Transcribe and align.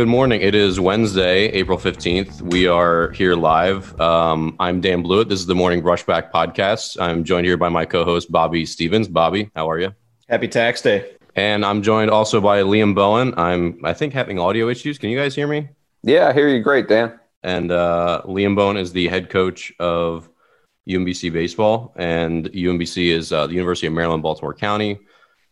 good 0.00 0.08
morning. 0.08 0.40
It 0.40 0.54
is 0.54 0.80
Wednesday, 0.80 1.48
April 1.48 1.76
15th. 1.76 2.40
We 2.40 2.66
are 2.66 3.10
here 3.10 3.34
live. 3.34 4.00
Um, 4.00 4.56
I'm 4.58 4.80
Dan 4.80 5.02
Blewett. 5.02 5.28
This 5.28 5.40
is 5.40 5.44
the 5.44 5.54
Morning 5.54 5.82
Rushback 5.82 6.32
Podcast. 6.32 6.98
I'm 6.98 7.22
joined 7.22 7.44
here 7.44 7.58
by 7.58 7.68
my 7.68 7.84
co 7.84 8.02
host, 8.02 8.32
Bobby 8.32 8.64
Stevens. 8.64 9.08
Bobby, 9.08 9.50
how 9.54 9.68
are 9.68 9.78
you? 9.78 9.92
Happy 10.26 10.48
tax 10.48 10.80
day. 10.80 11.16
And 11.36 11.66
I'm 11.66 11.82
joined 11.82 12.10
also 12.10 12.40
by 12.40 12.62
Liam 12.62 12.94
Bowen. 12.94 13.34
I'm, 13.36 13.78
I 13.84 13.92
think, 13.92 14.14
having 14.14 14.38
audio 14.38 14.70
issues. 14.70 14.96
Can 14.96 15.10
you 15.10 15.18
guys 15.18 15.34
hear 15.34 15.46
me? 15.46 15.68
Yeah, 16.02 16.28
I 16.28 16.32
hear 16.32 16.48
you 16.48 16.62
great, 16.62 16.88
Dan. 16.88 17.20
And 17.42 17.70
uh, 17.70 18.22
Liam 18.24 18.56
Bowen 18.56 18.78
is 18.78 18.92
the 18.92 19.06
head 19.06 19.28
coach 19.28 19.70
of 19.78 20.30
UMBC 20.88 21.30
Baseball. 21.30 21.92
And 21.96 22.46
UMBC 22.46 23.08
is 23.08 23.34
uh, 23.34 23.46
the 23.48 23.52
University 23.52 23.86
of 23.86 23.92
Maryland, 23.92 24.22
Baltimore 24.22 24.54
County 24.54 24.98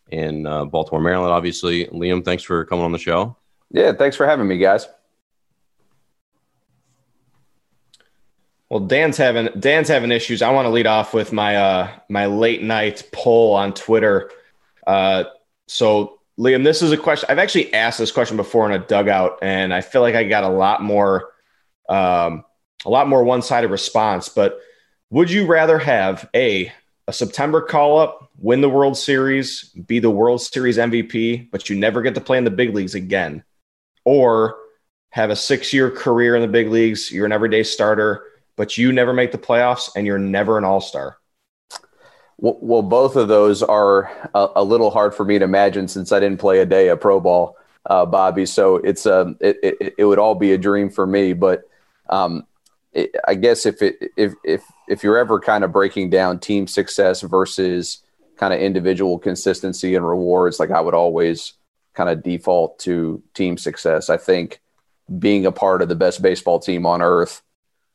in 0.09 0.47
uh, 0.47 0.65
Baltimore, 0.65 1.03
Maryland, 1.03 1.35
obviously. 1.35 1.85
Liam, 1.89 2.25
thanks 2.25 2.43
for 2.43 2.65
coming 2.65 2.87
on 2.87 2.93
the 2.93 2.99
show. 2.99 3.37
Yeah, 3.71 3.93
thanks 3.93 4.17
for 4.17 4.27
having 4.27 4.49
me, 4.49 4.59
guys. 4.59 4.87
Well, 8.71 8.81
Dan's 8.81 9.17
having 9.17 9.49
Dan's 9.59 9.89
having 9.89 10.13
issues. 10.13 10.43
I 10.43 10.51
want 10.51 10.67
to 10.67 10.71
lead 10.71 10.87
off 10.87 11.15
with 11.15 11.33
my 11.33 11.57
uh, 11.57 11.91
my 12.09 12.27
late 12.27 12.63
night 12.63 13.09
poll 13.13 13.55
on 13.55 13.73
Twitter. 13.73 14.31
Uh, 14.87 15.25
so, 15.67 16.21
Liam, 16.39 16.65
this 16.65 16.83
is 16.83 16.93
a 16.93 16.97
question 16.97 17.29
I've 17.31 17.39
actually 17.39 17.73
asked 17.73 17.99
this 17.99 18.13
question 18.13 18.37
before 18.37 18.67
in 18.67 18.73
a 18.73 18.85
dugout, 18.85 19.39
and 19.41 19.73
I 19.73 19.81
feel 19.81 20.03
like 20.03 20.15
I 20.15 20.25
got 20.25 20.45
a 20.45 20.49
lot 20.49 20.83
more 20.83 21.31
um, 21.89 22.45
a 22.85 22.91
lot 22.91 23.09
more 23.09 23.25
one 23.25 23.41
sided 23.41 23.69
response. 23.69 24.29
But 24.29 24.61
would 25.11 25.31
you 25.31 25.47
rather 25.47 25.79
have 25.79 26.29
a 26.35 26.71
a 27.07 27.13
September 27.13 27.63
call 27.63 27.99
up, 27.99 28.31
win 28.39 28.61
the 28.61 28.69
World 28.69 28.99
Series, 28.99 29.71
be 29.71 29.99
the 29.99 30.11
World 30.11 30.43
Series 30.43 30.77
MVP, 30.77 31.51
but 31.51 31.71
you 31.71 31.77
never 31.77 32.03
get 32.03 32.15
to 32.17 32.21
play 32.21 32.37
in 32.37 32.45
the 32.45 32.51
big 32.51 32.75
leagues 32.75 32.95
again, 32.95 33.43
or 34.09 34.57
have 35.11 35.29
a 35.29 35.37
six 35.37 35.75
year 35.75 35.91
career 35.91 36.35
in 36.35 36.41
the 36.41 36.49
big 36.49 36.71
leagues, 36.71 37.13
you're 37.13 37.27
an 37.27 37.33
everyday 37.33 37.63
starter, 37.63 38.25
but 38.57 38.79
you 38.79 38.91
never 38.91 39.13
make 39.13 39.33
the 39.33 39.39
playoffs 39.39 39.91
and 39.95 40.07
you're 40.07 40.19
never 40.19 40.57
an 40.57 40.65
all 40.65 40.81
star? 40.81 41.19
Well, 42.39 42.83
both 42.83 43.17
of 43.17 43.29
those 43.29 43.63
are 43.63 44.11
a, 44.33 44.49
a, 44.57 44.65
little 44.65 44.91
hard 44.91 45.15
for 45.15 45.25
me 45.25 45.39
to 45.39 45.45
imagine 45.45 45.89
since 45.89 46.11
I 46.11 46.21
didn't 46.21 46.41
play 46.41 46.61
a 46.61 46.67
day 46.67 46.89
of 46.89 47.01
pro 47.01 47.21
ball, 47.21 47.57
uh, 47.85 48.07
Bobby. 48.07 48.47
So 48.47 48.77
it's 48.77 49.07
um, 49.07 49.37
it, 49.41 49.59
it, 49.63 49.95
it 49.99 50.05
would 50.05 50.21
all 50.21 50.37
be 50.37 50.53
a 50.53 50.59
dream 50.59 50.89
for 50.89 51.07
me. 51.07 51.33
But 51.33 51.69
um, 52.09 52.47
it, 52.93 53.15
I 53.27 53.35
guess 53.35 53.67
if 53.67 53.83
it 53.83 53.97
if 54.17 54.35
if 54.45 54.63
if 54.89 55.03
you're 55.03 55.19
ever 55.19 55.41
kind 55.41 55.65
of 55.65 55.73
breaking 55.73 56.11
down 56.11 56.39
team 56.39 56.69
success 56.69 57.23
versus 57.23 57.99
kind 58.37 58.55
of 58.55 58.61
individual 58.61 59.19
consistency 59.19 59.97
and 59.97 60.09
rewards, 60.09 60.61
like 60.61 60.71
I 60.71 60.81
would 60.81 60.95
always 60.95 61.55
kind 61.99 62.09
of 62.09 62.23
default 62.23 62.79
to 62.79 63.21
team 63.35 63.59
success. 63.59 64.09
I 64.09 64.17
think 64.17 64.61
being 65.19 65.45
a 65.45 65.51
part 65.51 65.83
of 65.83 65.89
the 65.89 65.97
best 65.97 66.23
baseball 66.23 66.61
team 66.61 66.87
on 66.87 67.03
earth 67.03 67.43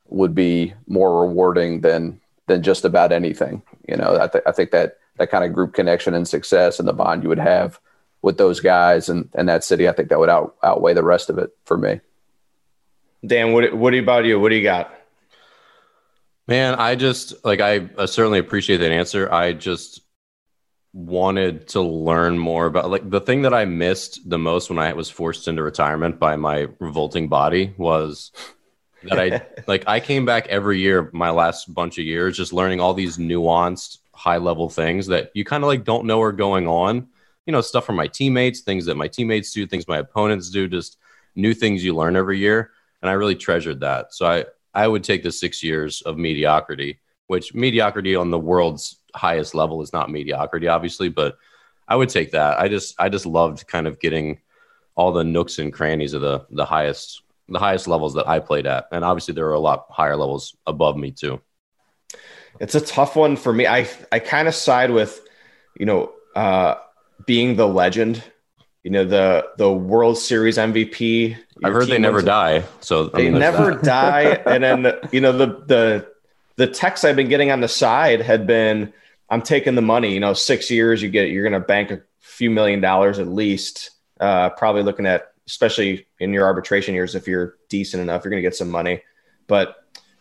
would 0.08 0.34
be 0.34 0.74
more 0.86 1.22
rewarding 1.26 1.80
than 1.80 2.20
than 2.46 2.62
just 2.62 2.84
about 2.84 3.12
anything. 3.12 3.62
You 3.88 3.96
know, 3.96 4.18
I, 4.20 4.28
th- 4.28 4.44
I 4.46 4.52
think 4.52 4.72
that 4.72 4.98
that 5.16 5.30
kind 5.30 5.42
of 5.42 5.54
group 5.54 5.72
connection 5.72 6.12
and 6.12 6.28
success 6.28 6.78
and 6.78 6.86
the 6.86 6.92
bond 6.92 7.22
you 7.22 7.30
would 7.30 7.38
have 7.38 7.80
with 8.20 8.36
those 8.36 8.60
guys 8.60 9.08
and, 9.08 9.30
and 9.34 9.48
that 9.48 9.64
city, 9.64 9.88
I 9.88 9.92
think 9.92 10.10
that 10.10 10.18
would 10.18 10.28
out, 10.28 10.54
outweigh 10.62 10.92
the 10.92 11.02
rest 11.02 11.30
of 11.30 11.38
it 11.38 11.56
for 11.64 11.78
me. 11.78 12.00
Dan, 13.24 13.54
what 13.54 13.72
what 13.74 13.94
about 13.94 14.26
you? 14.26 14.38
What 14.38 14.50
do 14.50 14.56
you 14.56 14.62
got? 14.62 14.94
Man, 16.46 16.74
I 16.74 16.94
just 16.94 17.42
like 17.42 17.60
I 17.60 17.88
uh, 17.96 18.06
certainly 18.06 18.38
appreciate 18.38 18.78
that 18.78 18.92
answer. 18.92 19.32
I 19.32 19.54
just 19.54 20.02
wanted 20.94 21.66
to 21.66 21.80
learn 21.80 22.38
more 22.38 22.66
about 22.66 22.88
like 22.88 23.10
the 23.10 23.20
thing 23.20 23.42
that 23.42 23.52
I 23.52 23.64
missed 23.64 24.30
the 24.30 24.38
most 24.38 24.70
when 24.70 24.78
I 24.78 24.92
was 24.92 25.10
forced 25.10 25.48
into 25.48 25.60
retirement 25.64 26.20
by 26.20 26.36
my 26.36 26.68
revolting 26.78 27.28
body 27.28 27.74
was 27.76 28.30
that 29.02 29.18
I 29.18 29.44
like 29.66 29.84
I 29.88 29.98
came 29.98 30.24
back 30.24 30.46
every 30.46 30.78
year 30.78 31.10
my 31.12 31.30
last 31.30 31.74
bunch 31.74 31.98
of 31.98 32.04
years 32.04 32.36
just 32.36 32.52
learning 32.52 32.80
all 32.80 32.94
these 32.94 33.18
nuanced 33.18 33.98
high 34.12 34.38
level 34.38 34.70
things 34.70 35.08
that 35.08 35.32
you 35.34 35.44
kind 35.44 35.64
of 35.64 35.68
like 35.68 35.84
don't 35.84 36.06
know 36.06 36.22
are 36.22 36.32
going 36.32 36.68
on. 36.68 37.08
You 37.44 37.52
know, 37.52 37.60
stuff 37.60 37.84
from 37.84 37.96
my 37.96 38.06
teammates, 38.06 38.60
things 38.60 38.86
that 38.86 38.94
my 38.96 39.08
teammates 39.08 39.52
do, 39.52 39.66
things 39.66 39.86
my 39.86 39.98
opponents 39.98 40.48
do, 40.48 40.66
just 40.66 40.96
new 41.34 41.52
things 41.52 41.84
you 41.84 41.94
learn 41.94 42.16
every 42.16 42.38
year. 42.38 42.70
And 43.02 43.10
I 43.10 43.14
really 43.14 43.34
treasured 43.34 43.80
that. 43.80 44.14
So 44.14 44.26
I 44.26 44.44
I 44.72 44.86
would 44.86 45.02
take 45.02 45.24
the 45.24 45.32
six 45.32 45.60
years 45.60 46.02
of 46.02 46.16
mediocrity, 46.18 47.00
which 47.26 47.52
mediocrity 47.52 48.14
on 48.14 48.30
the 48.30 48.38
world's 48.38 49.00
highest 49.14 49.54
level 49.54 49.82
is 49.82 49.92
not 49.92 50.10
mediocrity, 50.10 50.68
obviously, 50.68 51.08
but 51.08 51.36
I 51.86 51.96
would 51.96 52.08
take 52.08 52.32
that. 52.32 52.58
I 52.58 52.68
just 52.68 52.94
I 52.98 53.08
just 53.08 53.26
loved 53.26 53.66
kind 53.66 53.86
of 53.86 54.00
getting 54.00 54.40
all 54.94 55.12
the 55.12 55.24
nooks 55.24 55.58
and 55.58 55.72
crannies 55.72 56.14
of 56.14 56.20
the 56.20 56.46
the 56.50 56.64
highest 56.64 57.22
the 57.48 57.58
highest 57.58 57.88
levels 57.88 58.14
that 58.14 58.28
I 58.28 58.38
played 58.38 58.66
at, 58.66 58.88
and 58.92 59.04
obviously 59.04 59.34
there 59.34 59.44
were 59.44 59.52
a 59.52 59.60
lot 59.60 59.86
higher 59.90 60.16
levels 60.16 60.56
above 60.66 60.96
me 60.96 61.10
too. 61.10 61.40
It's 62.60 62.74
a 62.74 62.80
tough 62.80 63.16
one 63.16 63.36
for 63.36 63.52
me. 63.52 63.66
I 63.66 63.88
I 64.12 64.18
kind 64.18 64.48
of 64.48 64.54
side 64.54 64.90
with, 64.90 65.20
you 65.78 65.86
know, 65.86 66.12
uh, 66.34 66.76
being 67.26 67.56
the 67.56 67.66
legend 67.66 68.22
you 68.84 68.90
know 68.90 69.04
the 69.04 69.46
the 69.56 69.72
World 69.72 70.18
Series 70.18 70.58
MVP. 70.58 71.36
I've 71.64 71.72
heard 71.72 71.88
they 71.88 71.98
never 71.98 72.20
die, 72.20 72.64
so 72.80 73.06
they 73.06 73.28
I 73.28 73.30
mean, 73.30 73.40
never 73.40 73.72
die. 73.72 74.42
And 74.46 74.62
then 74.62 74.92
you 75.12 75.20
know 75.22 75.32
the 75.32 75.46
the 75.66 76.12
the 76.56 76.66
texts 76.68 77.04
I've 77.04 77.16
been 77.16 77.30
getting 77.30 77.50
on 77.50 77.60
the 77.60 77.68
side 77.68 78.20
had 78.20 78.46
been, 78.46 78.92
"I'm 79.28 79.42
taking 79.42 79.74
the 79.74 79.82
money." 79.82 80.12
You 80.12 80.20
know, 80.20 80.34
six 80.34 80.70
years 80.70 81.02
you 81.02 81.08
get 81.08 81.30
you're 81.30 81.48
going 81.48 81.60
to 81.60 81.66
bank 81.66 81.90
a 81.90 82.02
few 82.20 82.50
million 82.50 82.80
dollars 82.80 83.18
at 83.18 83.28
least. 83.28 83.90
Uh, 84.20 84.50
probably 84.50 84.82
looking 84.82 85.06
at, 85.06 85.32
especially 85.46 86.06
in 86.20 86.32
your 86.32 86.44
arbitration 86.44 86.94
years, 86.94 87.14
if 87.14 87.26
you're 87.26 87.56
decent 87.68 88.02
enough, 88.02 88.24
you're 88.24 88.30
going 88.30 88.42
to 88.42 88.46
get 88.46 88.56
some 88.56 88.70
money. 88.70 89.02
But 89.46 89.76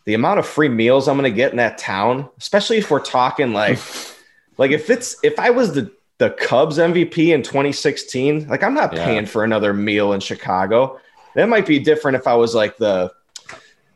the 0.05 0.13
amount 0.13 0.39
of 0.39 0.47
free 0.47 0.69
meals 0.69 1.07
I'm 1.07 1.17
going 1.17 1.31
to 1.31 1.35
get 1.35 1.51
in 1.51 1.57
that 1.57 1.77
town, 1.77 2.29
especially 2.37 2.77
if 2.77 2.91
we're 2.91 2.99
talking 2.99 3.53
like, 3.53 3.79
like 4.57 4.71
if 4.71 4.89
it's 4.89 5.15
if 5.23 5.39
I 5.39 5.49
was 5.51 5.73
the 5.73 5.91
the 6.19 6.29
Cubs 6.31 6.77
MVP 6.77 7.33
in 7.33 7.41
2016, 7.41 8.47
like 8.47 8.63
I'm 8.63 8.73
not 8.73 8.91
paying 8.91 9.25
for 9.25 9.43
another 9.43 9.73
meal 9.73 10.13
in 10.13 10.19
Chicago. 10.19 10.99
That 11.35 11.49
might 11.49 11.65
be 11.65 11.79
different 11.79 12.15
if 12.15 12.27
I 12.27 12.35
was 12.35 12.53
like 12.53 12.77
the 12.77 13.11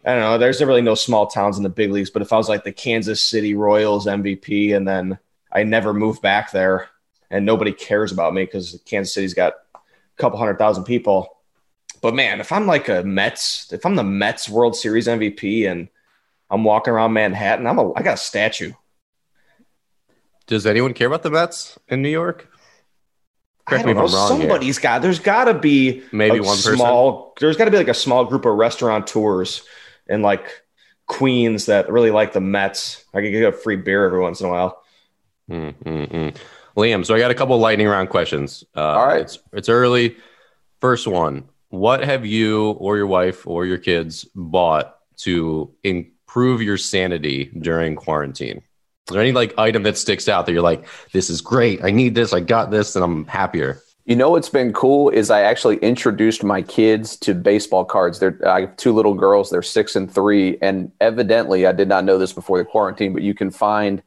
I 0.08 0.12
don't 0.12 0.22
know, 0.22 0.38
there's 0.38 0.64
really 0.64 0.82
no 0.82 0.96
small 0.96 1.28
towns 1.28 1.58
in 1.58 1.64
the 1.64 1.70
big 1.70 1.92
leagues, 1.92 2.10
but 2.10 2.22
if 2.22 2.32
I 2.32 2.38
was 2.38 2.50
like 2.50 2.64
the 2.64 2.72
Kansas 2.72 3.22
City 3.22 3.54
Royals 3.54 4.06
MVP 4.06 4.76
and 4.76 4.88
then 4.88 5.20
I 5.52 5.64
never 5.64 5.94
moved 5.94 6.22
back 6.22 6.52
there 6.52 6.88
and 7.30 7.46
nobody 7.46 7.74
cares 7.74 8.12
about 8.12 8.34
me 8.34 8.46
because 8.46 8.82
Kansas 8.86 9.14
City's 9.14 9.34
got 9.34 9.54
a 9.76 9.80
couple 10.16 10.40
hundred 10.40 10.58
thousand 10.58 10.86
people. 10.86 11.38
But 12.02 12.16
man, 12.16 12.40
if 12.40 12.52
I'm 12.52 12.68
like 12.68 12.88
a 12.88 13.04
Mets, 13.04 13.72
if 13.74 13.86
I'm 13.86 13.96
the 13.96 14.04
Mets 14.04 14.48
World 14.48 14.76
Series 14.76 15.08
MVP 15.08 15.70
and 15.70 15.90
I'm 16.50 16.64
walking 16.64 16.94
around 16.94 17.14
Manhattan, 17.14 17.68
I'm 17.68 17.78
a 17.78 17.94
I 17.94 18.02
got 18.02 18.14
a 18.14 18.18
statue 18.18 18.72
does 20.48 20.66
anyone 20.66 20.94
care 20.94 21.08
about 21.08 21.24
the 21.24 21.30
Mets 21.30 21.78
in 21.90 22.02
New 22.02 22.10
York? 22.10 22.50
Correct 23.68 23.86
I 23.86 23.94
don't 23.94 23.98
know. 23.98 24.08
Somebody's 24.08 24.78
here. 24.78 24.84
got. 24.84 25.02
There's 25.02 25.20
got 25.20 25.46
to 25.46 25.54
be 25.54 26.02
maybe 26.14 26.40
one 26.40 26.56
small. 26.56 27.32
Person? 27.32 27.34
There's 27.42 27.58
got 27.58 27.66
to 27.66 27.72
be 27.72 27.78
like 27.78 27.90
a 27.90 27.94
small 27.94 28.24
group 28.24 28.46
of 28.46 28.56
restaurateurs 28.56 29.64
in 30.10 30.22
like 30.22 30.64
Queens 31.08 31.68
that 31.68 31.90
really 31.90 32.12
like 32.12 32.34
the 32.34 32.42
Mets. 32.42 33.06
I 33.14 33.22
could 33.22 33.32
get 33.32 33.44
a 33.44 33.52
free 33.52 33.78
beer 33.78 34.06
every 34.06 34.20
once 34.20 34.42
in 34.42 34.48
a 34.48 34.50
while. 34.50 34.84
Mm-mm-mm. 35.50 36.36
Liam, 36.76 37.06
so 37.06 37.16
I 37.16 37.20
got 37.20 37.32
a 37.32 37.36
couple 37.36 37.58
lightning 37.58 37.88
round 37.88 38.10
questions. 38.10 38.64
Uh, 38.76 38.82
All 38.82 39.08
right, 39.08 39.22
it's, 39.22 39.40
it's 39.54 39.70
early. 39.70 40.18
First 40.80 41.08
one: 41.08 41.46
What 41.70 42.04
have 42.04 42.26
you 42.26 42.72
or 42.72 42.98
your 42.98 43.08
wife 43.08 43.48
or 43.48 43.66
your 43.66 43.78
kids 43.78 44.26
bought 44.36 44.98
to 45.18 45.74
improve 45.84 46.62
your 46.62 46.78
sanity 46.78 47.46
during 47.58 47.96
quarantine? 47.96 48.58
Is 48.58 49.14
there 49.14 49.22
any 49.22 49.32
like 49.32 49.58
item 49.58 49.84
that 49.84 49.98
sticks 49.98 50.28
out 50.28 50.46
that 50.46 50.52
you're 50.52 50.62
like, 50.62 50.86
this 51.14 51.30
is 51.30 51.40
great. 51.42 51.84
I 51.84 51.92
need 51.92 52.14
this. 52.14 52.34
I 52.34 52.42
got 52.42 52.70
this, 52.70 52.96
and 52.96 53.04
I'm 53.04 53.26
happier. 53.26 53.82
You 54.08 54.16
know 54.16 54.30
what's 54.30 54.48
been 54.48 54.72
cool 54.72 55.10
is 55.10 55.30
I 55.30 55.42
actually 55.42 55.76
introduced 55.80 56.42
my 56.42 56.62
kids 56.62 57.18
to 57.18 57.36
baseball 57.36 57.84
cards. 57.84 58.20
They're 58.20 58.40
I 58.48 58.62
have 58.62 58.78
two 58.78 58.94
little 58.94 59.14
girls. 59.14 59.50
They're 59.50 59.62
six 59.62 59.98
and 59.98 60.10
three, 60.10 60.58
and 60.62 60.94
evidently 61.02 61.68
I 61.68 61.74
did 61.74 61.90
not 61.90 62.06
know 62.06 62.18
this 62.18 62.32
before 62.32 62.58
the 62.58 62.64
quarantine, 62.64 63.12
but 63.12 63.22
you 63.22 63.34
can 63.34 63.52
find 63.52 64.02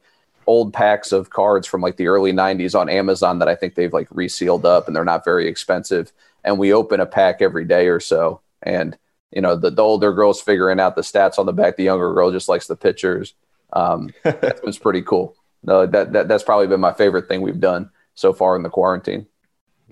old 0.47 0.73
packs 0.73 1.11
of 1.11 1.29
cards 1.29 1.67
from 1.67 1.81
like 1.81 1.97
the 1.97 2.07
early 2.07 2.33
90s 2.33 2.73
on 2.77 2.89
Amazon 2.89 3.37
that 3.37 3.47
I 3.47 3.53
think 3.53 3.75
they've 3.75 3.93
like 3.93 4.07
resealed 4.09 4.65
up 4.65 4.87
and 4.87 4.95
they're 4.95 5.05
not 5.05 5.23
very 5.23 5.47
expensive. 5.47 6.11
And 6.43 6.57
we 6.57 6.73
open 6.73 6.99
a 6.99 7.05
pack 7.05 7.39
every 7.39 7.63
day 7.63 7.87
or 7.87 7.99
so. 7.99 8.41
And, 8.63 8.97
you 9.29 9.39
know, 9.39 9.55
the, 9.55 9.69
the 9.69 9.83
older 9.83 10.11
girl's 10.13 10.41
figuring 10.41 10.79
out 10.79 10.95
the 10.95 11.03
stats 11.03 11.37
on 11.37 11.45
the 11.45 11.53
back. 11.53 11.77
The 11.77 11.83
younger 11.83 12.11
girl 12.11 12.31
just 12.31 12.49
likes 12.49 12.65
the 12.65 12.75
pictures. 12.75 13.35
Um, 13.71 14.09
that 14.23 14.65
was 14.65 14.79
pretty 14.79 15.03
cool. 15.03 15.35
No, 15.61 15.85
that, 15.85 16.11
that 16.13 16.27
that's 16.27 16.43
probably 16.43 16.65
been 16.65 16.81
my 16.81 16.93
favorite 16.93 17.27
thing 17.27 17.41
we've 17.41 17.59
done 17.59 17.91
so 18.15 18.33
far 18.33 18.55
in 18.55 18.63
the 18.63 18.69
quarantine. 18.69 19.27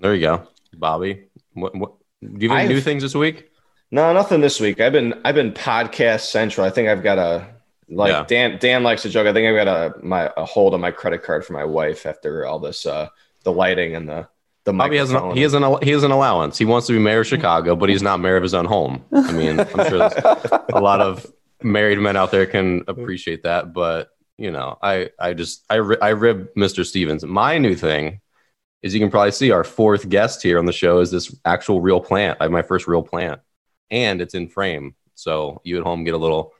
There 0.00 0.14
you 0.14 0.20
go, 0.20 0.48
Bobby. 0.74 1.24
What, 1.52 1.74
what 1.74 1.92
do 2.22 2.28
you 2.38 2.48
have 2.50 2.58
any 2.58 2.74
new 2.74 2.80
things 2.80 3.02
this 3.02 3.14
week? 3.14 3.50
No, 3.90 4.12
nothing 4.12 4.40
this 4.40 4.60
week. 4.60 4.80
I've 4.80 4.92
been 4.92 5.20
I've 5.24 5.34
been 5.34 5.52
podcast 5.52 6.22
central. 6.22 6.66
I 6.66 6.70
think 6.70 6.88
I've 6.88 7.02
got 7.02 7.18
a 7.18 7.46
like 7.88 8.10
yeah. 8.10 8.24
Dan 8.26 8.58
Dan 8.58 8.82
likes 8.82 9.02
to 9.02 9.10
joke. 9.10 9.26
I 9.26 9.32
think 9.32 9.48
I've 9.48 9.64
got 9.64 9.68
a 9.68 10.04
my 10.04 10.30
a 10.36 10.44
hold 10.44 10.74
on 10.74 10.80
my 10.80 10.90
credit 10.90 11.22
card 11.22 11.44
for 11.44 11.52
my 11.52 11.64
wife 11.64 12.06
after 12.06 12.46
all 12.46 12.58
this 12.58 12.86
uh 12.86 13.08
the 13.44 13.52
lighting 13.52 13.94
and 13.94 14.08
the 14.08 14.28
the 14.64 14.72
Bobby 14.72 14.96
has 14.98 15.10
an 15.10 15.34
he 15.34 15.42
has 15.42 15.54
an 15.54 15.64
he 15.82 15.90
has 15.90 16.02
an 16.02 16.12
allowance. 16.12 16.56
He 16.56 16.64
wants 16.64 16.86
to 16.86 16.92
be 16.92 16.98
mayor 16.98 17.20
of 17.20 17.26
Chicago, 17.26 17.74
but 17.76 17.88
he's 17.88 18.02
not 18.02 18.20
mayor 18.20 18.36
of 18.36 18.42
his 18.42 18.54
own 18.54 18.66
home. 18.66 19.04
I 19.12 19.32
mean, 19.32 19.58
I'm 19.58 19.88
sure 19.88 20.10
a 20.72 20.80
lot 20.80 21.00
of 21.00 21.26
married 21.62 21.98
men 21.98 22.16
out 22.16 22.30
there 22.30 22.46
can 22.46 22.84
appreciate 22.86 23.42
that, 23.42 23.72
but 23.72 24.10
you 24.36 24.50
know, 24.50 24.78
I 24.82 25.10
I 25.18 25.34
just 25.34 25.64
I 25.68 25.76
I 25.76 26.10
rib 26.10 26.48
Mr. 26.56 26.86
Stevens. 26.86 27.24
My 27.24 27.58
new 27.58 27.74
thing 27.74 28.20
is 28.82 28.94
you 28.94 29.00
can 29.00 29.10
probably 29.10 29.30
see 29.32 29.50
our 29.50 29.64
fourth 29.64 30.08
guest 30.08 30.42
here 30.42 30.58
on 30.58 30.66
the 30.66 30.72
show 30.72 31.00
is 31.00 31.10
this 31.10 31.34
actual 31.44 31.80
real 31.80 32.00
plant. 32.00 32.38
I 32.40 32.44
have 32.44 32.52
my 32.52 32.62
first 32.62 32.86
real 32.86 33.02
plant, 33.02 33.40
and 33.90 34.20
it's 34.20 34.34
in 34.34 34.48
frame, 34.48 34.94
so 35.14 35.60
you 35.64 35.76
at 35.78 35.84
home 35.84 36.04
get 36.04 36.14
a 36.14 36.18
little 36.18 36.52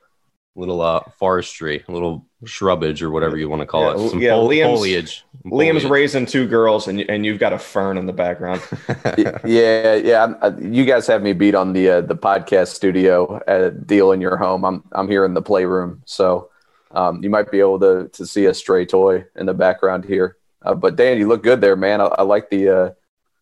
little 0.57 0.81
uh 0.81 1.01
forestry, 1.19 1.83
a 1.89 1.93
little 1.93 2.27
shrubbage 2.45 3.03
or 3.03 3.11
whatever 3.11 3.37
you 3.37 3.49
want 3.49 3.61
to 3.61 3.67
call 3.67 3.83
Yeah, 3.97 4.05
it. 4.05 4.11
Some 4.11 4.21
yeah, 4.21 4.31
fol- 4.33 4.49
Liam's- 4.49 4.79
foliage. 4.79 5.25
Liam's 5.47 5.83
Foliage. 5.83 5.85
raising 5.85 6.27
two 6.27 6.47
girls, 6.47 6.89
and 6.89 7.01
and 7.09 7.25
you've 7.25 7.39
got 7.39 7.53
a 7.53 7.59
fern 7.59 7.97
in 7.97 8.07
the 8.07 8.13
background. 8.13 8.61
yeah, 9.45 9.95
yeah. 9.95 10.25
I'm, 10.25 10.37
uh, 10.43 10.53
you 10.61 10.85
guys 10.85 11.07
have 11.07 11.23
me 11.23 11.33
beat 11.33 11.55
on 11.55 11.73
the 11.73 11.89
uh, 11.89 12.01
the 12.03 12.17
podcast 12.17 12.69
studio 12.75 13.37
uh, 13.47 13.71
deal 13.71 14.13
in 14.13 14.21
your 14.21 14.37
home. 14.37 14.65
I'm 14.65 14.83
I'm 14.93 15.09
here 15.09 15.25
in 15.25 15.35
the 15.35 15.43
playroom, 15.43 16.03
so 16.05 16.51
um, 16.91 17.23
you 17.23 17.31
might 17.31 17.51
be 17.51 17.61
able 17.61 17.79
to 17.81 18.09
to 18.13 18.27
see 18.27 18.47
a 18.47 18.53
stray 18.55 18.85
toy 18.85 19.25
in 19.37 19.47
the 19.47 19.55
background 19.55 20.05
here. 20.05 20.37
Uh, 20.63 20.75
but 20.75 20.97
Dan, 20.97 21.19
you 21.19 21.29
look 21.29 21.43
good 21.43 21.61
there, 21.61 21.77
man. 21.77 22.01
I, 22.01 22.05
I 22.05 22.23
like 22.23 22.51
the 22.51 22.69
uh, 22.69 22.91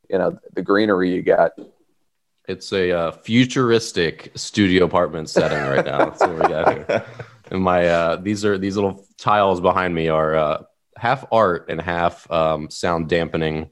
you 0.09 0.19
know 0.19 0.39
the 0.55 0.63
greenery 0.63 1.15
you 1.15 1.23
got. 1.23 1.53
It's 2.47 2.73
a 2.73 2.91
uh, 2.93 3.13
futuristic 3.13 4.33
studio 4.35 4.85
apartment 4.85 5.29
setting 5.29 5.59
right 5.59 5.85
now. 5.85 5.99
That's 5.99 6.21
what 6.21 6.35
we 6.35 6.41
got 6.41 6.75
here. 6.75 7.05
And 7.51 7.63
my 7.63 7.89
uh, 7.89 8.17
these 8.17 8.45
are 8.45 8.59
these 8.59 8.77
little 8.77 9.07
tiles 9.17 9.61
behind 9.61 9.95
me 9.95 10.09
are 10.09 10.37
uh, 10.37 10.63
half 10.97 11.25
art 11.33 11.71
and 11.71 11.81
half 11.81 12.31
um, 12.31 12.69
sound 12.69 13.09
dampening 13.09 13.71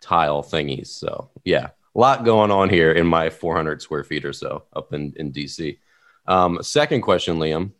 tile 0.00 0.42
thingies. 0.42 0.88
So 0.88 1.30
yeah, 1.44 1.68
a 1.94 1.98
lot 1.98 2.24
going 2.24 2.50
on 2.50 2.68
here 2.68 2.90
in 2.90 3.06
my 3.06 3.30
400 3.30 3.80
square 3.80 4.02
feet 4.02 4.24
or 4.24 4.32
so 4.32 4.64
up 4.74 4.92
in 4.92 5.12
in 5.16 5.32
DC. 5.32 5.78
Um, 6.26 6.62
second 6.62 7.02
question, 7.02 7.38
Liam. 7.38 7.72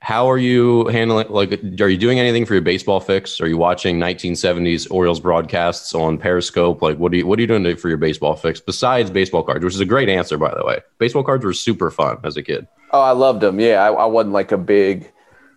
How 0.00 0.30
are 0.30 0.38
you 0.38 0.86
handling? 0.88 1.28
Like, 1.28 1.52
are 1.80 1.88
you 1.88 1.96
doing 1.96 2.20
anything 2.20 2.46
for 2.46 2.54
your 2.54 2.62
baseball 2.62 3.00
fix? 3.00 3.40
Are 3.40 3.48
you 3.48 3.58
watching 3.58 3.98
1970s 3.98 4.90
Orioles 4.90 5.18
broadcasts 5.18 5.92
on 5.92 6.18
Periscope? 6.18 6.80
Like, 6.80 6.98
what 6.98 7.12
are 7.12 7.16
you 7.16 7.26
what 7.26 7.38
are 7.38 7.42
you 7.42 7.48
doing 7.48 7.76
for 7.76 7.88
your 7.88 7.98
baseball 7.98 8.36
fix 8.36 8.60
besides 8.60 9.10
baseball 9.10 9.42
cards? 9.42 9.64
Which 9.64 9.74
is 9.74 9.80
a 9.80 9.84
great 9.84 10.08
answer, 10.08 10.38
by 10.38 10.54
the 10.54 10.64
way. 10.64 10.80
Baseball 10.98 11.24
cards 11.24 11.44
were 11.44 11.52
super 11.52 11.90
fun 11.90 12.18
as 12.22 12.36
a 12.36 12.42
kid. 12.42 12.68
Oh, 12.92 13.00
I 13.00 13.10
loved 13.10 13.40
them. 13.40 13.58
Yeah, 13.58 13.82
I, 13.82 13.92
I 13.92 14.06
wasn't 14.06 14.32
like 14.32 14.52
a 14.52 14.58
big 14.58 15.12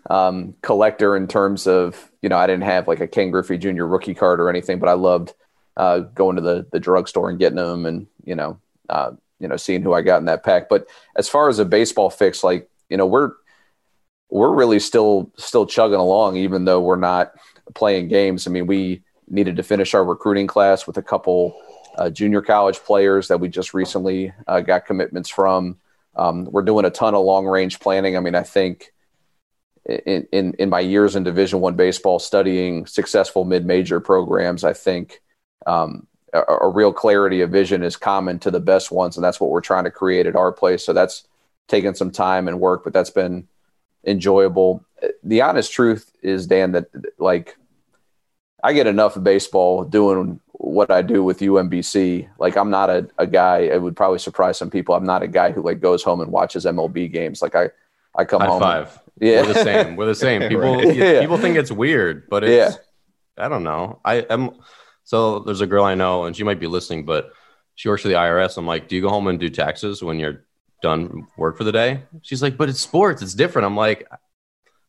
um, 0.10 0.56
collector 0.64 1.16
in 1.16 1.28
terms 1.28 1.68
of 1.68 2.10
you 2.24 2.30
know 2.30 2.38
I 2.38 2.48
didn't 2.48 2.64
have 2.64 2.88
like 2.88 3.00
a 3.00 3.08
Ken 3.08 3.30
Griffey 3.30 3.60
Jr. 3.60 3.84
rookie 3.84 4.16
card 4.16 4.42
or 4.42 4.50
anything, 4.50 4.80
but 4.80 4.90
I 4.90 4.94
loved 4.94 5.34
uh, 5.78 6.00
going 6.00 6.36
to 6.38 6.42
the 6.42 6.66
the 6.72 6.80
drugstore 6.80 7.30
and 7.30 7.38
getting 7.38 7.58
them, 7.58 7.86
and 7.86 8.08
you 8.26 8.36
know 8.36 8.60
uh, 8.90 9.12
you 9.40 9.48
know 9.48 9.58
seeing 9.58 9.84
who 9.84 9.94
I 9.94 10.02
got 10.02 10.18
in 10.18 10.26
that 10.26 10.44
pack. 10.44 10.68
But 10.68 10.88
as 11.16 11.30
far 11.30 11.48
as 11.48 11.60
a 11.60 11.66
baseball 11.66 12.10
fix, 12.10 12.44
like 12.44 12.70
you 12.90 12.98
know 12.98 13.06
we're 13.06 13.34
we're 14.31 14.54
really 14.54 14.80
still 14.80 15.30
still 15.38 15.66
chugging 15.68 16.00
along, 16.00 16.38
even 16.38 16.66
though 16.66 16.81
we're 16.81 16.95
not 16.95 17.33
playing 17.75 18.07
games. 18.07 18.48
I 18.48 18.50
mean, 18.50 18.66
we 18.66 19.04
needed 19.28 19.57
to 19.57 19.63
finish 19.63 19.94
our 19.94 20.04
recruiting 20.04 20.48
class 20.48 20.88
with 20.88 20.98
a 20.98 21.04
couple 21.04 21.56
uh, 21.98 22.10
junior 22.10 22.42
college 22.42 22.80
players 22.80 23.28
that 23.28 23.39
we 23.39 23.50
just 23.50 23.74
recently 23.74 24.33
uh, 24.48 24.62
got 24.62 24.86
commitments 24.86 25.30
from. 25.30 25.78
Um, 26.16 26.45
we're 26.45 26.63
doing 26.63 26.86
a 26.86 26.89
ton 26.89 27.13
of 27.13 27.24
long 27.24 27.45
range 27.45 27.80
planning. 27.80 28.18
I 28.18 28.22
mean, 28.22 28.36
I 28.36 28.44
think 28.44 28.94
in 29.86 30.28
in, 30.31 30.54
in 30.54 30.69
my 30.69 30.80
years 30.80 31.16
in 31.16 31.24
Division 31.24 31.60
One 31.60 31.75
baseball, 31.75 32.18
studying 32.18 32.86
successful 32.86 33.44
mid 33.44 33.66
major 33.66 34.00
programs, 34.00 34.63
I 34.63 34.74
think 34.74 35.22
um, 35.68 36.07
a, 36.34 36.42
a 36.42 36.69
real 36.69 36.94
clarity 36.94 37.42
of 37.42 37.51
vision 37.51 37.84
is 37.84 37.98
common 37.98 38.39
to 38.39 38.51
the 38.51 38.62
best 38.62 38.92
ones, 38.92 39.18
and 39.18 39.24
that's 39.24 39.42
what 39.42 39.50
we're 39.50 39.60
trying 39.60 39.84
to 39.84 39.92
create 39.92 40.25
at 40.25 40.38
our 40.38 40.54
place. 40.54 40.86
So 40.86 40.94
that's 40.94 41.27
taken 41.68 41.95
some 41.95 42.12
time 42.12 42.48
and 42.48 42.62
work, 42.62 42.86
but 42.86 42.94
that's 42.94 43.10
been 43.10 43.48
enjoyable. 44.06 44.83
The 45.24 45.42
honest 45.42 45.71
truth 45.71 46.12
is, 46.21 46.48
Dan, 46.48 46.71
that 46.74 46.86
like 47.18 47.57
I 48.63 48.74
get 48.74 48.88
enough 48.88 49.15
of 49.15 49.24
baseball 49.24 49.83
doing 49.83 50.39
what 50.53 50.92
I 50.92 51.01
do 51.01 51.24
with 51.24 51.39
UMBC. 51.39 52.30
Like 52.38 52.56
I'm 52.56 52.69
not 52.69 52.89
a, 52.89 53.07
a 53.18 53.25
guy, 53.25 53.59
it 53.59 53.81
would 53.81 53.95
probably 53.95 54.19
surprise 54.19 54.57
some 54.57 54.69
people. 54.69 54.94
I'm 54.94 55.03
not 55.06 55.24
a 55.24 55.27
guy 55.27 55.51
who 55.51 55.63
like 55.63 55.80
goes 55.80 56.03
home 56.03 56.21
and 56.21 56.31
watches 56.31 56.65
MLB 56.65 57.12
games. 57.12 57.42
Like 57.42 57.56
I, 57.56 57.69
I 58.15 58.25
come 58.25 58.42
High 58.42 58.48
home. 58.48 58.59
five. 58.62 59.00
Yeah. 59.19 59.42
We're 59.42 59.53
the 59.53 59.63
same. 59.63 59.95
We're 59.95 60.06
the 60.06 60.15
same. 60.15 60.42
People 60.50 60.75
Right. 60.75 60.95
Yeah. 60.95 61.21
people 61.21 61.38
think 61.38 61.57
it's 61.57 61.71
weird, 61.71 62.30
but 62.30 62.44
it's 62.44 62.77
I 63.38 63.48
don't 63.48 63.63
know. 63.63 64.00
I 64.06 64.15
am 64.18 64.51
so 65.03 65.39
there's 65.39 65.62
a 65.62 65.68
girl 65.68 65.83
I 65.83 65.95
know 65.95 66.25
and 66.25 66.36
she 66.36 66.44
might 66.44 66.59
be 66.59 66.68
listening, 66.68 67.06
but 67.06 67.31
she 67.75 67.89
works 67.89 68.03
for 68.03 68.09
the 68.09 68.13
IRS. 68.15 68.57
I'm 68.57 68.68
like, 68.68 68.88
do 68.88 68.95
you 68.95 69.01
go 69.01 69.09
home 69.09 69.27
and 69.27 69.39
do 69.39 69.50
taxes 69.50 70.03
when 70.03 70.19
you're 70.19 70.45
done 70.81 71.28
work 71.38 71.57
for 71.57 71.63
the 71.63 71.72
day? 71.72 72.04
She's 72.22 72.42
like, 72.42 72.57
but 72.57 72.69
it's 72.69 72.80
sports. 72.80 73.22
It's 73.22 73.33
different. 73.33 73.66
I'm 73.66 73.75
like, 73.78 74.07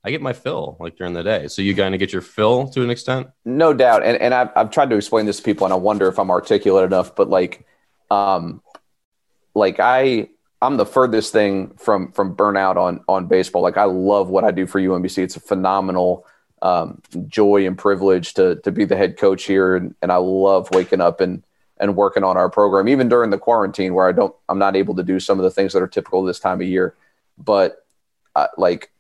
I 0.05 0.11
get 0.11 0.21
my 0.21 0.33
fill 0.33 0.77
like 0.81 0.97
during 0.97 1.13
the 1.13 1.23
day. 1.23 1.49
So 1.49 1.63
you 1.63 1.77
kind 1.77 1.95
of 1.95 1.99
get 1.99 2.13
your 2.13 2.23
fill 2.23 2.69
to 2.71 2.83
an 2.83 2.91
extent. 2.91 3.29
No 3.45 3.73
doubt. 3.73 4.03
And 4.03 4.21
and 4.21 4.35
I've 4.35 4.51
I've 4.57 4.71
tried 4.71 4.91
to 4.91 4.97
explain 4.97 5.27
this 5.27 5.37
to 5.37 5.43
people 5.43 5.65
and 5.65 5.73
I 5.73 5.77
wonder 5.77 6.09
if 6.09 6.19
I'm 6.19 6.31
articulate 6.31 6.85
enough, 6.85 7.15
but 7.15 7.29
like 7.29 7.65
um 8.11 8.63
like 9.55 9.79
I 9.79 10.29
I'm 10.61 10.77
the 10.77 10.87
furthest 10.87 11.33
thing 11.33 11.75
from 11.77 12.13
from 12.13 12.37
burnout 12.37 12.77
on 12.77 13.05
on 13.09 13.27
baseball. 13.27 13.63
Like 13.63 13.77
I 13.77 13.85
love 13.85 14.29
what 14.29 14.45
I 14.45 14.51
do 14.51 14.67
for 14.67 14.81
UMBC. 14.81 15.19
It's 15.19 15.37
a 15.37 15.41
phenomenal 15.41 16.27
um, 16.63 17.03
joy 17.27 17.67
and 17.67 17.77
privilege 17.77 18.35
to 18.35 18.57
to 18.57 18.71
be 18.71 18.85
the 18.85 18.97
head 18.97 19.19
coach 19.19 19.45
here, 19.45 19.75
and, 19.75 19.95
and 20.01 20.13
I 20.13 20.17
love 20.17 20.71
waking 20.71 21.01
up 21.01 21.21
and 21.21 21.43
and 21.83 21.97
working 21.97 22.23
on 22.23 22.37
our 22.37 22.49
program, 22.49 22.89
even 22.89 23.09
during 23.09 23.31
the 23.31 23.39
quarantine 23.39 23.93
where 23.93 24.09
I 24.09 24.13
don't 24.13 24.35
I'm 24.49 24.59
not 24.59 24.77
able 24.77 24.95
to 24.95 25.03
do 25.03 25.19
some 25.19 25.41
of 25.41 25.43
the 25.43 25.51
things 25.51 25.73
that 25.73 25.83
are 25.83 25.89
typical 25.89 26.23
this 26.23 26.39
time 26.39 26.61
of 26.61 26.67
year. 26.69 26.95
But 27.37 27.85
uh, 28.37 28.47
like 28.57 28.93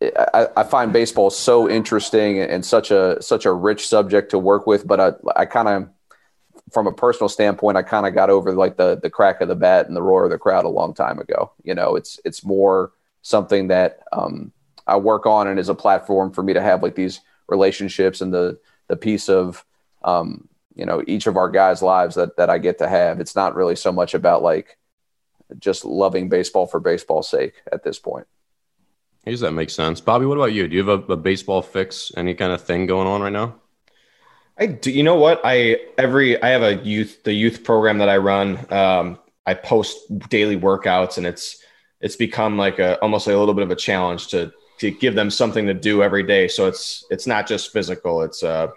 I, 0.00 0.46
I 0.56 0.62
find 0.62 0.92
baseball 0.92 1.30
so 1.30 1.68
interesting 1.68 2.38
and 2.40 2.64
such 2.64 2.92
a 2.92 3.20
such 3.20 3.46
a 3.46 3.52
rich 3.52 3.88
subject 3.88 4.30
to 4.30 4.38
work 4.38 4.68
with. 4.68 4.86
But 4.86 5.00
I 5.00 5.12
I 5.34 5.44
kind 5.44 5.68
of 5.68 5.88
from 6.72 6.86
a 6.86 6.92
personal 6.92 7.28
standpoint, 7.28 7.76
I 7.76 7.82
kind 7.82 8.06
of 8.06 8.14
got 8.14 8.30
over 8.30 8.52
like 8.52 8.76
the 8.76 9.00
the 9.02 9.10
crack 9.10 9.40
of 9.40 9.48
the 9.48 9.56
bat 9.56 9.88
and 9.88 9.96
the 9.96 10.02
roar 10.02 10.24
of 10.24 10.30
the 10.30 10.38
crowd 10.38 10.64
a 10.64 10.68
long 10.68 10.94
time 10.94 11.18
ago. 11.18 11.50
You 11.64 11.74
know, 11.74 11.96
it's 11.96 12.20
it's 12.24 12.44
more 12.44 12.92
something 13.22 13.68
that 13.68 14.04
um, 14.12 14.52
I 14.86 14.96
work 14.98 15.26
on 15.26 15.48
and 15.48 15.58
is 15.58 15.68
a 15.68 15.74
platform 15.74 16.32
for 16.32 16.44
me 16.44 16.52
to 16.52 16.62
have 16.62 16.80
like 16.80 16.94
these 16.94 17.20
relationships 17.48 18.20
and 18.20 18.32
the 18.32 18.60
the 18.86 18.96
piece 18.96 19.28
of 19.28 19.64
um, 20.04 20.48
you 20.78 20.86
know 20.86 21.02
each 21.06 21.26
of 21.26 21.36
our 21.36 21.50
guys' 21.50 21.82
lives 21.82 22.14
that 22.14 22.36
that 22.36 22.48
I 22.48 22.58
get 22.58 22.78
to 22.78 22.88
have. 22.88 23.20
It's 23.20 23.36
not 23.36 23.54
really 23.54 23.76
so 23.76 23.92
much 23.92 24.14
about 24.14 24.42
like 24.42 24.78
just 25.58 25.84
loving 25.84 26.28
baseball 26.28 26.66
for 26.66 26.80
baseball's 26.80 27.28
sake 27.28 27.54
at 27.70 27.82
this 27.82 27.98
point. 27.98 28.26
I 29.26 29.30
guess 29.30 29.40
that 29.40 29.52
makes 29.52 29.74
sense. 29.74 30.00
Bobby, 30.00 30.24
what 30.24 30.38
about 30.38 30.52
you? 30.52 30.68
Do 30.68 30.76
you 30.76 30.86
have 30.86 31.10
a, 31.10 31.12
a 31.12 31.16
baseball 31.16 31.60
fix, 31.60 32.12
any 32.16 32.34
kind 32.34 32.52
of 32.52 32.62
thing 32.62 32.86
going 32.86 33.06
on 33.06 33.20
right 33.20 33.32
now? 33.32 33.56
I 34.56 34.66
do. 34.66 34.90
You 34.90 35.02
know 35.02 35.16
what? 35.16 35.40
I 35.44 35.80
every 35.98 36.40
I 36.42 36.48
have 36.48 36.62
a 36.62 36.76
youth 36.76 37.24
the 37.24 37.32
youth 37.32 37.64
program 37.64 37.98
that 37.98 38.08
I 38.08 38.16
run. 38.16 38.72
Um, 38.72 39.18
I 39.46 39.54
post 39.54 39.98
daily 40.28 40.58
workouts, 40.58 41.18
and 41.18 41.26
it's 41.26 41.62
it's 42.00 42.16
become 42.16 42.56
like 42.56 42.78
a 42.78 43.00
almost 43.00 43.26
like 43.26 43.34
a 43.34 43.38
little 43.38 43.54
bit 43.54 43.64
of 43.64 43.70
a 43.70 43.76
challenge 43.76 44.28
to 44.28 44.52
to 44.78 44.90
give 44.90 45.14
them 45.14 45.30
something 45.30 45.66
to 45.66 45.74
do 45.74 46.02
every 46.02 46.22
day. 46.22 46.48
So 46.48 46.66
it's 46.66 47.04
it's 47.10 47.26
not 47.26 47.46
just 47.46 47.72
physical. 47.72 48.22
It's 48.22 48.42
uh, 48.42 48.68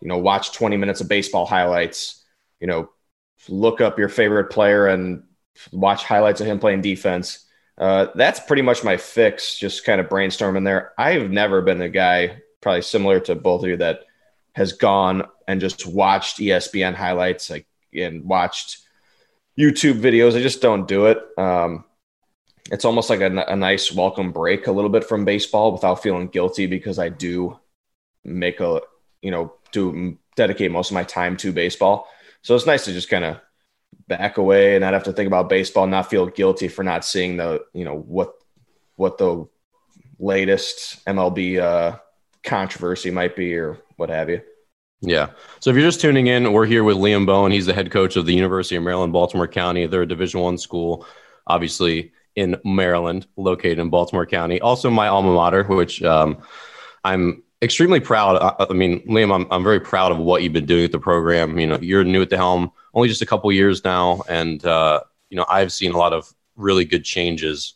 you 0.00 0.08
know, 0.08 0.18
watch 0.18 0.52
twenty 0.52 0.76
minutes 0.76 1.00
of 1.00 1.08
baseball 1.08 1.46
highlights. 1.46 2.24
You 2.60 2.66
know, 2.66 2.90
look 3.48 3.80
up 3.80 3.98
your 3.98 4.08
favorite 4.08 4.50
player 4.50 4.86
and 4.86 5.24
watch 5.72 6.04
highlights 6.04 6.40
of 6.40 6.46
him 6.46 6.58
playing 6.58 6.82
defense. 6.82 7.44
Uh, 7.76 8.08
that's 8.14 8.40
pretty 8.40 8.62
much 8.62 8.82
my 8.82 8.96
fix. 8.96 9.56
Just 9.56 9.84
kind 9.84 10.00
of 10.00 10.08
brainstorming 10.08 10.64
there. 10.64 10.92
I've 10.98 11.30
never 11.30 11.62
been 11.62 11.80
a 11.80 11.88
guy, 11.88 12.42
probably 12.60 12.82
similar 12.82 13.20
to 13.20 13.34
both 13.34 13.62
of 13.62 13.68
you, 13.68 13.76
that 13.76 14.00
has 14.52 14.72
gone 14.72 15.24
and 15.46 15.60
just 15.60 15.86
watched 15.86 16.38
ESPN 16.38 16.94
highlights 16.94 17.50
like 17.50 17.66
and 17.94 18.24
watched 18.24 18.78
YouTube 19.58 20.00
videos. 20.00 20.36
I 20.36 20.42
just 20.42 20.60
don't 20.60 20.88
do 20.88 21.06
it. 21.06 21.18
Um, 21.38 21.84
it's 22.70 22.84
almost 22.84 23.10
like 23.10 23.20
a, 23.20 23.44
a 23.48 23.56
nice 23.56 23.92
welcome 23.92 24.32
break 24.32 24.66
a 24.66 24.72
little 24.72 24.90
bit 24.90 25.04
from 25.04 25.24
baseball 25.24 25.72
without 25.72 26.02
feeling 26.02 26.28
guilty 26.28 26.66
because 26.66 26.98
I 26.98 27.08
do 27.08 27.58
make 28.24 28.60
a 28.60 28.80
you 29.22 29.30
know 29.30 29.54
do 29.72 30.18
dedicate 30.36 30.70
most 30.70 30.90
of 30.90 30.94
my 30.94 31.04
time 31.04 31.36
to 31.38 31.52
baseball. 31.52 32.08
So 32.42 32.54
it's 32.54 32.66
nice 32.66 32.84
to 32.84 32.92
just 32.92 33.10
kind 33.10 33.24
of 33.24 33.40
back 34.06 34.38
away 34.38 34.74
and 34.74 34.82
not 34.82 34.94
have 34.94 35.04
to 35.04 35.12
think 35.12 35.26
about 35.26 35.48
baseball, 35.48 35.86
not 35.86 36.10
feel 36.10 36.26
guilty 36.26 36.68
for 36.68 36.82
not 36.82 37.04
seeing 37.04 37.36
the 37.36 37.64
you 37.72 37.84
know 37.84 37.96
what 37.96 38.32
what 38.96 39.18
the 39.18 39.46
latest 40.18 41.04
MLB 41.06 41.60
uh, 41.60 41.98
controversy 42.42 43.10
might 43.10 43.36
be 43.36 43.56
or 43.56 43.78
what 43.96 44.10
have 44.10 44.28
you. 44.28 44.40
Yeah. 45.00 45.28
So 45.60 45.70
if 45.70 45.76
you're 45.76 45.86
just 45.86 46.00
tuning 46.00 46.26
in, 46.26 46.52
we're 46.52 46.66
here 46.66 46.82
with 46.82 46.96
Liam 46.96 47.24
Bowen. 47.24 47.52
He's 47.52 47.66
the 47.66 47.74
head 47.74 47.92
coach 47.92 48.16
of 48.16 48.26
the 48.26 48.34
University 48.34 48.74
of 48.74 48.82
Maryland, 48.82 49.12
Baltimore 49.12 49.46
County. 49.46 49.86
They're 49.86 50.02
a 50.02 50.08
Division 50.08 50.40
One 50.40 50.58
school, 50.58 51.06
obviously 51.46 52.12
in 52.34 52.56
Maryland, 52.64 53.26
located 53.36 53.78
in 53.78 53.90
Baltimore 53.90 54.26
County. 54.26 54.60
Also, 54.60 54.90
my 54.90 55.08
alma 55.08 55.32
mater, 55.32 55.64
which 55.64 56.02
um, 56.02 56.42
I'm 57.04 57.42
extremely 57.62 58.00
proud. 58.00 58.36
I, 58.36 58.66
I, 58.70 58.72
mean, 58.72 59.00
Liam, 59.06 59.34
I'm, 59.34 59.46
I'm 59.50 59.64
very 59.64 59.80
proud 59.80 60.12
of 60.12 60.18
what 60.18 60.42
you've 60.42 60.52
been 60.52 60.66
doing 60.66 60.84
at 60.84 60.92
the 60.92 60.98
program. 60.98 61.58
You 61.58 61.66
know, 61.66 61.78
you're 61.80 62.04
new 62.04 62.22
at 62.22 62.30
the 62.30 62.36
helm, 62.36 62.70
only 62.94 63.08
just 63.08 63.22
a 63.22 63.26
couple 63.26 63.50
years 63.52 63.84
now, 63.84 64.22
and 64.28 64.64
uh, 64.64 65.00
you 65.30 65.36
know, 65.36 65.46
I've 65.48 65.72
seen 65.72 65.92
a 65.92 65.98
lot 65.98 66.12
of 66.12 66.32
really 66.56 66.84
good 66.84 67.04
changes. 67.04 67.74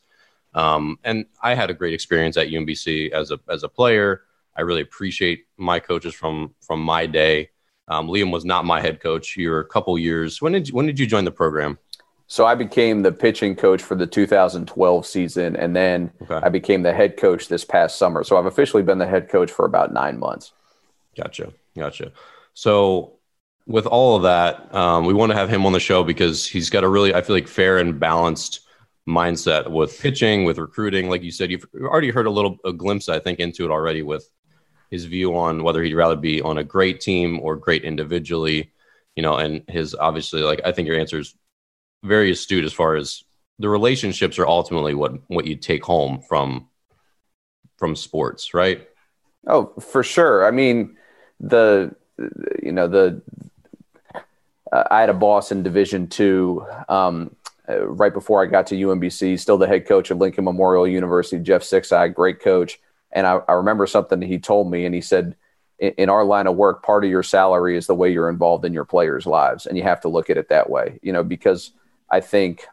Um, 0.54 0.98
and 1.04 1.24
I 1.42 1.54
had 1.54 1.70
a 1.70 1.74
great 1.74 1.94
experience 1.94 2.36
at 2.36 2.48
UMBC 2.48 3.12
as 3.12 3.30
a 3.30 3.40
as 3.48 3.62
a 3.62 3.68
player. 3.68 4.22
I 4.54 4.62
really 4.62 4.82
appreciate 4.82 5.46
my 5.56 5.80
coaches 5.80 6.14
from 6.14 6.54
from 6.60 6.80
my 6.80 7.06
day. 7.06 7.50
Um, 7.88 8.08
Liam 8.08 8.30
was 8.30 8.44
not 8.44 8.64
my 8.64 8.80
head 8.80 9.00
coach. 9.00 9.36
You 9.36 9.50
were 9.50 9.60
a 9.60 9.66
couple 9.66 9.98
years. 9.98 10.40
When 10.40 10.52
did 10.52 10.68
you, 10.68 10.74
when 10.74 10.86
did 10.86 10.98
you 10.98 11.06
join 11.06 11.24
the 11.24 11.30
program? 11.30 11.78
So 12.32 12.46
I 12.46 12.54
became 12.54 13.02
the 13.02 13.12
pitching 13.12 13.54
coach 13.54 13.82
for 13.82 13.94
the 13.94 14.06
2012 14.06 15.04
season, 15.04 15.54
and 15.54 15.76
then 15.76 16.10
okay. 16.22 16.40
I 16.42 16.48
became 16.48 16.82
the 16.82 16.94
head 16.94 17.18
coach 17.18 17.48
this 17.48 17.62
past 17.62 17.98
summer. 17.98 18.24
So 18.24 18.38
I've 18.38 18.46
officially 18.46 18.82
been 18.82 18.96
the 18.96 19.06
head 19.06 19.28
coach 19.28 19.50
for 19.50 19.66
about 19.66 19.92
nine 19.92 20.18
months. 20.18 20.54
Gotcha, 21.14 21.52
gotcha. 21.76 22.10
So 22.54 23.18
with 23.66 23.84
all 23.84 24.16
of 24.16 24.22
that, 24.22 24.74
um, 24.74 25.04
we 25.04 25.12
want 25.12 25.30
to 25.30 25.36
have 25.36 25.50
him 25.50 25.66
on 25.66 25.74
the 25.74 25.78
show 25.78 26.04
because 26.04 26.46
he's 26.46 26.70
got 26.70 26.84
a 26.84 26.88
really, 26.88 27.14
I 27.14 27.20
feel 27.20 27.36
like, 27.36 27.48
fair 27.48 27.76
and 27.76 28.00
balanced 28.00 28.60
mindset 29.06 29.70
with 29.70 30.00
pitching, 30.00 30.44
with 30.44 30.56
recruiting. 30.56 31.10
Like 31.10 31.22
you 31.22 31.32
said, 31.32 31.50
you've 31.50 31.66
already 31.82 32.08
heard 32.08 32.24
a 32.24 32.30
little 32.30 32.56
a 32.64 32.72
glimpse, 32.72 33.10
I 33.10 33.18
think, 33.18 33.40
into 33.40 33.66
it 33.66 33.70
already 33.70 34.00
with 34.00 34.26
his 34.90 35.04
view 35.04 35.36
on 35.36 35.64
whether 35.64 35.82
he'd 35.82 35.92
rather 35.92 36.16
be 36.16 36.40
on 36.40 36.56
a 36.56 36.64
great 36.64 37.02
team 37.02 37.40
or 37.42 37.56
great 37.56 37.84
individually. 37.84 38.72
You 39.16 39.22
know, 39.22 39.36
and 39.36 39.64
his 39.68 39.94
obviously, 39.94 40.40
like 40.40 40.62
I 40.64 40.72
think 40.72 40.88
your 40.88 40.98
answer 40.98 41.18
is 41.18 41.34
very 42.02 42.30
astute 42.30 42.64
as 42.64 42.72
far 42.72 42.96
as 42.96 43.22
the 43.58 43.68
relationships 43.68 44.38
are 44.38 44.46
ultimately 44.46 44.94
what 44.94 45.12
what 45.28 45.46
you 45.46 45.56
take 45.56 45.84
home 45.84 46.20
from 46.20 46.68
from 47.76 47.96
sports, 47.96 48.54
right? 48.54 48.88
Oh, 49.46 49.72
for 49.80 50.02
sure. 50.02 50.46
I 50.46 50.50
mean, 50.50 50.96
the 51.40 51.94
you 52.62 52.72
know 52.72 52.88
the 52.88 53.22
uh, 54.72 54.84
I 54.90 55.00
had 55.00 55.10
a 55.10 55.14
boss 55.14 55.52
in 55.52 55.62
Division 55.62 56.08
Two 56.08 56.66
um, 56.88 57.34
uh, 57.68 57.86
right 57.86 58.12
before 58.12 58.42
I 58.42 58.46
got 58.46 58.66
to 58.68 58.74
UMBC. 58.74 59.38
Still 59.38 59.58
the 59.58 59.66
head 59.66 59.86
coach 59.86 60.10
of 60.10 60.18
Lincoln 60.18 60.44
Memorial 60.44 60.86
University, 60.86 61.42
Jeff 61.42 61.62
Sziksai, 61.62 62.14
great 62.14 62.40
coach. 62.40 62.78
And 63.12 63.26
I, 63.26 63.40
I 63.46 63.52
remember 63.52 63.86
something 63.86 64.22
he 64.22 64.38
told 64.38 64.70
me, 64.70 64.86
and 64.86 64.94
he 64.94 65.02
said, 65.02 65.36
in 65.78 66.08
our 66.08 66.24
line 66.24 66.46
of 66.46 66.56
work, 66.56 66.82
part 66.82 67.04
of 67.04 67.10
your 67.10 67.22
salary 67.22 67.76
is 67.76 67.86
the 67.86 67.94
way 67.94 68.10
you're 68.10 68.30
involved 68.30 68.64
in 68.64 68.72
your 68.72 68.86
players' 68.86 69.26
lives, 69.26 69.66
and 69.66 69.76
you 69.76 69.82
have 69.82 70.00
to 70.02 70.08
look 70.08 70.30
at 70.30 70.38
it 70.38 70.48
that 70.48 70.70
way. 70.70 70.98
You 71.02 71.12
know, 71.12 71.24
because 71.24 71.72
I 72.12 72.20
think 72.20 72.66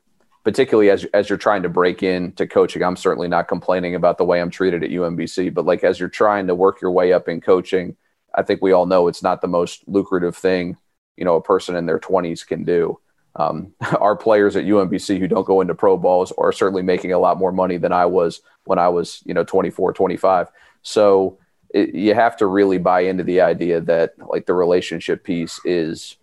particularly 0.43 0.89
as 0.89 1.05
as 1.13 1.29
you're 1.29 1.37
trying 1.37 1.63
to 1.63 1.69
break 1.69 2.03
into 2.03 2.45
coaching, 2.45 2.83
I'm 2.83 2.95
certainly 2.95 3.27
not 3.27 3.47
complaining 3.47 3.95
about 3.95 4.17
the 4.17 4.25
way 4.25 4.41
I'm 4.41 4.49
treated 4.49 4.83
at 4.83 4.89
UMBC, 4.89 5.53
but 5.53 5.65
like 5.65 5.83
as 5.83 5.99
you're 5.99 6.09
trying 6.09 6.47
to 6.47 6.55
work 6.55 6.81
your 6.81 6.91
way 6.91 7.13
up 7.13 7.27
in 7.27 7.41
coaching, 7.41 7.95
I 8.35 8.43
think 8.43 8.61
we 8.61 8.71
all 8.71 8.85
know 8.85 9.07
it's 9.07 9.23
not 9.23 9.41
the 9.41 9.47
most 9.47 9.83
lucrative 9.87 10.35
thing, 10.35 10.77
you 11.17 11.25
know, 11.25 11.35
a 11.35 11.41
person 11.41 11.75
in 11.75 11.85
their 11.85 11.99
20s 11.99 12.45
can 12.45 12.63
do. 12.63 12.99
Um, 13.35 13.73
our 13.99 14.15
players 14.15 14.55
at 14.55 14.65
UMBC 14.65 15.19
who 15.19 15.27
don't 15.27 15.47
go 15.47 15.61
into 15.61 15.75
pro 15.75 15.97
balls 15.97 16.31
are 16.37 16.51
certainly 16.51 16.83
making 16.83 17.13
a 17.13 17.19
lot 17.19 17.37
more 17.37 17.51
money 17.51 17.77
than 17.77 17.91
I 17.91 18.05
was 18.05 18.41
when 18.65 18.79
I 18.79 18.89
was, 18.89 19.21
you 19.25 19.33
know, 19.33 19.43
24, 19.43 19.93
25. 19.93 20.47
So 20.81 21.37
it, 21.73 21.93
you 21.93 22.15
have 22.15 22.37
to 22.37 22.47
really 22.47 22.77
buy 22.77 23.01
into 23.01 23.23
the 23.23 23.41
idea 23.41 23.81
that 23.81 24.13
like 24.17 24.45
the 24.45 24.53
relationship 24.53 25.23
piece 25.23 25.59
is 25.65 26.17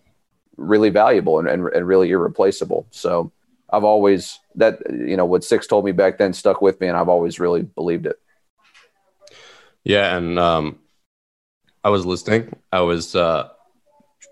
really 0.57 0.89
valuable 0.89 1.39
and, 1.39 1.47
and, 1.47 1.67
and 1.67 1.87
really 1.87 2.09
irreplaceable. 2.09 2.87
So 2.91 3.31
I've 3.69 3.83
always 3.83 4.39
that 4.55 4.79
you 4.89 5.17
know 5.17 5.25
what 5.25 5.43
Six 5.43 5.67
told 5.67 5.85
me 5.85 5.91
back 5.91 6.17
then 6.17 6.33
stuck 6.33 6.61
with 6.61 6.79
me, 6.81 6.87
and 6.87 6.97
I've 6.97 7.09
always 7.09 7.39
really 7.39 7.63
believed 7.63 8.05
it. 8.05 8.19
Yeah, 9.83 10.17
and 10.17 10.37
um, 10.39 10.79
I 11.83 11.89
was 11.89 12.05
listening. 12.05 12.53
I 12.71 12.81
was 12.81 13.15
uh, 13.15 13.49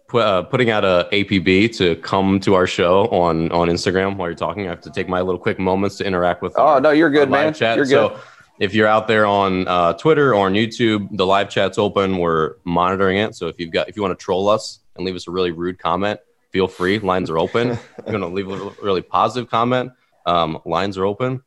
pu- 0.07 0.19
uh, 0.19 0.43
putting 0.43 0.69
out 0.69 0.83
a 0.83 1.07
APB 1.11 1.75
to 1.77 1.95
come 1.97 2.39
to 2.41 2.53
our 2.53 2.67
show 2.67 3.07
on 3.07 3.51
on 3.51 3.67
Instagram 3.67 4.15
while 4.17 4.29
you're 4.29 4.35
talking. 4.35 4.67
I 4.67 4.69
have 4.69 4.81
to 4.81 4.91
take 4.91 5.09
my 5.09 5.21
little 5.21 5.39
quick 5.39 5.59
moments 5.59 5.97
to 5.97 6.05
interact 6.05 6.41
with. 6.41 6.53
Oh 6.57 6.65
our, 6.65 6.81
no, 6.81 6.91
you're 6.91 7.09
good, 7.09 7.29
man. 7.29 7.53
Chat. 7.53 7.77
You're 7.77 7.85
good. 7.85 8.11
So 8.11 8.19
if 8.59 8.73
you're 8.73 8.87
out 8.87 9.07
there 9.07 9.25
on 9.25 9.67
uh, 9.67 9.93
Twitter 9.93 10.33
or 10.33 10.45
on 10.45 10.53
YouTube, 10.53 11.15
the 11.17 11.25
live 11.25 11.49
chat's 11.49 11.77
open. 11.77 12.17
We're 12.17 12.55
monitoring 12.63 13.17
it. 13.17 13.35
So 13.35 13.47
if 13.47 13.59
you've 13.59 13.71
got 13.71 13.89
if 13.89 13.95
you 13.95 14.01
want 14.01 14.17
to 14.17 14.23
troll 14.23 14.47
us, 14.47 14.79
and 14.95 15.05
leave 15.05 15.15
us 15.15 15.27
a 15.27 15.31
really 15.31 15.51
rude 15.51 15.79
comment, 15.79 16.19
feel 16.51 16.67
free. 16.67 16.99
Lines 16.99 17.29
are 17.29 17.37
open. 17.37 17.67
You're 17.67 18.17
going 18.17 18.21
to 18.21 18.27
leave 18.27 18.49
a 18.49 18.71
really 18.81 19.01
positive 19.01 19.49
comment. 19.49 19.91
Um, 20.25 20.59
lines 20.65 20.97
are 20.97 21.05
open. 21.05 21.43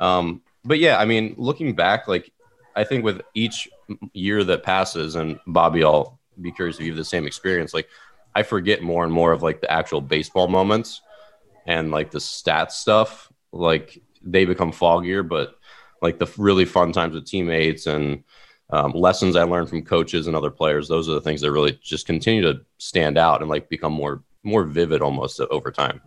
Um, 0.00 0.42
but 0.64 0.78
yeah, 0.78 0.98
I 0.98 1.04
mean, 1.04 1.34
looking 1.36 1.74
back, 1.74 2.08
like 2.08 2.32
I 2.74 2.84
think 2.84 3.04
with 3.04 3.22
each 3.34 3.68
year 4.12 4.44
that 4.44 4.62
passes, 4.62 5.14
and 5.14 5.38
Bobby, 5.46 5.84
I'll 5.84 6.18
be 6.40 6.52
curious 6.52 6.76
if 6.76 6.82
you 6.82 6.92
have 6.92 6.96
the 6.96 7.04
same 7.04 7.26
experience. 7.26 7.72
Like 7.72 7.88
I 8.34 8.42
forget 8.42 8.82
more 8.82 9.04
and 9.04 9.12
more 9.12 9.32
of 9.32 9.42
like 9.42 9.60
the 9.60 9.70
actual 9.70 10.00
baseball 10.00 10.48
moments 10.48 11.00
and 11.66 11.90
like 11.90 12.10
the 12.10 12.18
stats 12.18 12.72
stuff. 12.72 13.32
Like 13.52 14.02
they 14.22 14.44
become 14.44 14.72
foggier, 14.72 15.26
but 15.26 15.56
like 16.02 16.18
the 16.18 16.30
really 16.36 16.64
fun 16.64 16.92
times 16.92 17.14
with 17.14 17.26
teammates 17.26 17.86
and 17.86 18.24
um, 18.70 18.92
lessons 18.92 19.36
I 19.36 19.44
learned 19.44 19.68
from 19.68 19.82
coaches 19.82 20.26
and 20.26 20.34
other 20.34 20.50
players. 20.50 20.88
Those 20.88 21.08
are 21.08 21.12
the 21.12 21.20
things 21.20 21.40
that 21.40 21.52
really 21.52 21.78
just 21.82 22.06
continue 22.06 22.42
to 22.42 22.60
stand 22.78 23.16
out 23.16 23.40
and 23.40 23.50
like 23.50 23.68
become 23.68 23.92
more 23.92 24.22
more 24.42 24.64
vivid 24.64 25.02
almost 25.02 25.40
over 25.40 25.70
time. 25.70 26.00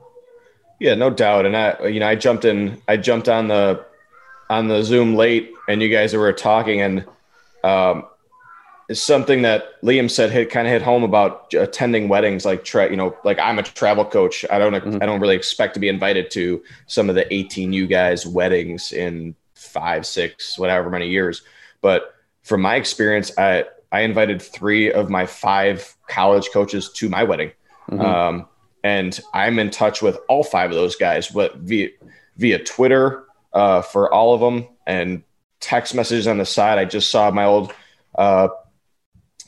Yeah, 0.79 0.95
no 0.95 1.09
doubt. 1.09 1.45
And 1.45 1.57
I, 1.57 1.87
you 1.87 1.99
know, 1.99 2.07
I 2.07 2.15
jumped 2.15 2.45
in, 2.45 2.81
I 2.87 2.97
jumped 2.97 3.27
on 3.27 3.49
the 3.49 3.85
on 4.49 4.67
the 4.67 4.81
Zoom 4.81 5.15
late, 5.15 5.51
and 5.67 5.81
you 5.81 5.89
guys 5.89 6.13
were 6.13 6.33
talking, 6.33 6.81
and 6.81 7.05
um, 7.63 8.05
something 8.91 9.43
that 9.43 9.81
Liam 9.83 10.09
said 10.09 10.31
hit 10.31 10.49
kind 10.49 10.67
of 10.67 10.73
hit 10.73 10.81
home 10.81 11.03
about 11.03 11.53
attending 11.53 12.07
weddings. 12.09 12.45
Like, 12.45 12.63
tra- 12.63 12.89
you 12.89 12.95
know, 12.95 13.15
like 13.23 13.37
I'm 13.39 13.59
a 13.59 13.63
travel 13.63 14.05
coach. 14.05 14.45
I 14.49 14.57
don't, 14.57 14.73
mm-hmm. 14.73 14.97
I 15.01 15.05
don't 15.05 15.19
really 15.19 15.35
expect 15.35 15.75
to 15.75 15.79
be 15.79 15.89
invited 15.89 16.31
to 16.31 16.63
some 16.87 17.09
of 17.09 17.15
the 17.15 17.31
18 17.31 17.73
you 17.73 17.85
guys' 17.85 18.25
weddings 18.25 18.91
in 18.91 19.35
five, 19.55 20.05
six, 20.05 20.57
whatever 20.57 20.89
many 20.89 21.09
years, 21.09 21.43
but 21.81 22.15
from 22.49 22.61
my 22.61 22.75
experience, 22.75 23.31
I 23.37 23.65
I 23.91 24.01
invited 24.01 24.41
three 24.41 24.91
of 24.91 25.09
my 25.09 25.27
five 25.27 25.95
college 26.07 26.49
coaches 26.51 26.91
to 26.93 27.07
my 27.07 27.23
wedding, 27.23 27.51
mm-hmm. 27.89 28.01
um, 28.01 28.47
and 28.83 29.17
I'm 29.33 29.59
in 29.59 29.69
touch 29.69 30.01
with 30.01 30.17
all 30.27 30.43
five 30.43 30.71
of 30.71 30.75
those 30.75 30.95
guys, 30.95 31.27
but 31.27 31.57
via 31.57 31.89
via 32.37 32.63
Twitter 32.63 33.25
uh, 33.53 33.83
for 33.83 34.11
all 34.11 34.33
of 34.33 34.41
them 34.41 34.67
and 34.87 35.23
text 35.59 35.93
messages 35.93 36.27
on 36.27 36.39
the 36.39 36.45
side. 36.45 36.79
I 36.79 36.85
just 36.85 37.11
saw 37.11 37.29
my 37.29 37.45
old 37.45 37.71
uh, 38.17 38.47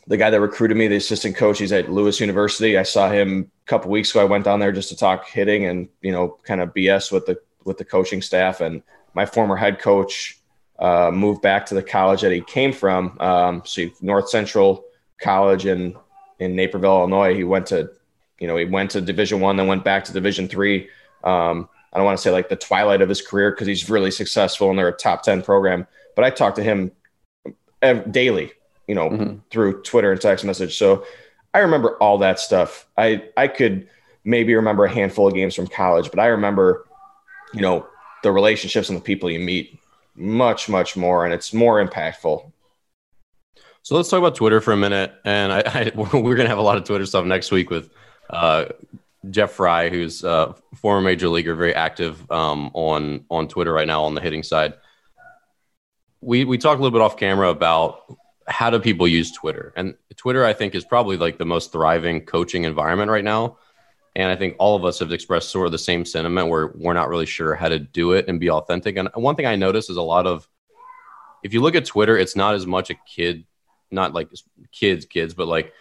the 0.05 0.17
guy 0.17 0.29
that 0.29 0.39
recruited 0.39 0.77
me, 0.77 0.87
the 0.87 0.97
assistant 0.97 1.35
coach. 1.35 1.57
He's 1.57 1.71
at 1.71 1.91
Lewis 1.91 2.19
University. 2.19 2.77
I 2.77 2.83
saw 2.83 3.09
him 3.09 3.51
a 3.65 3.67
couple 3.67 3.89
weeks 3.89 4.11
ago. 4.11 4.21
I 4.21 4.25
went 4.25 4.45
down 4.45 4.59
there 4.59 4.71
just 4.71 4.89
to 4.89 4.95
talk 4.95 5.27
hitting 5.27 5.65
and 5.65 5.89
you 6.01 6.11
know 6.11 6.37
kind 6.43 6.61
of 6.61 6.69
BS 6.69 7.11
with 7.11 7.25
the 7.25 7.39
with 7.63 7.79
the 7.79 7.85
coaching 7.85 8.21
staff 8.21 8.61
and 8.61 8.83
my 9.15 9.25
former 9.25 9.55
head 9.55 9.79
coach 9.79 10.40
uh, 10.81 11.11
moved 11.13 11.41
back 11.41 11.65
to 11.67 11.75
the 11.75 11.83
college 11.83 12.21
that 12.21 12.31
he 12.31 12.41
came 12.41 12.73
from. 12.73 13.15
Um, 13.19 13.61
so 13.65 13.85
North 14.01 14.29
Central 14.29 14.83
College 15.21 15.67
in 15.67 15.95
in 16.39 16.55
Naperville, 16.55 16.97
Illinois. 16.97 17.35
He 17.35 17.43
went 17.43 17.67
to, 17.67 17.91
you 18.39 18.47
know, 18.47 18.57
he 18.57 18.65
went 18.65 18.91
to 18.91 19.01
Division 19.01 19.39
One, 19.39 19.55
then 19.55 19.67
went 19.67 19.83
back 19.83 20.03
to 20.05 20.13
Division 20.13 20.47
Three. 20.47 20.89
Um, 21.23 21.69
I 21.93 21.97
don't 21.97 22.05
want 22.05 22.17
to 22.17 22.21
say 22.21 22.31
like 22.31 22.49
the 22.49 22.55
twilight 22.55 23.01
of 23.01 23.09
his 23.09 23.21
career 23.21 23.51
because 23.51 23.67
he's 23.67 23.89
really 23.89 24.11
successful 24.11 24.69
and 24.69 24.79
they're 24.79 24.87
a 24.87 24.93
top 24.93 25.21
ten 25.21 25.43
program. 25.43 25.85
But 26.15 26.25
I 26.25 26.31
talked 26.31 26.55
to 26.55 26.63
him 26.63 26.91
daily, 28.09 28.51
you 28.87 28.95
know, 28.95 29.09
mm-hmm. 29.09 29.37
through 29.51 29.83
Twitter 29.83 30.11
and 30.11 30.19
text 30.19 30.43
message. 30.43 30.77
So 30.77 31.05
I 31.53 31.59
remember 31.59 31.95
all 31.97 32.17
that 32.19 32.39
stuff. 32.39 32.87
I 32.97 33.29
I 33.37 33.47
could 33.47 33.87
maybe 34.23 34.55
remember 34.55 34.85
a 34.85 34.91
handful 34.91 35.27
of 35.27 35.35
games 35.35 35.53
from 35.53 35.67
college, 35.67 36.09
but 36.09 36.19
I 36.19 36.27
remember, 36.27 36.87
you 37.53 37.61
know, 37.61 37.85
the 38.23 38.31
relationships 38.31 38.89
and 38.89 38.97
the 38.97 39.03
people 39.03 39.29
you 39.29 39.39
meet 39.39 39.79
much, 40.15 40.69
much 40.69 40.95
more, 40.95 41.25
and 41.25 41.33
it's 41.33 41.53
more 41.53 41.85
impactful. 41.85 42.51
So 43.83 43.95
let's 43.95 44.09
talk 44.09 44.19
about 44.19 44.35
Twitter 44.35 44.61
for 44.61 44.73
a 44.73 44.77
minute. 44.77 45.13
And 45.25 45.51
I, 45.51 45.63
I 45.65 45.91
we're 45.95 46.35
to 46.35 46.47
have 46.47 46.57
a 46.57 46.63
lot 46.63 46.77
of 46.77 46.83
Twitter 46.83 47.05
stuff 47.05 47.25
next 47.25 47.51
week 47.51 47.69
with 47.69 47.89
uh, 48.29 48.65
Jeff 49.29 49.51
Frye, 49.51 49.89
who's 49.89 50.23
a 50.23 50.55
former 50.75 51.01
major 51.01 51.29
leaguer, 51.29 51.55
very 51.55 51.75
active 51.75 52.29
um, 52.31 52.71
on 52.73 53.25
on 53.29 53.47
Twitter 53.47 53.73
right 53.73 53.87
now 53.87 54.03
on 54.03 54.15
the 54.15 54.21
hitting 54.21 54.43
side. 54.43 54.73
We 56.21 56.45
we 56.45 56.57
talked 56.57 56.79
a 56.79 56.83
little 56.83 56.97
bit 56.97 57.03
off 57.03 57.17
camera 57.17 57.49
about 57.49 58.17
how 58.47 58.69
do 58.69 58.79
people 58.79 59.07
use 59.07 59.31
Twitter, 59.31 59.73
and 59.75 59.95
Twitter 60.15 60.45
I 60.45 60.53
think 60.53 60.75
is 60.75 60.85
probably 60.85 61.17
like 61.17 61.37
the 61.37 61.45
most 61.45 61.71
thriving 61.71 62.25
coaching 62.25 62.63
environment 62.63 63.11
right 63.11 63.23
now. 63.23 63.57
And 64.15 64.29
I 64.29 64.35
think 64.35 64.55
all 64.59 64.75
of 64.75 64.83
us 64.83 64.99
have 64.99 65.11
expressed 65.11 65.49
sort 65.49 65.65
of 65.65 65.71
the 65.71 65.77
same 65.77 66.05
sentiment 66.05 66.49
where 66.49 66.73
we're 66.75 66.93
not 66.93 67.09
really 67.09 67.25
sure 67.25 67.55
how 67.55 67.69
to 67.69 67.79
do 67.79 68.11
it 68.11 68.27
and 68.27 68.39
be 68.39 68.49
authentic. 68.49 68.97
And 68.97 69.09
one 69.15 69.35
thing 69.35 69.45
I 69.45 69.55
notice 69.55 69.89
is 69.89 69.97
a 69.97 70.01
lot 70.01 70.27
of, 70.27 70.47
if 71.43 71.53
you 71.53 71.61
look 71.61 71.75
at 71.75 71.85
Twitter, 71.85 72.17
it's 72.17 72.35
not 72.35 72.55
as 72.55 72.67
much 72.67 72.89
a 72.89 72.95
kid, 73.07 73.45
not 73.89 74.13
like 74.13 74.29
kids, 74.71 75.05
kids, 75.05 75.33
but 75.33 75.47
like 75.47 75.73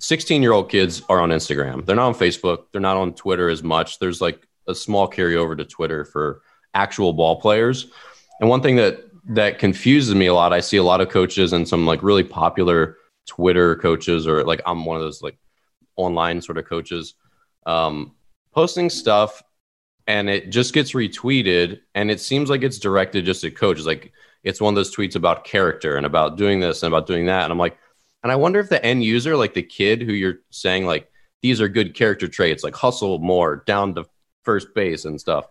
16 0.00 0.42
year 0.42 0.52
old 0.52 0.70
kids 0.70 1.02
are 1.08 1.20
on 1.20 1.30
Instagram. 1.30 1.84
They're 1.86 1.96
not 1.96 2.08
on 2.08 2.14
Facebook. 2.14 2.66
They're 2.72 2.80
not 2.80 2.96
on 2.96 3.14
Twitter 3.14 3.48
as 3.48 3.62
much. 3.62 3.98
There's 3.98 4.20
like 4.20 4.46
a 4.66 4.74
small 4.74 5.10
carryover 5.10 5.56
to 5.56 5.64
Twitter 5.64 6.04
for 6.04 6.42
actual 6.74 7.14
ball 7.14 7.40
players. 7.40 7.86
And 8.40 8.48
one 8.48 8.60
thing 8.60 8.76
that 8.76 9.08
that 9.28 9.58
confuses 9.58 10.14
me 10.14 10.26
a 10.26 10.34
lot. 10.34 10.52
I 10.52 10.60
see 10.60 10.78
a 10.78 10.82
lot 10.82 11.00
of 11.00 11.10
coaches 11.10 11.52
and 11.52 11.68
some 11.68 11.86
like 11.86 12.02
really 12.02 12.24
popular 12.24 12.96
Twitter 13.26 13.76
coaches, 13.76 14.26
or 14.26 14.42
like 14.44 14.62
I'm 14.64 14.84
one 14.84 14.96
of 14.96 15.02
those 15.02 15.22
like 15.22 15.38
online 15.96 16.40
sort 16.40 16.58
of 16.58 16.64
coaches, 16.64 17.14
um, 17.68 18.12
posting 18.52 18.88
stuff 18.88 19.42
and 20.06 20.30
it 20.30 20.50
just 20.50 20.72
gets 20.72 20.92
retweeted 20.92 21.80
and 21.94 22.10
it 22.10 22.18
seems 22.18 22.48
like 22.48 22.62
it's 22.62 22.78
directed 22.78 23.26
just 23.26 23.44
at 23.44 23.54
coaches. 23.54 23.86
Like 23.86 24.12
it's 24.42 24.60
one 24.60 24.72
of 24.72 24.76
those 24.76 24.94
tweets 24.94 25.14
about 25.14 25.44
character 25.44 25.96
and 25.96 26.06
about 26.06 26.38
doing 26.38 26.60
this 26.60 26.82
and 26.82 26.92
about 26.92 27.06
doing 27.06 27.26
that. 27.26 27.44
And 27.44 27.52
I'm 27.52 27.58
like, 27.58 27.78
and 28.22 28.32
I 28.32 28.36
wonder 28.36 28.58
if 28.58 28.70
the 28.70 28.84
end 28.84 29.04
user, 29.04 29.36
like 29.36 29.52
the 29.52 29.62
kid 29.62 30.00
who 30.00 30.12
you're 30.12 30.40
saying, 30.50 30.86
like, 30.86 31.10
these 31.42 31.60
are 31.60 31.68
good 31.68 31.94
character 31.94 32.26
traits, 32.26 32.64
like 32.64 32.74
hustle 32.74 33.18
more, 33.18 33.62
down 33.66 33.94
to 33.94 34.06
first 34.42 34.74
base 34.74 35.04
and 35.04 35.20
stuff. 35.20 35.46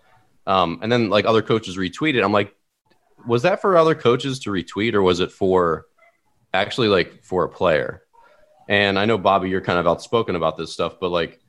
Um, 0.47 0.79
and 0.81 0.91
then 0.91 1.09
like 1.09 1.25
other 1.25 1.43
coaches 1.43 1.77
retweeted. 1.77 2.23
I'm 2.23 2.33
like, 2.33 2.53
was 3.27 3.43
that 3.43 3.61
for 3.61 3.77
other 3.77 3.95
coaches 3.95 4.39
to 4.39 4.49
retweet 4.49 4.95
or 4.95 5.01
was 5.03 5.19
it 5.19 5.31
for 5.31 5.85
actually 6.53 6.87
like 6.87 7.23
for 7.23 7.43
a 7.43 7.49
player? 7.49 8.03
And 8.67 8.97
I 8.97 9.05
know 9.05 9.17
Bobby, 9.17 9.49
you're 9.49 9.61
kind 9.61 9.79
of 9.79 9.87
outspoken 9.87 10.35
about 10.35 10.57
this 10.57 10.73
stuff, 10.73 10.99
but 10.99 11.09
like, 11.09 11.39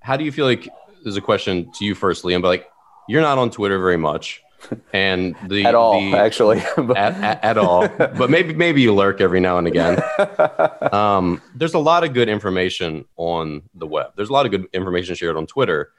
how 0.00 0.16
do 0.16 0.24
you 0.24 0.32
feel 0.32 0.46
like? 0.46 0.68
There's 1.02 1.16
a 1.16 1.20
question 1.20 1.70
to 1.74 1.84
you 1.84 1.94
first, 1.94 2.24
Liam. 2.24 2.42
But 2.42 2.48
like, 2.48 2.70
you're 3.08 3.22
not 3.22 3.38
on 3.38 3.50
Twitter 3.50 3.78
very 3.78 3.96
much 3.96 4.42
and 4.92 5.36
the 5.48 5.64
at 5.64 5.74
all 5.74 6.00
the, 6.00 6.16
actually. 6.16 6.58
at, 6.96 7.14
at, 7.14 7.44
at, 7.44 7.58
all. 7.58 7.88
But 7.88 8.30
maybe 8.30 8.54
maybe 8.54 8.82
you 8.82 8.94
lurk 8.94 9.20
every 9.20 9.40
now 9.40 9.58
and 9.58 9.66
again. 9.66 10.02
Um, 10.92 11.42
there's 11.54 11.74
a 11.74 11.78
lot 11.78 12.02
of 12.02 12.14
good 12.14 12.28
information 12.28 13.04
on 13.16 13.62
the 13.74 13.86
web. 13.86 14.12
There's 14.16 14.30
a 14.30 14.32
lot 14.32 14.46
of 14.46 14.52
good 14.52 14.66
information 14.72 15.14
shared 15.14 15.36
on 15.36 15.46
twitter. 15.46 15.92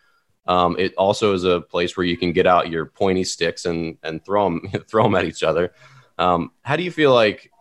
Um, 0.47 0.75
it 0.79 0.93
also 0.95 1.33
is 1.33 1.43
a 1.43 1.61
place 1.61 1.95
where 1.95 2.05
you 2.05 2.17
can 2.17 2.33
get 2.33 2.47
out 2.47 2.69
your 2.69 2.85
pointy 2.85 3.23
sticks 3.23 3.65
and 3.65 3.97
and 4.03 4.23
throw 4.25 4.45
them 4.45 4.71
throw 4.87 5.03
them 5.03 5.15
at 5.15 5.25
each 5.25 5.43
other. 5.43 5.73
Um, 6.17 6.51
how 6.63 6.75
do 6.75 6.83
you 6.83 6.91
feel 6.91 7.13
like 7.13 7.51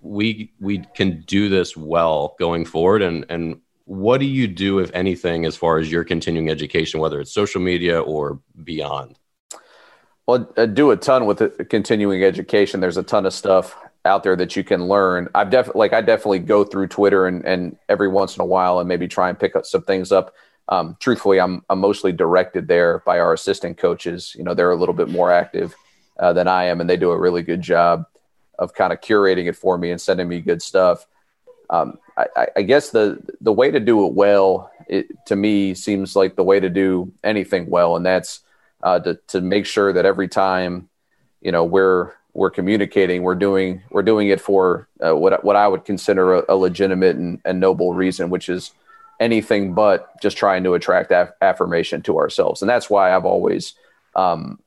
we 0.00 0.52
we 0.60 0.84
can 0.94 1.22
do 1.22 1.48
this 1.48 1.76
well 1.76 2.34
going 2.38 2.64
forward? 2.64 3.02
And 3.02 3.24
and 3.28 3.60
what 3.86 4.18
do 4.18 4.26
you 4.26 4.46
do 4.46 4.78
if 4.78 4.90
anything 4.94 5.44
as 5.44 5.56
far 5.56 5.78
as 5.78 5.90
your 5.90 6.04
continuing 6.04 6.48
education 6.48 7.00
whether 7.00 7.20
it's 7.20 7.32
social 7.32 7.60
media 7.60 8.00
or 8.00 8.40
beyond 8.62 9.16
well, 10.26 10.50
I 10.56 10.66
do 10.66 10.90
a 10.90 10.96
ton 10.96 11.26
with 11.26 11.68
continuing 11.68 12.24
education. 12.24 12.80
There's 12.80 12.96
a 12.96 13.02
ton 13.02 13.26
of 13.26 13.34
stuff 13.34 13.76
out 14.06 14.22
there 14.22 14.36
that 14.36 14.56
you 14.56 14.64
can 14.64 14.88
learn. 14.88 15.28
I've 15.34 15.50
definitely 15.50 15.80
like 15.80 15.92
I 15.92 16.00
definitely 16.00 16.38
go 16.40 16.64
through 16.64 16.88
Twitter 16.88 17.26
and 17.26 17.44
and 17.44 17.76
every 17.88 18.08
once 18.08 18.36
in 18.36 18.40
a 18.40 18.46
while 18.46 18.78
and 18.78 18.88
maybe 18.88 19.06
try 19.06 19.28
and 19.28 19.38
pick 19.38 19.54
up 19.54 19.66
some 19.66 19.82
things 19.82 20.12
up. 20.12 20.34
Um, 20.68 20.96
truthfully, 20.98 21.40
I'm 21.40 21.62
I'm 21.68 21.78
mostly 21.78 22.12
directed 22.12 22.68
there 22.68 23.02
by 23.04 23.18
our 23.18 23.34
assistant 23.34 23.76
coaches. 23.76 24.34
You 24.36 24.44
know, 24.44 24.54
they're 24.54 24.70
a 24.70 24.76
little 24.76 24.94
bit 24.94 25.08
more 25.08 25.30
active 25.30 25.74
uh, 26.18 26.32
than 26.32 26.48
I 26.48 26.64
am, 26.64 26.80
and 26.80 26.88
they 26.88 26.96
do 26.96 27.10
a 27.10 27.18
really 27.18 27.42
good 27.42 27.60
job 27.60 28.06
of 28.58 28.72
kind 28.72 28.92
of 28.92 29.00
curating 29.00 29.46
it 29.46 29.56
for 29.56 29.76
me 29.76 29.90
and 29.90 30.00
sending 30.00 30.28
me 30.28 30.40
good 30.40 30.62
stuff. 30.62 31.06
Um, 31.70 31.98
I, 32.16 32.48
I, 32.56 32.62
guess 32.62 32.90
the 32.90 33.18
the 33.40 33.52
way 33.52 33.70
to 33.70 33.80
do 33.80 34.06
it 34.06 34.12
well, 34.12 34.70
it, 34.88 35.06
to 35.26 35.36
me, 35.36 35.74
seems 35.74 36.14
like 36.14 36.36
the 36.36 36.44
way 36.44 36.60
to 36.60 36.70
do 36.70 37.12
anything 37.24 37.68
well, 37.68 37.96
and 37.96 38.06
that's 38.06 38.40
uh, 38.82 39.00
to 39.00 39.18
to 39.28 39.40
make 39.40 39.66
sure 39.66 39.92
that 39.92 40.04
every 40.04 40.28
time 40.28 40.88
you 41.40 41.50
know 41.50 41.64
we're 41.64 42.12
we're 42.32 42.50
communicating, 42.50 43.22
we're 43.22 43.34
doing 43.34 43.82
we're 43.90 44.02
doing 44.02 44.28
it 44.28 44.40
for 44.40 44.88
uh, 45.04 45.16
what 45.16 45.44
what 45.44 45.56
I 45.56 45.66
would 45.66 45.84
consider 45.84 46.34
a, 46.34 46.44
a 46.50 46.56
legitimate 46.56 47.16
and, 47.16 47.40
and, 47.44 47.60
noble 47.60 47.94
reason, 47.94 48.30
which 48.30 48.48
is 48.48 48.70
anything 49.18 49.74
but 49.74 50.20
just 50.20 50.36
trying 50.36 50.64
to 50.64 50.74
attract 50.74 51.10
af- 51.10 51.32
affirmation 51.40 52.02
to 52.02 52.18
ourselves, 52.18 52.62
and 52.62 52.68
that's 52.68 52.90
why 52.90 53.14
I've 53.14 53.24
always 53.24 53.74
um, 54.14 54.60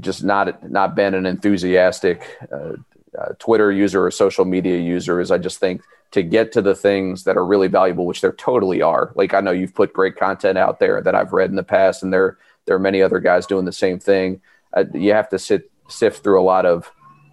just 0.00 0.24
not 0.24 0.70
not 0.70 0.94
been 0.94 1.14
an 1.14 1.26
enthusiastic 1.26 2.38
uh, 2.52 2.74
uh, 3.18 3.32
Twitter 3.38 3.70
user 3.70 4.04
or 4.04 4.10
social 4.10 4.44
media 4.44 4.78
user. 4.78 5.20
Is 5.20 5.30
I 5.30 5.38
just 5.38 5.58
think 5.58 5.82
to 6.12 6.22
get 6.22 6.52
to 6.52 6.62
the 6.62 6.74
things 6.74 7.24
that 7.24 7.36
are 7.36 7.44
really 7.44 7.68
valuable, 7.68 8.06
which 8.06 8.20
there 8.20 8.32
totally 8.32 8.82
are. 8.82 9.12
Like 9.14 9.34
I 9.34 9.40
know 9.40 9.50
you've 9.50 9.74
put 9.74 9.92
great 9.92 10.16
content 10.16 10.58
out 10.58 10.78
there 10.78 11.00
that 11.02 11.14
I've 11.14 11.32
read 11.32 11.50
in 11.50 11.56
the 11.56 11.62
past, 11.62 12.02
and 12.02 12.12
they're 12.12 12.38
there 12.66 12.76
are 12.76 12.80
many 12.80 13.02
other 13.02 13.20
guys 13.20 13.46
doing 13.46 13.64
the 13.64 13.72
same 13.72 13.98
thing. 13.98 14.40
Uh, 14.72 14.84
you 14.94 15.12
have 15.12 15.28
to 15.30 15.38
sit 15.38 15.70
sift 15.88 16.22
through 16.22 16.40
a 16.40 16.42
lot 16.42 16.66
of 16.66 16.90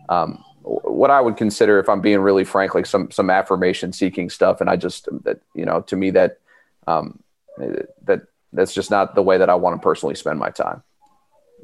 um, 0.10 0.44
what 0.64 1.10
I 1.10 1.22
would 1.22 1.38
consider, 1.38 1.80
if 1.80 1.90
I'm 1.90 2.02
being 2.02 2.20
really 2.20 2.44
frank, 2.44 2.76
like 2.76 2.86
some 2.86 3.12
some 3.12 3.30
affirmation 3.30 3.94
seeking 3.94 4.30
stuff. 4.30 4.62
And 4.62 4.70
I 4.70 4.76
just 4.76 5.08
that 5.24 5.42
you 5.54 5.66
know 5.66 5.82
to 5.82 5.96
me 5.96 6.12
that 6.12 6.40
um, 6.88 7.20
that 7.58 8.28
that's 8.54 8.74
just 8.74 8.92
not 8.92 9.16
the 9.16 9.24
way 9.24 9.38
that 9.38 9.50
I 9.50 9.56
want 9.56 9.80
to 9.80 9.84
personally 9.84 10.16
spend 10.16 10.40
my 10.40 10.50
time. 10.50 10.84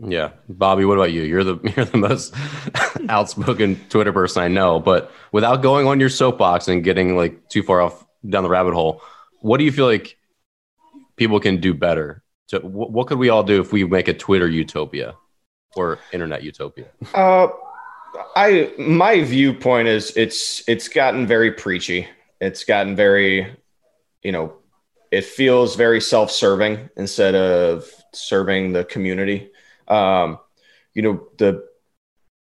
Yeah, 0.04 0.32
Bobby, 0.48 0.86
what 0.86 0.96
about 0.96 1.12
you? 1.12 1.24
You're 1.24 1.44
the 1.44 1.58
you're 1.76 1.86
the 1.86 1.98
most 1.98 2.34
outspoken 3.10 3.80
Twitter 3.90 4.14
person 4.14 4.44
I 4.44 4.48
know, 4.48 4.80
but 4.80 5.12
without 5.32 5.62
going 5.62 5.88
on 5.88 6.00
your 6.00 6.10
soapbox 6.10 6.68
and 6.68 6.84
getting 6.84 7.16
like 7.16 7.50
too 7.50 7.64
far 7.64 7.82
off 7.82 8.06
down 8.28 8.44
the 8.44 8.50
rabbit 8.50 8.74
hole, 8.74 9.02
what 9.42 9.58
do 9.58 9.64
you 9.64 9.72
feel 9.72 9.86
like 9.86 10.18
people 11.16 11.40
can 11.40 11.60
do 11.60 11.74
better 11.74 12.24
so, 12.48 12.60
w- 12.60 12.92
what 12.92 13.08
could 13.08 13.20
we 13.20 13.30
all 13.30 13.44
do 13.44 13.62
if 13.62 13.72
we 13.72 13.84
make 13.84 14.08
a 14.08 14.14
Twitter 14.14 14.48
utopia 14.48 15.16
or 15.76 16.00
internet 16.14 16.44
utopia? 16.44 16.88
Uh, 17.14 17.48
I 18.36 18.74
my 18.80 19.22
viewpoint 19.24 19.90
is 19.90 20.16
it's 20.16 20.64
it's 20.68 20.88
gotten 20.88 21.28
very 21.28 21.52
preachy. 21.52 22.08
It's 22.40 22.64
gotten 22.64 22.96
very, 22.96 23.56
you 24.24 24.32
know, 24.32 24.54
it 25.12 25.26
feels 25.26 25.76
very 25.76 26.00
self-serving 26.00 26.90
instead 26.96 27.36
of 27.36 27.90
serving 28.14 28.74
the 28.74 28.86
community. 28.86 29.52
Um, 29.88 30.40
you 30.94 31.02
know, 31.02 31.28
the 31.38 31.66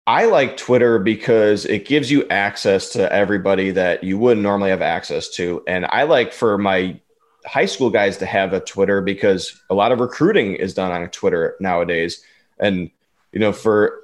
I 0.06 0.26
like 0.26 0.56
Twitter 0.56 0.98
because 0.98 1.64
it 1.64 1.84
gives 1.84 2.10
you 2.10 2.28
access 2.28 2.90
to 2.90 3.12
everybody 3.12 3.72
that 3.72 4.04
you 4.04 4.18
wouldn't 4.18 4.42
normally 4.42 4.70
have 4.70 4.82
access 4.82 5.30
to, 5.30 5.62
and 5.66 5.84
I 5.86 6.04
like 6.04 6.32
for 6.32 6.56
my 6.58 7.00
high 7.46 7.66
school 7.66 7.90
guys 7.90 8.18
to 8.18 8.26
have 8.26 8.52
a 8.52 8.60
Twitter 8.60 9.00
because 9.00 9.62
a 9.70 9.74
lot 9.74 9.92
of 9.92 10.00
recruiting 10.00 10.56
is 10.56 10.74
done 10.74 10.90
on 10.90 11.08
Twitter 11.10 11.56
nowadays. 11.60 12.22
And, 12.58 12.90
you 13.32 13.38
know, 13.38 13.52
for 13.52 14.00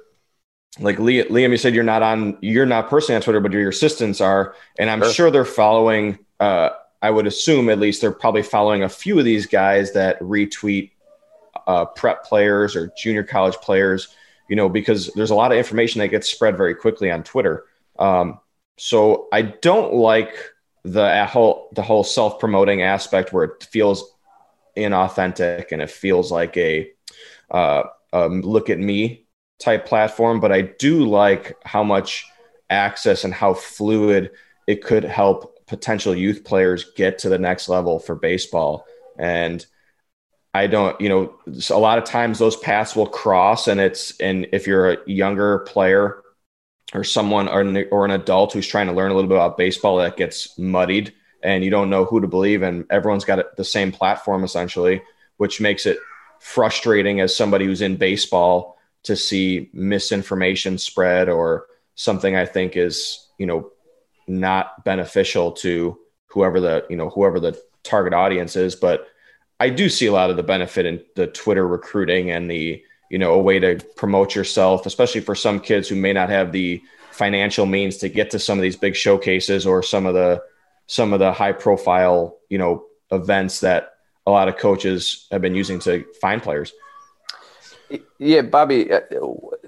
like 0.79 0.97
Liam, 0.97 1.51
you 1.51 1.57
said 1.57 1.75
you're 1.75 1.83
not 1.83 2.01
on, 2.01 2.37
you're 2.41 2.65
not 2.65 2.89
personally 2.89 3.17
on 3.17 3.21
Twitter, 3.21 3.41
but 3.41 3.51
your 3.51 3.69
assistants 3.69 4.21
are. 4.21 4.55
And 4.79 4.89
I'm 4.89 5.01
sure, 5.01 5.13
sure 5.13 5.31
they're 5.31 5.45
following, 5.45 6.19
uh, 6.39 6.69
I 7.01 7.09
would 7.09 7.27
assume 7.27 7.69
at 7.69 7.79
least 7.79 7.99
they're 7.99 8.11
probably 8.11 8.43
following 8.43 8.81
a 8.81 8.89
few 8.89 9.19
of 9.19 9.25
these 9.25 9.45
guys 9.45 9.91
that 9.91 10.19
retweet 10.21 10.91
uh, 11.67 11.85
prep 11.85 12.25
players 12.25 12.75
or 12.75 12.91
junior 12.97 13.23
college 13.23 13.55
players, 13.55 14.15
you 14.49 14.55
know, 14.55 14.69
because 14.69 15.07
there's 15.15 15.31
a 15.31 15.35
lot 15.35 15.51
of 15.51 15.57
information 15.57 15.99
that 15.99 16.09
gets 16.09 16.29
spread 16.29 16.57
very 16.57 16.75
quickly 16.75 17.09
on 17.11 17.23
Twitter. 17.23 17.65
Um, 17.99 18.39
so 18.77 19.27
I 19.31 19.41
don't 19.41 19.93
like 19.93 20.35
the 20.83 21.25
whole 21.25 21.69
the 21.73 21.81
whole 21.81 22.03
self 22.03 22.39
promoting 22.39 22.81
aspect 22.81 23.31
where 23.31 23.45
it 23.45 23.63
feels 23.63 24.13
inauthentic 24.75 25.71
and 25.71 25.81
it 25.81 25.89
feels 25.89 26.31
like 26.31 26.57
a 26.57 26.91
uh, 27.51 27.83
um, 28.11 28.41
look 28.41 28.69
at 28.69 28.79
me 28.79 29.25
type 29.59 29.85
platform. 29.85 30.39
But 30.39 30.51
I 30.51 30.61
do 30.61 31.07
like 31.07 31.55
how 31.63 31.83
much 31.83 32.25
access 32.69 33.23
and 33.23 33.33
how 33.33 33.53
fluid 33.53 34.31
it 34.67 34.83
could 34.83 35.03
help 35.03 35.65
potential 35.67 36.15
youth 36.15 36.43
players 36.43 36.91
get 36.95 37.19
to 37.19 37.29
the 37.29 37.39
next 37.39 37.69
level 37.69 37.99
for 37.99 38.15
baseball. 38.15 38.85
And 39.17 39.65
I 40.53 40.67
don't, 40.67 40.99
you 41.01 41.09
know, 41.09 41.33
a 41.71 41.79
lot 41.79 41.97
of 41.97 42.03
times 42.03 42.37
those 42.37 42.55
paths 42.55 42.95
will 42.95 43.07
cross, 43.07 43.67
and 43.67 43.79
it's 43.79 44.17
and 44.19 44.47
if 44.51 44.67
you're 44.67 44.91
a 44.91 44.97
younger 45.07 45.59
player 45.59 46.23
or 46.93 47.03
someone 47.03 47.47
or 47.47 47.61
an, 47.61 47.85
or 47.91 48.05
an 48.05 48.11
adult 48.11 48.53
who's 48.53 48.67
trying 48.67 48.87
to 48.87 48.93
learn 48.93 49.11
a 49.11 49.15
little 49.15 49.29
bit 49.29 49.37
about 49.37 49.57
baseball 49.57 49.97
that 49.97 50.17
gets 50.17 50.57
muddied 50.57 51.13
and 51.41 51.63
you 51.63 51.69
don't 51.69 51.89
know 51.89 52.05
who 52.05 52.21
to 52.21 52.27
believe 52.27 52.61
and 52.61 52.85
everyone's 52.89 53.25
got 53.25 53.55
the 53.57 53.65
same 53.65 53.91
platform 53.91 54.43
essentially 54.43 55.01
which 55.37 55.59
makes 55.59 55.85
it 55.85 55.97
frustrating 56.39 57.19
as 57.19 57.35
somebody 57.35 57.65
who's 57.65 57.81
in 57.81 57.95
baseball 57.95 58.77
to 59.03 59.15
see 59.15 59.69
misinformation 59.73 60.77
spread 60.77 61.29
or 61.29 61.65
something 61.95 62.35
i 62.35 62.45
think 62.45 62.77
is 62.77 63.27
you 63.37 63.45
know 63.45 63.71
not 64.27 64.83
beneficial 64.85 65.51
to 65.51 65.97
whoever 66.27 66.59
the 66.59 66.85
you 66.89 66.95
know 66.95 67.09
whoever 67.09 67.39
the 67.39 67.59
target 67.83 68.13
audience 68.13 68.55
is 68.55 68.75
but 68.75 69.07
i 69.63 69.69
do 69.69 69.87
see 69.87 70.05
a 70.05 70.11
lot 70.11 70.29
of 70.29 70.35
the 70.35 70.43
benefit 70.43 70.85
in 70.85 71.01
the 71.15 71.27
twitter 71.27 71.65
recruiting 71.65 72.29
and 72.29 72.51
the 72.51 72.83
you 73.09 73.17
know 73.17 73.33
a 73.33 73.41
way 73.41 73.59
to 73.59 73.79
promote 73.95 74.35
yourself 74.35 74.85
especially 74.85 75.21
for 75.21 75.35
some 75.35 75.59
kids 75.59 75.87
who 75.87 75.95
may 75.95 76.11
not 76.11 76.29
have 76.29 76.51
the 76.51 76.81
financial 77.11 77.65
means 77.65 77.97
to 77.97 78.09
get 78.09 78.31
to 78.31 78.39
some 78.39 78.57
of 78.57 78.61
these 78.61 78.75
big 78.75 78.95
showcases 78.95 79.65
or 79.65 79.81
some 79.81 80.05
of 80.05 80.13
the 80.13 80.41
some 80.87 81.13
of 81.13 81.19
the 81.19 81.31
high 81.31 81.51
profile 81.51 82.37
you 82.49 82.57
know 82.57 82.83
events 83.11 83.61
that 83.61 83.93
a 84.25 84.31
lot 84.31 84.47
of 84.47 84.57
coaches 84.57 85.27
have 85.31 85.41
been 85.41 85.55
using 85.55 85.79
to 85.79 86.05
find 86.21 86.41
players. 86.41 86.73
Yeah 88.17 88.41
bobby 88.41 88.91
uh, 88.91 89.01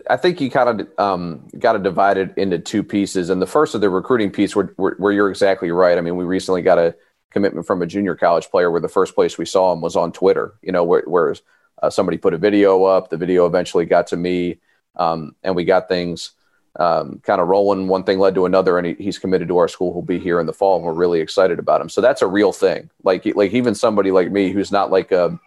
i 0.10 0.18
think 0.18 0.42
you 0.42 0.50
kind 0.50 0.82
of 0.82 1.00
um, 1.00 1.48
got 1.60 1.74
to 1.74 1.80
divide 1.80 2.18
it 2.18 2.34
into 2.38 2.58
two 2.58 2.84
pieces. 2.84 3.30
And 3.30 3.42
the 3.42 3.48
first 3.48 3.76
of 3.76 3.82
the 3.82 3.90
recruiting 3.90 4.32
piece 4.32 4.56
where, 4.56 4.74
where, 4.78 4.96
where 4.98 5.14
you're 5.14 5.30
exactly 5.30 5.70
right. 5.72 5.98
I 5.98 6.02
mean 6.02 6.16
we 6.16 6.26
recently 6.26 6.64
got 6.64 6.80
a 6.80 6.96
commitment 7.36 7.68
from 7.68 7.82
a 7.82 7.86
junior 7.86 8.16
college 8.16 8.50
player 8.50 8.72
where 8.72 8.82
the 8.82 8.88
first 8.88 9.14
place 9.14 9.38
we 9.38 9.46
saw 9.46 9.74
him 9.74 9.82
was 9.82 9.96
on 9.96 10.12
twitter 10.12 10.56
you 10.62 10.72
know 10.72 10.84
where, 10.84 11.04
whereas 11.06 11.42
uh, 11.82 11.90
somebody 11.90 12.18
put 12.18 12.34
a 12.34 12.38
video 12.38 12.84
up. 12.84 13.10
The 13.10 13.18
video 13.18 13.46
eventually 13.46 13.86
got 13.86 14.08
to 14.08 14.18
me, 14.18 14.60
um, 14.96 15.36
and 15.44 15.56
we 15.56 15.66
got 15.66 15.88
things 15.88 16.32
um, 16.78 17.20
kind 17.24 17.42
of 17.42 17.48
rolling. 17.48 17.88
One 17.88 18.04
thing 18.04 18.20
led 18.20 18.36
to 18.36 18.46
another, 18.46 18.78
and 18.78 18.88
he, 18.88 18.94
he's 18.96 19.20
committed 19.20 19.48
to 19.50 19.58
our 19.58 19.68
school. 19.68 19.94
He'll 19.94 20.02
be 20.02 20.20
here 20.20 20.40
in 20.40 20.46
the 20.46 20.54
fall, 20.54 20.78
and 20.78 20.86
we're 20.86 20.94
really 20.94 21.20
excited 21.20 21.60
about 21.60 21.82
him. 21.82 21.90
So 21.90 22.02
that's 22.02 22.22
a 22.22 22.28
real 22.28 22.52
thing. 22.52 22.90
Like 23.04 23.26
like 23.36 23.54
even 23.54 23.76
somebody 23.76 24.12
like 24.12 24.32
me 24.32 24.52
who's 24.52 24.72
not 24.72 24.92
like 24.92 25.12
a 25.12 25.40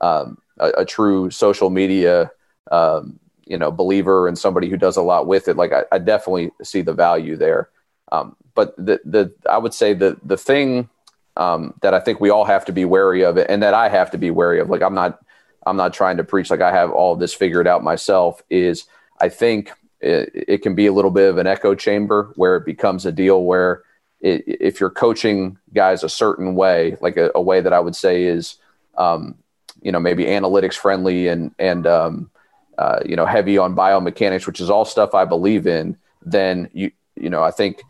um, 0.00 0.38
a, 0.58 0.68
a, 0.78 0.84
true 0.84 1.30
social 1.30 1.70
media 1.70 2.30
um, 2.70 3.18
you 3.46 3.56
know 3.56 3.70
believer 3.70 4.28
and 4.28 4.36
somebody 4.36 4.68
who 4.68 4.76
does 4.76 4.96
a 4.96 5.02
lot 5.02 5.26
with 5.26 5.48
it. 5.48 5.56
Like 5.56 5.72
I, 5.72 5.84
I 5.92 5.98
definitely 5.98 6.50
see 6.62 6.82
the 6.82 6.92
value 6.92 7.36
there. 7.36 7.70
Um, 8.12 8.36
but 8.54 8.74
the 8.76 9.00
the 9.04 9.32
I 9.50 9.58
would 9.58 9.74
say 9.74 9.94
the 9.94 10.18
the 10.22 10.36
thing 10.36 10.88
um, 11.36 11.74
that 11.82 11.94
I 11.94 12.00
think 12.00 12.20
we 12.20 12.30
all 12.30 12.44
have 12.44 12.64
to 12.66 12.72
be 12.72 12.84
wary 12.84 13.24
of 13.24 13.36
it, 13.36 13.46
and 13.48 13.62
that 13.62 13.74
I 13.74 13.88
have 13.88 14.10
to 14.12 14.18
be 14.18 14.30
wary 14.30 14.60
of. 14.60 14.70
Like 14.70 14.82
I'm 14.82 14.94
not 14.94 15.20
I'm 15.66 15.76
not 15.76 15.92
trying 15.92 16.16
to 16.18 16.24
preach 16.24 16.50
like 16.50 16.60
I 16.60 16.72
have 16.72 16.90
all 16.90 17.16
this 17.16 17.34
figured 17.34 17.66
out 17.66 17.82
myself. 17.82 18.42
Is 18.50 18.84
I 19.20 19.28
think 19.28 19.72
it, 20.00 20.30
it, 20.48 20.62
can 20.62 20.74
be 20.74 20.86
a 20.86 20.92
little 20.92 21.10
bit 21.10 21.28
of 21.28 21.38
an 21.38 21.46
echo 21.46 21.74
chamber 21.74 22.32
where 22.36 22.56
it 22.56 22.64
becomes 22.64 23.06
a 23.06 23.12
deal 23.12 23.44
where 23.44 23.82
it, 24.20 24.44
if 24.46 24.78
you're 24.78 24.90
coaching 24.90 25.58
guys 25.74 26.02
a 26.02 26.08
certain 26.08 26.54
way, 26.54 26.96
like 27.00 27.16
a, 27.16 27.30
a 27.34 27.40
way 27.40 27.60
that 27.60 27.72
I 27.72 27.80
would 27.80 27.96
say 27.96 28.24
is, 28.24 28.56
um, 28.96 29.36
you 29.82 29.92
know, 29.92 30.00
maybe 30.00 30.24
analytics 30.24 30.74
friendly 30.74 31.28
and 31.28 31.54
and 31.58 31.86
um, 31.86 32.30
uh, 32.78 33.00
you 33.04 33.16
know 33.16 33.26
heavy 33.26 33.58
on 33.58 33.74
biomechanics, 33.74 34.46
which 34.46 34.60
is 34.60 34.70
all 34.70 34.84
stuff 34.84 35.14
I 35.14 35.24
believe 35.24 35.66
in, 35.66 35.96
then 36.22 36.70
you 36.72 36.92
you 37.16 37.30
know 37.30 37.42
I 37.42 37.50
think 37.50 37.82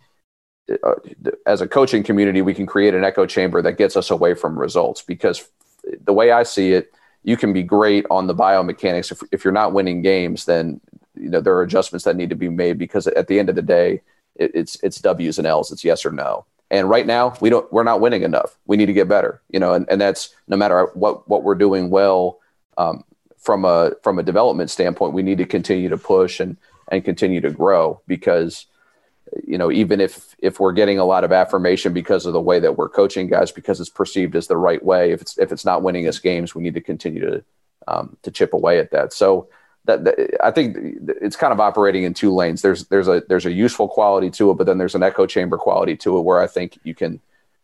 as 1.46 1.60
a 1.60 1.68
coaching 1.68 2.02
community 2.02 2.42
we 2.42 2.52
can 2.52 2.66
create 2.66 2.92
an 2.92 3.04
echo 3.04 3.24
chamber 3.24 3.62
that 3.62 3.78
gets 3.78 3.96
us 3.96 4.10
away 4.10 4.34
from 4.34 4.58
results 4.58 5.00
because 5.00 5.48
the 6.04 6.12
way 6.12 6.30
I 6.30 6.42
see 6.42 6.72
it, 6.72 6.92
you 7.22 7.36
can 7.36 7.52
be 7.52 7.62
great 7.62 8.06
on 8.10 8.26
the 8.26 8.34
biomechanics. 8.34 9.10
If 9.10 9.22
if 9.32 9.44
you're 9.44 9.52
not 9.52 9.72
winning 9.72 10.02
games, 10.02 10.44
then 10.44 10.80
you 11.14 11.28
know 11.28 11.40
there 11.40 11.54
are 11.54 11.62
adjustments 11.62 12.04
that 12.04 12.16
need 12.16 12.30
to 12.30 12.36
be 12.36 12.48
made 12.48 12.78
because 12.78 13.06
at 13.06 13.28
the 13.28 13.38
end 13.38 13.48
of 13.48 13.54
the 13.54 13.62
day 13.62 14.02
it, 14.36 14.52
it's 14.54 14.82
it's 14.82 15.00
w's 15.00 15.38
and 15.38 15.46
l's. 15.46 15.72
It's 15.72 15.84
yes 15.84 16.04
or 16.06 16.12
no. 16.12 16.44
And 16.70 16.90
right 16.90 17.06
now 17.06 17.36
we 17.40 17.50
don't 17.50 17.70
we're 17.72 17.84
not 17.84 18.00
winning 18.00 18.22
enough. 18.22 18.56
We 18.66 18.76
need 18.76 18.86
to 18.86 18.92
get 18.92 19.08
better 19.08 19.42
you 19.50 19.60
know 19.60 19.74
and, 19.74 19.86
and 19.90 20.00
that's 20.00 20.34
no 20.48 20.56
matter 20.56 20.86
what 20.94 21.28
what 21.28 21.42
we're 21.42 21.54
doing 21.54 21.90
well 21.90 22.38
um, 22.78 23.04
from 23.38 23.64
a 23.64 23.92
from 24.02 24.18
a 24.18 24.22
development 24.22 24.70
standpoint 24.70 25.12
we 25.12 25.22
need 25.22 25.38
to 25.38 25.46
continue 25.46 25.88
to 25.88 25.96
push 25.96 26.40
and 26.40 26.56
and 26.88 27.04
continue 27.04 27.40
to 27.40 27.50
grow 27.50 28.00
because 28.06 28.66
you 29.44 29.58
know 29.58 29.70
even 29.70 30.00
if 30.00 30.36
if 30.38 30.60
we're 30.60 30.72
getting 30.72 30.98
a 30.98 31.04
lot 31.04 31.24
of 31.24 31.32
affirmation 31.32 31.92
because 31.92 32.26
of 32.26 32.32
the 32.32 32.40
way 32.40 32.58
that 32.60 32.76
we're 32.76 32.88
coaching 32.88 33.26
guys 33.26 33.50
because 33.50 33.80
it's 33.80 33.90
perceived 33.90 34.36
as 34.36 34.46
the 34.46 34.56
right 34.56 34.84
way 34.84 35.12
if 35.12 35.20
it's 35.20 35.38
if 35.38 35.52
it's 35.52 35.64
not 35.64 35.82
winning 35.82 36.06
us 36.06 36.18
games 36.18 36.54
we 36.54 36.62
need 36.62 36.74
to 36.74 36.80
continue 36.80 37.20
to 37.20 37.44
um, 37.88 38.16
to 38.22 38.30
chip 38.30 38.52
away 38.52 38.78
at 38.78 38.90
that 38.90 39.12
so 39.12 39.48
that, 39.86 40.04
that, 40.04 40.44
I 40.44 40.50
think 40.50 40.76
it's 41.22 41.36
kind 41.36 41.52
of 41.52 41.60
operating 41.60 42.02
in 42.02 42.12
two 42.12 42.34
lanes. 42.34 42.60
There's 42.60 42.86
there's 42.86 43.08
a 43.08 43.22
there's 43.28 43.46
a 43.46 43.52
useful 43.52 43.88
quality 43.88 44.30
to 44.30 44.50
it, 44.50 44.54
but 44.54 44.66
then 44.66 44.78
there's 44.78 44.94
an 44.94 45.02
echo 45.02 45.26
chamber 45.26 45.56
quality 45.56 45.96
to 45.98 46.18
it 46.18 46.22
where 46.22 46.40
I 46.40 46.46
think 46.46 46.78
you 46.82 46.94
can 46.94 47.20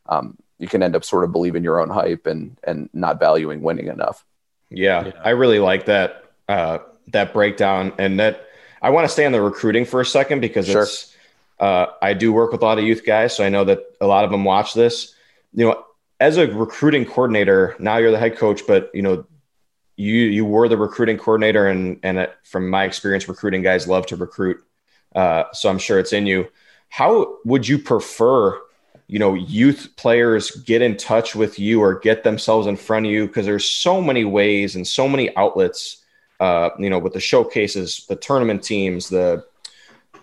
um, 0.07 0.39
you 0.59 0.69
can 0.69 0.83
end 0.83 0.95
up 0.97 1.05
sort 1.05 1.25
of 1.25 1.33
believing 1.33 1.65
your 1.65 1.81
own 1.81 1.91
hype 1.91 2.27
and 2.27 2.57
and 2.65 2.89
not 2.93 3.19
valuing 3.19 3.63
winning 3.63 3.89
enough. 3.89 4.25
Yeah, 4.71 5.07
yeah. 5.07 5.13
I 5.23 5.31
really 5.31 5.59
like 5.59 5.87
that 5.87 6.25
uh, 6.49 6.79
that 7.09 7.33
breakdown, 7.33 7.93
and 7.99 8.21
that 8.21 8.47
I 8.81 8.91
want 8.91 9.05
to 9.05 9.09
stay 9.09 9.27
on 9.27 9.33
the 9.33 9.43
recruiting 9.43 9.85
for 9.85 10.01
a 10.01 10.07
second 10.07 10.41
because 10.41 10.67
sure. 10.67 10.85
it's 10.85 11.12
uh, 11.63 11.93
I 12.03 12.13
do 12.13 12.33
work 12.33 12.51
with 12.51 12.61
a 12.61 12.65
lot 12.65 12.79
of 12.79 12.85
youth 12.85 13.07
guys, 13.07 13.37
so 13.37 13.45
I 13.45 13.49
know 13.49 13.63
that 13.65 13.79
a 14.01 14.07
lot 14.07 14.25
of 14.25 14.33
them 14.33 14.43
watch 14.43 14.75
this. 14.75 15.15
You 15.55 15.67
know, 15.67 15.85
as 16.19 16.37
a 16.37 16.49
recruiting 16.49 17.07
coordinator, 17.07 17.77
now 17.79 17.99
you're 17.99 18.11
the 18.11 18.19
head 18.19 18.37
coach, 18.37 18.67
but 18.67 18.91
you 18.93 19.01
know 19.01 19.25
you 19.95 20.13
you 20.13 20.45
were 20.45 20.69
the 20.69 20.77
recruiting 20.77 21.19
coordinator, 21.19 21.69
and 21.69 22.01
and 22.03 22.19
it, 22.19 22.35
from 22.43 22.69
my 22.69 22.83
experience, 22.83 23.29
recruiting 23.29 23.63
guys 23.63 23.87
love 23.87 24.07
to 24.07 24.17
recruit. 24.17 24.61
Uh, 25.15 25.45
so 25.53 25.71
I'm 25.71 25.79
sure 25.79 26.01
it's 26.01 26.13
in 26.13 26.27
you. 26.27 26.49
How 26.89 27.37
would 27.45 27.69
you 27.69 27.79
prefer, 27.79 28.61
you 29.07 29.21
know, 29.21 29.35
youth 29.35 29.93
players 29.97 30.51
get 30.51 30.83
in 30.83 30.97
touch 30.97 31.37
with 31.37 31.61
you 31.61 31.81
or 31.81 32.01
get 32.01 32.25
themselves 32.25 32.67
in 32.67 32.77
front 32.77 33.07
of 33.07 33.13
you? 33.13 33.29
Because 33.29 33.47
there's 33.47 33.71
so 33.71 34.03
many 34.03 34.25
ways 34.25 34.75
and 34.75 34.85
so 34.85 35.09
many 35.09 35.35
outlets. 35.37 35.99
Uh, 36.41 36.71
you 36.77 36.91
know, 36.91 36.99
with 36.99 37.13
the 37.13 37.21
showcases, 37.21 38.05
the 38.09 38.17
tournament 38.17 38.65
teams, 38.65 39.09
the 39.09 39.45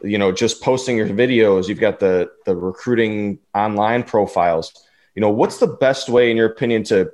you 0.03 0.17
know, 0.17 0.31
just 0.31 0.61
posting 0.61 0.97
your 0.97 1.07
videos. 1.07 1.67
You've 1.67 1.79
got 1.79 1.99
the 1.99 2.31
the 2.45 2.55
recruiting 2.55 3.39
online 3.53 4.03
profiles. 4.03 4.73
You 5.15 5.21
know, 5.21 5.29
what's 5.29 5.57
the 5.57 5.67
best 5.67 6.09
way, 6.09 6.31
in 6.31 6.37
your 6.37 6.47
opinion, 6.47 6.83
to 6.85 7.11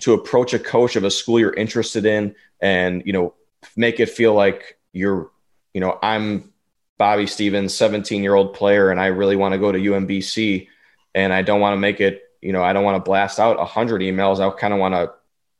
to 0.00 0.14
approach 0.14 0.54
a 0.54 0.58
coach 0.58 0.96
of 0.96 1.04
a 1.04 1.10
school 1.10 1.38
you're 1.38 1.54
interested 1.54 2.06
in 2.06 2.34
and 2.60 3.02
you 3.04 3.12
know 3.12 3.34
make 3.76 4.00
it 4.00 4.08
feel 4.08 4.34
like 4.34 4.78
you're 4.92 5.30
you 5.74 5.80
know 5.80 5.98
i'm 6.02 6.52
bobby 6.98 7.26
stevens 7.26 7.74
17 7.74 8.22
year 8.22 8.34
old 8.34 8.54
player 8.54 8.90
and 8.90 9.00
i 9.00 9.06
really 9.06 9.36
want 9.36 9.52
to 9.52 9.58
go 9.58 9.70
to 9.70 9.78
umbc 9.78 10.68
and 11.14 11.32
i 11.32 11.42
don't 11.42 11.60
want 11.60 11.74
to 11.74 11.78
make 11.78 12.00
it 12.00 12.22
you 12.40 12.52
know 12.52 12.62
i 12.62 12.72
don't 12.72 12.84
want 12.84 12.96
to 12.96 13.08
blast 13.08 13.38
out 13.38 13.58
100 13.58 14.00
emails 14.00 14.40
i 14.40 14.58
kind 14.58 14.72
of 14.72 14.80
want 14.80 14.94
to 14.94 15.12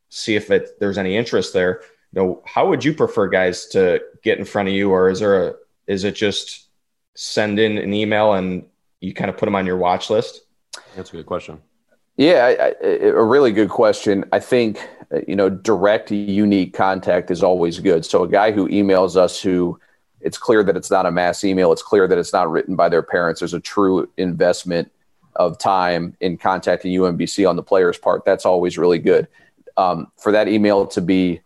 see 0.09 0.35
if 0.35 0.51
it, 0.51 0.79
there's 0.79 0.97
any 0.97 1.15
interest 1.15 1.53
there 1.53 1.81
you 2.11 2.21
know 2.21 2.43
how 2.45 2.67
would 2.67 2.83
you 2.83 2.93
prefer 2.93 3.27
guys 3.27 3.67
to 3.67 4.01
get 4.23 4.37
in 4.37 4.45
front 4.45 4.67
of 4.67 4.73
you 4.73 4.91
or 4.91 5.09
is 5.09 5.19
there 5.19 5.47
a 5.47 5.53
is 5.87 6.03
it 6.03 6.15
just 6.15 6.67
send 7.15 7.59
in 7.59 7.77
an 7.77 7.93
email 7.93 8.33
and 8.33 8.65
you 9.01 9.13
kind 9.13 9.29
of 9.29 9.37
put 9.37 9.45
them 9.45 9.55
on 9.55 9.65
your 9.65 9.77
watch 9.77 10.09
list 10.09 10.41
that's 10.95 11.09
a 11.09 11.13
good 11.13 11.25
question 11.25 11.61
yeah, 12.15 12.45
I, 12.59 12.65
I, 12.85 12.95
a 13.07 13.23
really 13.23 13.51
good 13.51 13.69
question. 13.69 14.23
I 14.31 14.39
think 14.39 14.87
uh, 15.13 15.21
you 15.27 15.35
know 15.35 15.49
direct, 15.49 16.11
unique 16.11 16.73
contact 16.73 17.31
is 17.31 17.41
always 17.41 17.79
good. 17.79 18.05
So 18.05 18.23
a 18.23 18.27
guy 18.27 18.51
who 18.51 18.67
emails 18.69 19.15
us 19.15 19.41
who 19.41 19.79
it's 20.21 20.37
clear 20.37 20.63
that 20.63 20.77
it's 20.77 20.91
not 20.91 21.05
a 21.05 21.11
mass 21.11 21.43
email, 21.43 21.71
it's 21.71 21.81
clear 21.81 22.07
that 22.07 22.17
it's 22.17 22.31
not 22.31 22.49
written 22.49 22.75
by 22.75 22.87
their 22.89 23.01
parents. 23.01 23.39
There's 23.41 23.53
a 23.53 23.59
true 23.59 24.09
investment 24.17 24.91
of 25.35 25.57
time 25.57 26.15
in 26.21 26.37
contacting 26.37 26.93
UMBC 26.93 27.49
on 27.49 27.55
the 27.55 27.63
player's 27.63 27.97
part. 27.97 28.23
That's 28.23 28.45
always 28.45 28.77
really 28.77 28.99
good. 28.99 29.27
Um, 29.75 30.11
for 30.17 30.31
that 30.31 30.47
email 30.47 30.85
to 30.87 31.01
be 31.01 31.41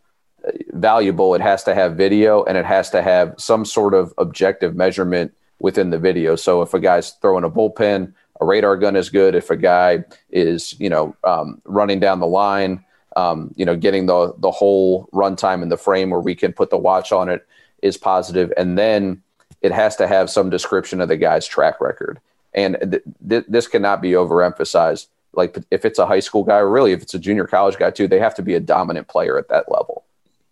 valuable, 0.72 1.36
it 1.36 1.42
has 1.42 1.64
to 1.64 1.76
have 1.76 1.96
video 1.96 2.44
and 2.44 2.58
it 2.58 2.66
has 2.66 2.90
to 2.92 3.02
have 3.02 3.36
some 3.38 3.66
sort 3.66 3.94
of 3.94 4.14
objective 4.18 4.76
measurement 4.76 5.34
within 5.60 5.90
the 5.90 6.00
video. 6.00 6.36
So 6.36 6.62
if 6.62 6.74
a 6.74 6.80
guy's 6.80 7.12
throwing 7.12 7.44
a 7.44 7.50
bullpen 7.50 8.14
a 8.40 8.46
radar 8.46 8.78
gun 8.78 8.96
is 8.96 9.10
good. 9.10 9.36
If 9.36 9.50
a 9.50 9.58
guy 9.58 10.04
is 10.30 10.80
you 10.80 10.90
know 10.90 11.16
um, 11.24 11.62
running 11.66 12.00
down 12.00 12.20
the 12.20 12.28
line 12.28 12.84
um, 13.16 13.54
you 13.56 13.66
know 13.66 13.76
getting 13.76 14.06
the 14.06 14.34
the 14.38 14.52
whole 14.52 15.10
runtime 15.14 15.64
in 15.64 15.70
the 15.70 15.78
frame 15.78 16.10
where 16.10 16.20
we 16.20 16.36
can 16.36 16.54
put 16.54 16.70
the 16.70 16.78
watch 16.78 17.12
on 17.12 17.30
it 17.30 17.46
is 17.82 17.98
positive. 17.98 18.52
And 18.58 18.78
then 18.78 19.22
it 19.62 19.72
has 19.72 19.96
to 19.98 20.08
have 20.08 20.30
some 20.30 20.50
description 20.50 21.02
of 21.02 21.08
the 21.08 21.18
guy's 21.18 21.48
track 21.48 21.82
record. 21.82 22.20
And 22.54 22.78
th- 22.80 23.04
th- 23.28 23.46
this 23.48 23.68
cannot 23.68 24.02
be 24.02 24.12
overemphasized. 24.12 25.08
Like 25.34 25.58
if 25.72 25.86
it's 25.86 26.00
a 26.00 26.06
high 26.06 26.20
school 26.20 26.44
guy 26.44 26.58
or 26.58 26.70
really 26.70 26.92
if 26.92 27.02
it's 27.02 27.14
a 27.14 27.20
junior 27.20 27.46
college 27.46 27.78
guy 27.78 27.92
too 27.92 28.08
they 28.08 28.20
have 28.20 28.34
to 28.36 28.42
be 28.42 28.56
a 28.56 28.60
dominant 28.60 29.08
player 29.08 29.38
at 29.38 29.50
that 29.50 29.72
level 29.72 30.04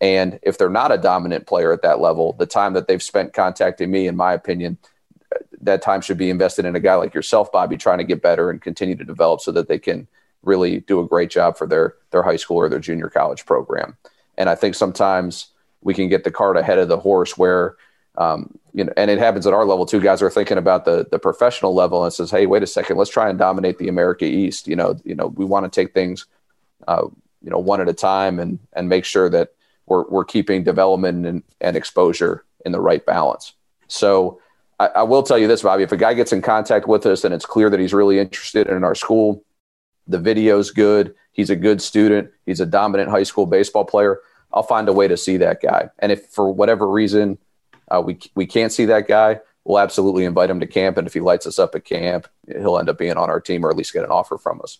and 0.05 0.39
if 0.43 0.57
they're 0.57 0.69
not 0.69 0.91
a 0.91 0.97
dominant 0.97 1.47
player 1.47 1.73
at 1.73 1.81
that 1.81 1.99
level 1.99 2.33
the 2.33 2.45
time 2.45 2.73
that 2.73 2.87
they've 2.87 3.03
spent 3.03 3.33
contacting 3.33 3.89
me 3.89 4.07
in 4.07 4.15
my 4.15 4.33
opinion 4.33 4.77
that 5.61 5.81
time 5.81 6.01
should 6.01 6.17
be 6.17 6.29
invested 6.29 6.65
in 6.65 6.75
a 6.75 6.79
guy 6.79 6.95
like 6.95 7.13
yourself, 7.13 7.51
Bobby, 7.51 7.77
trying 7.77 7.97
to 7.97 8.03
get 8.03 8.21
better 8.21 8.49
and 8.49 8.61
continue 8.61 8.95
to 8.95 9.03
develop 9.03 9.41
so 9.41 9.51
that 9.51 9.67
they 9.67 9.79
can 9.79 10.07
really 10.43 10.81
do 10.81 10.99
a 10.99 11.07
great 11.07 11.29
job 11.29 11.57
for 11.57 11.67
their 11.67 11.95
their 12.11 12.23
high 12.23 12.35
school 12.35 12.57
or 12.57 12.69
their 12.69 12.79
junior 12.79 13.09
college 13.09 13.45
program. 13.45 13.97
And 14.37 14.49
I 14.49 14.55
think 14.55 14.75
sometimes 14.75 15.47
we 15.81 15.93
can 15.93 16.07
get 16.07 16.23
the 16.23 16.31
cart 16.31 16.57
ahead 16.57 16.77
of 16.77 16.87
the 16.87 16.99
horse 16.99 17.37
where 17.37 17.75
um, 18.17 18.57
you 18.73 18.85
know, 18.85 18.93
and 18.95 19.11
it 19.11 19.19
happens 19.19 19.45
at 19.45 19.53
our 19.53 19.65
level 19.65 19.85
too. 19.85 19.99
Guys 19.99 20.21
are 20.21 20.29
thinking 20.29 20.57
about 20.57 20.85
the 20.85 21.05
the 21.11 21.19
professional 21.19 21.73
level 21.73 22.03
and 22.03 22.13
says, 22.13 22.31
"Hey, 22.31 22.45
wait 22.45 22.63
a 22.63 22.67
second, 22.67 22.95
let's 22.97 23.09
try 23.09 23.29
and 23.29 23.37
dominate 23.37 23.77
the 23.77 23.89
America 23.89 24.25
East." 24.25 24.67
You 24.67 24.75
know, 24.77 24.97
you 25.03 25.15
know, 25.15 25.27
we 25.27 25.43
want 25.43 25.65
to 25.65 25.81
take 25.81 25.93
things, 25.93 26.25
uh, 26.87 27.07
you 27.41 27.49
know, 27.49 27.59
one 27.59 27.81
at 27.81 27.89
a 27.89 27.93
time 27.93 28.39
and 28.39 28.59
and 28.71 28.87
make 28.87 29.03
sure 29.03 29.29
that 29.31 29.49
we're 29.85 30.07
we're 30.09 30.25
keeping 30.25 30.63
development 30.63 31.25
and, 31.25 31.43
and 31.61 31.77
exposure 31.77 32.45
in 32.65 32.71
the 32.71 32.81
right 32.81 33.05
balance. 33.05 33.53
So 33.87 34.41
I, 34.79 34.87
I, 34.87 35.03
will 35.03 35.23
tell 35.23 35.37
you 35.37 35.47
this, 35.47 35.61
Bobby. 35.61 35.83
If 35.83 35.91
a 35.91 35.97
guy 35.97 36.13
gets 36.13 36.33
in 36.33 36.41
contact 36.41 36.87
with 36.87 37.05
us 37.05 37.23
and 37.23 37.33
it's 37.33 37.45
clear 37.45 37.69
that 37.69 37.79
he's 37.79 37.93
really 37.93 38.19
interested 38.19 38.67
in 38.67 38.83
our 38.83 38.95
school, 38.95 39.43
the 40.07 40.19
video's 40.19 40.71
good, 40.71 41.15
he's 41.31 41.49
a 41.49 41.55
good 41.55 41.81
student, 41.81 42.31
he's 42.45 42.59
a 42.59 42.65
dominant 42.65 43.09
high 43.09 43.23
school 43.23 43.45
baseball 43.45 43.85
player, 43.85 44.19
I'll 44.51 44.63
find 44.63 44.89
a 44.89 44.93
way 44.93 45.07
to 45.07 45.17
see 45.17 45.37
that 45.37 45.61
guy. 45.61 45.89
And 45.99 46.11
if 46.11 46.25
for 46.27 46.51
whatever 46.51 46.89
reason 46.89 47.37
uh, 47.89 48.01
we 48.01 48.19
we 48.33 48.45
can't 48.45 48.71
see 48.71 48.85
that 48.85 49.07
guy, 49.07 49.39
we'll 49.63 49.79
absolutely 49.79 50.25
invite 50.25 50.49
him 50.49 50.59
to 50.59 50.67
camp. 50.67 50.97
And 50.97 51.07
if 51.07 51.13
he 51.13 51.19
lights 51.19 51.45
us 51.45 51.59
up 51.59 51.75
at 51.75 51.85
camp, 51.85 52.27
he'll 52.47 52.79
end 52.79 52.89
up 52.89 52.97
being 52.97 53.17
on 53.17 53.29
our 53.29 53.39
team 53.39 53.65
or 53.65 53.69
at 53.69 53.77
least 53.77 53.93
get 53.93 54.03
an 54.03 54.11
offer 54.11 54.37
from 54.37 54.61
us. 54.63 54.79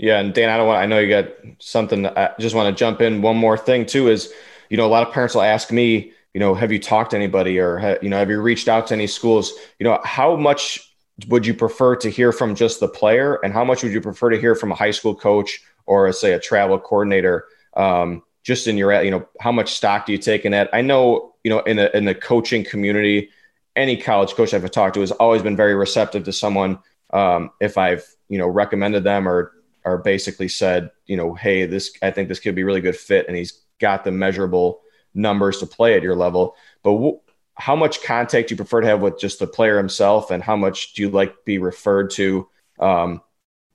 Yeah, 0.00 0.18
and 0.18 0.32
Dan, 0.32 0.48
I 0.48 0.56
don't 0.56 0.66
want. 0.66 0.80
I 0.80 0.86
know 0.86 0.98
you 0.98 1.10
got 1.10 1.28
something. 1.58 2.06
I 2.06 2.30
just 2.40 2.54
want 2.54 2.74
to 2.74 2.78
jump 2.78 3.02
in. 3.02 3.20
One 3.20 3.36
more 3.36 3.58
thing 3.58 3.84
too 3.84 4.08
is, 4.08 4.32
you 4.70 4.78
know, 4.78 4.86
a 4.86 4.88
lot 4.88 5.06
of 5.06 5.12
parents 5.12 5.34
will 5.34 5.42
ask 5.42 5.70
me, 5.70 6.12
you 6.32 6.40
know, 6.40 6.54
have 6.54 6.72
you 6.72 6.78
talked 6.78 7.10
to 7.10 7.18
anybody 7.18 7.60
or, 7.60 7.98
you 8.00 8.08
know, 8.08 8.16
have 8.16 8.30
you 8.30 8.40
reached 8.40 8.66
out 8.66 8.86
to 8.86 8.94
any 8.94 9.06
schools? 9.06 9.52
You 9.78 9.84
know, 9.84 10.00
how 10.02 10.36
much 10.36 10.94
would 11.28 11.44
you 11.44 11.52
prefer 11.52 11.96
to 11.96 12.08
hear 12.08 12.32
from 12.32 12.54
just 12.54 12.80
the 12.80 12.88
player 12.88 13.34
and 13.44 13.52
how 13.52 13.62
much 13.62 13.82
would 13.82 13.92
you 13.92 14.00
prefer 14.00 14.30
to 14.30 14.40
hear 14.40 14.54
from 14.54 14.72
a 14.72 14.74
high 14.74 14.90
school 14.90 15.14
coach 15.14 15.60
or 15.84 16.10
say 16.14 16.32
a 16.32 16.40
travel 16.40 16.78
coordinator? 16.78 17.44
Um, 17.76 18.22
just 18.42 18.66
in 18.68 18.78
your, 18.78 19.02
you 19.02 19.10
know, 19.10 19.28
how 19.38 19.52
much 19.52 19.74
stock 19.74 20.06
do 20.06 20.12
you 20.12 20.18
take 20.18 20.46
in 20.46 20.52
that? 20.52 20.70
I 20.72 20.80
know, 20.80 21.34
you 21.44 21.50
know, 21.50 21.60
in 21.60 21.76
the, 21.76 21.94
in 21.94 22.06
the 22.06 22.14
coaching 22.14 22.64
community, 22.64 23.28
any 23.76 23.98
college 23.98 24.32
coach 24.32 24.54
I've 24.54 24.70
talked 24.70 24.94
to 24.94 25.00
has 25.00 25.10
always 25.12 25.42
been 25.42 25.56
very 25.56 25.74
receptive 25.74 26.24
to 26.24 26.32
someone 26.32 26.78
um, 27.12 27.50
if 27.60 27.76
I've 27.76 28.06
you 28.28 28.38
know 28.38 28.46
recommended 28.46 29.04
them 29.04 29.28
or 29.28 29.52
or 29.84 29.98
basically 29.98 30.48
said 30.48 30.90
you 31.06 31.16
know 31.16 31.34
hey 31.34 31.66
this 31.66 31.92
I 32.02 32.10
think 32.10 32.28
this 32.28 32.40
could 32.40 32.54
be 32.54 32.64
really 32.64 32.80
good 32.80 32.96
fit 32.96 33.26
and 33.28 33.36
he's 33.36 33.62
got 33.80 34.04
the 34.04 34.12
measurable 34.12 34.82
numbers 35.14 35.58
to 35.58 35.66
play 35.66 35.94
at 35.96 36.02
your 36.02 36.14
level. 36.14 36.54
But 36.82 36.92
w- 36.92 37.20
how 37.54 37.76
much 37.76 38.02
contact 38.02 38.48
do 38.48 38.52
you 38.52 38.56
prefer 38.56 38.80
to 38.80 38.86
have 38.86 39.00
with 39.00 39.18
just 39.18 39.38
the 39.38 39.46
player 39.46 39.76
himself, 39.76 40.30
and 40.30 40.42
how 40.42 40.56
much 40.56 40.94
do 40.94 41.02
you 41.02 41.10
like 41.10 41.44
be 41.44 41.58
referred 41.58 42.10
to, 42.12 42.48
um, 42.78 43.20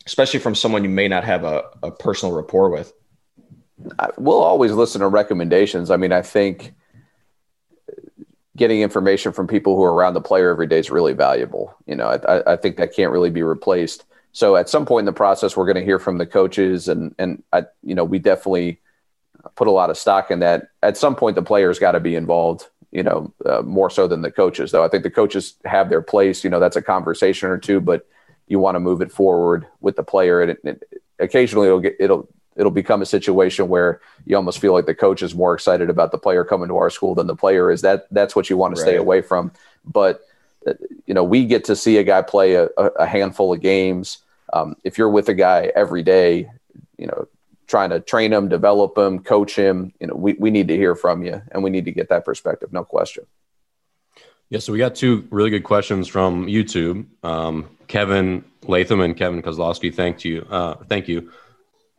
especially 0.06 0.40
from 0.40 0.56
someone 0.56 0.84
you 0.84 0.90
may 0.90 1.08
not 1.08 1.24
have 1.24 1.44
a, 1.44 1.64
a 1.84 1.92
personal 1.92 2.34
rapport 2.36 2.70
with? 2.70 2.94
We'll 4.18 4.42
always 4.42 4.72
listen 4.72 5.02
to 5.02 5.08
recommendations. 5.08 5.92
I 5.92 5.98
mean, 5.98 6.14
I 6.14 6.22
think 6.22 6.74
getting 8.56 8.82
information 8.82 9.34
from 9.34 9.48
people 9.48 9.76
who 9.76 9.84
are 9.84 9.94
around 9.94 10.14
the 10.14 10.22
player 10.22 10.50
every 10.50 10.66
day 10.66 10.80
is 10.80 10.90
really 10.90 11.14
valuable. 11.14 11.76
You 11.86 11.96
know, 11.96 12.08
I, 12.08 12.54
I 12.54 12.56
think 12.56 12.78
that 12.78 12.96
can't 12.96 13.12
really 13.12 13.30
be 13.30 13.44
replaced. 13.44 14.06
So 14.36 14.58
at 14.58 14.68
some 14.68 14.86
point 14.86 15.04
in 15.04 15.06
the 15.06 15.14
process, 15.14 15.56
we're 15.56 15.66
going 15.66 15.78
to 15.78 15.86
hear 15.86 15.98
from 15.98 16.18
the 16.18 16.26
coaches, 16.26 16.90
and 16.90 17.16
and 17.18 17.42
I, 17.54 17.64
you 17.84 17.96
know, 17.96 18.04
we 18.04 18.20
definitely 18.20 18.82
put 19.56 19.70
a 19.70 19.72
lot 19.72 19.90
of 19.90 19.98
stock 19.98 20.30
in 20.30 20.40
that. 20.40 20.72
At 20.84 20.98
some 20.98 21.16
point, 21.16 21.36
the 21.36 21.42
players 21.42 21.80
got 21.80 21.94
to 21.94 22.02
be 22.02 22.16
involved. 22.16 22.68
You 22.92 23.04
know, 23.04 23.34
uh, 23.46 23.62
more 23.62 23.90
so 23.90 24.10
than 24.10 24.24
the 24.24 24.32
coaches, 24.32 24.72
though. 24.72 24.84
I 24.84 24.90
think 24.90 25.04
the 25.04 25.10
coaches 25.10 25.54
have 25.64 25.90
their 25.90 26.02
place. 26.02 26.44
You 26.44 26.50
know, 26.50 26.60
that's 26.60 26.76
a 26.76 26.82
conversation 26.82 27.48
or 27.50 27.58
two, 27.58 27.80
but 27.80 28.10
you 28.46 28.60
want 28.60 28.76
to 28.76 28.82
move 28.82 29.02
it 29.02 29.10
forward 29.10 29.68
with 29.80 29.96
the 29.96 30.04
player, 30.04 30.42
and 30.42 30.52
it, 30.52 30.60
it, 30.66 30.84
occasionally 31.18 31.68
it'll 31.68 31.80
get 31.80 31.96
it'll 31.98 32.28
it'll 32.58 32.74
become 32.74 33.02
a 33.02 33.06
situation 33.06 33.70
where 33.70 34.02
you 34.26 34.36
almost 34.36 34.60
feel 34.60 34.74
like 34.74 34.86
the 34.86 34.94
coach 34.94 35.24
is 35.24 35.34
more 35.34 35.54
excited 35.54 35.90
about 35.90 36.12
the 36.12 36.18
player 36.18 36.44
coming 36.44 36.68
to 36.68 36.76
our 36.76 36.90
school 36.90 37.16
than 37.16 37.28
the 37.28 37.38
player 37.38 37.72
is. 37.72 37.84
That 37.84 38.08
that's 38.12 38.36
what 38.36 38.50
you 38.50 38.58
want 38.58 38.76
to 38.76 38.82
right. 38.82 38.90
stay 38.90 38.98
away 38.98 39.22
from. 39.22 39.54
But 39.86 40.26
uh, 40.68 40.74
you 41.06 41.14
know, 41.14 41.24
we 41.24 41.46
get 41.46 41.64
to 41.66 41.76
see 41.78 42.00
a 42.00 42.04
guy 42.04 42.22
play 42.22 42.56
a, 42.56 42.66
a 42.66 43.06
handful 43.06 43.54
of 43.54 43.62
games. 43.62 44.18
Um, 44.56 44.76
if 44.84 44.98
you're 44.98 45.10
with 45.10 45.30
a 45.30 45.34
guy 45.34 45.72
every 45.76 46.04
day, 46.04 46.50
you 46.98 47.08
know, 47.08 47.28
trying 47.68 47.90
to 47.90 48.00
train 48.00 48.32
him, 48.32 48.48
develop 48.48 48.98
him, 48.98 49.20
coach 49.20 49.56
him, 49.56 49.94
you 50.00 50.08
know, 50.08 50.16
we, 50.16 50.34
we 50.34 50.50
need 50.50 50.68
to 50.70 50.76
hear 50.76 50.96
from 50.96 51.24
you 51.24 51.42
and 51.52 51.64
we 51.64 51.70
need 51.70 51.86
to 51.86 51.92
get 51.92 52.10
that 52.10 52.24
perspective. 52.24 52.72
No 52.72 52.84
question. 52.84 53.26
Yeah. 54.50 54.60
So 54.60 54.72
we 54.72 54.80
got 54.80 54.96
two 54.96 55.28
really 55.32 55.50
good 55.50 55.64
questions 55.64 56.08
from 56.08 56.48
YouTube. 56.48 57.06
Um, 57.24 57.70
Kevin 57.88 58.46
Latham 58.64 59.02
and 59.02 59.18
Kevin 59.18 59.42
Kozlowski. 59.42 59.94
Thank 59.94 60.24
you. 60.24 60.46
Uh, 60.50 60.76
thank 60.88 61.08
you 61.08 61.32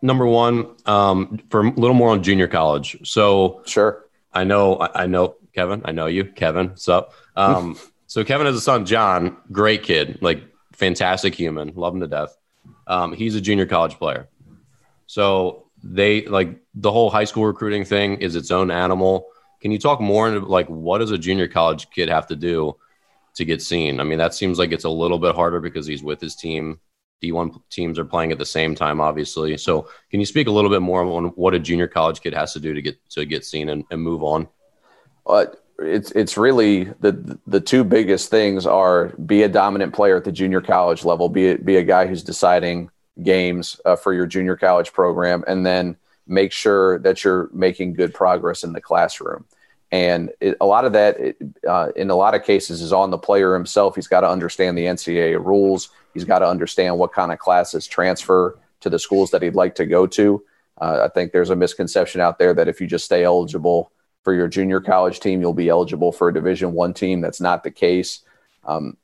number 0.02 0.26
one, 0.26 0.74
um, 0.86 1.40
for 1.50 1.66
a 1.66 1.70
little 1.70 1.94
more 1.94 2.10
on 2.10 2.22
junior 2.22 2.48
college. 2.48 2.96
So 3.04 3.62
sure, 3.66 4.04
I 4.32 4.44
know, 4.44 4.78
I 4.80 5.06
know 5.06 5.36
Kevin. 5.54 5.82
I 5.84 5.92
know 5.92 6.06
you, 6.06 6.24
Kevin. 6.24 6.70
What's 6.70 6.88
up? 6.88 7.12
Um, 7.34 7.78
so 8.06 8.24
Kevin 8.24 8.46
has 8.46 8.56
a 8.56 8.60
son, 8.60 8.86
John. 8.86 9.36
Great 9.50 9.82
kid, 9.82 10.18
like 10.22 10.42
fantastic 10.72 11.34
human. 11.34 11.72
Love 11.74 11.94
him 11.94 12.00
to 12.00 12.08
death. 12.08 12.36
Um, 12.86 13.12
he's 13.12 13.34
a 13.34 13.40
junior 13.40 13.66
college 13.66 13.94
player. 13.94 14.28
So 15.06 15.66
they 15.82 16.26
like 16.26 16.60
the 16.74 16.92
whole 16.92 17.10
high 17.10 17.24
school 17.24 17.46
recruiting 17.46 17.84
thing 17.84 18.16
is 18.20 18.36
its 18.36 18.50
own 18.50 18.70
animal. 18.70 19.28
Can 19.60 19.70
you 19.72 19.78
talk 19.78 20.00
more 20.00 20.28
into 20.28 20.40
like 20.40 20.68
what 20.68 20.98
does 20.98 21.10
a 21.10 21.18
junior 21.18 21.48
college 21.48 21.90
kid 21.90 22.08
have 22.08 22.26
to 22.28 22.36
do 22.36 22.76
to 23.34 23.44
get 23.44 23.62
seen? 23.62 24.00
I 24.00 24.04
mean, 24.04 24.18
that 24.18 24.34
seems 24.34 24.58
like 24.58 24.72
it's 24.72 24.84
a 24.84 24.90
little 24.90 25.18
bit 25.18 25.34
harder 25.34 25.60
because 25.60 25.86
he's 25.86 26.02
with 26.02 26.20
his 26.20 26.34
team 26.34 26.80
D1 27.22 27.60
teams 27.70 27.98
are 27.98 28.04
playing 28.04 28.32
at 28.32 28.38
the 28.38 28.46
same 28.46 28.74
time, 28.74 29.00
obviously. 29.00 29.56
So, 29.56 29.88
can 30.10 30.20
you 30.20 30.26
speak 30.26 30.48
a 30.48 30.50
little 30.50 30.70
bit 30.70 30.82
more 30.82 31.02
on 31.02 31.26
what 31.28 31.54
a 31.54 31.58
junior 31.58 31.88
college 31.88 32.20
kid 32.20 32.34
has 32.34 32.52
to 32.52 32.60
do 32.60 32.74
to 32.74 32.82
get 32.82 32.98
to 33.10 33.24
get 33.24 33.44
seen 33.44 33.70
and, 33.70 33.84
and 33.90 34.02
move 34.02 34.22
on? 34.22 34.48
Uh, 35.26 35.46
it's 35.78 36.10
it's 36.12 36.36
really 36.36 36.84
the 37.00 37.38
the 37.46 37.60
two 37.60 37.84
biggest 37.84 38.30
things 38.30 38.66
are 38.66 39.08
be 39.26 39.42
a 39.42 39.48
dominant 39.48 39.94
player 39.94 40.16
at 40.16 40.24
the 40.24 40.32
junior 40.32 40.60
college 40.60 41.04
level, 41.04 41.28
be 41.28 41.50
a, 41.50 41.58
be 41.58 41.76
a 41.76 41.82
guy 41.82 42.06
who's 42.06 42.22
deciding 42.22 42.90
games 43.22 43.80
uh, 43.84 43.96
for 43.96 44.12
your 44.12 44.26
junior 44.26 44.56
college 44.56 44.92
program, 44.92 45.44
and 45.46 45.64
then 45.66 45.96
make 46.26 46.52
sure 46.52 46.98
that 47.00 47.24
you're 47.24 47.50
making 47.52 47.94
good 47.94 48.12
progress 48.12 48.64
in 48.64 48.72
the 48.72 48.80
classroom. 48.80 49.44
And 49.92 50.30
it, 50.40 50.56
a 50.60 50.66
lot 50.66 50.84
of 50.84 50.92
that, 50.94 51.20
it, 51.20 51.36
uh, 51.68 51.92
in 51.94 52.10
a 52.10 52.16
lot 52.16 52.34
of 52.34 52.42
cases, 52.42 52.82
is 52.82 52.92
on 52.92 53.10
the 53.10 53.18
player 53.18 53.54
himself. 53.54 53.94
He's 53.94 54.08
got 54.08 54.22
to 54.22 54.28
understand 54.28 54.76
the 54.76 54.86
NCAA 54.86 55.42
rules. 55.42 55.90
He's 56.12 56.24
got 56.24 56.40
to 56.40 56.48
understand 56.48 56.98
what 56.98 57.12
kind 57.12 57.32
of 57.32 57.38
classes 57.38 57.86
transfer 57.86 58.58
to 58.80 58.90
the 58.90 58.98
schools 58.98 59.30
that 59.30 59.42
he'd 59.42 59.54
like 59.54 59.76
to 59.76 59.86
go 59.86 60.06
to. 60.08 60.42
Uh, 60.78 61.02
I 61.04 61.08
think 61.08 61.32
there's 61.32 61.50
a 61.50 61.56
misconception 61.56 62.20
out 62.20 62.38
there 62.38 62.52
that 62.54 62.68
if 62.68 62.80
you 62.80 62.86
just 62.86 63.04
stay 63.04 63.24
eligible 63.24 63.92
for 64.26 64.34
your 64.34 64.48
junior 64.48 64.80
college 64.80 65.20
team, 65.20 65.40
you'll 65.40 65.54
be 65.54 65.68
eligible 65.68 66.10
for 66.10 66.28
a 66.28 66.34
Division 66.34 66.72
One 66.72 66.92
team. 66.92 67.20
That's 67.20 67.40
not 67.40 67.62
the 67.62 67.70
case. 67.70 68.22
Um, 68.64 68.96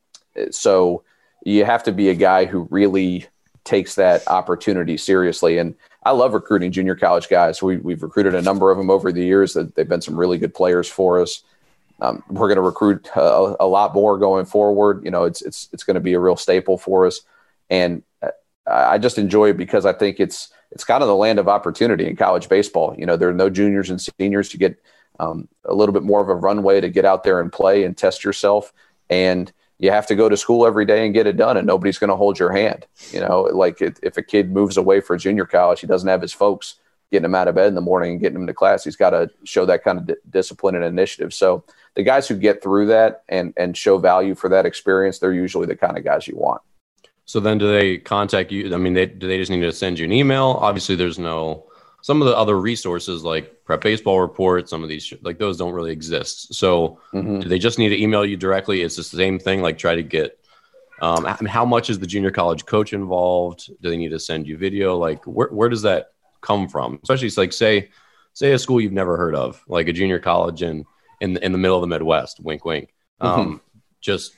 so 0.50 1.04
you 1.44 1.64
have 1.64 1.85
to 1.85 1.92
be 1.92 2.08
a 2.08 2.14
guy 2.14 2.44
who 2.44 2.66
really 2.72 3.26
takes 3.62 3.94
that 3.94 4.26
opportunity 4.26 4.96
seriously. 4.96 5.58
And 5.58 5.76
I 6.02 6.11
love 6.11 6.35
recruiting 6.35 6.72
junior 6.72 6.96
college 6.96 7.28
guys. 7.28 7.62
We, 7.62 7.76
have 7.76 8.02
recruited 8.02 8.35
a 8.35 8.42
number 8.42 8.72
of 8.72 8.78
them 8.78 8.90
over 8.90 9.12
the 9.12 9.24
years. 9.24 9.54
That 9.54 9.76
they've 9.76 9.88
been 9.88 10.00
some 10.00 10.18
really 10.18 10.38
good 10.38 10.54
players 10.54 10.88
for 10.88 11.22
us. 11.22 11.44
Um, 12.00 12.24
we're 12.28 12.48
going 12.48 12.56
to 12.56 12.62
recruit 12.62 13.08
a, 13.14 13.54
a, 13.61 13.66
lot 13.68 13.94
more 13.94 14.18
going 14.18 14.46
forward. 14.46 15.04
You 15.04 15.12
know, 15.12 15.22
it's 15.22 15.40
it's 15.40 15.68
it's 15.72 15.85
going 15.85 15.94
to 15.94 16.00
be 16.00 16.14
a 16.14 16.18
real 16.18 16.37
staple 16.37 16.78
for 16.78 17.06
us, 17.06 17.20
and 17.70 18.02
uh, 18.20 18.30
I 18.66 18.98
just 18.98 19.18
enjoy 19.18 19.50
it 19.50 19.56
because 19.56 19.87
I 19.87 19.92
think 19.92 20.18
it's 20.18 20.52
it's 20.72 20.82
kind 20.82 21.00
of 21.00 21.06
the 21.06 21.14
land 21.14 21.38
of 21.38 21.46
opportunity 21.46 22.08
in 22.08 22.16
college 22.16 22.48
baseball. 22.48 22.96
You 22.98 23.06
know, 23.06 23.16
there 23.16 23.28
are 23.28 23.32
no 23.32 23.48
juniors 23.48 23.88
and 23.88 24.00
seniors 24.00 24.48
to 24.48 24.58
get 24.58 24.82
um, 25.18 25.48
a 25.64 25.75
little 25.75 25.92
bit 25.92 26.03
more 26.03 26.20
of 26.20 26.29
a 26.29 26.35
runway 26.35 26.81
to 26.81 26.88
get 26.88 27.05
out 27.05 27.25
there 27.25 27.40
and 27.40 27.53
play 27.53 27.85
and 27.85 27.96
test 27.96 28.25
yourself, 28.25 28.72
and 29.11 29.53
you 29.79 29.90
have 29.90 30.07
to 30.07 30.14
go 30.14 30.29
to 30.29 30.37
school 30.37 30.66
every 30.66 30.85
day 30.85 31.05
and 31.05 31.14
get 31.14 31.27
it 31.27 31.37
done, 31.37 31.57
and 31.57 31.66
nobody's 31.66 31.98
going 31.98 32.11
to 32.11 32.16
hold 32.16 32.38
your 32.38 32.53
hand. 32.53 32.87
You 33.11 33.20
know, 33.20 33.42
like 33.42 33.81
it, 33.81 33.98
if 34.03 34.16
a 34.16 34.22
kid 34.22 34.53
moves 34.53 34.77
away 34.77 35.01
for 35.01 35.16
junior 35.16 35.44
college, 35.44 35.81
he 35.81 35.87
doesn't 35.87 36.09
have 36.09 36.22
his 36.22 36.33
folks 36.33 36.77
getting 37.11 37.27
him 37.27 37.35
out 37.35 37.48
of 37.48 37.55
bed 37.55 37.66
in 37.66 37.75
the 37.75 37.81
morning 37.81 38.12
and 38.12 38.20
getting 38.20 38.38
him 38.38 38.46
to 38.46 38.55
class. 38.55 38.85
He's 38.85 38.96
got 38.96 39.11
to 39.11 39.31
show 39.44 39.66
that 39.66 39.85
kind 39.85 39.98
of 39.98 40.07
d- 40.07 40.14
discipline 40.31 40.75
and 40.75 40.85
initiative. 40.85 41.35
So 41.35 41.62
the 41.94 42.03
guys 42.03 42.27
who 42.27 42.37
get 42.37 42.62
through 42.62 42.87
that 42.87 43.22
and 43.29 43.53
and 43.57 43.77
show 43.77 43.98
value 43.98 44.35
for 44.35 44.48
that 44.48 44.66
experience, 44.66 45.18
they're 45.18 45.33
usually 45.33 45.66
the 45.66 45.77
kind 45.77 45.98
of 45.98 46.05
guys 46.05 46.27
you 46.27 46.37
want. 46.37 46.62
So 47.25 47.38
then, 47.38 47.59
do 47.59 47.70
they 47.70 47.98
contact 47.98 48.51
you? 48.51 48.75
I 48.75 48.79
mean, 48.79 48.94
they, 48.94 49.07
do 49.07 49.29
they 49.29 49.38
just 49.38 49.51
need 49.51 49.61
to 49.61 49.72
send 49.72 49.98
you 49.98 50.05
an 50.05 50.12
email? 50.12 50.59
Obviously, 50.61 50.96
there's 50.96 51.18
no 51.18 51.66
some 52.03 52.21
of 52.21 52.29
the 52.29 52.37
other 52.37 52.59
resources 52.59 53.25
like 53.25 53.65
Prep 53.65 53.81
Baseball 53.81 54.21
Report. 54.21 54.69
Some 54.69 54.83
of 54.83 54.88
these 54.88 55.12
like 55.23 55.38
those 55.38 55.57
don't 55.57 55.73
really 55.73 55.93
exist. 55.93 56.55
So 56.55 57.01
mm-hmm. 57.15 57.41
do 57.41 57.49
they 57.49 57.59
just 57.59 57.79
need 57.79 57.88
to 57.91 58.01
email 58.01 58.27
you 58.27 58.37
directly? 58.37 58.83
It's 58.83 58.97
the 58.97 59.05
same 59.05 59.38
thing. 59.38 59.62
Like 59.62 59.79
try 59.79 59.95
to 59.95 60.03
get. 60.03 60.38
Um, 61.01 61.27
I 61.27 61.37
mean, 61.41 61.49
how 61.49 61.65
much 61.65 61.91
is 61.91 61.99
the 61.99 62.07
junior 62.07 62.31
college 62.31 62.67
coach 62.67 62.93
involved? 62.93 63.67
Do 63.81 63.91
they 63.91 63.97
need 63.97 64.11
to 64.11 64.21
send 64.21 64.47
you 64.47 64.59
video? 64.59 64.99
Like 64.99 65.25
where 65.25 65.49
where 65.49 65.69
does 65.69 65.83
that 65.83 66.12
come 66.43 66.69
from? 66.69 66.99
Especially 67.03 67.29
it's 67.29 67.38
like 67.38 67.53
say 67.53 67.91
say 68.35 68.53
a 68.53 68.59
school 68.59 68.81
you've 68.81 68.93
never 68.93 69.17
heard 69.17 69.35
of, 69.35 69.62
like 69.67 69.88
a 69.88 69.93
junior 69.93 70.19
college 70.19 70.62
in 70.62 70.85
in 71.21 71.37
in 71.38 71.53
the 71.53 71.59
middle 71.59 71.77
of 71.77 71.83
the 71.83 71.88
Midwest. 71.88 72.41
Wink, 72.41 72.65
wink. 72.65 72.93
Mm-hmm. 73.21 73.41
Um, 73.41 73.61
just 74.01 74.35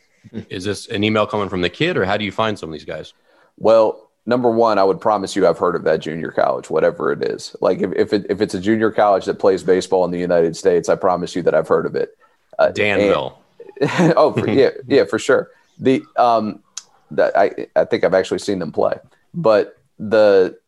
is 0.50 0.64
this 0.64 0.88
an 0.88 1.02
email 1.02 1.26
coming 1.26 1.48
from 1.48 1.62
the 1.62 1.70
kid, 1.70 1.96
or 1.96 2.04
how 2.04 2.16
do 2.16 2.24
you 2.24 2.32
find 2.32 2.58
some 2.58 2.68
of 2.68 2.72
these 2.74 2.84
guys? 2.84 3.14
Well, 3.56 4.03
number 4.26 4.50
one, 4.50 4.78
I 4.78 4.84
would 4.84 5.00
promise 5.00 5.36
you 5.36 5.46
I've 5.46 5.58
heard 5.58 5.76
of 5.76 5.84
that 5.84 6.00
junior 6.00 6.30
college, 6.30 6.70
whatever 6.70 7.12
it 7.12 7.22
is. 7.22 7.54
Like 7.60 7.80
if 7.80 7.92
if, 7.92 8.12
it, 8.12 8.26
if 8.30 8.40
it's 8.40 8.54
a 8.54 8.60
junior 8.60 8.90
college 8.90 9.24
that 9.26 9.38
plays 9.38 9.62
baseball 9.62 10.04
in 10.04 10.10
the 10.10 10.18
United 10.18 10.56
States, 10.56 10.88
I 10.88 10.96
promise 10.96 11.34
you 11.36 11.42
that 11.42 11.54
I've 11.54 11.68
heard 11.68 11.86
of 11.86 11.94
it. 11.94 12.16
Uh, 12.58 12.70
Danville. 12.70 13.38
And, 13.80 14.14
oh, 14.16 14.32
for, 14.32 14.48
yeah, 14.48 14.70
yeah, 14.86 15.04
for 15.04 15.18
sure. 15.18 15.50
The 15.78 16.02
um, 16.16 16.62
that 17.10 17.36
I 17.36 17.66
I 17.76 17.84
think 17.84 18.04
I've 18.04 18.14
actually 18.14 18.38
seen 18.38 18.58
them 18.58 18.72
play, 18.72 18.98
but 19.34 19.78
the 19.98 20.58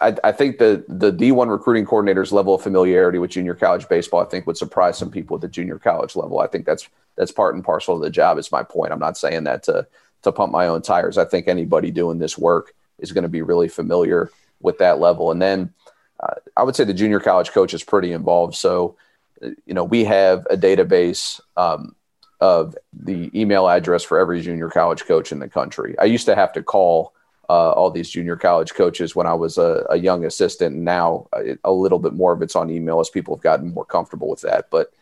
I, 0.00 0.16
I, 0.24 0.32
think 0.32 0.58
the 0.58 0.84
the 0.88 1.12
D1 1.12 1.48
recruiting 1.50 1.84
coordinator's 1.84 2.32
level 2.32 2.54
of 2.54 2.62
familiarity 2.62 3.18
with 3.18 3.30
junior 3.30 3.54
college 3.54 3.86
baseball, 3.88 4.20
I 4.20 4.24
think, 4.24 4.46
would 4.46 4.56
surprise 4.56 4.96
some 4.96 5.10
people 5.10 5.36
at 5.36 5.42
the 5.42 5.48
junior 5.48 5.78
college 5.78 6.16
level. 6.16 6.40
I 6.40 6.46
think 6.46 6.64
that's 6.64 6.88
that's 7.16 7.32
part 7.32 7.54
and 7.54 7.62
parcel 7.62 7.96
of 7.96 8.00
the 8.00 8.10
job. 8.10 8.38
Is 8.38 8.50
my 8.50 8.62
point. 8.62 8.92
I'm 8.92 8.98
not 8.98 9.18
saying 9.18 9.44
that 9.44 9.62
to 9.64 9.86
to 10.22 10.32
pump 10.32 10.52
my 10.52 10.66
own 10.66 10.82
tires. 10.82 11.18
I 11.18 11.24
think 11.24 11.48
anybody 11.48 11.90
doing 11.90 12.18
this 12.18 12.36
work 12.36 12.74
is 12.98 13.12
going 13.12 13.22
to 13.22 13.28
be 13.28 13.42
really 13.42 13.68
familiar 13.68 14.30
with 14.60 14.78
that 14.78 15.00
level. 15.00 15.30
And 15.30 15.40
then 15.40 15.72
uh, 16.20 16.34
I 16.56 16.62
would 16.62 16.76
say 16.76 16.84
the 16.84 16.94
junior 16.94 17.20
college 17.20 17.50
coach 17.50 17.72
is 17.74 17.82
pretty 17.82 18.12
involved. 18.12 18.54
So, 18.54 18.96
you 19.40 19.74
know, 19.74 19.84
we 19.84 20.04
have 20.04 20.46
a 20.50 20.56
database 20.56 21.40
um, 21.56 21.94
of 22.40 22.76
the 22.92 23.30
email 23.38 23.68
address 23.68 24.02
for 24.02 24.18
every 24.18 24.40
junior 24.42 24.68
college 24.68 25.04
coach 25.04 25.32
in 25.32 25.38
the 25.38 25.48
country. 25.48 25.94
I 25.98 26.04
used 26.04 26.26
to 26.26 26.34
have 26.34 26.52
to 26.54 26.62
call 26.62 27.14
uh, 27.48 27.72
all 27.72 27.90
these 27.90 28.10
junior 28.10 28.36
college 28.36 28.74
coaches 28.74 29.16
when 29.16 29.26
I 29.26 29.34
was 29.34 29.58
a, 29.58 29.86
a 29.90 29.96
young 29.96 30.24
assistant. 30.24 30.76
Now 30.76 31.26
a, 31.34 31.58
a 31.64 31.72
little 31.72 31.98
bit 31.98 32.12
more 32.12 32.32
of 32.32 32.42
it's 32.42 32.54
on 32.54 32.70
email 32.70 33.00
as 33.00 33.10
people 33.10 33.34
have 33.34 33.42
gotten 33.42 33.74
more 33.74 33.84
comfortable 33.84 34.28
with 34.28 34.42
that. 34.42 34.70
But 34.70 34.92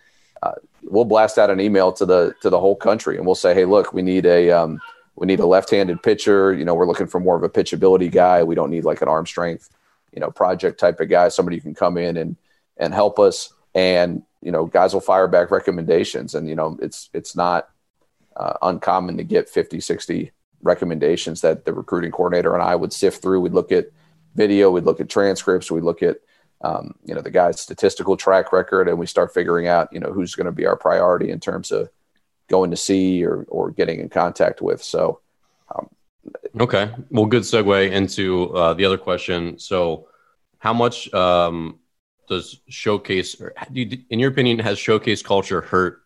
uh, 0.43 0.53
we'll 0.83 1.05
blast 1.05 1.39
out 1.39 1.51
an 1.51 1.61
email 1.61 1.93
to 1.93 2.07
the 2.07 2.35
to 2.41 2.49
the 2.49 2.61
whole 2.61 2.77
country 2.77 3.17
and 3.17 3.27
we'll 3.27 3.35
say, 3.35 3.55
hey, 3.55 3.65
look, 3.65 3.93
we 3.93 4.03
need 4.03 4.25
a 4.25 4.51
um, 4.51 4.81
we 5.19 5.27
need 5.27 5.41
a 5.41 5.47
left-handed 5.47 6.03
pitcher. 6.03 6.55
You 6.55 6.65
know, 6.65 6.75
we're 6.75 6.87
looking 6.87 7.09
for 7.09 7.19
more 7.19 7.37
of 7.37 7.43
a 7.43 7.49
pitchability 7.49 8.11
guy. 8.11 8.45
We 8.45 8.55
don't 8.55 8.71
need 8.71 8.85
like 8.85 9.03
an 9.03 9.09
arm 9.09 9.27
strength, 9.27 9.69
you 10.13 10.21
know, 10.21 10.31
project 10.31 10.79
type 10.79 11.01
of 11.01 11.09
guy. 11.09 11.29
Somebody 11.29 11.57
who 11.57 11.63
can 11.63 11.75
come 11.75 11.99
in 11.99 12.17
and 12.17 12.37
and 12.77 12.95
help 12.95 13.19
us. 13.19 13.53
And 13.75 14.23
you 14.41 14.53
know, 14.53 14.67
guys 14.67 14.95
will 14.95 15.01
fire 15.01 15.27
back 15.27 15.51
recommendations. 15.51 16.35
And 16.35 16.49
you 16.49 16.55
know, 16.55 16.79
it's 16.81 17.11
it's 17.13 17.35
not 17.35 17.69
uh, 18.37 18.55
uncommon 18.63 19.17
to 19.17 19.25
get 19.25 19.49
50, 19.49 19.81
60 19.81 20.31
recommendations 20.63 21.41
that 21.41 21.65
the 21.65 21.73
recruiting 21.73 22.13
coordinator 22.13 22.55
and 22.55 22.63
I 22.63 22.77
would 22.77 22.93
sift 22.93 23.21
through. 23.21 23.41
We'd 23.41 23.53
look 23.53 23.73
at 23.73 23.91
video, 24.37 24.71
we'd 24.71 24.85
look 24.85 25.01
at 25.01 25.09
transcripts, 25.09 25.71
we'd 25.71 25.83
look 25.83 26.03
at 26.03 26.19
um, 26.61 26.95
you 27.05 27.15
know 27.15 27.21
the 27.21 27.31
guy's 27.31 27.61
statistical 27.61 28.17
track 28.17 28.53
record, 28.53 28.89
and 28.89 28.99
we 28.99 29.07
start 29.07 29.35
figuring 29.35 29.67
out 29.67 29.93
you 29.93 30.01
know 30.01 30.13
who's 30.13 30.35
going 30.35 30.47
to 30.47 30.53
be 30.53 30.67
our 30.67 30.77
priority 30.77 31.31
in 31.31 31.41
terms 31.41 31.73
of 31.73 31.89
going 32.49 32.71
to 32.71 32.77
see 32.77 33.25
or 33.25 33.45
or 33.49 33.71
getting 33.71 34.01
in 34.01 34.09
contact 34.09 34.61
with. 34.61 34.83
So. 34.83 35.21
Um, 35.75 35.89
okay, 36.61 36.91
well, 37.11 37.27
good 37.27 37.43
segue 37.43 37.91
into 37.91 38.55
uh, 38.55 38.75
the 38.75 38.85
other 38.85 38.99
question. 38.99 39.59
So, 39.59 40.09
how 40.59 40.73
much 40.73 41.13
um, 41.13 41.79
does 42.29 42.61
showcase, 42.69 43.41
or 43.41 43.55
in 43.75 44.19
your 44.19 44.31
opinion, 44.31 44.59
has 44.61 44.79
showcase 44.79 45.23
culture 45.23 45.61
hurt 45.61 46.03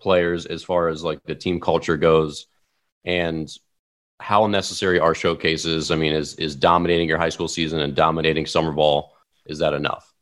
players 0.00 0.46
as 0.46 0.62
far 0.62 0.88
as 0.88 1.02
like 1.02 1.22
the 1.24 1.34
team 1.34 1.60
culture 1.60 1.96
goes? 1.96 2.46
And 3.04 3.50
how 4.20 4.46
necessary 4.46 5.00
are 5.00 5.14
showcases? 5.14 5.90
I 5.90 5.96
mean, 5.96 6.12
is 6.12 6.34
is 6.34 6.54
dominating 6.54 7.08
your 7.08 7.18
high 7.18 7.30
school 7.30 7.48
season 7.48 7.80
and 7.80 7.94
dominating 7.94 8.46
summer 8.46 8.72
ball 8.72 9.16
is 9.46 9.58
that 9.58 9.74
enough? 9.74 10.12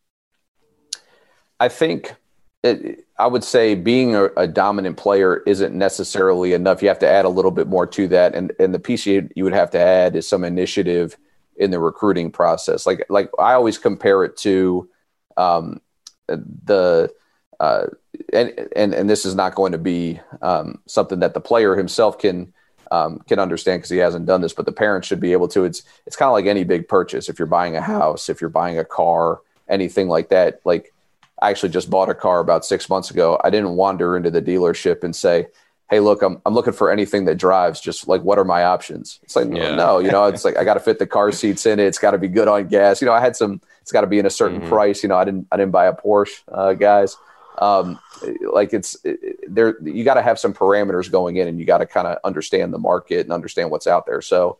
I 1.60 1.68
think 1.68 2.14
it, 2.62 3.06
I 3.18 3.26
would 3.26 3.42
say 3.42 3.74
being 3.74 4.14
a, 4.14 4.26
a, 4.36 4.46
dominant 4.46 4.96
player 4.96 5.42
isn't 5.44 5.74
necessarily 5.74 6.52
enough. 6.52 6.82
You 6.82 6.88
have 6.88 7.00
to 7.00 7.08
add 7.08 7.24
a 7.24 7.28
little 7.28 7.50
bit 7.50 7.66
more 7.66 7.86
to 7.86 8.08
that, 8.08 8.34
and 8.34 8.52
and 8.60 8.72
the 8.72 8.78
piece 8.78 9.06
you, 9.06 9.28
you 9.34 9.44
would 9.44 9.52
have 9.52 9.70
to 9.72 9.78
add 9.78 10.14
is 10.14 10.28
some 10.28 10.44
initiative 10.44 11.16
in 11.56 11.72
the 11.72 11.80
recruiting 11.80 12.30
process. 12.30 12.86
Like 12.86 13.04
like 13.08 13.30
I 13.38 13.54
always 13.54 13.76
compare 13.76 14.22
it 14.24 14.36
to 14.38 14.88
um, 15.36 15.80
the 16.28 17.12
uh, 17.58 17.86
and, 18.32 18.68
and 18.76 18.94
and 18.94 19.10
this 19.10 19.26
is 19.26 19.34
not 19.34 19.56
going 19.56 19.72
to 19.72 19.78
be 19.78 20.20
um, 20.40 20.80
something 20.86 21.18
that 21.18 21.34
the 21.34 21.40
player 21.40 21.74
himself 21.74 22.18
can 22.18 22.52
um, 22.90 23.18
can 23.28 23.38
understand 23.38 23.80
because 23.80 23.90
he 23.90 23.98
hasn't 23.98 24.26
done 24.26 24.40
this, 24.40 24.52
but 24.52 24.64
the 24.64 24.72
parents 24.72 25.08
should 25.08 25.20
be 25.20 25.32
able 25.32 25.48
to. 25.48 25.64
It's 25.64 25.82
it's 26.06 26.16
kind 26.16 26.28
of 26.28 26.34
like 26.34 26.46
any 26.46 26.64
big 26.64 26.86
purchase. 26.88 27.28
If 27.28 27.38
you're 27.38 27.46
buying 27.46 27.76
a 27.76 27.82
house, 27.82 28.28
if 28.28 28.40
you're 28.40 28.50
buying 28.50 28.78
a 28.78 28.84
car, 28.84 29.40
anything 29.68 30.08
like 30.08 30.28
that. 30.28 30.60
Like 30.64 30.94
I 31.40 31.50
actually 31.50 31.70
just 31.70 31.90
bought 31.90 32.08
a 32.08 32.14
car 32.14 32.40
about 32.40 32.64
six 32.64 32.88
months 32.88 33.10
ago. 33.10 33.40
I 33.42 33.50
didn't 33.50 33.76
wander 33.76 34.16
into 34.16 34.30
the 34.30 34.42
dealership 34.42 35.04
and 35.04 35.14
say, 35.14 35.46
"Hey, 35.90 36.00
look, 36.00 36.22
I'm 36.22 36.40
I'm 36.44 36.54
looking 36.54 36.72
for 36.72 36.90
anything 36.90 37.24
that 37.26 37.36
drives. 37.36 37.80
Just 37.80 38.08
like 38.08 38.22
what 38.22 38.38
are 38.38 38.44
my 38.44 38.64
options?" 38.64 39.20
It's 39.22 39.36
like 39.36 39.48
yeah. 39.52 39.74
no, 39.74 39.98
you 39.98 40.10
know, 40.10 40.24
it's 40.24 40.44
like 40.44 40.56
I 40.56 40.64
got 40.64 40.74
to 40.74 40.80
fit 40.80 40.98
the 40.98 41.06
car 41.06 41.32
seats 41.32 41.66
in 41.66 41.78
it. 41.78 41.86
It's 41.86 41.98
got 41.98 42.12
to 42.12 42.18
be 42.18 42.28
good 42.28 42.48
on 42.48 42.68
gas. 42.68 43.00
You 43.00 43.06
know, 43.06 43.12
I 43.12 43.20
had 43.20 43.36
some. 43.36 43.60
It's 43.82 43.92
got 43.92 44.02
to 44.02 44.06
be 44.06 44.18
in 44.18 44.26
a 44.26 44.30
certain 44.30 44.60
mm-hmm. 44.60 44.68
price. 44.68 45.02
You 45.02 45.08
know, 45.08 45.16
I 45.16 45.24
didn't 45.24 45.46
I 45.52 45.56
didn't 45.56 45.72
buy 45.72 45.86
a 45.86 45.94
Porsche, 45.94 46.42
uh, 46.48 46.74
guys. 46.74 47.16
Um, 47.58 47.98
like 48.52 48.72
it's 48.72 48.96
it, 49.04 49.52
there, 49.52 49.80
you 49.82 50.04
got 50.04 50.14
to 50.14 50.22
have 50.22 50.38
some 50.38 50.54
parameters 50.54 51.10
going 51.10 51.36
in, 51.36 51.48
and 51.48 51.58
you 51.58 51.64
got 51.64 51.78
to 51.78 51.86
kind 51.86 52.06
of 52.06 52.18
understand 52.24 52.72
the 52.72 52.78
market 52.78 53.20
and 53.20 53.32
understand 53.32 53.70
what's 53.70 53.86
out 53.86 54.06
there. 54.06 54.22
So 54.22 54.58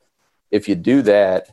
if 0.51 0.69
you 0.69 0.75
do 0.75 1.03
that, 1.03 1.49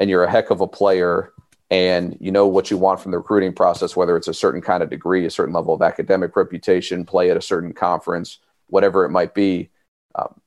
and 0.00 0.08
you're 0.08 0.24
a 0.24 0.30
heck 0.30 0.50
of 0.50 0.60
a 0.60 0.66
player, 0.66 1.32
and 1.70 2.16
you 2.20 2.32
know 2.32 2.46
what 2.46 2.70
you 2.70 2.76
want 2.76 3.00
from 3.00 3.12
the 3.12 3.18
recruiting 3.18 3.52
process, 3.52 3.94
whether 3.94 4.16
it's 4.16 4.28
a 4.28 4.34
certain 4.34 4.60
kind 4.60 4.82
of 4.82 4.90
degree, 4.90 5.24
a 5.24 5.30
certain 5.30 5.54
level 5.54 5.74
of 5.74 5.82
academic 5.82 6.36
reputation, 6.36 7.04
play 7.04 7.30
at 7.30 7.36
a 7.36 7.42
certain 7.42 7.72
conference, 7.72 8.38
whatever 8.68 9.04
it 9.04 9.10
might 9.10 9.34
be. 9.34 9.70
Um, 10.14 10.40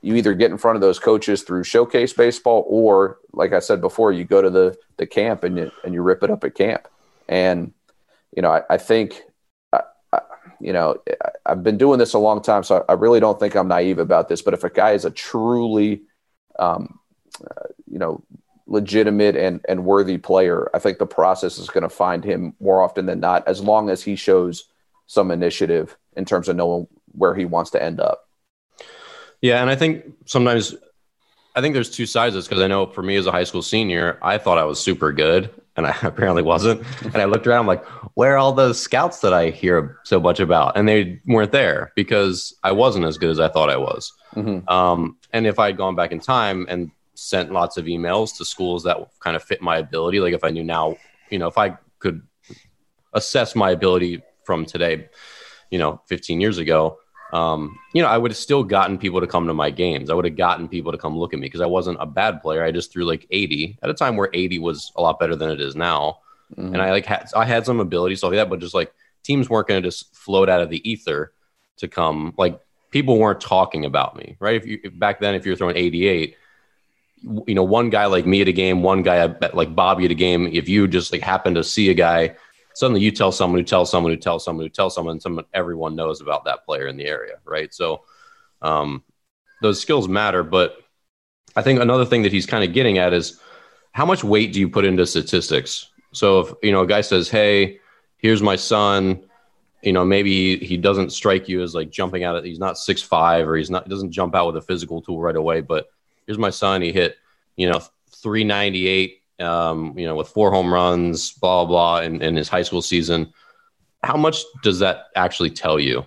you 0.00 0.16
either 0.16 0.34
get 0.34 0.50
in 0.50 0.58
front 0.58 0.76
of 0.76 0.80
those 0.80 0.98
coaches 0.98 1.42
through 1.42 1.64
showcase 1.64 2.12
baseball, 2.12 2.64
or 2.68 3.18
like 3.32 3.52
I 3.52 3.58
said 3.60 3.80
before, 3.80 4.12
you 4.12 4.24
go 4.24 4.42
to 4.42 4.50
the 4.50 4.76
the 4.96 5.06
camp 5.06 5.44
and 5.44 5.56
you 5.56 5.70
and 5.84 5.94
you 5.94 6.02
rip 6.02 6.22
it 6.22 6.30
up 6.30 6.44
at 6.44 6.54
camp. 6.54 6.88
And 7.28 7.72
you 8.34 8.42
know, 8.42 8.50
I, 8.50 8.62
I 8.70 8.78
think 8.78 9.22
you 10.62 10.72
know, 10.72 10.96
I've 11.44 11.62
been 11.62 11.76
doing 11.76 11.98
this 11.98 12.14
a 12.14 12.18
long 12.18 12.40
time, 12.40 12.62
so 12.62 12.84
I 12.88 12.92
really 12.92 13.18
don't 13.18 13.38
think 13.38 13.56
I'm 13.56 13.68
naive 13.68 13.98
about 13.98 14.28
this. 14.28 14.42
But 14.42 14.54
if 14.54 14.62
a 14.62 14.70
guy 14.70 14.92
is 14.92 15.04
a 15.04 15.10
truly, 15.10 16.02
um, 16.58 17.00
uh, 17.44 17.66
you 17.90 17.98
know, 17.98 18.22
legitimate 18.66 19.36
and, 19.36 19.64
and 19.68 19.84
worthy 19.84 20.18
player, 20.18 20.70
I 20.74 20.78
think 20.78 20.98
the 20.98 21.06
process 21.06 21.58
is 21.58 21.68
going 21.68 21.82
to 21.82 21.88
find 21.88 22.24
him 22.24 22.54
more 22.60 22.82
often 22.82 23.06
than 23.06 23.20
not, 23.20 23.46
as 23.46 23.62
long 23.62 23.90
as 23.90 24.02
he 24.02 24.16
shows 24.16 24.68
some 25.06 25.30
initiative 25.30 25.96
in 26.16 26.24
terms 26.24 26.48
of 26.48 26.56
knowing 26.56 26.86
where 27.12 27.34
he 27.34 27.44
wants 27.44 27.70
to 27.72 27.82
end 27.82 28.00
up. 28.00 28.28
Yeah, 29.40 29.60
and 29.60 29.68
I 29.68 29.76
think 29.76 30.04
sometimes 30.26 30.74
I 31.54 31.60
think 31.60 31.74
there's 31.74 31.90
two 31.90 32.06
sides 32.06 32.34
of 32.34 32.38
this 32.38 32.48
because 32.48 32.62
I 32.62 32.66
know 32.66 32.86
for 32.86 33.02
me 33.02 33.16
as 33.16 33.26
a 33.26 33.32
high 33.32 33.44
school 33.44 33.62
senior, 33.62 34.18
I 34.22 34.38
thought 34.38 34.56
I 34.56 34.64
was 34.64 34.80
super 34.80 35.12
good 35.12 35.50
and 35.76 35.86
I 35.86 35.94
apparently 36.02 36.42
wasn't. 36.42 36.82
And 37.02 37.16
I 37.16 37.26
looked 37.26 37.46
around, 37.46 37.60
I'm 37.60 37.66
like, 37.66 37.84
where 38.14 38.34
are 38.34 38.38
all 38.38 38.52
those 38.52 38.80
scouts 38.80 39.20
that 39.20 39.34
I 39.34 39.50
hear 39.50 39.98
so 40.04 40.18
much 40.18 40.40
about? 40.40 40.76
And 40.76 40.88
they 40.88 41.20
weren't 41.26 41.52
there 41.52 41.92
because 41.94 42.54
I 42.62 42.72
wasn't 42.72 43.04
as 43.04 43.18
good 43.18 43.30
as 43.30 43.40
I 43.40 43.48
thought 43.48 43.68
I 43.68 43.76
was. 43.76 44.12
Mm-hmm. 44.34 44.68
Um, 44.68 45.16
and 45.32 45.46
if 45.46 45.58
I 45.58 45.66
had 45.66 45.76
gone 45.76 45.94
back 45.94 46.12
in 46.12 46.20
time 46.20 46.66
and 46.68 46.90
sent 47.22 47.52
lots 47.52 47.76
of 47.76 47.84
emails 47.84 48.36
to 48.36 48.44
schools 48.44 48.82
that 48.82 48.98
kind 49.20 49.36
of 49.36 49.42
fit 49.42 49.62
my 49.62 49.78
ability, 49.78 50.20
like 50.20 50.34
if 50.34 50.44
I 50.44 50.50
knew 50.50 50.64
now, 50.64 50.96
you 51.30 51.38
know, 51.38 51.46
if 51.46 51.56
I 51.56 51.76
could 51.98 52.22
assess 53.12 53.54
my 53.54 53.70
ability 53.70 54.22
from 54.44 54.66
today, 54.66 55.08
you 55.70 55.78
know, 55.78 56.00
15 56.08 56.40
years 56.40 56.58
ago, 56.58 56.98
um, 57.32 57.78
you 57.94 58.02
know, 58.02 58.08
I 58.08 58.18
would 58.18 58.30
have 58.30 58.38
still 58.38 58.64
gotten 58.64 58.98
people 58.98 59.20
to 59.20 59.26
come 59.26 59.46
to 59.46 59.54
my 59.54 59.70
games. 59.70 60.10
I 60.10 60.14
would 60.14 60.24
have 60.24 60.36
gotten 60.36 60.68
people 60.68 60.92
to 60.92 60.98
come 60.98 61.16
look 61.16 61.32
at 61.32 61.38
me 61.38 61.46
because 61.46 61.62
I 61.62 61.66
wasn't 61.66 61.98
a 62.00 62.06
bad 62.06 62.42
player. 62.42 62.62
I 62.64 62.72
just 62.72 62.92
threw 62.92 63.04
like 63.04 63.26
80 63.30 63.78
at 63.82 63.88
a 63.88 63.94
time 63.94 64.16
where 64.16 64.28
80 64.34 64.58
was 64.58 64.92
a 64.96 65.02
lot 65.02 65.18
better 65.18 65.36
than 65.36 65.50
it 65.50 65.60
is 65.60 65.74
now. 65.74 66.18
Mm-hmm. 66.54 66.74
And 66.74 66.82
I 66.82 66.90
like 66.90 67.06
had 67.06 67.30
I 67.34 67.46
had 67.46 67.64
some 67.64 67.80
ability, 67.80 68.16
stuff 68.16 68.32
like 68.32 68.38
that, 68.38 68.50
but 68.50 68.60
just 68.60 68.74
like 68.74 68.92
teams 69.22 69.48
weren't 69.48 69.68
going 69.68 69.82
to 69.82 69.88
just 69.88 70.14
float 70.14 70.50
out 70.50 70.60
of 70.60 70.68
the 70.68 70.86
ether 70.90 71.32
to 71.78 71.88
come. 71.88 72.34
Like 72.36 72.60
people 72.90 73.18
weren't 73.18 73.40
talking 73.40 73.86
about 73.86 74.16
me, 74.16 74.36
right? 74.38 74.56
If 74.56 74.66
you 74.66 74.80
if 74.84 74.98
back 74.98 75.20
then, 75.20 75.34
if 75.34 75.46
you're 75.46 75.56
throwing 75.56 75.76
88, 75.76 76.36
you 77.46 77.54
know, 77.54 77.62
one 77.62 77.90
guy 77.90 78.06
like 78.06 78.26
me 78.26 78.42
at 78.42 78.48
a 78.48 78.52
game, 78.52 78.82
one 78.82 79.02
guy 79.02 79.34
like 79.52 79.74
Bobby 79.74 80.04
at 80.04 80.10
a 80.10 80.14
game. 80.14 80.48
If 80.52 80.68
you 80.68 80.88
just 80.88 81.12
like 81.12 81.22
happen 81.22 81.54
to 81.54 81.64
see 81.64 81.90
a 81.90 81.94
guy 81.94 82.36
suddenly 82.74 83.00
you 83.00 83.10
tell 83.10 83.32
someone 83.32 83.60
who 83.60 83.64
tells 83.64 83.90
someone 83.90 84.12
who 84.12 84.18
tells 84.18 84.44
someone 84.44 84.64
who 84.64 84.70
tells 84.70 84.94
someone, 84.94 85.20
someone 85.20 85.44
everyone 85.52 85.94
knows 85.94 86.20
about 86.20 86.44
that 86.44 86.64
player 86.64 86.86
in 86.86 86.96
the 86.96 87.06
area, 87.06 87.34
right? 87.44 87.72
So 87.72 88.04
um, 88.60 89.02
those 89.60 89.80
skills 89.80 90.08
matter, 90.08 90.42
but 90.42 90.76
I 91.56 91.62
think 91.62 91.80
another 91.80 92.04
thing 92.04 92.22
that 92.22 92.32
he's 92.32 92.46
kind 92.46 92.64
of 92.64 92.72
getting 92.72 92.98
at 92.98 93.12
is 93.12 93.40
how 93.92 94.06
much 94.06 94.24
weight 94.24 94.52
do 94.52 94.60
you 94.60 94.68
put 94.68 94.84
into 94.84 95.06
statistics? 95.06 95.90
So 96.12 96.40
if 96.40 96.52
you 96.62 96.72
know 96.72 96.82
a 96.82 96.86
guy 96.86 97.02
says, 97.02 97.28
"Hey, 97.28 97.78
here's 98.18 98.42
my 98.42 98.56
son," 98.56 99.22
you 99.82 99.92
know 99.92 100.04
maybe 100.04 100.58
he, 100.58 100.76
doesn't 100.76 101.12
strike 101.12 101.48
you 101.48 101.62
as 101.62 101.74
like 101.74 101.90
jumping 101.90 102.24
out. 102.24 102.36
Of, 102.36 102.44
he's 102.44 102.58
not 102.58 102.78
six 102.78 103.02
five 103.02 103.46
or 103.46 103.56
he's 103.56 103.70
not 103.70 103.88
doesn't 103.88 104.12
jump 104.12 104.34
out 104.34 104.46
with 104.46 104.56
a 104.56 104.62
physical 104.62 105.02
tool 105.02 105.20
right 105.20 105.36
away. 105.36 105.60
But 105.60 105.88
here's 106.26 106.38
my 106.38 106.50
son. 106.50 106.82
He 106.82 106.92
hit 106.92 107.16
you 107.56 107.70
know 107.70 107.80
398 108.22 109.22
um, 109.42 109.98
you 109.98 110.06
know, 110.06 110.14
with 110.14 110.28
four 110.28 110.50
home 110.50 110.72
runs, 110.72 111.32
blah, 111.32 111.64
blah, 111.64 111.68
blah, 111.68 112.06
in, 112.06 112.22
in 112.22 112.36
his 112.36 112.48
high 112.48 112.62
school 112.62 112.82
season. 112.82 113.32
How 114.02 114.16
much 114.16 114.42
does 114.62 114.78
that 114.80 115.06
actually 115.14 115.50
tell 115.50 115.78
you? 115.78 116.04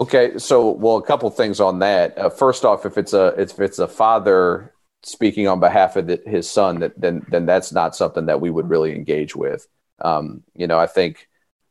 Okay, 0.00 0.38
so 0.38 0.70
well, 0.70 0.96
a 0.96 1.02
couple 1.02 1.30
things 1.30 1.60
on 1.60 1.78
that. 1.80 2.16
Uh, 2.18 2.30
first 2.30 2.64
off, 2.64 2.86
if 2.86 2.98
it's 2.98 3.12
a 3.12 3.26
if 3.38 3.60
it's 3.60 3.78
a 3.78 3.86
father 3.86 4.72
speaking 5.02 5.48
on 5.48 5.60
behalf 5.60 5.96
of 5.96 6.06
the, 6.06 6.20
his 6.26 6.48
son, 6.48 6.80
that 6.80 6.98
then 7.00 7.24
then 7.28 7.46
that's 7.46 7.72
not 7.72 7.94
something 7.94 8.26
that 8.26 8.40
we 8.40 8.50
would 8.50 8.68
really 8.68 8.94
engage 8.94 9.36
with. 9.36 9.68
Um, 10.00 10.42
you 10.54 10.66
know, 10.66 10.78
I 10.78 10.86
think 10.86 11.28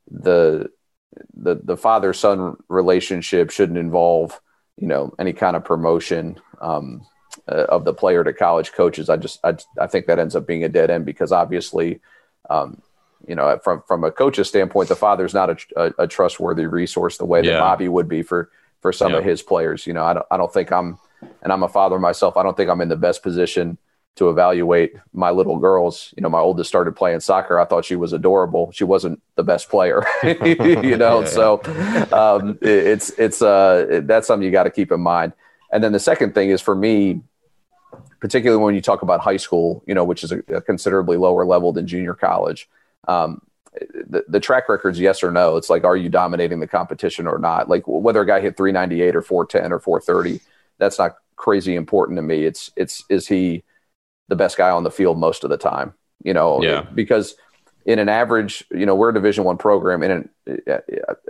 the 0.09 0.69
the 1.33 1.59
the 1.63 1.77
father 1.77 2.13
son 2.13 2.57
relationship 2.69 3.49
shouldn't 3.49 3.79
involve 3.79 4.39
you 4.77 4.87
know 4.87 5.13
any 5.19 5.33
kind 5.33 5.55
of 5.55 5.63
promotion. 5.63 6.39
Um, 6.59 7.05
uh, 7.47 7.65
of 7.69 7.85
the 7.85 7.93
player 7.93 8.23
to 8.23 8.33
college 8.33 8.73
coaches. 8.73 9.09
I 9.09 9.15
just 9.15 9.39
I, 9.43 9.55
I 9.79 9.87
think 9.87 10.05
that 10.07 10.19
ends 10.19 10.35
up 10.35 10.45
being 10.45 10.65
a 10.65 10.69
dead 10.69 10.91
end 10.91 11.05
because 11.05 11.31
obviously, 11.31 12.01
um, 12.49 12.81
you 13.25 13.35
know, 13.35 13.57
from 13.63 13.83
from 13.87 14.03
a 14.03 14.11
coach's 14.11 14.49
standpoint, 14.49 14.89
the 14.89 14.97
father's 14.97 15.33
not 15.33 15.49
a, 15.49 15.57
a, 15.77 16.03
a 16.03 16.07
trustworthy 16.07 16.65
resource 16.65 17.17
the 17.17 17.25
way 17.25 17.41
that 17.41 17.59
Bobby 17.59 17.87
would 17.87 18.09
be 18.09 18.21
for 18.21 18.51
for 18.81 18.91
some 18.91 19.13
yeah. 19.13 19.19
of 19.19 19.23
his 19.23 19.41
players. 19.41 19.87
You 19.87 19.93
know, 19.93 20.03
I 20.03 20.13
don't 20.13 20.25
I 20.29 20.37
don't 20.37 20.53
think 20.53 20.71
I'm, 20.71 20.97
and 21.41 21.53
I'm 21.53 21.63
a 21.63 21.69
father 21.69 21.99
myself. 21.99 22.35
I 22.35 22.43
don't 22.43 22.57
think 22.57 22.69
I'm 22.69 22.81
in 22.81 22.89
the 22.89 22.97
best 22.97 23.23
position 23.23 23.77
to 24.15 24.29
evaluate 24.29 24.93
my 25.13 25.31
little 25.31 25.57
girls. 25.57 26.13
You 26.17 26.23
know, 26.23 26.29
my 26.29 26.39
oldest 26.39 26.67
started 26.67 26.95
playing 26.95 27.21
soccer. 27.21 27.59
I 27.59 27.65
thought 27.65 27.85
she 27.85 27.95
was 27.95 28.13
adorable. 28.13 28.71
She 28.71 28.83
wasn't 28.83 29.21
the 29.35 29.43
best 29.43 29.69
player, 29.69 30.03
you 30.23 30.97
know. 30.97 31.21
yeah. 31.21 31.27
So 31.27 31.61
um, 32.11 32.57
it, 32.61 32.69
it's 32.69 33.09
it's 33.11 33.41
uh 33.41 34.01
that's 34.03 34.27
something 34.27 34.45
you 34.45 34.51
got 34.51 34.63
to 34.63 34.71
keep 34.71 34.91
in 34.91 35.01
mind. 35.01 35.33
And 35.71 35.83
then 35.83 35.93
the 35.93 35.99
second 35.99 36.33
thing 36.33 36.49
is 36.49 36.61
for 36.61 36.75
me, 36.75 37.21
particularly 38.19 38.61
when 38.61 38.75
you 38.75 38.81
talk 38.81 39.01
about 39.01 39.21
high 39.21 39.37
school, 39.37 39.83
you 39.87 39.93
know, 39.93 40.03
which 40.03 40.23
is 40.23 40.31
a, 40.31 40.39
a 40.49 40.61
considerably 40.61 41.17
lower 41.17 41.45
level 41.45 41.71
than 41.71 41.87
junior 41.87 42.13
college. 42.13 42.69
Um, 43.07 43.41
the, 43.73 44.25
the 44.27 44.39
track 44.39 44.67
record's 44.67 44.99
yes 44.99 45.23
or 45.23 45.31
no. 45.31 45.55
It's 45.55 45.69
like, 45.69 45.85
are 45.85 45.95
you 45.95 46.09
dominating 46.09 46.59
the 46.59 46.67
competition 46.67 47.25
or 47.25 47.39
not? 47.39 47.69
Like 47.69 47.83
whether 47.87 48.21
a 48.21 48.27
guy 48.27 48.41
hit 48.41 48.57
398 48.57 49.15
or 49.15 49.21
410 49.21 49.71
or 49.71 49.79
430, 49.79 50.41
that's 50.77 50.99
not 50.99 51.15
crazy 51.37 51.75
important 51.75 52.17
to 52.17 52.21
me. 52.21 52.43
It's, 52.43 52.69
it's, 52.75 53.05
is 53.09 53.27
he 53.27 53.63
the 54.31 54.35
best 54.35 54.55
guy 54.57 54.71
on 54.71 54.83
the 54.83 54.89
field 54.89 55.19
most 55.19 55.43
of 55.43 55.51
the 55.51 55.57
time? 55.57 55.93
You 56.23 56.33
know, 56.33 56.63
yeah. 56.63 56.87
because 56.95 57.35
in 57.85 57.99
an 57.99 58.09
average, 58.09 58.63
you 58.71 58.85
know, 58.85 58.95
we're 58.95 59.09
a 59.09 59.13
division 59.13 59.43
one 59.43 59.57
program 59.57 60.01
and, 60.03 60.29
an, 60.47 60.81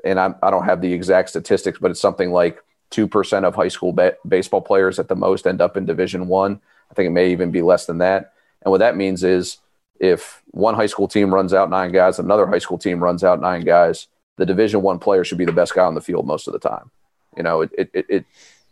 and 0.05 0.19
I, 0.19 0.33
I 0.43 0.51
don't 0.51 0.65
have 0.65 0.81
the 0.81 0.93
exact 0.93 1.29
statistics, 1.29 1.79
but 1.79 1.91
it's 1.91 1.99
something 1.99 2.31
like 2.31 2.61
two 2.89 3.07
percent 3.07 3.45
of 3.45 3.55
high 3.55 3.69
school 3.69 3.93
ba- 3.93 4.17
baseball 4.27 4.61
players 4.61 4.99
at 4.99 5.07
the 5.07 5.15
most 5.15 5.47
end 5.47 5.61
up 5.61 5.77
in 5.77 5.85
Division 5.85 6.27
One. 6.27 6.61
I. 6.61 6.91
I 6.91 6.93
think 6.93 7.07
it 7.07 7.11
may 7.11 7.31
even 7.31 7.51
be 7.51 7.61
less 7.61 7.85
than 7.85 7.99
that. 7.99 8.33
And 8.61 8.71
what 8.71 8.79
that 8.79 8.97
means 8.97 9.23
is 9.23 9.57
if 9.99 10.41
one 10.51 10.75
high 10.75 10.87
school 10.87 11.07
team 11.07 11.33
runs 11.33 11.53
out 11.53 11.69
nine 11.69 11.91
guys, 11.91 12.19
another 12.19 12.45
high 12.45 12.59
school 12.59 12.77
team 12.77 13.01
runs 13.01 13.23
out 13.23 13.39
nine 13.39 13.61
guys, 13.61 14.07
the 14.37 14.45
Division 14.45 14.81
One 14.81 14.99
player 14.99 15.23
should 15.23 15.37
be 15.37 15.45
the 15.45 15.51
best 15.51 15.73
guy 15.73 15.85
on 15.85 15.95
the 15.95 16.01
field 16.01 16.27
most 16.27 16.47
of 16.47 16.53
the 16.53 16.59
time. 16.59 16.91
You 17.37 17.43
know, 17.43 17.61
it 17.61 17.71
it 17.77 17.89
it 17.93 18.25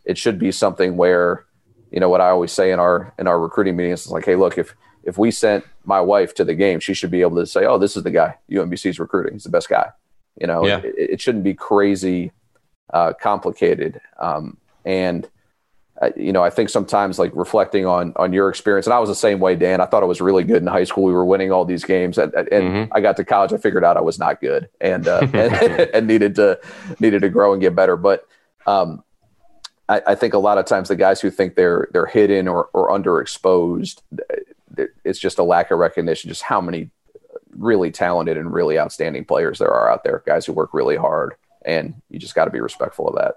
it 0.04 0.18
should 0.18 0.38
be 0.38 0.52
something 0.52 0.96
where, 0.96 1.44
you 1.90 2.00
know, 2.00 2.08
what 2.08 2.20
I 2.20 2.30
always 2.30 2.52
say 2.52 2.72
in 2.72 2.78
our 2.78 3.12
in 3.18 3.26
our 3.26 3.38
recruiting 3.38 3.76
meetings 3.76 4.06
is 4.06 4.10
like, 4.10 4.24
hey, 4.24 4.36
look, 4.36 4.58
if 4.58 4.74
if 5.02 5.18
we 5.18 5.30
sent 5.30 5.64
my 5.84 6.00
wife 6.00 6.34
to 6.34 6.44
the 6.44 6.54
game, 6.54 6.80
she 6.80 6.94
should 6.94 7.10
be 7.10 7.22
able 7.22 7.36
to 7.36 7.46
say, 7.46 7.64
oh, 7.64 7.78
this 7.78 7.96
is 7.96 8.02
the 8.02 8.10
guy 8.10 8.36
UMBC's 8.50 8.98
recruiting. 8.98 9.32
He's 9.34 9.44
the 9.44 9.50
best 9.50 9.68
guy. 9.68 9.90
You 10.40 10.46
know, 10.46 10.64
yeah. 10.64 10.78
it, 10.78 10.94
it, 10.96 11.20
shouldn't 11.20 11.44
be 11.44 11.54
crazy 11.54 12.32
uh, 12.92 13.12
complicated. 13.14 14.00
Um, 14.18 14.56
and 14.84 15.28
uh, 16.00 16.10
you 16.16 16.32
know, 16.32 16.42
I 16.42 16.48
think 16.48 16.70
sometimes 16.70 17.18
like 17.18 17.32
reflecting 17.34 17.84
on 17.84 18.14
on 18.16 18.32
your 18.32 18.48
experience, 18.48 18.86
and 18.86 18.94
I 18.94 18.98
was 19.00 19.10
the 19.10 19.14
same 19.14 19.38
way, 19.38 19.54
Dan. 19.54 19.80
I 19.80 19.86
thought 19.86 20.02
I 20.02 20.06
was 20.06 20.20
really 20.20 20.44
good 20.44 20.62
in 20.62 20.66
high 20.66 20.84
school. 20.84 21.04
We 21.04 21.12
were 21.12 21.26
winning 21.26 21.52
all 21.52 21.64
these 21.64 21.84
games, 21.84 22.16
and, 22.16 22.32
and 22.34 22.48
mm-hmm. 22.48 22.92
I 22.92 23.00
got 23.00 23.16
to 23.18 23.24
college. 23.24 23.52
I 23.52 23.58
figured 23.58 23.84
out 23.84 23.98
I 23.98 24.00
was 24.00 24.18
not 24.18 24.40
good, 24.40 24.70
and 24.80 25.06
uh, 25.06 25.20
and, 25.32 25.34
and, 25.34 26.06
needed 26.06 26.36
to 26.36 26.58
needed 27.00 27.20
to 27.20 27.28
grow 27.28 27.52
and 27.52 27.60
get 27.60 27.74
better. 27.74 27.96
But 27.96 28.26
um, 28.66 29.04
I, 29.90 30.02
I, 30.06 30.14
think 30.14 30.34
a 30.34 30.38
lot 30.38 30.56
of 30.56 30.66
times 30.66 30.88
the 30.88 30.96
guys 30.96 31.20
who 31.20 31.30
think 31.30 31.56
they're 31.56 31.88
they're 31.92 32.06
hidden 32.06 32.46
or 32.46 32.70
or 32.72 32.90
underexposed, 32.90 34.00
it's 35.04 35.18
just 35.18 35.38
a 35.38 35.42
lack 35.42 35.70
of 35.70 35.78
recognition. 35.78 36.28
Just 36.28 36.42
how 36.42 36.60
many 36.60 36.90
really 37.56 37.90
talented 37.90 38.36
and 38.36 38.52
really 38.52 38.78
outstanding 38.78 39.24
players 39.24 39.58
there 39.58 39.72
are 39.72 39.90
out 39.90 40.04
there, 40.04 40.22
guys 40.24 40.46
who 40.46 40.52
work 40.52 40.72
really 40.72 40.96
hard, 40.96 41.34
and 41.64 42.00
you 42.08 42.18
just 42.18 42.36
got 42.36 42.44
to 42.44 42.50
be 42.50 42.60
respectful 42.60 43.08
of 43.08 43.16
that. 43.16 43.34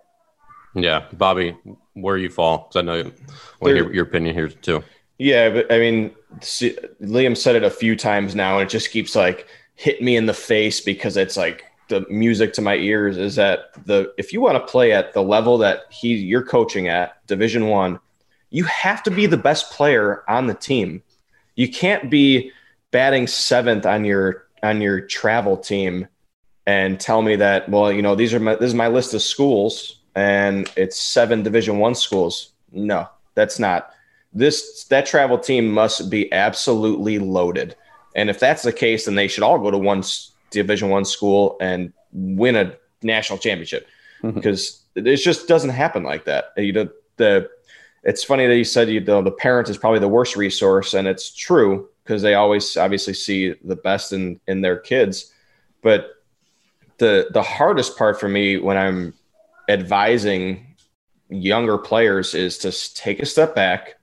Yeah, 0.75 1.05
Bobby, 1.13 1.57
where 1.93 2.17
you 2.17 2.29
fall? 2.29 2.67
Because 2.69 2.75
I 2.77 2.81
know 2.81 2.99
I 2.99 3.11
want 3.59 3.93
your 3.93 4.03
opinion 4.05 4.35
here 4.35 4.47
too. 4.47 4.83
Yeah, 5.17 5.49
but 5.49 5.71
I 5.71 5.79
mean, 5.79 6.11
see, 6.41 6.77
Liam 7.01 7.35
said 7.35 7.55
it 7.55 7.63
a 7.63 7.69
few 7.69 7.95
times 7.95 8.35
now, 8.35 8.59
and 8.59 8.67
it 8.67 8.71
just 8.71 8.91
keeps 8.91 9.15
like 9.15 9.47
hitting 9.75 10.05
me 10.05 10.15
in 10.17 10.27
the 10.27 10.33
face 10.33 10.81
because 10.81 11.17
it's 11.17 11.35
like 11.35 11.65
the 11.89 12.05
music 12.09 12.53
to 12.53 12.61
my 12.61 12.75
ears. 12.75 13.17
Is 13.17 13.35
that 13.35 13.71
the 13.85 14.13
if 14.17 14.33
you 14.33 14.41
want 14.41 14.55
to 14.55 14.71
play 14.71 14.91
at 14.91 15.13
the 15.13 15.23
level 15.23 15.57
that 15.59 15.83
he 15.89 16.15
you're 16.15 16.43
coaching 16.43 16.87
at 16.87 17.25
Division 17.27 17.67
One, 17.67 17.99
you 18.49 18.63
have 18.65 19.03
to 19.03 19.11
be 19.11 19.25
the 19.25 19.37
best 19.37 19.71
player 19.71 20.23
on 20.29 20.47
the 20.47 20.53
team. 20.53 21.03
You 21.55 21.69
can't 21.69 22.09
be 22.09 22.51
batting 22.91 23.27
seventh 23.27 23.85
on 23.85 24.05
your 24.05 24.45
on 24.61 24.79
your 24.79 25.01
travel 25.01 25.57
team 25.57 26.07
and 26.65 26.99
tell 26.99 27.21
me 27.21 27.35
that 27.35 27.67
well 27.69 27.91
you 27.91 28.01
know 28.01 28.15
these 28.15 28.33
are 28.33 28.39
my, 28.39 28.55
this 28.55 28.67
is 28.67 28.73
my 28.73 28.87
list 28.87 29.13
of 29.13 29.21
schools 29.21 29.99
and 30.15 30.71
it's 30.77 30.99
seven 30.99 31.43
division 31.43 31.79
one 31.79 31.95
schools 31.95 32.53
no 32.71 33.07
that's 33.35 33.59
not 33.59 33.91
this 34.31 34.85
that 34.85 35.05
travel 35.05 35.37
team 35.37 35.69
must 35.69 36.09
be 36.09 36.31
absolutely 36.31 37.19
loaded 37.19 37.75
and 38.15 38.29
if 38.29 38.39
that's 38.39 38.63
the 38.63 38.71
case 38.71 39.05
then 39.05 39.15
they 39.15 39.27
should 39.27 39.43
all 39.43 39.59
go 39.59 39.71
to 39.71 39.77
one 39.77 40.03
division 40.53 40.89
one 40.89 41.05
school 41.05 41.57
and 41.59 41.91
win 42.11 42.55
a 42.55 42.75
national 43.01 43.39
championship. 43.39 43.87
Mm-hmm. 44.23 44.35
because 44.35 44.83
it 44.95 45.17
just 45.17 45.49
doesn't 45.49 45.71
happen 45.71 46.03
like 46.03 46.23
that. 46.25 46.53
You 46.55 46.71
know 46.71 46.89
the 47.17 47.49
it's 48.03 48.23
funny 48.23 48.47
that 48.47 48.55
you 48.55 48.63
said 48.63 48.89
you 48.89 49.01
know 49.01 49.21
the 49.21 49.31
parent 49.31 49.67
is 49.67 49.77
probably 49.77 49.99
the 49.99 50.07
worst 50.07 50.37
resource 50.37 50.93
and 50.93 51.09
it's 51.09 51.33
true 51.33 51.89
because 52.03 52.21
they 52.21 52.33
always 52.35 52.77
obviously 52.77 53.13
see 53.13 53.53
the 53.65 53.75
best 53.75 54.13
in 54.13 54.39
in 54.47 54.61
their 54.61 54.77
kids. 54.77 55.33
But 55.81 56.11
the 56.99 57.27
the 57.31 57.41
hardest 57.41 57.97
part 57.97 58.17
for 58.17 58.29
me 58.29 58.57
when 58.57 58.77
i'm 58.77 59.13
advising 59.67 60.75
younger 61.29 61.77
players 61.77 62.33
is 62.33 62.57
to 62.59 62.93
take 62.93 63.19
a 63.19 63.25
step 63.25 63.55
back. 63.55 63.95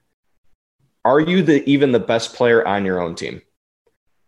Are 1.05 1.21
you 1.21 1.43
the 1.43 1.67
even 1.71 1.93
the 1.93 2.01
best 2.01 2.35
player 2.35 2.67
on 2.67 2.85
your 2.85 3.01
own 3.01 3.15
team 3.15 3.41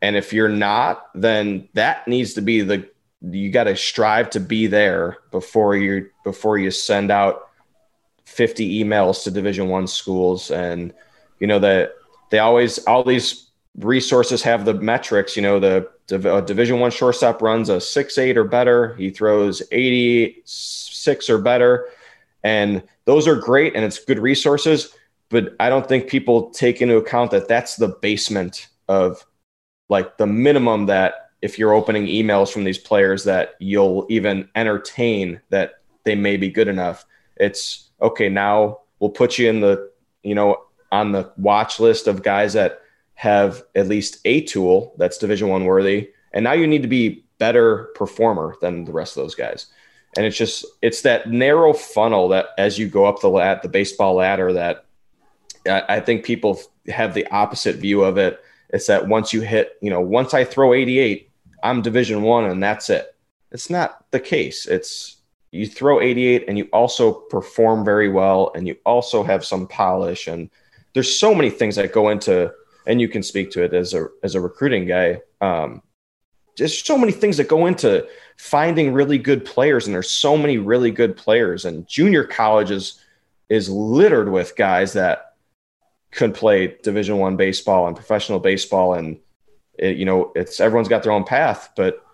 and 0.03 0.17
if 0.17 0.33
you're 0.33 0.49
not 0.49 1.09
then 1.15 1.67
that 1.73 2.07
needs 2.07 2.35
to 2.35 2.43
be 2.43 2.61
the 2.61 2.87
you 3.23 3.51
got 3.51 3.65
to 3.65 3.77
strive 3.77 4.29
to 4.29 4.41
be 4.41 4.67
there 4.67 5.19
before 5.31 5.75
you 5.77 6.11
before 6.25 6.59
you 6.59 6.71
send 6.71 7.11
out 7.11 7.49
50 8.27 8.85
emails 8.85 9.25
to 9.25 9.31
division 9.31 9.69
1 9.69 9.87
schools 9.87 10.51
and 10.51 10.93
you 11.39 11.47
know 11.47 11.59
that 11.59 11.95
they 12.31 12.39
always 12.39 12.79
all 12.87 13.05
these 13.05 13.53
resources 13.79 14.43
have 14.43 14.65
the 14.65 14.75
metrics. 14.75 15.37
You 15.37 15.43
know, 15.43 15.61
the 15.61 15.89
Division 16.07 16.81
One 16.81 16.91
shortstop 16.91 17.41
runs 17.43 17.69
a 17.69 17.81
six 17.81 18.19
eight 18.19 18.37
or 18.37 18.45
better. 18.45 18.95
He 18.97 19.11
throws 19.11 19.63
eighty 19.71 20.43
six 20.45 21.31
or 21.31 21.39
better, 21.39 21.89
and 22.43 22.83
those 23.05 23.27
are 23.27 23.37
great 23.37 23.75
and 23.75 23.85
it's 23.85 24.05
good 24.05 24.19
resources. 24.19 24.95
But 25.29 25.55
I 25.59 25.71
don't 25.71 25.89
think 25.89 26.09
people 26.09 26.51
take 26.51 26.83
into 26.83 26.97
account 26.97 27.31
that 27.31 27.49
that's 27.49 27.77
the 27.77 27.89
basement 27.89 28.69
of 28.89 29.25
like 29.93 30.19
the 30.19 30.27
minimum 30.27 30.87
that 30.87 31.31
if 31.43 31.59
you're 31.59 31.75
opening 31.75 32.07
emails 32.07 32.53
from 32.53 32.65
these 32.65 32.79
players 32.79 33.25
that 33.25 33.55
you'll 33.61 34.07
even 34.09 34.49
entertain 34.57 35.41
that 35.51 35.75
they 36.05 36.15
may 36.15 36.37
be 36.37 36.51
good 36.51 36.69
enough. 36.69 37.05
It's 37.37 37.91
okay. 38.01 38.29
Now 38.29 38.81
we'll 38.99 39.11
put 39.11 39.39
you 39.39 39.51
in 39.51 39.61
the 39.61 39.91
you 40.23 40.35
know 40.35 40.63
on 40.91 41.13
the 41.13 41.33
watch 41.37 41.81
list 41.81 42.07
of 42.07 42.23
guys 42.23 42.53
that 42.53 42.81
have 43.15 43.63
at 43.75 43.89
least 43.89 44.19
a 44.25 44.43
tool 44.43 44.95
that's 44.97 45.19
division 45.19 45.49
one 45.49 45.65
worthy 45.65 46.11
and 46.33 46.45
now 46.45 46.53
you 46.53 46.67
need 46.67 46.83
to 46.83 46.89
be 46.89 47.25
better 47.39 47.91
performer 47.95 48.57
than 48.61 48.85
the 48.85 48.93
rest 48.93 49.17
of 49.17 49.23
those 49.23 49.35
guys 49.35 49.67
and 50.17 50.25
it's 50.25 50.37
just 50.37 50.65
it's 50.81 51.03
that 51.03 51.29
narrow 51.29 51.73
funnel 51.73 52.29
that 52.29 52.47
as 52.59 52.79
you 52.79 52.89
go 52.89 53.05
up 53.05 53.21
the 53.21 53.29
lat 53.29 53.63
the 53.63 53.69
baseball 53.69 54.15
ladder 54.15 54.53
that 54.53 54.87
I, 55.67 55.83
I 55.97 56.01
think 56.01 56.25
people 56.25 56.61
have 56.89 57.15
the 57.15 57.27
opposite 57.29 57.77
view 57.77 58.03
of 58.03 58.19
it 58.19 58.43
it's 58.73 58.87
that 58.87 59.09
once 59.09 59.33
you 59.33 59.41
hit 59.41 59.77
you 59.81 59.91
know 59.91 60.01
once 60.01 60.35
i 60.35 60.45
throw 60.45 60.75
88 60.75 61.31
i'm 61.63 61.83
division 61.83 62.23
one 62.23 62.45
and 62.45 62.63
that's 62.63 62.91
it 62.91 63.15
it's 63.51 63.71
not 63.71 64.05
the 64.11 64.21
case 64.21 64.67
it's 64.67 65.17
you 65.51 65.67
throw 65.67 66.01
88 66.01 66.45
and 66.49 66.57
you 66.57 66.65
also 66.73 67.13
perform 67.13 67.85
very 67.85 68.09
well 68.09 68.53
and 68.55 68.67
you 68.67 68.77
also 68.85 69.23
have 69.23 69.45
some 69.45 69.67
polish 69.67 70.27
and 70.27 70.51
there's 70.95 71.19
so 71.19 71.35
many 71.35 71.51
things 71.51 71.77
that 71.77 71.93
go 71.93 72.09
into 72.09 72.53
and 72.87 73.01
you 73.01 73.09
can 73.09 73.23
speak 73.23 73.51
to 73.53 73.63
it 73.63 73.73
as 73.73 73.95
a 73.95 74.09
as 74.23 74.35
a 74.35 74.41
recruiting 74.41 74.87
guy. 74.87 75.21
Um, 75.41 75.83
there's 76.59 76.85
so 76.85 76.99
many 76.99 77.13
things 77.13 77.39
that 77.39 77.49
go 77.49 77.67
into 77.67 78.07
finding 78.37 78.93
really 78.93 79.19
good 79.19 79.45
players, 79.45 79.87
and 79.87 79.95
there's 79.95 80.11
so 80.11 80.37
many 80.37 80.59
really 80.59 80.91
good 80.91 81.17
players. 81.17 81.65
And 81.65 81.87
junior 81.87 82.25
college 82.25 82.71
is 82.71 83.01
is 83.49 83.69
littered 83.69 84.31
with 84.31 84.57
guys 84.57 84.93
that 84.95 85.32
could 86.13 86.35
play 86.35 86.77
Division 86.83 87.19
One 87.19 87.37
baseball 87.37 87.87
and 87.87 87.97
professional 87.97 88.39
baseball, 88.39 88.95
and 88.95 89.19
it, 89.79 89.97
you 89.97 90.05
know, 90.05 90.33
it's 90.35 90.61
everyone's 90.61 90.89
got 90.89 91.03
their 91.03 91.13
own 91.13 91.25
path, 91.25 91.71
but 91.77 92.05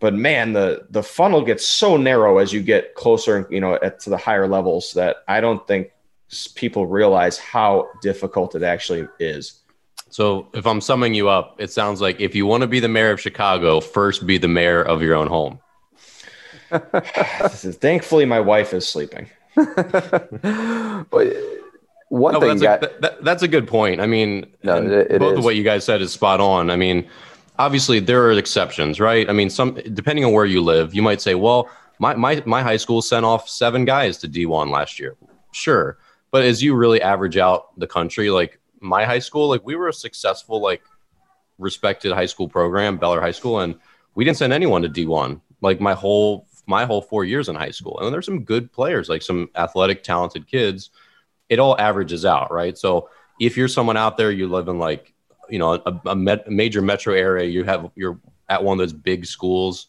but 0.00 0.14
man, 0.14 0.52
the 0.52 0.86
the 0.90 1.02
funnel 1.02 1.42
gets 1.42 1.64
so 1.64 1.96
narrow 1.96 2.38
as 2.38 2.52
you 2.52 2.60
get 2.60 2.94
closer, 2.96 3.46
you 3.50 3.60
know, 3.60 3.74
at, 3.74 4.00
to 4.00 4.10
the 4.10 4.16
higher 4.16 4.48
levels 4.48 4.94
that 4.94 5.18
I 5.28 5.40
don't 5.40 5.64
think 5.68 5.92
people 6.54 6.86
realize 6.86 7.38
how 7.38 7.88
difficult 8.00 8.54
it 8.54 8.62
actually 8.62 9.06
is. 9.20 9.60
So, 10.10 10.48
if 10.54 10.66
I'm 10.66 10.80
summing 10.80 11.14
you 11.14 11.28
up, 11.28 11.56
it 11.60 11.70
sounds 11.70 12.00
like 12.00 12.20
if 12.20 12.34
you 12.34 12.46
want 12.46 12.62
to 12.62 12.66
be 12.66 12.80
the 12.80 12.88
mayor 12.88 13.12
of 13.12 13.20
Chicago, 13.20 13.80
first 13.80 14.26
be 14.26 14.38
the 14.38 14.48
mayor 14.48 14.82
of 14.82 15.02
your 15.02 15.14
own 15.14 15.28
home. 15.28 15.60
Thankfully, 16.70 18.24
my 18.24 18.40
wife 18.40 18.74
is 18.74 18.88
sleeping. 18.88 19.30
but 19.54 21.36
one 22.12 22.34
no, 22.34 22.40
thing 22.40 22.58
that's, 22.58 22.62
got, 22.62 22.82
a, 22.82 23.00
that, 23.00 23.24
that's 23.24 23.42
a 23.42 23.48
good 23.48 23.66
point. 23.66 23.98
I 23.98 24.06
mean, 24.06 24.44
no, 24.62 24.76
it, 24.76 25.12
it 25.12 25.18
both 25.18 25.32
is. 25.32 25.38
of 25.38 25.44
what 25.44 25.56
you 25.56 25.64
guys 25.64 25.82
said 25.82 26.02
is 26.02 26.12
spot 26.12 26.40
on. 26.40 26.68
I 26.68 26.76
mean, 26.76 27.08
obviously 27.58 28.00
there 28.00 28.22
are 28.26 28.32
exceptions, 28.32 29.00
right? 29.00 29.30
I 29.30 29.32
mean, 29.32 29.48
some 29.48 29.74
depending 29.94 30.22
on 30.26 30.32
where 30.32 30.44
you 30.44 30.60
live, 30.60 30.94
you 30.94 31.00
might 31.00 31.22
say, 31.22 31.34
well, 31.34 31.70
my 31.98 32.14
my 32.14 32.42
my 32.44 32.62
high 32.62 32.76
school 32.76 33.00
sent 33.00 33.24
off 33.24 33.48
seven 33.48 33.86
guys 33.86 34.18
to 34.18 34.28
D1 34.28 34.70
last 34.70 35.00
year. 35.00 35.16
Sure, 35.52 35.96
but 36.30 36.44
as 36.44 36.62
you 36.62 36.74
really 36.74 37.00
average 37.00 37.38
out 37.38 37.78
the 37.78 37.86
country, 37.86 38.28
like 38.28 38.60
my 38.80 39.06
high 39.06 39.18
school, 39.18 39.48
like 39.48 39.64
we 39.64 39.74
were 39.74 39.88
a 39.88 39.92
successful, 39.92 40.60
like 40.60 40.82
respected 41.58 42.12
high 42.12 42.26
school 42.26 42.46
program, 42.46 42.98
Beller 42.98 43.22
High 43.22 43.30
School, 43.30 43.60
and 43.60 43.74
we 44.14 44.24
didn't 44.26 44.36
send 44.36 44.52
anyone 44.52 44.82
to 44.82 44.88
D1 44.90 45.40
like 45.62 45.80
my 45.80 45.94
whole 45.94 46.46
my 46.66 46.84
whole 46.84 47.00
four 47.00 47.24
years 47.24 47.48
in 47.48 47.56
high 47.56 47.70
school. 47.70 47.98
And 48.00 48.12
there's 48.12 48.26
some 48.26 48.44
good 48.44 48.70
players, 48.70 49.08
like 49.08 49.22
some 49.22 49.48
athletic, 49.56 50.02
talented 50.02 50.46
kids. 50.46 50.90
It 51.48 51.58
all 51.58 51.78
averages 51.78 52.24
out, 52.24 52.52
right? 52.52 52.76
So 52.76 53.08
if 53.40 53.56
you're 53.56 53.68
someone 53.68 53.96
out 53.96 54.16
there, 54.16 54.30
you 54.30 54.48
live 54.48 54.68
in 54.68 54.78
like 54.78 55.12
you 55.48 55.58
know 55.58 55.74
a, 55.74 56.00
a 56.06 56.16
major 56.16 56.82
metro 56.82 57.14
area, 57.14 57.48
you 57.48 57.64
have 57.64 57.90
you're 57.94 58.18
at 58.48 58.62
one 58.62 58.78
of 58.78 58.78
those 58.78 58.92
big 58.92 59.26
schools. 59.26 59.86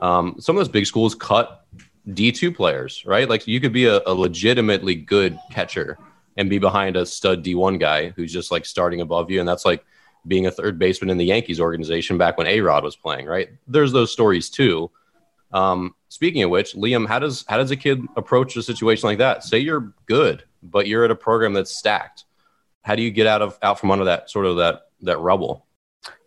Um, 0.00 0.36
some 0.38 0.56
of 0.56 0.60
those 0.60 0.68
big 0.68 0.86
schools 0.86 1.14
cut 1.14 1.66
D2 2.08 2.54
players, 2.54 3.02
right? 3.06 3.28
Like 3.28 3.46
you 3.46 3.60
could 3.60 3.72
be 3.72 3.86
a, 3.86 4.00
a 4.06 4.12
legitimately 4.12 4.94
good 4.94 5.38
catcher 5.50 5.98
and 6.36 6.50
be 6.50 6.58
behind 6.58 6.96
a 6.96 7.06
stud 7.06 7.44
D1 7.44 7.78
guy 7.78 8.10
who's 8.10 8.32
just 8.32 8.50
like 8.50 8.66
starting 8.66 9.00
above 9.00 9.30
you. 9.30 9.40
And 9.40 9.48
that's 9.48 9.64
like 9.64 9.84
being 10.26 10.46
a 10.46 10.50
third 10.50 10.78
baseman 10.78 11.10
in 11.10 11.18
the 11.18 11.24
Yankees 11.24 11.60
organization 11.60 12.18
back 12.18 12.36
when 12.36 12.46
A 12.46 12.60
Rod 12.60 12.84
was 12.84 12.96
playing, 12.96 13.26
right? 13.26 13.50
There's 13.66 13.92
those 13.92 14.12
stories 14.12 14.50
too. 14.50 14.90
Um, 15.52 15.94
speaking 16.08 16.42
of 16.42 16.50
which, 16.50 16.74
Liam, 16.74 17.06
how 17.06 17.18
does 17.18 17.44
how 17.48 17.58
does 17.58 17.70
a 17.70 17.76
kid 17.76 18.02
approach 18.16 18.56
a 18.56 18.62
situation 18.62 19.06
like 19.06 19.18
that? 19.18 19.44
Say 19.44 19.58
you're 19.58 19.92
good, 20.06 20.44
but 20.64 20.86
you're 20.86 21.04
at 21.04 21.10
a 21.10 21.16
program 21.16 21.52
that's 21.52 21.76
stacked. 21.76 22.24
How 22.82 22.96
do 22.96 23.02
you 23.02 23.10
get 23.10 23.26
out 23.26 23.42
of 23.42 23.58
out 23.62 23.78
from 23.78 23.90
under 23.90 24.06
that 24.06 24.30
sort 24.30 24.46
of 24.46 24.56
that 24.56 24.82
that 25.02 25.18
rubble? 25.18 25.66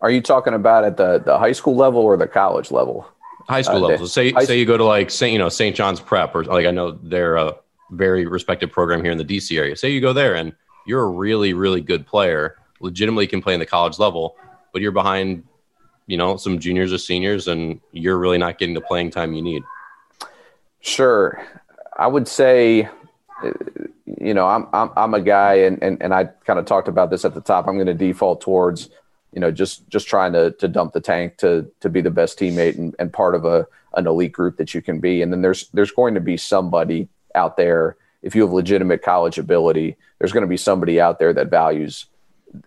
Are 0.02 0.10
you 0.10 0.22
talking 0.22 0.54
about 0.54 0.86
at 0.86 0.98
the 0.98 1.20
the 1.20 1.38
high 1.38 1.52
school 1.52 1.76
level 1.76 2.02
or 2.02 2.16
the 2.16 2.28
college 2.28 2.72
level? 2.72 3.08
High 3.50 3.62
school 3.62 3.84
uh, 3.84 3.90
level. 3.90 4.08
So 4.08 4.12
say 4.12 4.34
say 4.46 4.60
you 4.60 4.66
go 4.66 4.78
to 4.78 4.86
like 4.86 5.10
Saint 5.10 5.34
you 5.34 5.40
know 5.40 5.50
St. 5.50 5.76
John's 5.76 6.00
Prep 6.00 6.36
or 6.36 6.44
like 6.46 6.66
I 6.66 6.72
know 6.72 6.92
they're 6.92 7.36
a 7.36 7.56
very 7.92 8.26
respected 8.26 8.72
program 8.72 9.04
here 9.04 9.12
in 9.12 9.18
the 9.18 9.26
DC 9.26 9.58
area. 9.58 9.76
Say 9.76 9.90
you 9.90 10.02
go 10.02 10.14
there 10.14 10.36
and 10.36 10.54
you're 10.86 11.04
a 11.04 11.10
really 11.10 11.54
really 11.54 11.82
good 11.82 12.06
player, 12.06 12.58
legitimately 12.80 13.28
can 13.28 13.42
play 13.42 13.54
in 13.54 13.60
the 13.60 13.66
college 13.66 14.00
level, 14.00 14.36
but 14.74 14.82
you're 14.82 14.92
behind 14.92 15.44
you 16.08 16.18
know 16.18 16.38
some 16.38 16.60
juniors 16.60 16.94
or 16.94 16.98
seniors 16.98 17.48
and 17.48 17.82
you're 17.92 18.18
really 18.18 18.38
not 18.38 18.58
getting 18.58 18.74
the 18.74 18.82
playing 18.82 19.12
time 19.12 19.34
you 19.34 19.42
need. 19.42 19.64
Sure. 20.80 21.42
I 21.98 22.08
would 22.08 22.28
say 22.28 22.90
you 24.20 24.34
know, 24.34 24.48
I'm 24.48 24.68
I'm 24.74 24.90
I'm 24.96 25.14
a 25.14 25.22
guy 25.22 25.56
and 25.56 25.82
and, 25.82 26.02
and 26.02 26.14
I 26.14 26.26
kind 26.46 26.60
of 26.60 26.66
talked 26.66 26.88
about 26.88 27.10
this 27.10 27.26
at 27.26 27.34
the 27.34 27.42
top. 27.42 27.68
I'm 27.68 27.76
going 27.76 27.88
to 27.88 27.94
default 27.94 28.42
towards 28.42 28.90
you 29.34 29.40
know 29.40 29.52
just 29.52 29.88
just 29.90 30.08
trying 30.08 30.34
to 30.34 30.52
to 30.52 30.68
dump 30.68 30.94
the 30.94 31.02
tank 31.02 31.38
to 31.38 31.70
to 31.82 31.90
be 31.90 32.02
the 32.02 32.10
best 32.10 32.40
teammate 32.40 32.78
and, 32.78 32.96
and 33.00 33.14
part 33.14 33.36
of 33.36 33.46
a 33.46 33.68
an 33.94 34.08
elite 34.08 34.32
group 34.32 34.58
that 34.58 34.74
you 34.74 34.82
can 34.82 35.00
be 35.00 35.22
and 35.22 35.32
then 35.32 35.42
there's 35.42 35.70
there's 35.70 35.92
going 35.92 36.16
to 36.16 36.20
be 36.20 36.38
somebody 36.38 37.08
out 37.36 37.58
there 37.58 37.98
if 38.22 38.36
you 38.36 38.42
have 38.42 38.52
legitimate 38.52 39.02
college 39.02 39.38
ability 39.38 39.96
there's 40.20 40.32
going 40.32 40.42
to 40.42 40.48
be 40.48 40.58
somebody 40.58 41.00
out 41.00 41.20
there 41.20 41.34
that 41.34 41.50
values 41.50 42.06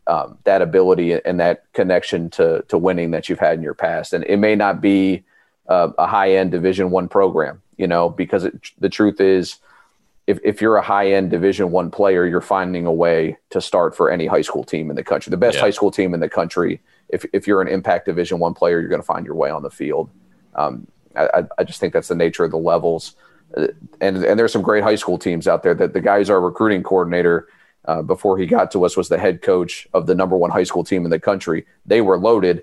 um, 0.07 0.38
that 0.44 0.62
ability 0.62 1.12
and 1.24 1.40
that 1.40 1.64
connection 1.72 2.30
to 2.30 2.62
to 2.68 2.76
winning 2.76 3.11
that 3.11 3.28
you've 3.28 3.38
had 3.38 3.55
in 3.55 3.62
your 3.62 3.74
past 3.74 4.12
and 4.12 4.24
it 4.24 4.36
may 4.36 4.55
not 4.55 4.80
be 4.80 5.24
uh, 5.68 5.90
a 5.98 6.07
high 6.07 6.32
end 6.34 6.51
division 6.51 6.90
one 6.90 7.09
program 7.09 7.62
you 7.78 7.86
know 7.86 8.09
because 8.09 8.44
it, 8.44 8.55
the 8.78 8.88
truth 8.88 9.20
is 9.20 9.57
if, 10.31 10.39
if 10.45 10.62
you're 10.62 10.76
a 10.76 10.83
high 10.83 11.11
end 11.11 11.31
division 11.31 11.72
one 11.72 11.91
player 11.91 12.24
you're 12.24 12.41
finding 12.41 12.87
a 12.87 12.93
way 12.93 13.37
to 13.51 13.61
start 13.61 13.97
for 13.97 14.11
any 14.11 14.26
high 14.26 14.43
school 14.43 14.62
team 14.62 14.89
in 14.89 14.97
the 14.97 15.03
country. 15.03 15.31
The 15.31 15.37
best 15.37 15.57
yeah. 15.57 15.62
high 15.62 15.70
school 15.70 15.91
team 15.91 16.14
in 16.14 16.20
the 16.20 16.28
country 16.28 16.81
if, 17.09 17.24
if 17.33 17.47
you're 17.47 17.61
an 17.61 17.68
impact 17.68 18.07
division 18.07 18.39
one 18.39 18.55
player 18.55 18.81
you're 18.81 18.89
going 18.89 19.01
to 19.01 19.07
find 19.07 19.26
your 19.26 19.35
way 19.35 19.51
on 19.51 19.62
the 19.62 19.70
field. 19.70 20.09
Um, 20.55 20.87
I, 21.16 21.45
I 21.59 21.64
just 21.64 21.81
think 21.81 21.93
that's 21.93 22.07
the 22.07 22.14
nature 22.14 22.45
of 22.45 22.53
the 22.53 22.59
levels. 22.59 23.16
Uh, 23.57 23.66
and 24.01 24.24
and 24.24 24.39
there's 24.39 24.53
some 24.53 24.62
great 24.62 24.85
high 24.85 24.95
school 24.95 25.18
teams 25.18 25.49
out 25.49 25.64
there 25.64 25.74
that 25.74 25.93
the 25.93 26.01
guys 26.01 26.31
our 26.31 26.41
recruiting 26.41 26.85
coordinator 26.85 27.49
uh, 27.87 28.03
before 28.03 28.39
he 28.39 28.47
got 28.47 28.70
to 28.70 28.85
us 28.85 28.97
was 28.97 29.09
the 29.09 29.18
head 29.18 29.43
coach 29.43 29.89
of 29.93 30.07
the 30.07 30.14
number 30.14 30.37
one 30.37 30.51
high 30.51 30.62
school 30.62 30.85
team 30.85 31.05
in 31.05 31.11
the 31.11 31.18
country. 31.18 31.66
They 31.85 32.01
were 32.01 32.16
loaded. 32.16 32.62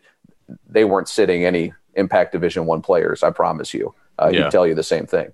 They 0.69 0.85
weren't 0.85 1.09
sitting 1.09 1.43
any 1.43 1.73
impact 1.95 2.31
division 2.31 2.67
one 2.67 2.81
players 2.81 3.23
i 3.23 3.31
promise 3.31 3.73
you. 3.73 3.93
Uh, 4.19 4.29
yeah. 4.31 4.43
he'd 4.43 4.51
tell 4.51 4.65
you 4.65 4.75
the 4.75 4.83
same 4.83 5.05
thing 5.05 5.33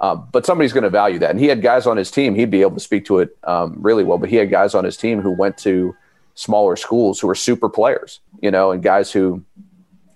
um, 0.00 0.28
but 0.32 0.46
somebody's 0.46 0.72
going 0.72 0.84
to 0.84 0.90
value 0.90 1.18
that. 1.18 1.30
And 1.30 1.40
he 1.40 1.46
had 1.46 1.62
guys 1.62 1.86
on 1.86 1.96
his 1.96 2.10
team, 2.10 2.34
he'd 2.34 2.50
be 2.50 2.62
able 2.62 2.74
to 2.74 2.80
speak 2.80 3.04
to 3.06 3.18
it 3.18 3.36
um, 3.44 3.76
really 3.78 4.04
well, 4.04 4.18
but 4.18 4.28
he 4.28 4.36
had 4.36 4.50
guys 4.50 4.74
on 4.74 4.84
his 4.84 4.96
team 4.96 5.20
who 5.20 5.32
went 5.32 5.58
to 5.58 5.94
smaller 6.34 6.76
schools 6.76 7.18
who 7.18 7.26
were 7.26 7.34
super 7.34 7.68
players, 7.68 8.20
you 8.40 8.50
know, 8.50 8.70
and 8.70 8.82
guys 8.82 9.10
who 9.10 9.44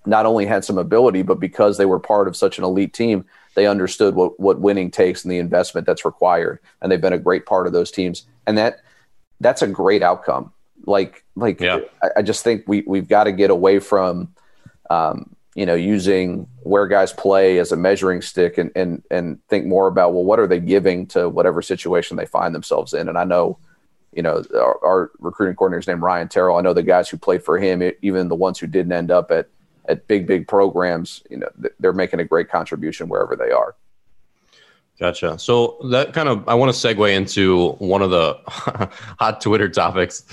not 0.06 0.24
only 0.24 0.46
had 0.46 0.64
some 0.64 0.78
ability, 0.78 1.22
but 1.22 1.40
because 1.40 1.78
they 1.78 1.84
were 1.84 1.98
part 1.98 2.28
of 2.28 2.36
such 2.36 2.58
an 2.58 2.64
elite 2.64 2.92
team, 2.92 3.24
they 3.54 3.66
understood 3.66 4.14
what, 4.14 4.38
what 4.38 4.60
winning 4.60 4.90
takes 4.90 5.24
and 5.24 5.32
the 5.32 5.38
investment 5.38 5.86
that's 5.86 6.04
required. 6.04 6.60
And 6.80 6.90
they've 6.90 7.00
been 7.00 7.12
a 7.12 7.18
great 7.18 7.44
part 7.44 7.66
of 7.66 7.72
those 7.72 7.90
teams. 7.90 8.24
And 8.46 8.56
that 8.58 8.80
that's 9.40 9.62
a 9.62 9.66
great 9.66 10.02
outcome. 10.02 10.52
Like, 10.86 11.24
like 11.34 11.60
yeah. 11.60 11.80
I, 12.02 12.08
I, 12.18 12.22
just 12.22 12.44
think 12.44 12.64
we, 12.66 12.82
we've 12.86 13.08
got 13.08 13.24
to 13.24 13.32
get 13.32 13.50
away 13.50 13.78
from, 13.78 14.34
um, 14.90 15.34
you 15.54 15.66
know, 15.66 15.74
using 15.74 16.46
where 16.62 16.86
guys 16.86 17.12
play 17.12 17.58
as 17.58 17.72
a 17.72 17.76
measuring 17.76 18.22
stick 18.22 18.56
and, 18.56 18.70
and, 18.74 19.02
and 19.10 19.38
think 19.48 19.66
more 19.66 19.86
about, 19.86 20.14
well, 20.14 20.24
what 20.24 20.38
are 20.38 20.46
they 20.46 20.60
giving 20.60 21.06
to 21.06 21.28
whatever 21.28 21.60
situation 21.60 22.16
they 22.16 22.26
find 22.26 22.54
themselves 22.54 22.94
in? 22.94 23.08
And 23.08 23.18
I 23.18 23.24
know, 23.24 23.58
you 24.14 24.22
know, 24.22 24.42
our, 24.54 24.84
our 24.84 25.10
recruiting 25.18 25.54
coordinator's 25.54 25.86
named 25.86 26.02
Ryan 26.02 26.28
Terrell. 26.28 26.56
I 26.56 26.62
know 26.62 26.72
the 26.72 26.82
guys 26.82 27.08
who 27.08 27.18
played 27.18 27.42
for 27.42 27.58
him, 27.58 27.82
even 28.00 28.28
the 28.28 28.34
ones 28.34 28.58
who 28.58 28.66
didn't 28.66 28.92
end 28.92 29.10
up 29.10 29.30
at, 29.30 29.48
at 29.88 30.06
big, 30.06 30.26
big 30.26 30.48
programs, 30.48 31.22
you 31.28 31.38
know, 31.38 31.48
they're 31.80 31.92
making 31.92 32.20
a 32.20 32.24
great 32.24 32.48
contribution 32.48 33.08
wherever 33.08 33.36
they 33.36 33.50
are. 33.50 33.74
Gotcha. 34.98 35.38
So 35.38 35.78
that 35.90 36.12
kind 36.12 36.28
of, 36.28 36.48
I 36.48 36.54
want 36.54 36.74
to 36.74 36.78
segue 36.78 37.14
into 37.14 37.72
one 37.72 38.02
of 38.02 38.10
the 38.10 38.38
hot 39.18 39.40
Twitter 39.40 39.68
topics. 39.68 40.24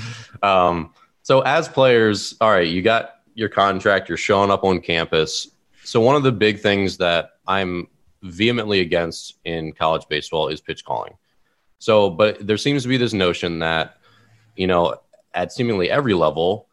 Um, 0.43 0.93
so 1.24 1.41
as 1.41 1.67
players, 1.67 2.36
all 2.39 2.51
right, 2.51 2.67
you 2.67 2.82
got 2.82 3.15
your 3.39 3.49
contract, 3.49 4.09
you're 4.09 4.17
showing 4.17 4.51
up 4.51 4.63
on 4.63 4.81
campus. 4.81 5.47
So 5.83 6.01
one 6.01 6.15
of 6.15 6.23
the 6.23 6.31
big 6.31 6.59
things 6.59 6.97
that 6.97 7.31
I'm 7.47 7.87
vehemently 8.21 8.81
against 8.81 9.35
in 9.45 9.71
college 9.71 10.05
baseball 10.09 10.49
is 10.49 10.61
pitch 10.61 10.85
calling. 10.85 11.13
So, 11.79 12.09
but 12.09 12.45
there 12.45 12.57
seems 12.57 12.83
to 12.83 12.89
be 12.89 12.97
this 12.97 13.13
notion 13.13 13.59
that, 13.59 13.97
you 14.55 14.67
know, 14.67 14.97
at 15.33 15.53
seemingly 15.53 15.89
every 15.89 16.13
level, 16.13 16.69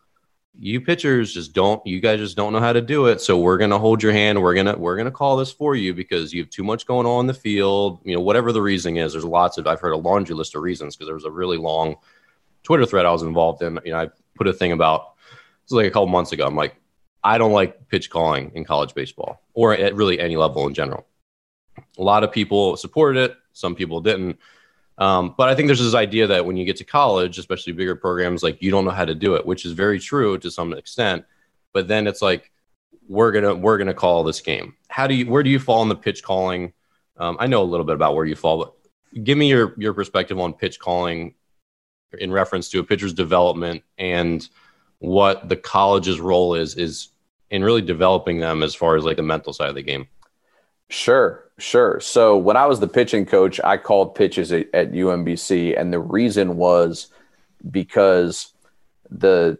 you 0.58 0.80
pitchers 0.80 1.32
just 1.32 1.52
don't 1.52 1.84
you 1.86 2.00
guys 2.00 2.18
just 2.18 2.36
don't 2.36 2.52
know 2.52 2.60
how 2.60 2.72
to 2.72 2.80
do 2.80 3.06
it 3.06 3.20
so 3.20 3.38
we're 3.38 3.58
going 3.58 3.70
to 3.70 3.78
hold 3.78 4.02
your 4.02 4.12
hand 4.12 4.40
we're 4.40 4.54
going 4.54 4.66
to 4.66 4.74
we're 4.74 4.96
going 4.96 5.04
to 5.04 5.10
call 5.10 5.36
this 5.36 5.52
for 5.52 5.74
you 5.74 5.92
because 5.92 6.32
you 6.32 6.42
have 6.42 6.50
too 6.50 6.64
much 6.64 6.86
going 6.86 7.06
on 7.06 7.20
in 7.20 7.26
the 7.26 7.34
field 7.34 8.00
you 8.04 8.14
know 8.14 8.20
whatever 8.20 8.52
the 8.52 8.62
reasoning 8.62 8.96
is 8.96 9.12
there's 9.12 9.24
lots 9.24 9.58
of 9.58 9.66
i've 9.66 9.80
heard 9.80 9.92
a 9.92 9.96
laundry 9.96 10.34
list 10.34 10.54
of 10.54 10.62
reasons 10.62 10.96
because 10.96 11.08
there 11.08 11.14
was 11.14 11.24
a 11.24 11.30
really 11.30 11.58
long 11.58 11.94
twitter 12.62 12.86
thread 12.86 13.04
i 13.04 13.12
was 13.12 13.22
involved 13.22 13.62
in 13.62 13.78
you 13.84 13.92
know 13.92 14.00
i 14.00 14.08
put 14.34 14.46
a 14.46 14.52
thing 14.52 14.72
about 14.72 15.15
was 15.70 15.82
like 15.82 15.86
a 15.86 15.90
couple 15.90 16.06
months 16.06 16.32
ago. 16.32 16.46
I'm 16.46 16.56
like, 16.56 16.76
I 17.22 17.38
don't 17.38 17.52
like 17.52 17.88
pitch 17.88 18.10
calling 18.10 18.52
in 18.54 18.64
college 18.64 18.94
baseball 18.94 19.42
or 19.54 19.74
at 19.74 19.94
really 19.94 20.20
any 20.20 20.36
level 20.36 20.66
in 20.66 20.74
general. 20.74 21.06
A 21.98 22.02
lot 22.02 22.24
of 22.24 22.32
people 22.32 22.76
supported 22.76 23.30
it, 23.30 23.36
some 23.52 23.74
people 23.74 24.00
didn't. 24.00 24.38
Um, 24.98 25.34
but 25.36 25.48
I 25.48 25.54
think 25.54 25.68
there's 25.68 25.82
this 25.82 25.94
idea 25.94 26.26
that 26.28 26.46
when 26.46 26.56
you 26.56 26.64
get 26.64 26.76
to 26.76 26.84
college, 26.84 27.38
especially 27.38 27.72
bigger 27.72 27.96
programs, 27.96 28.42
like 28.42 28.62
you 28.62 28.70
don't 28.70 28.84
know 28.84 28.90
how 28.90 29.04
to 29.04 29.14
do 29.14 29.34
it, 29.34 29.44
which 29.44 29.64
is 29.64 29.72
very 29.72 29.98
true 29.98 30.38
to 30.38 30.50
some 30.50 30.72
extent. 30.72 31.24
But 31.74 31.88
then 31.88 32.06
it's 32.06 32.22
like 32.22 32.50
we're 33.08 33.32
gonna 33.32 33.54
we're 33.54 33.76
gonna 33.78 33.94
call 33.94 34.24
this 34.24 34.40
game. 34.40 34.74
How 34.88 35.06
do 35.06 35.14
you 35.14 35.30
where 35.30 35.42
do 35.42 35.50
you 35.50 35.58
fall 35.58 35.82
in 35.82 35.88
the 35.88 35.96
pitch 35.96 36.22
calling? 36.22 36.72
Um, 37.18 37.36
I 37.38 37.46
know 37.46 37.62
a 37.62 37.64
little 37.64 37.84
bit 37.84 37.94
about 37.94 38.14
where 38.14 38.24
you 38.24 38.36
fall, 38.36 38.58
but 38.58 39.24
give 39.24 39.36
me 39.36 39.48
your 39.48 39.74
your 39.76 39.92
perspective 39.92 40.38
on 40.38 40.54
pitch 40.54 40.78
calling 40.78 41.34
in 42.18 42.32
reference 42.32 42.68
to 42.70 42.78
a 42.78 42.84
pitcher's 42.84 43.12
development 43.12 43.82
and 43.98 44.48
what 44.98 45.48
the 45.48 45.56
college's 45.56 46.20
role 46.20 46.54
is 46.54 46.74
is 46.76 47.08
in 47.50 47.62
really 47.62 47.82
developing 47.82 48.40
them 48.40 48.62
as 48.62 48.74
far 48.74 48.96
as 48.96 49.04
like 49.04 49.16
the 49.16 49.22
mental 49.22 49.52
side 49.52 49.68
of 49.68 49.74
the 49.74 49.82
game. 49.82 50.08
Sure, 50.88 51.44
sure. 51.58 52.00
So 52.00 52.36
when 52.36 52.56
I 52.56 52.66
was 52.66 52.80
the 52.80 52.88
pitching 52.88 53.26
coach, 53.26 53.60
I 53.62 53.76
called 53.76 54.14
pitches 54.14 54.52
at, 54.52 54.72
at 54.72 54.92
UMBC, 54.92 55.78
and 55.78 55.92
the 55.92 55.98
reason 55.98 56.56
was 56.56 57.08
because 57.70 58.52
the 59.10 59.58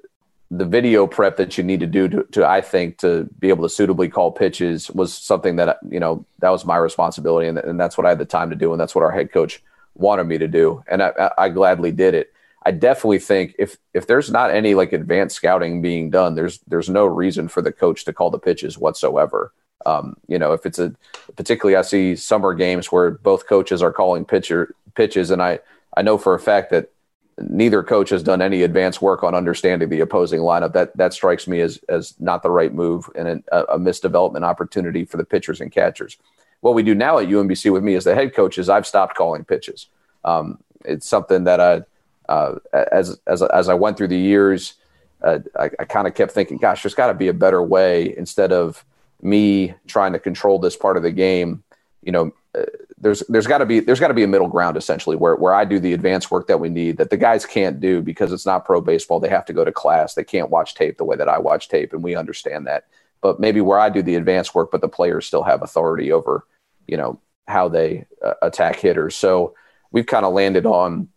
the 0.51 0.65
video 0.65 1.09
prep 1.09 1.37
that 1.39 1.59
you 1.59 1.65
need 1.65 1.81
to 1.81 1.87
do 1.87 2.09
to, 2.09 2.23
to, 2.31 2.47
I 2.47 2.61
think 2.61 2.99
to 2.99 3.29
be 3.41 3.49
able 3.49 3.65
to 3.65 3.75
suitably 3.75 4.09
call 4.09 4.31
pitches 4.31 4.89
was 4.91 5.13
something 5.13 5.57
that 5.57 5.79
you 5.89 5.99
know 5.99 6.25
that 6.39 6.51
was 6.51 6.65
my 6.65 6.77
responsibility 6.77 7.49
and, 7.49 7.59
and 7.59 7.81
that's 7.81 7.99
what 7.99 8.07
I 8.07 8.11
had 8.11 8.19
the 8.19 8.25
time 8.25 8.51
to 8.51 8.57
do 8.57 8.71
and 8.71 8.81
that's 8.81 8.95
what 8.95 9.03
our 9.03 9.11
head 9.11 9.33
coach 9.33 9.61
wanted 9.97 10.25
me 10.25 10.39
to 10.39 10.47
do 10.47 10.85
and 10.87 11.03
I, 11.03 11.33
I 11.37 11.49
gladly 11.49 11.91
did 11.91 12.15
it. 12.15 12.33
I 12.67 12.73
definitely 12.73 13.21
think 13.21 13.55
if 13.61 13.79
if 13.95 14.09
there's 14.09 14.29
not 14.29 14.51
any 14.51 14.75
like 14.75 14.93
advanced 14.93 15.37
scouting 15.37 15.83
being 15.83 16.11
done, 16.11 16.35
there's 16.35 16.59
there's 16.67 16.91
no 16.91 17.05
reason 17.05 17.47
for 17.47 17.63
the 17.63 17.71
coach 17.71 18.05
to 18.07 18.13
call 18.13 18.31
the 18.31 18.41
pitches 18.41 18.77
whatsoever. 18.77 19.53
Um, 19.87 20.17
you 20.27 20.37
know, 20.37 20.53
if 20.53 20.67
it's 20.67 20.81
a 20.81 20.93
particularly 21.37 21.77
I 21.77 21.83
see 21.83 22.17
summer 22.17 22.55
games 22.55 22.91
where 22.91 23.13
both 23.13 23.47
coaches 23.47 23.85
are 23.85 23.93
calling 23.93 24.25
pitcher 24.25 24.75
pitches, 24.97 25.31
and 25.31 25.41
I 25.41 25.61
I 25.97 26.03
know 26.03 26.19
for 26.19 26.35
a 26.35 26.41
fact 26.41 26.71
that 26.71 26.91
neither 27.39 27.85
coach 27.85 28.11
has 28.11 28.25
done 28.25 28.43
any 28.43 28.63
advanced 28.63 29.01
work 29.01 29.23
on 29.23 29.33
understanding 29.33 29.89
the 29.89 30.01
opposing 30.01 30.41
lineup. 30.41 30.73
That 30.73 30.97
that 30.97 31.13
strikes 31.13 31.47
me 31.47 31.61
as 31.61 31.79
as 31.89 32.17
not 32.19 32.43
the 32.43 32.51
right 32.51 32.75
move 32.75 33.09
and 33.15 33.45
a, 33.53 33.75
a 33.75 33.79
missed 33.79 34.03
development 34.03 34.45
opportunity 34.45 35.05
for 35.05 35.19
the 35.19 35.25
pitchers 35.25 35.61
and 35.61 35.71
catchers. 35.71 36.17
What 36.63 36.75
we 36.75 36.83
do 36.83 36.97
now 36.97 37.19
at 37.21 37.29
UMBC 37.29 37.73
with 37.73 37.85
me 37.85 37.95
as 37.95 38.03
the 38.03 38.17
head 38.17 38.35
coach 38.35 38.59
is 38.59 38.69
I've 38.69 38.89
stopped 38.89 39.15
calling 39.15 39.45
pitches. 39.45 39.87
Um, 40.25 40.59
it's 40.85 41.07
something 41.07 41.45
that 41.45 41.61
I 41.61 41.83
uh, 42.29 42.57
as 42.73 43.19
as 43.27 43.43
as 43.43 43.69
I 43.69 43.75
went 43.75 43.97
through 43.97 44.09
the 44.09 44.19
years, 44.19 44.75
uh, 45.23 45.41
I, 45.59 45.71
I 45.79 45.85
kind 45.85 46.07
of 46.07 46.15
kept 46.15 46.33
thinking, 46.33 46.59
gosh, 46.59 46.83
there's 46.83 46.95
got 46.95 47.09
to 47.09 47.15
be 47.15 47.29
a 47.29 47.35
better 47.35 47.63
way 47.63 48.15
instead 48.17 48.53
of 48.53 48.85
me 49.23 49.75
trying 49.87 50.13
to 50.13 50.19
control 50.19 50.59
this 50.59 50.77
part 50.77 50.97
of 50.97 51.03
the 51.03 51.11
game. 51.11 51.63
You 52.03 52.13
know, 52.13 52.33
uh, 52.57 52.65
there's 52.99 53.21
there's 53.29 53.47
got 53.47 53.59
to 53.59 53.67
be 53.67 53.81
there's 53.81 54.01
got 54.01 54.09
to 54.09 54.15
be 54.15 54.23
a 54.23 54.29
middle 54.29 54.49
ground 54.49 54.77
essentially 54.77 55.17
where 55.17 55.37
where 55.37 55.55
I 55.55 55.65
do 55.65 55.79
the 55.79 55.93
advanced 55.93 56.31
work 56.31 56.47
that 56.47 56.61
we 56.61 56.69
need 56.69 56.97
that 56.99 57.11
the 57.11 57.17
guys 57.17 57.45
can't 57.45 57.81
do 57.81 58.03
because 58.03 58.33
it's 58.33 58.47
not 58.47 58.65
pro 58.65 58.81
baseball. 58.81 59.21
They 59.21 59.29
have 59.29 59.47
to 59.47 59.53
go 59.53 59.65
to 59.65 59.73
class. 59.73 60.15
They 60.15 60.25
can't 60.25 60.51
watch 60.51 60.75
tape 60.75 60.99
the 60.99 61.05
way 61.05 61.17
that 61.17 61.29
I 61.29 61.39
watch 61.39 61.69
tape, 61.69 61.93
and 61.93 62.03
we 62.03 62.17
understand 62.17 62.67
that. 62.67 62.87
But 63.21 63.41
maybe 63.41 63.61
where 63.61 63.79
I 63.79 63.89
do 63.89 64.03
the 64.03 64.15
advanced 64.15 64.55
work, 64.55 64.71
but 64.71 64.81
the 64.81 64.89
players 64.89 65.27
still 65.27 65.43
have 65.43 65.63
authority 65.63 66.13
over, 66.13 66.47
you 66.87 66.97
know, 66.97 67.19
how 67.49 67.69
they 67.69 68.07
uh, 68.23 68.35
attack 68.43 68.77
hitters. 68.77 69.15
So 69.17 69.55
we've 69.91 70.07
kind 70.07 70.25
of 70.25 70.33
landed 70.33 70.67
on 70.67 71.09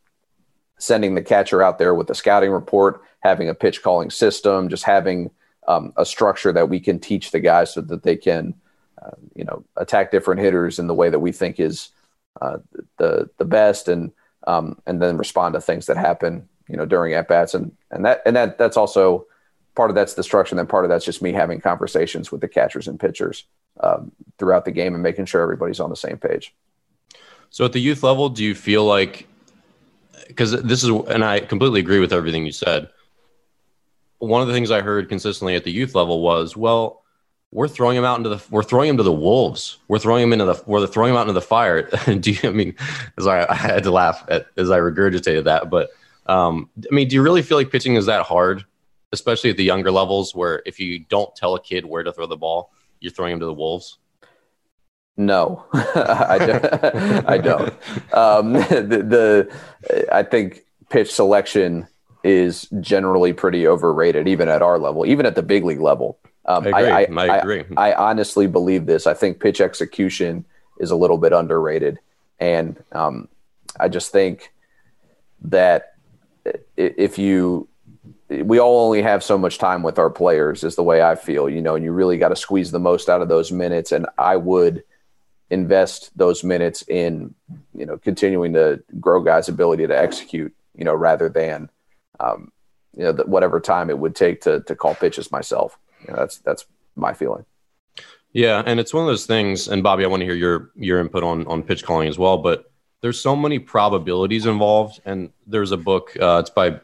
sending 0.79 1.13
the 1.13 1.21
catcher 1.21 1.61
out 1.61 1.77
there 1.77 1.93
with 1.93 2.09
a 2.09 2.15
scouting 2.15 2.51
report, 2.51 3.03
having 3.19 3.49
a 3.49 3.53
pitch 3.53 3.83
calling 3.83 4.09
system, 4.09 4.69
just 4.69 4.83
having 4.83 5.29
um, 5.67 5.93
a 5.97 6.05
structure 6.05 6.51
that 6.51 6.69
we 6.69 6.79
can 6.79 6.99
teach 6.99 7.29
the 7.31 7.39
guys 7.39 7.73
so 7.73 7.81
that 7.81 8.01
they 8.01 8.15
can 8.15 8.55
uh, 9.01 9.11
you 9.35 9.43
know 9.43 9.63
attack 9.77 10.11
different 10.11 10.41
hitters 10.41 10.79
in 10.79 10.87
the 10.87 10.95
way 10.95 11.09
that 11.09 11.19
we 11.19 11.31
think 11.31 11.59
is 11.59 11.89
uh, 12.41 12.57
the 12.97 13.29
the 13.37 13.45
best, 13.45 13.87
and 13.87 14.11
um, 14.47 14.81
and 14.87 15.01
then 15.01 15.17
respond 15.17 15.53
to 15.53 15.61
things 15.61 15.85
that 15.85 15.97
happen 15.97 16.49
you 16.67 16.75
know 16.75 16.85
during 16.85 17.13
at 17.13 17.27
bats, 17.27 17.53
and 17.53 17.71
and 17.91 18.05
that 18.05 18.21
and 18.25 18.35
that 18.35 18.57
that's 18.57 18.77
also 18.77 19.27
part 19.75 19.91
of 19.91 19.95
that's 19.95 20.15
the 20.15 20.23
structure, 20.23 20.53
and 20.53 20.59
then 20.59 20.67
part 20.67 20.85
of 20.85 20.89
that's 20.89 21.05
just 21.05 21.21
me 21.21 21.31
having 21.31 21.61
conversations 21.61 22.31
with 22.31 22.41
the 22.41 22.47
catchers 22.47 22.87
and 22.87 22.99
pitchers 22.99 23.45
um, 23.81 24.11
throughout 24.37 24.65
the 24.65 24.71
game 24.71 24.93
and 24.93 25.03
making 25.03 25.25
sure 25.25 25.41
everybody's 25.41 25.79
on 25.79 25.89
the 25.89 25.95
same 25.95 26.17
page. 26.17 26.53
So 27.49 27.65
at 27.65 27.73
the 27.73 27.79
youth 27.79 28.03
level, 28.03 28.29
do 28.29 28.43
you 28.43 28.55
feel 28.55 28.85
like 28.85 29.27
because 30.29 30.51
this 30.61 30.83
is 30.83 30.89
and 30.89 31.25
I 31.25 31.41
completely 31.41 31.81
agree 31.81 31.99
with 31.99 32.13
everything 32.13 32.45
you 32.45 32.53
said. 32.53 32.87
One 34.19 34.41
of 34.41 34.47
the 34.47 34.53
things 34.53 34.69
I 34.69 34.81
heard 34.81 35.09
consistently 35.09 35.55
at 35.55 35.63
the 35.63 35.71
youth 35.71 35.95
level 35.95 36.21
was, 36.21 36.55
well, 36.55 37.03
we're 37.51 37.67
throwing 37.67 37.97
him 37.97 38.05
out 38.05 38.17
into 38.17 38.29
the 38.29 38.41
we're 38.51 38.63
throwing 38.63 38.89
him 38.89 38.97
to 38.97 39.03
the 39.03 39.11
wolves. 39.11 39.77
We're 39.87 39.99
throwing 39.99 40.23
him 40.23 40.33
into 40.33 40.45
the 40.45 40.63
we're 40.67 40.85
throwing 40.87 41.11
him 41.11 41.17
out 41.17 41.23
into 41.23 41.33
the 41.33 41.41
fire. 41.41 41.89
do 42.19 42.31
you? 42.31 42.49
I 42.49 42.51
mean, 42.51 42.75
I, 43.17 43.47
I 43.49 43.55
had 43.55 43.83
to 43.83 43.91
laugh 43.91 44.23
at, 44.29 44.47
as 44.55 44.69
I 44.69 44.79
regurgitated 44.79 45.45
that, 45.45 45.69
but 45.69 45.89
um, 46.27 46.69
I 46.77 46.93
mean, 46.93 47.07
do 47.07 47.15
you 47.15 47.23
really 47.23 47.41
feel 47.41 47.57
like 47.57 47.71
pitching 47.71 47.95
is 47.95 48.05
that 48.05 48.23
hard, 48.23 48.63
especially 49.11 49.49
at 49.49 49.57
the 49.57 49.63
younger 49.63 49.91
levels, 49.91 50.35
where 50.35 50.61
if 50.65 50.79
you 50.79 50.99
don't 50.99 51.35
tell 51.35 51.55
a 51.55 51.61
kid 51.61 51.85
where 51.85 52.03
to 52.03 52.13
throw 52.13 52.27
the 52.27 52.37
ball, 52.37 52.71
you're 52.99 53.11
throwing 53.11 53.33
him 53.33 53.39
to 53.39 53.47
the 53.47 53.53
wolves? 53.53 53.97
No, 55.17 55.65
I 55.73 56.37
don't. 56.39 57.29
I 57.29 57.37
don't. 57.37 57.73
Um, 58.13 58.53
the, 58.53 59.51
the 59.89 60.05
I 60.11 60.23
think 60.23 60.61
pitch 60.89 61.11
selection 61.11 61.87
is 62.23 62.67
generally 62.79 63.33
pretty 63.33 63.67
overrated, 63.67 64.27
even 64.27 64.49
at 64.49 64.61
our 64.61 64.79
level, 64.79 65.05
even 65.05 65.25
at 65.25 65.35
the 65.35 65.43
big 65.43 65.65
league 65.65 65.81
level. 65.81 66.19
Um, 66.45 66.73
I, 66.73 66.81
agree. 66.81 67.17
I, 67.17 67.21
I, 67.21 67.27
I 67.27 67.37
agree. 67.37 67.63
I, 67.77 67.93
honestly 67.93 68.47
believe 68.47 68.85
this. 68.85 69.05
I 69.05 69.13
think 69.13 69.39
pitch 69.39 69.61
execution 69.61 70.45
is 70.79 70.89
a 70.89 70.95
little 70.95 71.17
bit 71.17 71.33
underrated, 71.33 71.99
and 72.39 72.81
um, 72.93 73.27
I 73.79 73.89
just 73.89 74.11
think 74.11 74.51
that 75.41 75.95
if 76.75 77.17
you 77.17 77.67
we 78.29 78.59
all 78.59 78.85
only 78.85 79.01
have 79.01 79.23
so 79.23 79.37
much 79.37 79.57
time 79.57 79.81
with 79.81 79.97
our 79.97 80.09
players 80.09 80.63
is 80.63 80.75
the 80.75 80.83
way 80.83 81.01
I 81.01 81.15
feel, 81.15 81.49
you 81.49 81.61
know, 81.61 81.75
and 81.75 81.83
you 81.83 81.91
really 81.91 82.17
got 82.17 82.29
to 82.29 82.35
squeeze 82.35 82.71
the 82.71 82.79
most 82.79 83.09
out 83.09 83.21
of 83.21 83.27
those 83.27 83.51
minutes. 83.51 83.91
And 83.91 84.05
I 84.17 84.35
would 84.35 84.83
invest 85.49 86.15
those 86.17 86.43
minutes 86.43 86.83
in, 86.87 87.33
you 87.73 87.85
know, 87.85 87.97
continuing 87.97 88.53
to 88.53 88.81
grow 88.99 89.21
guys' 89.21 89.49
ability 89.49 89.87
to 89.87 89.97
execute, 89.97 90.53
you 90.75 90.85
know, 90.85 90.93
rather 90.93 91.29
than, 91.29 91.69
um, 92.19 92.51
you 92.95 93.03
know, 93.03 93.13
whatever 93.25 93.59
time 93.59 93.89
it 93.89 93.97
would 93.97 94.15
take 94.15 94.41
to 94.41 94.61
to 94.61 94.75
call 94.75 94.95
pitches 94.95 95.31
myself. 95.31 95.77
You 96.01 96.13
know, 96.13 96.19
that's 96.19 96.37
that's 96.39 96.65
my 96.95 97.13
feeling. 97.13 97.45
Yeah, 98.31 98.61
and 98.65 98.79
it's 98.79 98.93
one 98.93 99.03
of 99.03 99.07
those 99.07 99.25
things. 99.25 99.67
And 99.67 99.81
Bobby, 99.81 100.03
I 100.03 100.07
want 100.07 100.21
to 100.21 100.25
hear 100.25 100.35
your 100.35 100.71
your 100.75 100.99
input 100.99 101.23
on 101.23 101.47
on 101.47 101.63
pitch 101.63 101.83
calling 101.83 102.07
as 102.07 102.19
well. 102.19 102.37
But 102.37 102.71
there's 103.01 103.19
so 103.19 103.35
many 103.35 103.59
probabilities 103.59 104.45
involved, 104.45 105.01
and 105.05 105.31
there's 105.47 105.71
a 105.71 105.77
book. 105.77 106.15
Uh, 106.19 106.39
it's 106.39 106.49
by 106.49 106.79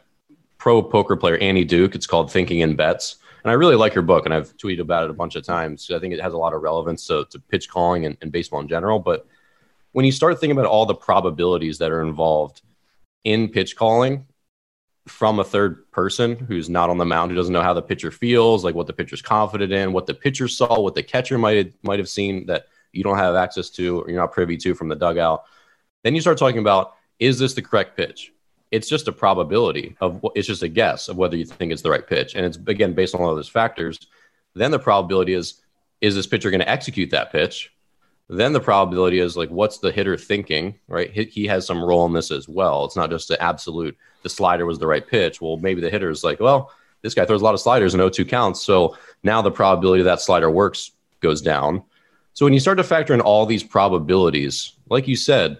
pro 0.58 0.82
poker 0.82 1.16
player 1.16 1.36
Annie 1.38 1.64
Duke. 1.64 1.94
It's 1.94 2.06
called 2.06 2.32
Thinking 2.32 2.60
in 2.60 2.74
Bets. 2.74 3.16
And 3.46 3.52
I 3.52 3.54
really 3.54 3.76
like 3.76 3.94
your 3.94 4.02
book, 4.02 4.24
and 4.24 4.34
I've 4.34 4.56
tweeted 4.56 4.80
about 4.80 5.04
it 5.04 5.10
a 5.10 5.14
bunch 5.14 5.36
of 5.36 5.44
times. 5.44 5.88
I 5.92 6.00
think 6.00 6.12
it 6.12 6.20
has 6.20 6.32
a 6.32 6.36
lot 6.36 6.52
of 6.52 6.62
relevance 6.62 7.06
to, 7.06 7.26
to 7.30 7.38
pitch 7.38 7.70
calling 7.70 8.04
and, 8.04 8.16
and 8.20 8.32
baseball 8.32 8.58
in 8.58 8.66
general. 8.66 8.98
But 8.98 9.24
when 9.92 10.04
you 10.04 10.10
start 10.10 10.40
thinking 10.40 10.58
about 10.58 10.68
all 10.68 10.84
the 10.84 10.96
probabilities 10.96 11.78
that 11.78 11.92
are 11.92 12.02
involved 12.02 12.62
in 13.22 13.48
pitch 13.48 13.76
calling 13.76 14.26
from 15.06 15.38
a 15.38 15.44
third 15.44 15.88
person 15.92 16.34
who's 16.34 16.68
not 16.68 16.90
on 16.90 16.98
the 16.98 17.04
mound, 17.04 17.30
who 17.30 17.36
doesn't 17.36 17.52
know 17.52 17.62
how 17.62 17.72
the 17.72 17.82
pitcher 17.82 18.10
feels, 18.10 18.64
like 18.64 18.74
what 18.74 18.88
the 18.88 18.92
pitcher's 18.92 19.22
confident 19.22 19.72
in, 19.72 19.92
what 19.92 20.06
the 20.06 20.14
pitcher 20.14 20.48
saw, 20.48 20.80
what 20.80 20.96
the 20.96 21.02
catcher 21.04 21.38
might 21.38 21.72
might 21.84 22.00
have 22.00 22.08
seen 22.08 22.46
that 22.46 22.66
you 22.90 23.04
don't 23.04 23.18
have 23.18 23.36
access 23.36 23.70
to 23.70 24.00
or 24.00 24.10
you're 24.10 24.20
not 24.20 24.32
privy 24.32 24.56
to 24.56 24.74
from 24.74 24.88
the 24.88 24.96
dugout. 24.96 25.44
Then 26.02 26.16
you 26.16 26.20
start 26.20 26.36
talking 26.36 26.58
about 26.58 26.94
is 27.20 27.38
this 27.38 27.54
the 27.54 27.62
correct 27.62 27.96
pitch? 27.96 28.32
It's 28.70 28.88
just 28.88 29.08
a 29.08 29.12
probability 29.12 29.96
of 30.00 30.24
it's 30.34 30.46
just 30.46 30.62
a 30.62 30.68
guess 30.68 31.08
of 31.08 31.16
whether 31.16 31.36
you 31.36 31.44
think 31.44 31.72
it's 31.72 31.82
the 31.82 31.90
right 31.90 32.06
pitch. 32.06 32.34
And 32.34 32.44
it's 32.44 32.56
again 32.66 32.94
based 32.94 33.14
on 33.14 33.20
all 33.20 33.34
those 33.34 33.48
factors. 33.48 33.98
Then 34.54 34.70
the 34.70 34.78
probability 34.78 35.34
is 35.34 35.60
is 36.00 36.14
this 36.14 36.26
pitcher 36.26 36.50
going 36.50 36.60
to 36.60 36.68
execute 36.68 37.10
that 37.10 37.32
pitch? 37.32 37.72
Then 38.28 38.52
the 38.52 38.60
probability 38.60 39.20
is 39.20 39.36
like 39.36 39.50
what's 39.50 39.78
the 39.78 39.92
hitter 39.92 40.16
thinking 40.16 40.78
right? 40.88 41.10
He, 41.10 41.24
he 41.24 41.46
has 41.46 41.66
some 41.66 41.82
role 41.82 42.06
in 42.06 42.12
this 42.12 42.30
as 42.30 42.48
well. 42.48 42.84
It's 42.84 42.96
not 42.96 43.10
just 43.10 43.28
the 43.28 43.40
absolute 43.40 43.96
the 44.22 44.28
slider 44.28 44.66
was 44.66 44.78
the 44.78 44.86
right 44.86 45.06
pitch. 45.06 45.40
Well 45.40 45.58
maybe 45.58 45.80
the 45.80 45.90
hitter 45.90 46.10
is 46.10 46.24
like 46.24 46.40
well 46.40 46.72
this 47.02 47.14
guy 47.14 47.24
throws 47.24 47.42
a 47.42 47.44
lot 47.44 47.54
of 47.54 47.60
sliders 47.60 47.94
and 47.94 48.02
0-2 48.02 48.28
counts. 48.28 48.62
So 48.62 48.96
now 49.22 49.42
the 49.42 49.50
probability 49.50 50.02
that 50.02 50.20
slider 50.20 50.50
works 50.50 50.90
goes 51.20 51.40
down. 51.40 51.84
So 52.32 52.44
when 52.44 52.52
you 52.52 52.60
start 52.60 52.78
to 52.78 52.84
factor 52.84 53.14
in 53.14 53.20
all 53.20 53.46
these 53.46 53.62
probabilities 53.62 54.72
like 54.88 55.06
you 55.06 55.14
said 55.14 55.58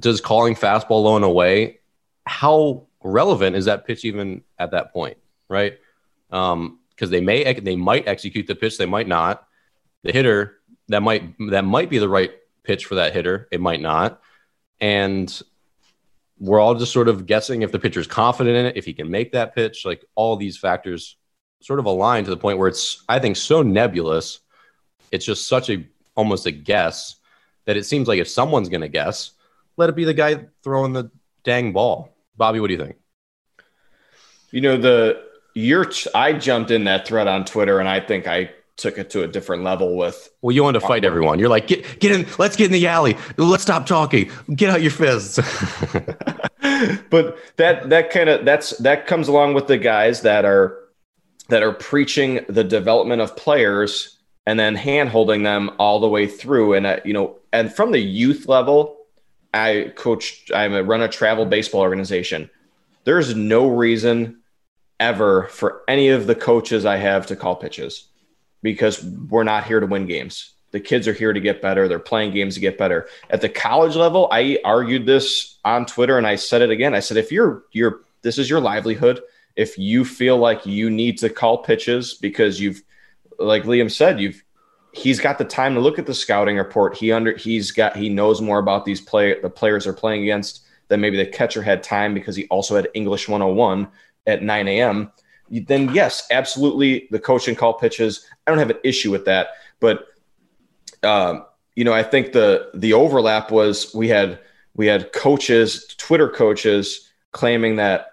does 0.00 0.20
calling 0.20 0.56
fastball 0.56 1.04
low 1.04 1.14
and 1.14 1.24
away 1.24 1.78
how 2.26 2.86
relevant 3.02 3.56
is 3.56 3.66
that 3.66 3.86
pitch 3.86 4.04
even 4.04 4.42
at 4.58 4.70
that 4.72 4.92
point, 4.92 5.16
right? 5.48 5.78
Because 6.28 6.52
um, 6.52 6.78
they 6.98 7.20
may 7.20 7.52
they 7.60 7.76
might 7.76 8.08
execute 8.08 8.46
the 8.46 8.54
pitch, 8.54 8.78
they 8.78 8.86
might 8.86 9.08
not. 9.08 9.46
The 10.02 10.12
hitter 10.12 10.58
that 10.88 11.02
might 11.02 11.34
that 11.50 11.64
might 11.64 11.90
be 11.90 11.98
the 11.98 12.08
right 12.08 12.32
pitch 12.62 12.86
for 12.86 12.96
that 12.96 13.12
hitter, 13.12 13.48
it 13.50 13.60
might 13.60 13.80
not, 13.80 14.20
and 14.80 15.42
we're 16.38 16.60
all 16.60 16.74
just 16.74 16.92
sort 16.92 17.08
of 17.08 17.26
guessing 17.26 17.62
if 17.62 17.72
the 17.72 17.78
pitcher's 17.78 18.06
confident 18.06 18.56
in 18.56 18.66
it, 18.66 18.76
if 18.76 18.84
he 18.84 18.92
can 18.92 19.10
make 19.10 19.32
that 19.32 19.54
pitch. 19.54 19.84
Like 19.84 20.04
all 20.14 20.36
these 20.36 20.58
factors 20.58 21.16
sort 21.62 21.78
of 21.78 21.86
align 21.86 22.24
to 22.24 22.30
the 22.30 22.36
point 22.36 22.58
where 22.58 22.68
it's 22.68 23.02
I 23.08 23.18
think 23.18 23.36
so 23.36 23.62
nebulous. 23.62 24.40
It's 25.10 25.24
just 25.24 25.46
such 25.46 25.70
a 25.70 25.86
almost 26.16 26.46
a 26.46 26.50
guess 26.50 27.16
that 27.64 27.76
it 27.76 27.84
seems 27.84 28.08
like 28.08 28.18
if 28.18 28.28
someone's 28.28 28.68
going 28.68 28.82
to 28.82 28.88
guess, 28.88 29.32
let 29.76 29.88
it 29.88 29.96
be 29.96 30.04
the 30.04 30.14
guy 30.14 30.46
throwing 30.62 30.92
the 30.92 31.10
dang 31.44 31.72
ball. 31.72 32.13
Bobby, 32.36 32.60
what 32.60 32.68
do 32.68 32.74
you 32.74 32.80
think? 32.80 32.96
You 34.50 34.60
know, 34.60 34.76
the 34.76 35.22
you're 35.54 35.90
I 36.14 36.32
jumped 36.32 36.70
in 36.70 36.84
that 36.84 37.06
thread 37.06 37.28
on 37.28 37.44
Twitter 37.44 37.78
and 37.78 37.88
I 37.88 38.00
think 38.00 38.26
I 38.26 38.50
took 38.76 38.98
it 38.98 39.10
to 39.10 39.22
a 39.22 39.28
different 39.28 39.62
level 39.62 39.96
with 39.96 40.30
Well, 40.42 40.54
you 40.54 40.64
want 40.64 40.74
to 40.74 40.80
fight 40.80 41.04
everyone. 41.04 41.38
You're 41.38 41.48
like, 41.48 41.68
get 41.68 42.00
get 42.00 42.12
in, 42.12 42.26
let's 42.38 42.56
get 42.56 42.66
in 42.66 42.72
the 42.72 42.86
alley. 42.86 43.16
Let's 43.36 43.62
stop 43.62 43.86
talking. 43.86 44.30
Get 44.54 44.70
out 44.70 44.82
your 44.82 44.90
fists. 44.90 45.36
but 47.10 47.38
that 47.56 47.88
that 47.90 48.10
kind 48.10 48.28
of 48.28 48.44
that's 48.44 48.76
that 48.78 49.06
comes 49.06 49.28
along 49.28 49.54
with 49.54 49.68
the 49.68 49.78
guys 49.78 50.22
that 50.22 50.44
are 50.44 50.78
that 51.48 51.62
are 51.62 51.72
preaching 51.72 52.44
the 52.48 52.64
development 52.64 53.22
of 53.22 53.36
players 53.36 54.18
and 54.46 54.58
then 54.58 54.74
hand 54.74 55.08
holding 55.08 55.42
them 55.42 55.70
all 55.78 56.00
the 56.00 56.08
way 56.08 56.26
through 56.26 56.74
and 56.74 56.86
uh, 56.86 57.00
you 57.04 57.12
know 57.12 57.36
and 57.52 57.72
from 57.72 57.92
the 57.92 58.00
youth 58.00 58.48
level 58.48 58.96
I 59.54 59.92
coach, 59.94 60.50
I'm 60.52 60.74
a 60.74 60.82
run 60.82 61.00
a 61.00 61.08
travel 61.08 61.46
baseball 61.46 61.80
organization. 61.80 62.50
There's 63.04 63.34
no 63.36 63.68
reason 63.68 64.40
ever 64.98 65.44
for 65.48 65.82
any 65.88 66.08
of 66.08 66.26
the 66.26 66.34
coaches 66.34 66.84
I 66.84 66.96
have 66.96 67.26
to 67.28 67.36
call 67.36 67.56
pitches 67.56 68.08
because 68.62 69.04
we're 69.04 69.44
not 69.44 69.64
here 69.64 69.80
to 69.80 69.86
win 69.86 70.06
games. 70.06 70.52
The 70.72 70.80
kids 70.80 71.06
are 71.06 71.12
here 71.12 71.32
to 71.32 71.40
get 71.40 71.62
better. 71.62 71.86
They're 71.86 72.00
playing 72.00 72.32
games 72.32 72.54
to 72.54 72.60
get 72.60 72.76
better. 72.78 73.08
At 73.30 73.40
the 73.40 73.48
college 73.48 73.94
level, 73.94 74.28
I 74.32 74.58
argued 74.64 75.06
this 75.06 75.58
on 75.64 75.86
Twitter 75.86 76.18
and 76.18 76.26
I 76.26 76.34
said 76.34 76.62
it 76.62 76.70
again. 76.70 76.94
I 76.94 77.00
said, 77.00 77.16
if 77.16 77.30
you're, 77.30 77.62
you're, 77.70 78.00
this 78.22 78.38
is 78.38 78.50
your 78.50 78.60
livelihood. 78.60 79.20
If 79.54 79.78
you 79.78 80.04
feel 80.04 80.36
like 80.36 80.66
you 80.66 80.90
need 80.90 81.18
to 81.18 81.30
call 81.30 81.58
pitches 81.58 82.14
because 82.14 82.60
you've, 82.60 82.82
like 83.38 83.64
Liam 83.64 83.90
said, 83.90 84.20
you've 84.20 84.43
he's 84.94 85.18
got 85.18 85.38
the 85.38 85.44
time 85.44 85.74
to 85.74 85.80
look 85.80 85.98
at 85.98 86.06
the 86.06 86.14
scouting 86.14 86.56
report. 86.56 86.96
He 86.96 87.12
under 87.12 87.36
he's 87.36 87.72
got 87.72 87.96
he 87.96 88.08
knows 88.08 88.40
more 88.40 88.58
about 88.58 88.84
these 88.84 89.00
play 89.00 89.40
the 89.40 89.50
players 89.50 89.86
are 89.86 89.92
playing 89.92 90.22
against 90.22 90.64
than 90.88 91.00
maybe 91.00 91.16
the 91.16 91.26
catcher 91.26 91.62
had 91.62 91.82
time 91.82 92.14
because 92.14 92.36
he 92.36 92.46
also 92.46 92.76
had 92.76 92.88
English 92.94 93.28
101 93.28 93.88
at 94.26 94.42
9 94.42 94.68
a.m. 94.68 95.10
Then 95.50 95.92
yes, 95.94 96.26
absolutely, 96.30 97.08
the 97.10 97.18
coaching 97.18 97.54
call 97.54 97.74
pitches. 97.74 98.26
I 98.46 98.50
don't 98.50 98.58
have 98.58 98.70
an 98.70 98.78
issue 98.84 99.10
with 99.10 99.24
that, 99.26 99.48
but 99.80 100.06
um, 101.02 101.44
you 101.74 101.84
know, 101.84 101.92
I 101.92 102.02
think 102.02 102.32
the 102.32 102.70
the 102.74 102.92
overlap 102.92 103.50
was 103.50 103.92
we 103.94 104.08
had 104.08 104.38
we 104.74 104.86
had 104.86 105.12
coaches, 105.12 105.94
Twitter 105.98 106.28
coaches, 106.28 107.10
claiming 107.32 107.76
that 107.76 108.06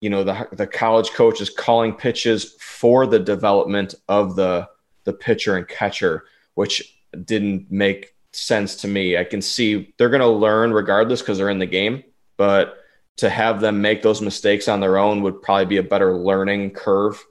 you 0.00 0.10
know 0.10 0.22
the 0.22 0.48
the 0.52 0.66
college 0.66 1.10
coach 1.10 1.40
is 1.40 1.50
calling 1.50 1.94
pitches 1.94 2.54
for 2.60 3.06
the 3.06 3.18
development 3.18 3.94
of 4.08 4.36
the 4.36 4.68
the 5.06 5.14
pitcher 5.14 5.56
and 5.56 5.66
catcher, 5.66 6.24
which 6.54 7.00
didn't 7.24 7.70
make 7.70 8.14
sense 8.32 8.76
to 8.76 8.88
me. 8.88 9.16
I 9.16 9.24
can 9.24 9.40
see 9.40 9.94
they're 9.96 10.10
going 10.10 10.20
to 10.20 10.28
learn 10.28 10.72
regardless 10.72 11.22
because 11.22 11.38
they're 11.38 11.48
in 11.48 11.58
the 11.58 11.66
game, 11.66 12.04
but 12.36 12.76
to 13.16 13.30
have 13.30 13.62
them 13.62 13.80
make 13.80 14.02
those 14.02 14.20
mistakes 14.20 14.68
on 14.68 14.80
their 14.80 14.98
own 14.98 15.22
would 15.22 15.40
probably 15.40 15.64
be 15.64 15.78
a 15.78 15.82
better 15.82 16.14
learning 16.14 16.72
curve, 16.72 17.24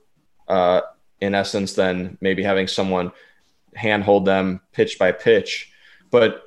uh, 0.48 0.80
in 1.20 1.34
essence, 1.34 1.74
than 1.74 2.18
maybe 2.20 2.42
having 2.42 2.66
someone 2.66 3.12
handhold 3.76 4.24
them 4.24 4.60
pitch 4.72 4.98
by 4.98 5.12
pitch. 5.12 5.70
But 6.10 6.42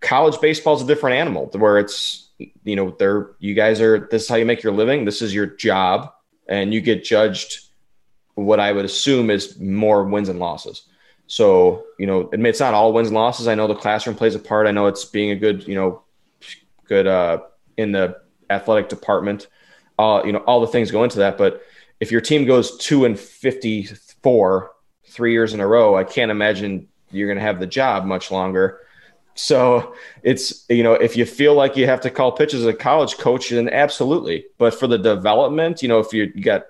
college 0.00 0.38
baseball 0.40 0.76
is 0.76 0.82
a 0.82 0.86
different 0.86 1.16
animal 1.16 1.46
where 1.52 1.78
it's, 1.78 2.28
you 2.64 2.76
know, 2.76 2.94
they're, 2.98 3.30
you 3.38 3.54
guys 3.54 3.80
are, 3.80 4.06
this 4.10 4.24
is 4.24 4.28
how 4.28 4.36
you 4.36 4.44
make 4.44 4.62
your 4.62 4.74
living. 4.74 5.06
This 5.06 5.22
is 5.22 5.34
your 5.34 5.46
job. 5.46 6.12
And 6.48 6.72
you 6.72 6.80
get 6.80 7.02
judged 7.02 7.65
what 8.36 8.60
I 8.60 8.70
would 8.70 8.84
assume 8.84 9.30
is 9.30 9.58
more 9.58 10.04
wins 10.04 10.28
and 10.28 10.38
losses. 10.38 10.82
So, 11.26 11.84
you 11.98 12.06
know, 12.06 12.28
it's 12.32 12.60
not 12.60 12.74
all 12.74 12.92
wins 12.92 13.08
and 13.08 13.16
losses. 13.16 13.48
I 13.48 13.56
know 13.56 13.66
the 13.66 13.74
classroom 13.74 14.14
plays 14.14 14.36
a 14.36 14.38
part. 14.38 14.66
I 14.66 14.70
know 14.70 14.86
it's 14.86 15.04
being 15.04 15.30
a 15.32 15.36
good, 15.36 15.66
you 15.66 15.74
know, 15.74 16.02
good 16.86 17.06
uh, 17.06 17.40
in 17.76 17.92
the 17.92 18.20
athletic 18.48 18.88
department. 18.88 19.48
Uh, 19.98 20.22
you 20.24 20.32
know, 20.32 20.38
all 20.40 20.60
the 20.60 20.66
things 20.68 20.90
go 20.90 21.02
into 21.02 21.18
that. 21.18 21.36
But 21.36 21.62
if 21.98 22.12
your 22.12 22.20
team 22.20 22.44
goes 22.44 22.76
two 22.76 23.06
and 23.06 23.18
54 23.18 24.72
three 25.08 25.32
years 25.32 25.54
in 25.54 25.60
a 25.60 25.66
row, 25.66 25.96
I 25.96 26.04
can't 26.04 26.30
imagine 26.30 26.88
you're 27.10 27.28
going 27.28 27.38
to 27.38 27.44
have 27.44 27.58
the 27.58 27.66
job 27.66 28.04
much 28.04 28.30
longer. 28.30 28.80
So 29.34 29.94
it's, 30.22 30.64
you 30.68 30.82
know, 30.82 30.94
if 30.94 31.16
you 31.16 31.26
feel 31.26 31.54
like 31.54 31.76
you 31.76 31.86
have 31.86 32.00
to 32.02 32.10
call 32.10 32.32
pitches 32.32 32.60
as 32.60 32.66
a 32.66 32.74
college 32.74 33.18
coach, 33.18 33.50
then 33.50 33.68
absolutely. 33.68 34.46
But 34.58 34.74
for 34.74 34.86
the 34.86 34.98
development, 34.98 35.82
you 35.82 35.88
know, 35.88 35.98
if 35.98 36.12
you 36.12 36.26
got 36.26 36.66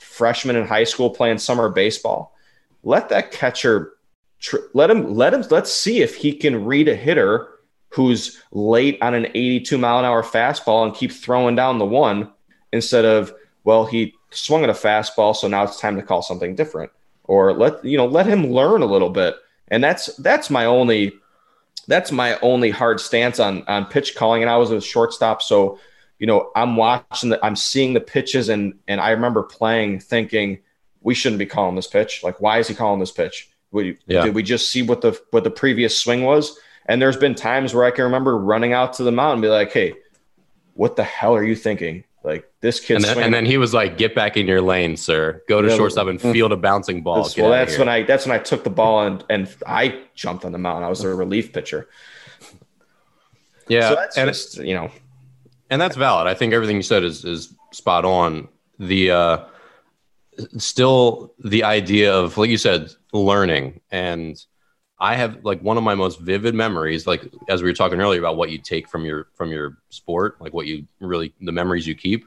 freshmen 0.00 0.56
in 0.56 0.66
high 0.66 0.84
school 0.84 1.10
playing 1.10 1.38
summer 1.38 1.68
baseball, 1.68 2.34
let 2.82 3.08
that 3.10 3.30
catcher, 3.30 3.92
tr- 4.40 4.56
let 4.74 4.90
him, 4.90 5.14
let 5.14 5.34
him, 5.34 5.44
let's 5.50 5.72
see 5.72 6.00
if 6.00 6.16
he 6.16 6.32
can 6.32 6.64
read 6.64 6.88
a 6.88 6.96
hitter 6.96 7.48
who's 7.90 8.42
late 8.52 8.98
on 9.02 9.14
an 9.14 9.26
82 9.26 9.76
mile 9.78 9.98
an 9.98 10.04
hour 10.04 10.22
fastball 10.22 10.84
and 10.84 10.94
keep 10.94 11.12
throwing 11.12 11.56
down 11.56 11.78
the 11.78 11.84
one 11.84 12.32
instead 12.72 13.04
of, 13.04 13.34
well, 13.64 13.84
he 13.84 14.14
swung 14.30 14.62
at 14.62 14.70
a 14.70 14.74
fastball, 14.74 15.34
so 15.34 15.48
now 15.48 15.64
it's 15.64 15.80
time 15.80 15.96
to 15.96 16.02
call 16.02 16.22
something 16.22 16.54
different. 16.54 16.90
Or 17.24 17.52
let 17.52 17.84
you 17.84 17.96
know, 17.96 18.06
let 18.06 18.26
him 18.26 18.48
learn 18.48 18.82
a 18.82 18.86
little 18.86 19.10
bit. 19.10 19.36
And 19.68 19.84
that's 19.84 20.06
that's 20.16 20.50
my 20.50 20.64
only 20.64 21.12
that's 21.86 22.10
my 22.10 22.36
only 22.40 22.70
hard 22.70 23.00
stance 23.00 23.38
on 23.38 23.62
on 23.68 23.84
pitch 23.84 24.16
calling. 24.16 24.42
And 24.42 24.50
I 24.50 24.56
was 24.56 24.72
a 24.72 24.80
shortstop, 24.80 25.40
so 25.40 25.78
you 26.20 26.26
know, 26.26 26.52
I'm 26.54 26.76
watching 26.76 27.30
the 27.30 27.44
I'm 27.44 27.56
seeing 27.56 27.94
the 27.94 28.00
pitches 28.00 28.50
and 28.50 28.74
and 28.86 29.00
I 29.00 29.10
remember 29.10 29.42
playing 29.42 30.00
thinking 30.00 30.58
we 31.00 31.14
shouldn't 31.14 31.38
be 31.38 31.46
calling 31.46 31.74
this 31.74 31.86
pitch. 31.86 32.22
Like, 32.22 32.40
why 32.42 32.58
is 32.58 32.68
he 32.68 32.74
calling 32.74 33.00
this 33.00 33.10
pitch? 33.10 33.48
We, 33.72 33.96
yeah. 34.06 34.24
Did 34.24 34.34
we 34.34 34.42
just 34.42 34.70
see 34.70 34.82
what 34.82 35.00
the 35.00 35.18
what 35.30 35.44
the 35.44 35.50
previous 35.50 35.98
swing 35.98 36.22
was? 36.22 36.58
And 36.86 37.00
there's 37.00 37.16
been 37.16 37.34
times 37.34 37.74
where 37.74 37.84
I 37.84 37.90
can 37.90 38.04
remember 38.04 38.36
running 38.36 38.74
out 38.74 38.92
to 38.94 39.02
the 39.02 39.12
mound 39.12 39.34
and 39.34 39.42
be 39.42 39.48
like, 39.48 39.72
"Hey, 39.72 39.94
what 40.74 40.96
the 40.96 41.04
hell 41.04 41.34
are 41.34 41.44
you 41.44 41.56
thinking? 41.56 42.04
Like 42.22 42.50
this 42.60 42.80
kid." 42.80 42.96
And 42.96 43.04
then, 43.04 43.18
and 43.18 43.32
then 43.32 43.46
he 43.46 43.56
was 43.56 43.72
like, 43.72 43.96
"Get 43.96 44.14
back 44.14 44.36
in 44.36 44.46
your 44.46 44.60
lane, 44.60 44.98
sir. 44.98 45.42
Go 45.48 45.62
to 45.62 45.68
yeah, 45.68 45.76
shortstop 45.76 46.08
and 46.08 46.20
mm. 46.20 46.32
field 46.32 46.52
a 46.52 46.56
bouncing 46.56 47.02
ball." 47.02 47.22
That's, 47.22 47.36
well, 47.36 47.50
that's 47.50 47.78
when 47.78 47.88
I 47.88 48.02
that's 48.02 48.26
when 48.26 48.34
I 48.38 48.42
took 48.42 48.64
the 48.64 48.70
ball 48.70 49.06
and 49.06 49.24
and 49.30 49.54
I 49.66 50.02
jumped 50.14 50.44
on 50.44 50.52
the 50.52 50.58
mound. 50.58 50.84
I 50.84 50.88
was 50.88 51.02
a 51.02 51.14
relief 51.14 51.52
pitcher. 51.52 51.88
Yeah, 53.68 53.90
so 53.90 54.06
and 54.16 54.28
just, 54.28 54.58
you 54.58 54.74
know, 54.74 54.90
and 55.70 55.80
that's 55.80 55.96
valid. 55.96 56.26
I 56.26 56.34
think 56.34 56.52
everything 56.52 56.76
you 56.76 56.82
said 56.82 57.04
is 57.04 57.24
is 57.24 57.54
spot 57.72 58.04
on. 58.04 58.48
The 58.78 59.10
uh, 59.10 59.44
still 60.56 61.34
the 61.38 61.64
idea 61.64 62.14
of 62.14 62.36
like 62.36 62.50
you 62.50 62.58
said, 62.58 62.90
learning 63.12 63.80
and 63.90 64.42
I 65.00 65.14
have 65.16 65.44
like 65.44 65.62
one 65.62 65.78
of 65.78 65.82
my 65.82 65.94
most 65.94 66.20
vivid 66.20 66.54
memories, 66.54 67.06
like 67.06 67.32
as 67.48 67.62
we 67.62 67.70
were 67.70 67.74
talking 67.74 68.00
earlier 68.00 68.20
about 68.20 68.36
what 68.36 68.50
you 68.50 68.58
take 68.58 68.86
from 68.86 69.04
your 69.06 69.28
from 69.32 69.50
your 69.50 69.78
sport, 69.88 70.40
like 70.40 70.52
what 70.52 70.66
you 70.66 70.86
really 71.00 71.32
the 71.40 71.52
memories 71.52 71.86
you 71.86 71.94
keep. 71.94 72.26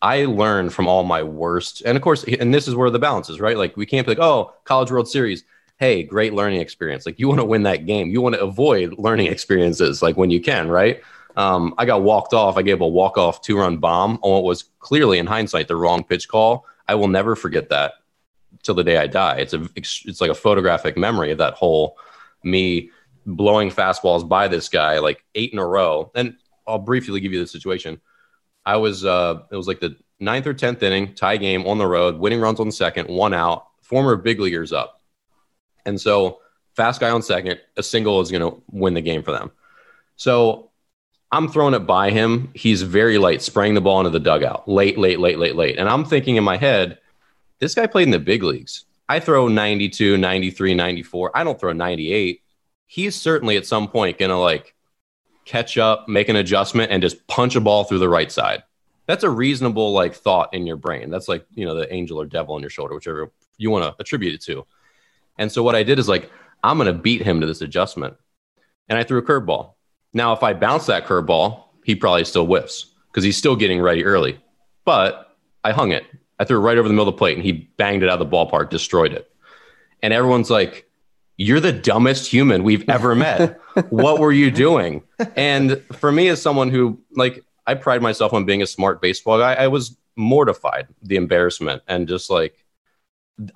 I 0.00 0.24
learned 0.24 0.72
from 0.72 0.86
all 0.86 1.02
my 1.04 1.22
worst, 1.22 1.82
and 1.84 1.96
of 1.96 2.02
course, 2.02 2.24
and 2.24 2.52
this 2.52 2.68
is 2.68 2.74
where 2.74 2.90
the 2.90 2.98
balance 2.98 3.28
is, 3.28 3.40
right? 3.40 3.56
Like 3.56 3.76
we 3.76 3.86
can't 3.86 4.06
be 4.06 4.12
like, 4.12 4.18
oh, 4.18 4.54
College 4.64 4.90
World 4.90 5.08
Series, 5.08 5.44
hey, 5.78 6.02
great 6.02 6.32
learning 6.32 6.60
experience. 6.60 7.04
Like 7.04 7.18
you 7.18 7.28
want 7.28 7.40
to 7.40 7.44
win 7.44 7.64
that 7.64 7.84
game, 7.86 8.10
you 8.10 8.22
want 8.22 8.34
to 8.34 8.42
avoid 8.42 8.98
learning 8.98 9.26
experiences, 9.30 10.00
like 10.00 10.16
when 10.16 10.30
you 10.30 10.40
can, 10.40 10.68
right? 10.68 11.02
Um, 11.36 11.74
I 11.78 11.84
got 11.84 12.02
walked 12.02 12.32
off. 12.32 12.56
I 12.56 12.62
gave 12.62 12.80
a 12.80 12.86
walk 12.86 13.18
off 13.18 13.42
two 13.42 13.58
run 13.58 13.78
bomb 13.78 14.18
on 14.22 14.32
what 14.32 14.44
was 14.44 14.64
clearly 14.78 15.18
in 15.18 15.26
hindsight 15.26 15.68
the 15.68 15.76
wrong 15.76 16.04
pitch 16.04 16.28
call. 16.28 16.66
I 16.86 16.94
will 16.94 17.08
never 17.08 17.34
forget 17.34 17.70
that 17.70 17.94
till 18.62 18.74
the 18.74 18.84
day 18.84 18.98
I 18.98 19.06
die. 19.06 19.36
It's 19.36 19.52
a 19.52 19.68
it's 19.74 20.20
like 20.20 20.30
a 20.30 20.34
photographic 20.34 20.96
memory 20.96 21.30
of 21.32 21.38
that 21.38 21.54
whole 21.54 21.98
me 22.42 22.90
blowing 23.26 23.70
fastballs 23.70 24.28
by 24.28 24.48
this 24.48 24.68
guy 24.68 24.98
like 24.98 25.24
eight 25.34 25.52
in 25.52 25.58
a 25.58 25.66
row. 25.66 26.10
And 26.14 26.36
I'll 26.66 26.78
briefly 26.78 27.20
give 27.20 27.32
you 27.32 27.40
the 27.40 27.46
situation. 27.46 28.00
I 28.66 28.76
was 28.76 29.04
uh 29.04 29.42
it 29.50 29.56
was 29.56 29.66
like 29.66 29.80
the 29.80 29.96
ninth 30.20 30.46
or 30.46 30.54
tenth 30.54 30.82
inning, 30.82 31.14
tie 31.14 31.36
game 31.36 31.66
on 31.66 31.78
the 31.78 31.86
road, 31.86 32.18
winning 32.18 32.40
runs 32.40 32.60
on 32.60 32.70
second, 32.70 33.08
one 33.08 33.34
out, 33.34 33.66
former 33.82 34.16
big 34.16 34.40
leaguers 34.40 34.72
up. 34.72 35.00
And 35.84 36.00
so 36.00 36.40
fast 36.76 37.00
guy 37.00 37.10
on 37.10 37.22
second, 37.22 37.60
a 37.76 37.82
single 37.82 38.20
is 38.20 38.30
gonna 38.30 38.52
win 38.70 38.94
the 38.94 39.00
game 39.00 39.22
for 39.22 39.32
them. 39.32 39.50
So 40.16 40.70
I'm 41.34 41.48
throwing 41.48 41.74
it 41.74 41.80
by 41.80 42.12
him. 42.12 42.48
He's 42.54 42.82
very 42.82 43.18
late, 43.18 43.42
spraying 43.42 43.74
the 43.74 43.80
ball 43.80 43.98
into 43.98 44.10
the 44.10 44.20
dugout. 44.20 44.68
Late, 44.68 44.96
late, 44.96 45.18
late, 45.18 45.36
late, 45.36 45.56
late. 45.56 45.78
And 45.78 45.88
I'm 45.88 46.04
thinking 46.04 46.36
in 46.36 46.44
my 46.44 46.56
head, 46.56 46.98
this 47.58 47.74
guy 47.74 47.88
played 47.88 48.04
in 48.04 48.12
the 48.12 48.20
big 48.20 48.44
leagues. 48.44 48.84
I 49.08 49.18
throw 49.18 49.48
92, 49.48 50.16
93, 50.16 50.74
94. 50.74 51.36
I 51.36 51.42
don't 51.42 51.58
throw 51.58 51.72
98. 51.72 52.40
He's 52.86 53.16
certainly 53.16 53.56
at 53.56 53.66
some 53.66 53.88
point 53.88 54.18
going 54.18 54.30
to 54.30 54.36
like 54.36 54.76
catch 55.44 55.76
up, 55.76 56.08
make 56.08 56.28
an 56.28 56.36
adjustment, 56.36 56.92
and 56.92 57.02
just 57.02 57.26
punch 57.26 57.56
a 57.56 57.60
ball 57.60 57.82
through 57.82 57.98
the 57.98 58.08
right 58.08 58.30
side. 58.30 58.62
That's 59.06 59.24
a 59.24 59.30
reasonable 59.30 59.92
like 59.92 60.14
thought 60.14 60.54
in 60.54 60.68
your 60.68 60.76
brain. 60.76 61.10
That's 61.10 61.26
like, 61.26 61.44
you 61.52 61.66
know, 61.66 61.74
the 61.74 61.92
angel 61.92 62.20
or 62.20 62.26
devil 62.26 62.54
on 62.54 62.60
your 62.60 62.70
shoulder, 62.70 62.94
whichever 62.94 63.32
you 63.58 63.72
want 63.72 63.84
to 63.84 64.00
attribute 64.00 64.34
it 64.34 64.42
to. 64.42 64.66
And 65.36 65.50
so 65.50 65.64
what 65.64 65.74
I 65.74 65.82
did 65.82 65.98
is 65.98 66.08
like, 66.08 66.30
I'm 66.62 66.78
going 66.78 66.94
to 66.94 67.02
beat 67.02 67.22
him 67.22 67.40
to 67.40 67.46
this 67.48 67.60
adjustment. 67.60 68.14
And 68.88 68.96
I 68.96 69.02
threw 69.02 69.18
a 69.18 69.22
curveball. 69.22 69.73
Now, 70.14 70.32
if 70.32 70.42
I 70.42 70.54
bounce 70.54 70.86
that 70.86 71.06
curveball, 71.06 71.64
he 71.84 71.94
probably 71.94 72.24
still 72.24 72.46
whiffs 72.46 72.86
because 73.10 73.24
he's 73.24 73.36
still 73.36 73.56
getting 73.56 73.80
ready 73.80 74.04
early. 74.04 74.40
But 74.84 75.36
I 75.62 75.72
hung 75.72 75.92
it 75.92 76.04
I 76.38 76.44
threw 76.44 76.58
it 76.58 76.62
right 76.62 76.78
over 76.78 76.88
the 76.88 76.94
middle 76.94 77.08
of 77.08 77.14
the 77.14 77.18
plate 77.18 77.36
and 77.36 77.44
he 77.44 77.52
banged 77.52 78.02
it 78.02 78.08
out 78.08 78.20
of 78.20 78.30
the 78.30 78.36
ballpark, 78.36 78.70
destroyed 78.70 79.12
it. 79.12 79.30
And 80.02 80.12
everyone's 80.12 80.50
like, 80.50 80.88
You're 81.36 81.60
the 81.60 81.72
dumbest 81.72 82.30
human 82.30 82.64
we've 82.64 82.88
ever 82.88 83.14
met. 83.14 83.60
what 83.90 84.18
were 84.18 84.32
you 84.32 84.50
doing? 84.50 85.02
And 85.36 85.82
for 85.92 86.10
me, 86.10 86.28
as 86.28 86.42
someone 86.42 86.70
who, 86.70 87.00
like, 87.12 87.44
I 87.66 87.74
pride 87.74 88.02
myself 88.02 88.32
on 88.32 88.44
being 88.44 88.62
a 88.62 88.66
smart 88.66 89.00
baseball 89.00 89.38
guy, 89.38 89.54
I 89.54 89.68
was 89.68 89.96
mortified, 90.16 90.88
the 91.02 91.16
embarrassment, 91.16 91.82
and 91.88 92.06
just 92.06 92.28
like, 92.28 92.64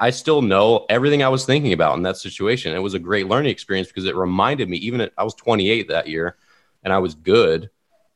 I 0.01 0.11
still 0.11 0.43
know 0.43 0.87
everything 0.89 1.23
I 1.23 1.29
was 1.29 1.45
thinking 1.45 1.73
about 1.73 1.97
in 1.97 2.03
that 2.03 2.17
situation. 2.17 2.75
It 2.75 2.81
was 2.81 2.95
a 2.95 2.99
great 2.99 3.29
learning 3.29 3.53
experience 3.53 3.89
because 3.89 4.07
it 4.07 4.17
reminded 4.17 4.69
me, 4.69 4.79
even 4.79 5.01
at, 5.01 5.13
I 5.17 5.25
was 5.25 5.35
28 5.35 5.89
that 5.89 6.09
year 6.09 6.37
and 6.83 6.93
I 6.93 6.99
was 6.99 7.15
good. 7.15 7.71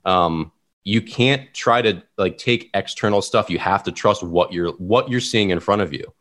Um, 0.04 0.52
you 0.84 1.00
can't 1.00 1.52
try 1.54 1.82
to 1.82 2.02
like 2.16 2.38
take 2.38 2.70
external 2.74 3.22
stuff. 3.22 3.50
You 3.50 3.58
have 3.58 3.82
to 3.84 3.92
trust 3.92 4.22
what 4.22 4.52
you're 4.52 4.72
what 4.72 5.08
you're 5.08 5.20
seeing 5.20 5.50
in 5.50 5.60
front 5.60 5.82
of 5.82 5.92
you. 5.92 6.12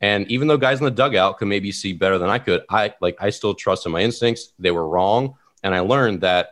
And 0.00 0.30
even 0.30 0.46
though 0.46 0.58
guys 0.58 0.78
in 0.78 0.84
the 0.84 0.90
dugout 0.90 1.38
could 1.38 1.48
maybe 1.48 1.72
see 1.72 1.92
better 1.94 2.18
than 2.18 2.28
i 2.28 2.38
could 2.38 2.62
i 2.68 2.92
like 3.00 3.16
i 3.18 3.30
still 3.30 3.54
trusted 3.54 3.86
in 3.86 3.92
my 3.92 4.02
instincts. 4.02 4.52
They 4.58 4.70
were 4.70 4.88
wrong. 4.88 5.34
And 5.62 5.74
i 5.74 5.80
learned 5.80 6.20
that 6.20 6.50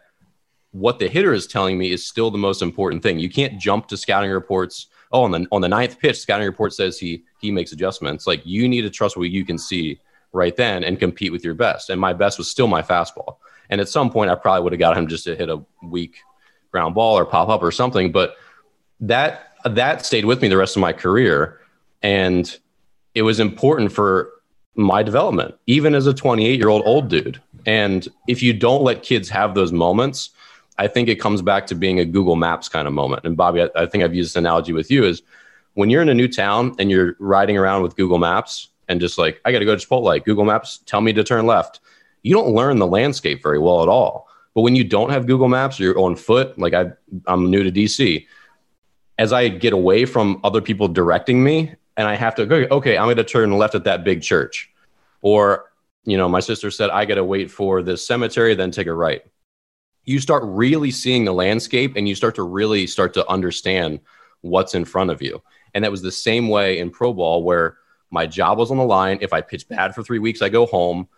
what 0.72 0.99
the 0.99 1.09
hitter 1.09 1.32
is 1.32 1.47
telling 1.47 1.78
me 1.78 1.93
is 1.93 2.05
still 2.05 2.30
the 2.30 2.39
most 2.39 2.61
important 2.61 3.03
thing. 3.03 3.20
You 3.20 3.30
can't 3.30 3.61
jump 3.61 3.87
to 3.89 3.97
scouting 3.97 4.30
reports. 4.30 4.89
Oh 5.12 5.22
on 5.22 5.30
the 5.30 5.47
on 5.53 5.61
the 5.61 5.68
ninth 5.68 6.01
pitch 6.01 6.18
scouting 6.18 6.47
report 6.47 6.72
says 6.72 6.99
he 6.99 7.24
he 7.41 7.53
makes 7.53 7.70
adjustments. 7.70 8.26
Like 8.26 8.45
you 8.45 8.68
need 8.68 8.82
to 8.82 8.91
trust 8.91 9.16
what 9.16 9.30
you 9.30 9.45
can 9.45 9.59
see 9.59 10.01
right 10.32 10.57
then 10.57 10.82
and 10.82 10.99
compete 10.99 11.30
with 11.30 11.45
your 11.45 11.55
best. 11.55 11.91
And 11.91 12.01
my 12.01 12.12
best 12.12 12.39
was 12.39 12.51
still 12.51 12.66
my 12.66 12.82
fastball 12.82 13.37
and 13.70 13.80
at 13.80 13.88
some 13.88 14.10
point 14.10 14.30
i 14.30 14.34
probably 14.34 14.62
would 14.62 14.72
have 14.72 14.80
got 14.80 14.96
him 14.96 15.06
just 15.06 15.24
to 15.24 15.34
hit 15.34 15.48
a 15.48 15.62
weak 15.82 16.16
ground 16.74 16.92
ball 16.92 17.16
or 17.16 17.24
pop 17.24 17.48
up 17.48 17.62
or 17.62 17.70
something. 17.70 18.10
But 18.10 18.36
that 19.00 19.52
that 19.64 20.04
stayed 20.04 20.24
with 20.24 20.42
me 20.42 20.48
the 20.48 20.56
rest 20.56 20.76
of 20.76 20.80
my 20.80 20.92
career, 20.92 21.60
and 22.02 22.44
it 23.14 23.22
was 23.22 23.38
important 23.40 23.92
for 23.92 24.32
my 24.74 25.04
development, 25.04 25.54
even 25.68 25.94
as 25.94 26.08
a 26.08 26.12
28 26.12 26.58
year 26.58 26.68
old 26.68 26.82
old 26.84 27.08
dude. 27.08 27.40
And 27.64 28.06
if 28.26 28.42
you 28.42 28.52
don't 28.52 28.82
let 28.82 29.04
kids 29.04 29.28
have 29.30 29.54
those 29.54 29.72
moments, 29.72 30.30
I 30.76 30.88
think 30.88 31.08
it 31.08 31.20
comes 31.20 31.40
back 31.42 31.66
to 31.68 31.74
being 31.76 32.00
a 32.00 32.04
Google 32.04 32.36
Maps 32.36 32.68
kind 32.68 32.88
of 32.88 32.92
moment. 32.92 33.24
And 33.24 33.36
Bobby, 33.36 33.62
I, 33.62 33.68
I 33.76 33.86
think 33.86 34.02
I've 34.02 34.14
used 34.14 34.32
this 34.32 34.36
analogy 34.36 34.72
with 34.72 34.90
you 34.90 35.04
is 35.04 35.22
when 35.74 35.90
you're 35.90 36.02
in 36.02 36.08
a 36.08 36.14
new 36.14 36.28
town 36.28 36.74
and 36.78 36.90
you're 36.90 37.16
riding 37.20 37.56
around 37.56 37.82
with 37.82 37.96
Google 37.96 38.18
Maps 38.18 38.68
and 38.88 39.00
just 39.00 39.16
like, 39.16 39.40
I 39.44 39.52
got 39.52 39.60
to 39.60 39.64
go 39.64 39.76
to 39.76 39.86
Chipotle, 39.86 40.22
Google 40.24 40.44
Maps, 40.44 40.80
tell 40.84 41.00
me 41.00 41.12
to 41.12 41.24
turn 41.24 41.46
left. 41.46 41.80
You 42.25 42.35
don't 42.35 42.55
learn 42.55 42.79
the 42.79 42.87
landscape 42.87 43.43
very 43.43 43.61
well 43.61 43.83
at 43.83 43.89
all. 43.89 44.29
But 44.55 44.62
when 44.62 44.75
you 44.75 44.83
don't 44.83 45.11
have 45.11 45.27
Google 45.27 45.49
Maps, 45.49 45.79
or 45.79 45.85
you're 45.85 45.99
on 45.99 46.16
foot. 46.16 46.59
Like 46.59 46.75
I, 46.75 46.87
I'm 47.27 47.51
new 47.51 47.62
to 47.62 47.70
DC. 47.70 48.27
As 49.18 49.33
I 49.33 49.49
get 49.49 49.72
away 49.72 50.07
from 50.07 50.41
other 50.43 50.61
people 50.61 50.89
directing 50.89 51.45
me, 51.45 51.75
and 51.97 52.09
I 52.09 52.14
have 52.14 52.35
to 52.37 52.47
go, 52.47 52.66
okay, 52.70 52.97
I'm 52.99 53.07
going 53.07 53.16
to 53.18 53.25
turn 53.25 53.57
left 53.57 53.77
at 53.77 53.85
that 53.85 54.03
big 54.03 54.22
church, 54.22 54.70
or 55.22 55.70
you 56.05 56.16
know, 56.16 56.29
my 56.29 56.41
sister 56.41 56.70
said 56.70 56.91
I 56.91 57.05
got 57.05 57.14
to 57.14 57.25
wait 57.25 57.51
for 57.51 57.83
this 57.83 58.07
cemetery, 58.07 58.55
then 58.55 58.70
take 58.70 58.89
a 58.89 58.93
right. 58.93 59.22
You 60.05 60.18
start 60.18 60.43
really 60.45 60.91
seeing 60.91 61.25
the 61.25 61.33
landscape, 61.33 61.95
and 61.97 62.09
you 62.09 62.14
start 62.14 62.35
to 62.35 62.43
really 62.43 62.87
start 62.87 63.14
to 63.14 63.29
understand 63.29 64.01
what's 64.41 64.75
in 64.75 64.85
front 64.85 65.11
of 65.11 65.22
you. 65.22 65.43
And 65.72 65.85
that 65.85 65.91
was 65.91 66.03
the 66.03 66.12
same 66.12 66.49
way 66.49 66.79
in 66.79 66.91
pro 66.91 67.12
ball, 67.12 67.43
where 67.43 67.79
my 68.11 68.27
job 68.27 68.59
was 68.59 68.70
on 68.70 68.77
the 68.77 68.85
line. 68.85 69.18
If 69.20 69.33
I 69.33 69.41
pitch 69.41 69.68
bad 69.68 69.95
for 69.95 70.03
three 70.03 70.18
weeks, 70.18 70.43
I 70.43 70.49
go 70.49 70.66
home. 70.66 71.09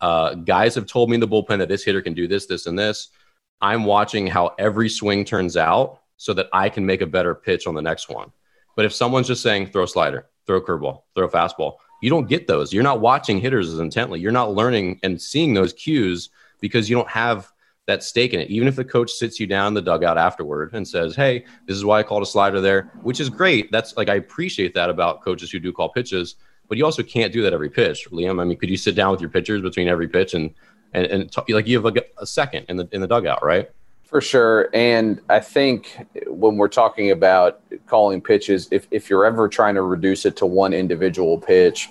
Uh, 0.00 0.34
guys 0.34 0.74
have 0.74 0.86
told 0.86 1.10
me 1.10 1.14
in 1.14 1.20
the 1.20 1.28
bullpen 1.28 1.58
that 1.58 1.68
this 1.68 1.84
hitter 1.84 2.00
can 2.00 2.14
do 2.14 2.26
this, 2.26 2.46
this, 2.46 2.66
and 2.66 2.78
this. 2.78 3.08
I'm 3.60 3.84
watching 3.84 4.26
how 4.26 4.54
every 4.58 4.88
swing 4.88 5.24
turns 5.24 5.56
out 5.56 6.00
so 6.16 6.32
that 6.34 6.48
I 6.52 6.68
can 6.68 6.86
make 6.86 7.02
a 7.02 7.06
better 7.06 7.34
pitch 7.34 7.66
on 7.66 7.74
the 7.74 7.82
next 7.82 8.08
one. 8.08 8.32
But 8.76 8.84
if 8.84 8.94
someone's 8.94 9.26
just 9.26 9.42
saying 9.42 9.66
throw 9.66 9.86
slider, 9.86 10.28
throw 10.46 10.60
curveball, 10.60 11.02
throw 11.14 11.28
fastball, 11.28 11.76
you 12.00 12.08
don't 12.08 12.28
get 12.28 12.46
those. 12.46 12.72
You're 12.72 12.82
not 12.82 13.00
watching 13.00 13.38
hitters 13.40 13.68
as 13.72 13.78
intently. 13.78 14.20
You're 14.20 14.32
not 14.32 14.54
learning 14.54 15.00
and 15.02 15.20
seeing 15.20 15.52
those 15.54 15.72
cues 15.72 16.30
because 16.60 16.88
you 16.88 16.96
don't 16.96 17.08
have 17.08 17.52
that 17.86 18.02
stake 18.02 18.32
in 18.32 18.40
it. 18.40 18.50
Even 18.50 18.68
if 18.68 18.76
the 18.76 18.84
coach 18.84 19.10
sits 19.10 19.40
you 19.40 19.46
down 19.46 19.68
in 19.68 19.74
the 19.74 19.82
dugout 19.82 20.16
afterward 20.16 20.72
and 20.72 20.86
says, 20.86 21.16
"Hey, 21.16 21.44
this 21.66 21.76
is 21.76 21.84
why 21.84 21.98
I 21.98 22.02
called 22.02 22.22
a 22.22 22.26
slider 22.26 22.60
there," 22.60 22.92
which 23.02 23.20
is 23.20 23.28
great. 23.28 23.70
That's 23.72 23.96
like 23.96 24.08
I 24.08 24.14
appreciate 24.14 24.74
that 24.74 24.90
about 24.90 25.22
coaches 25.22 25.50
who 25.50 25.58
do 25.58 25.72
call 25.72 25.88
pitches, 25.90 26.36
but 26.70 26.78
you 26.78 26.84
also 26.84 27.02
can't 27.02 27.32
do 27.32 27.42
that 27.42 27.52
every 27.52 27.68
pitch, 27.68 28.08
Liam. 28.10 28.40
I 28.40 28.44
mean, 28.44 28.56
could 28.56 28.70
you 28.70 28.76
sit 28.76 28.94
down 28.94 29.10
with 29.10 29.20
your 29.20 29.28
pitchers 29.28 29.60
between 29.60 29.88
every 29.88 30.08
pitch 30.08 30.32
and 30.32 30.54
and, 30.94 31.06
and 31.06 31.36
like 31.48 31.66
you 31.66 31.82
have 31.82 31.96
a, 31.96 32.02
a 32.18 32.26
second 32.26 32.64
in 32.68 32.76
the 32.76 32.88
in 32.92 33.00
the 33.00 33.08
dugout, 33.08 33.44
right? 33.44 33.68
For 34.04 34.20
sure. 34.20 34.70
And 34.72 35.20
I 35.28 35.40
think 35.40 35.98
when 36.26 36.56
we're 36.56 36.68
talking 36.68 37.10
about 37.10 37.60
calling 37.86 38.20
pitches, 38.20 38.68
if, 38.72 38.88
if 38.90 39.08
you're 39.08 39.24
ever 39.24 39.48
trying 39.48 39.76
to 39.76 39.82
reduce 39.82 40.26
it 40.26 40.36
to 40.38 40.46
one 40.46 40.72
individual 40.72 41.38
pitch, 41.38 41.88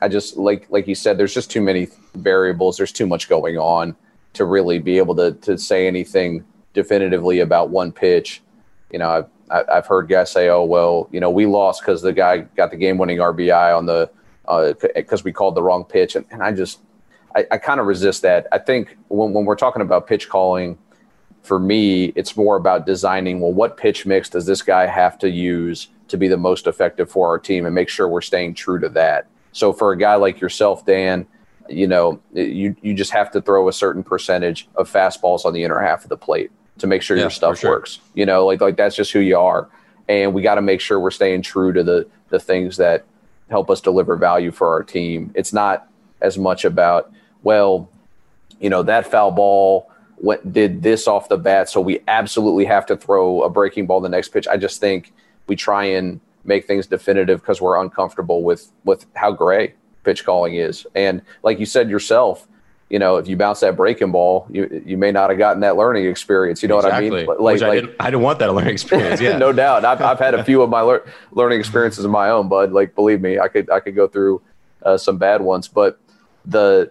I 0.00 0.08
just 0.08 0.38
like 0.38 0.66
like 0.70 0.88
you 0.88 0.94
said, 0.94 1.18
there's 1.18 1.34
just 1.34 1.50
too 1.50 1.60
many 1.60 1.88
variables. 2.14 2.78
There's 2.78 2.92
too 2.92 3.06
much 3.06 3.28
going 3.28 3.58
on 3.58 3.94
to 4.32 4.46
really 4.46 4.78
be 4.78 4.96
able 4.96 5.14
to 5.16 5.32
to 5.32 5.58
say 5.58 5.86
anything 5.86 6.44
definitively 6.72 7.40
about 7.40 7.68
one 7.68 7.92
pitch. 7.92 8.40
You 8.90 8.98
know, 8.98 9.10
I've 9.10 9.28
I've 9.50 9.86
heard 9.86 10.08
guys 10.08 10.30
say, 10.30 10.48
"Oh 10.48 10.64
well, 10.64 11.08
you 11.10 11.20
know, 11.20 11.30
we 11.30 11.46
lost 11.46 11.82
because 11.82 12.02
the 12.02 12.12
guy 12.12 12.38
got 12.38 12.70
the 12.70 12.76
game-winning 12.76 13.18
RBI 13.18 13.76
on 13.76 13.86
the 13.86 14.10
because 14.94 15.20
uh, 15.20 15.24
we 15.24 15.32
called 15.32 15.54
the 15.54 15.62
wrong 15.62 15.84
pitch," 15.84 16.16
and, 16.16 16.24
and 16.30 16.42
I 16.42 16.52
just 16.52 16.80
I, 17.34 17.46
I 17.50 17.58
kind 17.58 17.80
of 17.80 17.86
resist 17.86 18.22
that. 18.22 18.46
I 18.52 18.58
think 18.58 18.96
when 19.08 19.32
when 19.32 19.44
we're 19.44 19.56
talking 19.56 19.82
about 19.82 20.06
pitch 20.06 20.28
calling, 20.28 20.78
for 21.42 21.58
me, 21.58 22.06
it's 22.16 22.36
more 22.36 22.56
about 22.56 22.86
designing. 22.86 23.40
Well, 23.40 23.52
what 23.52 23.76
pitch 23.76 24.06
mix 24.06 24.28
does 24.28 24.46
this 24.46 24.62
guy 24.62 24.86
have 24.86 25.18
to 25.18 25.28
use 25.28 25.88
to 26.08 26.16
be 26.16 26.28
the 26.28 26.36
most 26.36 26.66
effective 26.66 27.10
for 27.10 27.28
our 27.28 27.38
team, 27.38 27.66
and 27.66 27.74
make 27.74 27.88
sure 27.88 28.08
we're 28.08 28.20
staying 28.20 28.54
true 28.54 28.78
to 28.80 28.88
that. 28.90 29.26
So 29.52 29.72
for 29.72 29.92
a 29.92 29.98
guy 29.98 30.14
like 30.14 30.40
yourself, 30.40 30.86
Dan, 30.86 31.26
you 31.68 31.88
know, 31.88 32.20
you 32.32 32.76
you 32.82 32.94
just 32.94 33.10
have 33.10 33.32
to 33.32 33.40
throw 33.40 33.68
a 33.68 33.72
certain 33.72 34.04
percentage 34.04 34.68
of 34.76 34.90
fastballs 34.90 35.44
on 35.44 35.54
the 35.54 35.64
inner 35.64 35.80
half 35.80 36.04
of 36.04 36.08
the 36.08 36.16
plate 36.16 36.52
to 36.80 36.86
make 36.86 37.02
sure 37.02 37.16
yeah, 37.16 37.24
your 37.24 37.30
stuff 37.30 37.58
sure. 37.58 37.70
works. 37.70 38.00
You 38.14 38.26
know, 38.26 38.46
like 38.46 38.60
like 38.60 38.76
that's 38.76 38.96
just 38.96 39.12
who 39.12 39.20
you 39.20 39.38
are, 39.38 39.68
and 40.08 40.34
we 40.34 40.42
got 40.42 40.56
to 40.56 40.62
make 40.62 40.80
sure 40.80 40.98
we're 40.98 41.10
staying 41.10 41.42
true 41.42 41.72
to 41.72 41.82
the 41.82 42.08
the 42.28 42.40
things 42.40 42.76
that 42.76 43.04
help 43.48 43.70
us 43.70 43.80
deliver 43.80 44.16
value 44.16 44.50
for 44.50 44.68
our 44.68 44.82
team. 44.82 45.32
It's 45.34 45.52
not 45.52 45.88
as 46.20 46.38
much 46.38 46.64
about 46.64 47.12
well, 47.42 47.88
you 48.60 48.70
know, 48.70 48.82
that 48.82 49.10
foul 49.10 49.30
ball 49.30 49.90
went 50.18 50.52
did 50.52 50.82
this 50.82 51.08
off 51.08 51.28
the 51.28 51.38
bat, 51.38 51.68
so 51.68 51.80
we 51.80 52.00
absolutely 52.08 52.64
have 52.66 52.86
to 52.86 52.96
throw 52.96 53.42
a 53.42 53.50
breaking 53.50 53.86
ball 53.86 54.00
the 54.00 54.08
next 54.08 54.28
pitch. 54.28 54.46
I 54.48 54.56
just 54.56 54.80
think 54.80 55.12
we 55.46 55.56
try 55.56 55.84
and 55.84 56.20
make 56.44 56.66
things 56.66 56.86
definitive 56.86 57.40
because 57.40 57.60
we're 57.60 57.80
uncomfortable 57.80 58.42
with 58.42 58.70
with 58.84 59.06
how 59.14 59.32
gray 59.32 59.74
pitch 60.04 60.24
calling 60.24 60.54
is. 60.54 60.86
And 60.94 61.22
like 61.42 61.58
you 61.58 61.66
said 61.66 61.90
yourself, 61.90 62.46
you 62.90 62.98
know, 62.98 63.16
if 63.16 63.28
you 63.28 63.36
bounce 63.36 63.60
that 63.60 63.76
breaking 63.76 64.10
ball, 64.10 64.46
you 64.50 64.82
you 64.84 64.98
may 64.98 65.12
not 65.12 65.30
have 65.30 65.38
gotten 65.38 65.60
that 65.60 65.76
learning 65.76 66.06
experience. 66.06 66.60
You 66.60 66.68
know 66.68 66.78
exactly. 66.78 67.10
what 67.10 67.16
I 67.16 67.20
mean? 67.20 67.26
Like, 67.28 67.38
Which 67.38 67.62
I, 67.62 67.68
like, 67.68 67.80
didn't, 67.82 67.96
I 68.00 68.04
didn't 68.06 68.22
want 68.22 68.40
that 68.40 68.52
learning 68.52 68.72
experience. 68.72 69.20
Yeah, 69.20 69.38
no 69.38 69.52
doubt. 69.52 69.84
I've, 69.84 70.00
I've 70.02 70.18
had 70.18 70.34
a 70.34 70.42
few 70.42 70.60
of 70.60 70.70
my 70.70 70.82
lear- 70.82 71.04
learning 71.30 71.60
experiences 71.60 72.04
of 72.04 72.10
my 72.10 72.30
own, 72.30 72.48
bud. 72.48 72.72
Like, 72.72 72.96
believe 72.96 73.20
me, 73.20 73.38
I 73.38 73.46
could 73.46 73.70
I 73.70 73.78
could 73.78 73.94
go 73.94 74.08
through 74.08 74.42
uh, 74.82 74.98
some 74.98 75.18
bad 75.18 75.40
ones. 75.40 75.68
But 75.68 76.00
the 76.44 76.90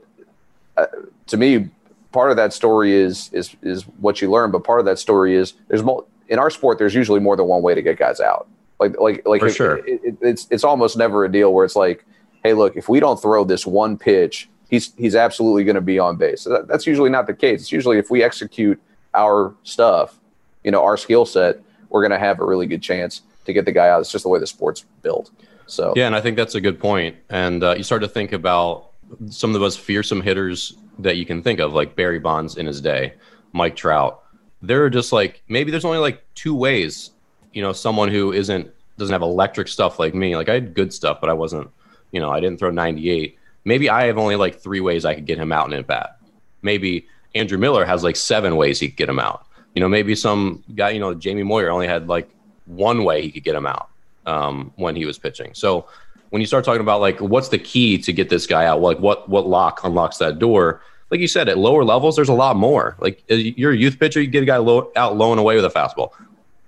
uh, 0.78 0.86
to 1.28 1.38
me, 1.38 1.70
part 2.14 2.32
of 2.32 2.38
that 2.38 2.54
story 2.54 2.94
is 2.94 3.30
is 3.34 3.56
is 3.62 3.84
what 4.00 4.22
you 4.22 4.32
learn. 4.32 4.52
But 4.52 4.64
part 4.64 4.80
of 4.80 4.86
that 4.86 5.00
story 5.00 5.36
is 5.36 5.54
there's 5.68 5.84
more 5.84 6.06
in 6.30 6.40
our 6.40 6.50
sport. 6.50 6.78
There's 6.78 6.96
usually 6.96 7.20
more 7.20 7.36
than 7.36 7.48
one 7.48 7.62
way 7.62 7.76
to 7.76 7.82
get 7.82 8.00
guys 8.00 8.22
out. 8.22 8.48
Like 8.80 8.98
like 8.98 9.28
like 9.28 9.42
For 9.42 9.48
it, 9.48 9.54
sure. 9.54 9.78
It, 9.86 10.00
it, 10.02 10.18
it's 10.22 10.48
it's 10.50 10.64
almost 10.64 10.96
never 10.96 11.26
a 11.26 11.32
deal 11.32 11.54
where 11.54 11.66
it's 11.66 11.76
like 11.76 12.06
hey, 12.44 12.54
look, 12.54 12.78
if 12.78 12.88
we 12.88 13.00
don't 13.00 13.22
throw 13.22 13.44
this 13.44 13.66
one 13.66 13.98
pitch, 13.98 14.50
he's 14.70 14.94
he's 14.96 15.16
absolutely 15.16 15.64
going 15.64 15.76
to 15.76 15.82
be 15.82 16.00
on 16.00 16.16
base. 16.16 16.42
So 16.42 16.52
that, 16.52 16.68
that's 16.68 16.88
usually 16.88 17.10
not 17.10 17.28
the 17.28 17.34
case. 17.34 17.62
It's 17.62 17.72
usually 17.72 17.98
if 17.98 18.10
we 18.10 18.24
execute 18.24 18.82
our 19.14 19.54
stuff, 19.64 20.20
you 20.64 20.72
know, 20.72 20.84
our 20.84 20.98
skill 20.98 21.26
set, 21.26 21.60
we're 21.90 22.02
going 22.02 22.12
to 22.12 22.20
have 22.20 22.40
a 22.40 22.46
really 22.46 22.68
good 22.68 22.82
chance 22.82 23.22
to 23.46 23.54
get 23.54 23.66
the 23.66 23.72
guy 23.72 23.90
out. 23.90 24.00
It's 24.00 24.12
just 24.12 24.24
the 24.24 24.30
way 24.30 24.40
the 24.40 24.48
sport's 24.48 24.86
built. 25.02 25.32
So 25.68 25.94
yeah, 25.96 26.08
and 26.08 26.16
I 26.16 26.22
think 26.22 26.38
that's 26.38 26.56
a 26.56 26.62
good 26.62 26.80
point. 26.80 27.16
And 27.30 27.64
uh, 27.64 27.76
you 27.76 27.84
start 27.84 28.02
to 28.02 28.08
think 28.08 28.32
about 28.32 28.92
some 29.30 29.50
of 29.50 29.54
the 29.54 29.60
most 29.60 29.80
fearsome 29.80 30.22
hitters 30.22 30.76
that 31.00 31.18
you 31.18 31.26
can 31.26 31.42
think 31.42 31.60
of, 31.60 31.74
like 31.74 31.96
Barry 31.96 32.20
Bonds 32.20 32.58
in 32.58 32.66
his 32.66 32.82
day, 32.82 33.14
Mike 33.54 33.76
Trout. 33.76 34.24
There 34.62 34.84
are 34.84 34.90
just 34.90 35.14
like 35.14 35.42
maybe 35.48 35.72
there's 35.72 35.86
only 35.86 36.00
like 36.00 36.24
two 36.36 36.54
ways, 36.54 37.12
you 37.54 37.62
know, 37.62 37.72
someone 37.72 38.10
who 38.10 38.34
isn't 38.34 38.70
doesn't 38.98 39.14
have 39.14 39.22
electric 39.22 39.70
stuff 39.70 39.98
like 39.98 40.14
me. 40.14 40.36
Like 40.36 40.50
I 40.50 40.56
had 40.56 40.74
good 40.74 40.94
stuff, 40.94 41.22
but 41.22 41.30
I 41.30 41.34
wasn't 41.34 41.70
you 42.12 42.20
know, 42.20 42.30
I 42.30 42.40
didn't 42.40 42.60
throw 42.60 42.72
98. 42.72 43.38
Maybe 43.66 43.90
I 43.90 44.06
have 44.06 44.18
only 44.18 44.36
like 44.36 44.60
three 44.60 44.80
ways 44.80 45.06
I 45.06 45.16
could 45.16 45.26
get 45.26 45.38
him 45.38 45.52
out 45.52 45.68
in 45.68 45.78
at 45.78 45.88
bat. 45.88 46.18
Maybe 46.62 47.08
Andrew 47.36 47.58
Miller 47.58 47.86
has 47.86 48.04
like 48.04 48.16
seven 48.16 48.56
ways 48.56 48.80
he 48.80 48.88
could 48.90 48.98
get 48.98 49.10
him 49.10 49.20
out. 49.20 49.46
You 49.76 49.82
know, 49.82 49.90
maybe 49.90 50.16
some 50.16 50.64
guy, 50.76 50.90
you 50.92 51.00
know, 51.00 51.14
Jamie 51.14 51.44
Moyer 51.44 51.70
only 51.70 51.88
had 51.88 52.08
like 52.08 52.30
one 52.66 53.04
way 53.04 53.22
he 53.22 53.32
could 53.32 53.44
get 53.44 53.56
him 53.56 53.66
out 53.66 53.90
um, 54.26 54.72
when 54.76 54.96
he 54.96 55.06
was 55.06 55.18
pitching. 55.18 55.54
So 55.54 55.88
when 56.30 56.42
you 56.42 56.46
start 56.46 56.66
talking 56.66 56.82
about 56.82 57.02
like 57.02 57.20
what's 57.20 57.50
the 57.50 57.58
key 57.58 57.98
to 58.00 58.14
get 58.14 58.30
this 58.30 58.48
guy 58.48 58.66
out, 58.66 58.82
like 58.82 59.00
what 59.00 59.30
what 59.30 59.48
lock 59.48 59.82
unlocks 59.84 60.18
that 60.18 60.40
door? 60.40 60.82
Like 61.10 61.20
you 61.20 61.28
said, 61.28 61.50
at 61.50 61.58
lower 61.58 61.84
levels, 61.84 62.16
there's 62.16 62.30
a 62.30 62.34
lot 62.34 62.56
more. 62.56 62.96
Like 63.00 63.24
uh, 63.32 63.36
you're 63.36 63.72
a 63.72 63.78
youth 63.78 64.00
pitcher, 64.00 64.22
you 64.22 64.28
get 64.28 64.44
a 64.44 64.46
guy 64.46 64.58
low, 64.58 64.92
out 64.96 65.18
low 65.18 65.32
and 65.32 65.40
away 65.40 65.56
with 65.56 65.66
a 65.66 65.70
fastball, 65.70 66.12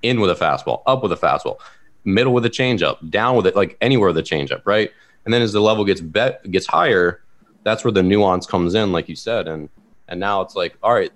in 0.02 0.20
with 0.20 0.32
a 0.32 0.36
fastball, 0.36 0.82
up 0.88 1.04
with 1.04 1.12
a 1.12 1.16
fastball, 1.16 1.58
middle 2.06 2.34
with 2.34 2.46
a 2.46 2.50
changeup, 2.50 3.08
down 3.10 3.36
with 3.36 3.46
it, 3.46 3.56
like 3.56 3.78
anywhere 3.82 4.08
with 4.08 4.18
a 4.18 4.24
changeup, 4.24 4.62
right? 4.66 4.92
And 5.26 5.34
then 5.34 5.42
as 5.42 5.54
the 5.54 5.62
level 5.62 5.86
gets 5.86 6.02
bet 6.02 6.50
gets 6.52 6.66
higher, 6.66 7.22
that's 7.64 7.84
where 7.84 7.92
the 7.92 8.04
nuance 8.04 8.46
comes 8.46 8.74
in, 8.74 8.92
like 8.92 9.08
you 9.08 9.16
said. 9.16 9.48
And 9.48 9.70
and 10.08 10.20
now 10.20 10.42
it's 10.42 10.56
like, 10.56 10.78
all 10.84 10.94
right, 10.94 11.12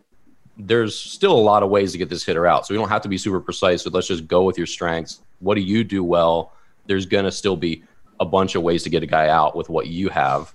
there's 0.57 0.97
still 0.97 1.33
a 1.33 1.39
lot 1.39 1.63
of 1.63 1.69
ways 1.69 1.91
to 1.91 1.97
get 1.97 2.09
this 2.09 2.23
hitter 2.23 2.47
out. 2.47 2.65
So 2.65 2.73
we 2.73 2.79
don't 2.79 2.89
have 2.89 3.01
to 3.01 3.09
be 3.09 3.17
super 3.17 3.39
precise. 3.39 3.83
So 3.83 3.89
let's 3.89 4.07
just 4.07 4.27
go 4.27 4.43
with 4.43 4.57
your 4.57 4.67
strengths. 4.67 5.21
What 5.39 5.55
do 5.55 5.61
you 5.61 5.83
do 5.83 6.03
well? 6.03 6.53
There's 6.85 7.05
gonna 7.05 7.31
still 7.31 7.57
be 7.57 7.83
a 8.19 8.25
bunch 8.25 8.55
of 8.55 8.63
ways 8.63 8.83
to 8.83 8.89
get 8.89 9.03
a 9.03 9.07
guy 9.07 9.27
out 9.29 9.55
with 9.55 9.69
what 9.69 9.87
you 9.87 10.09
have. 10.09 10.53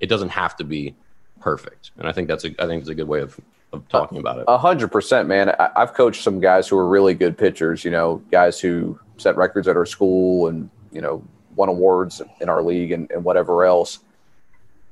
It 0.00 0.06
doesn't 0.06 0.30
have 0.30 0.56
to 0.56 0.64
be 0.64 0.94
perfect. 1.40 1.90
And 1.98 2.08
I 2.08 2.12
think 2.12 2.28
that's 2.28 2.44
a 2.44 2.62
I 2.62 2.66
think 2.66 2.80
it's 2.80 2.88
a 2.88 2.94
good 2.94 3.08
way 3.08 3.20
of 3.20 3.38
of 3.72 3.88
talking 3.88 4.18
about 4.18 4.38
it. 4.38 4.44
A 4.48 4.58
hundred 4.58 4.88
percent, 4.92 5.28
man. 5.28 5.50
I, 5.58 5.70
have 5.76 5.94
coached 5.94 6.22
some 6.22 6.40
guys 6.40 6.68
who 6.68 6.78
are 6.78 6.86
really 6.86 7.14
good 7.14 7.36
pitchers. 7.36 7.84
You 7.84 7.90
know, 7.90 8.22
guys 8.30 8.60
who 8.60 8.98
set 9.16 9.36
records 9.36 9.68
at 9.68 9.76
our 9.76 9.86
school 9.86 10.48
and 10.48 10.70
you 10.92 11.00
know 11.00 11.22
won 11.56 11.68
awards 11.68 12.22
in 12.40 12.48
our 12.48 12.62
league 12.62 12.92
and, 12.92 13.10
and 13.10 13.24
whatever 13.24 13.64
else. 13.64 13.98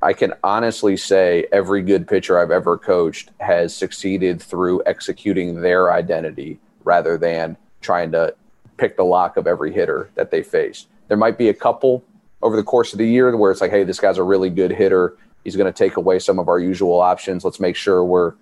I 0.03 0.15
can 0.15 0.33
honestly 0.43 0.97
say 0.97 1.47
every 1.53 1.83
good 1.83 2.09
pitcher 2.09 2.39
I've 2.39 2.51
ever 2.51 2.79
coached 2.79 3.31
has 3.39 3.75
succeeded 3.75 4.41
through 4.41 4.83
executing 4.87 5.61
their 5.61 5.93
identity 5.93 6.59
rather 6.85 7.19
than 7.19 7.57
trying 7.83 8.13
to 8.13 8.35
pick 8.79 8.97
the 8.97 9.05
lock 9.05 9.37
of 9.37 9.47
every 9.47 9.73
hitter 9.73 10.11
that 10.15 10.31
they 10.31 10.43
face. 10.43 10.87
There 11.09 11.19
might 11.19 11.37
be 11.37 11.51
a 11.51 11.55
couple 11.55 12.03
over 12.43 12.57
the 12.57 12.63
course 12.63 12.93
of 12.93 12.99
the 12.99 13.07
year 13.07 13.37
where 13.37 13.51
it's 13.51 13.61
like, 13.61 13.71
hey, 13.71 13.85
this 13.85 14.01
guy's 14.01 14.17
a 14.17 14.23
really 14.23 14.49
good 14.49 14.71
hitter. 14.71 15.17
He's 15.45 15.57
going 15.57 15.71
to 15.71 15.77
take 15.77 15.97
away 15.97 16.19
some 16.19 16.39
of 16.39 16.49
our 16.49 16.59
usual 16.59 16.99
options. 17.01 17.45
Let's 17.45 17.61
make 17.61 17.77
sure 17.77 18.03
we're, 18.03 18.35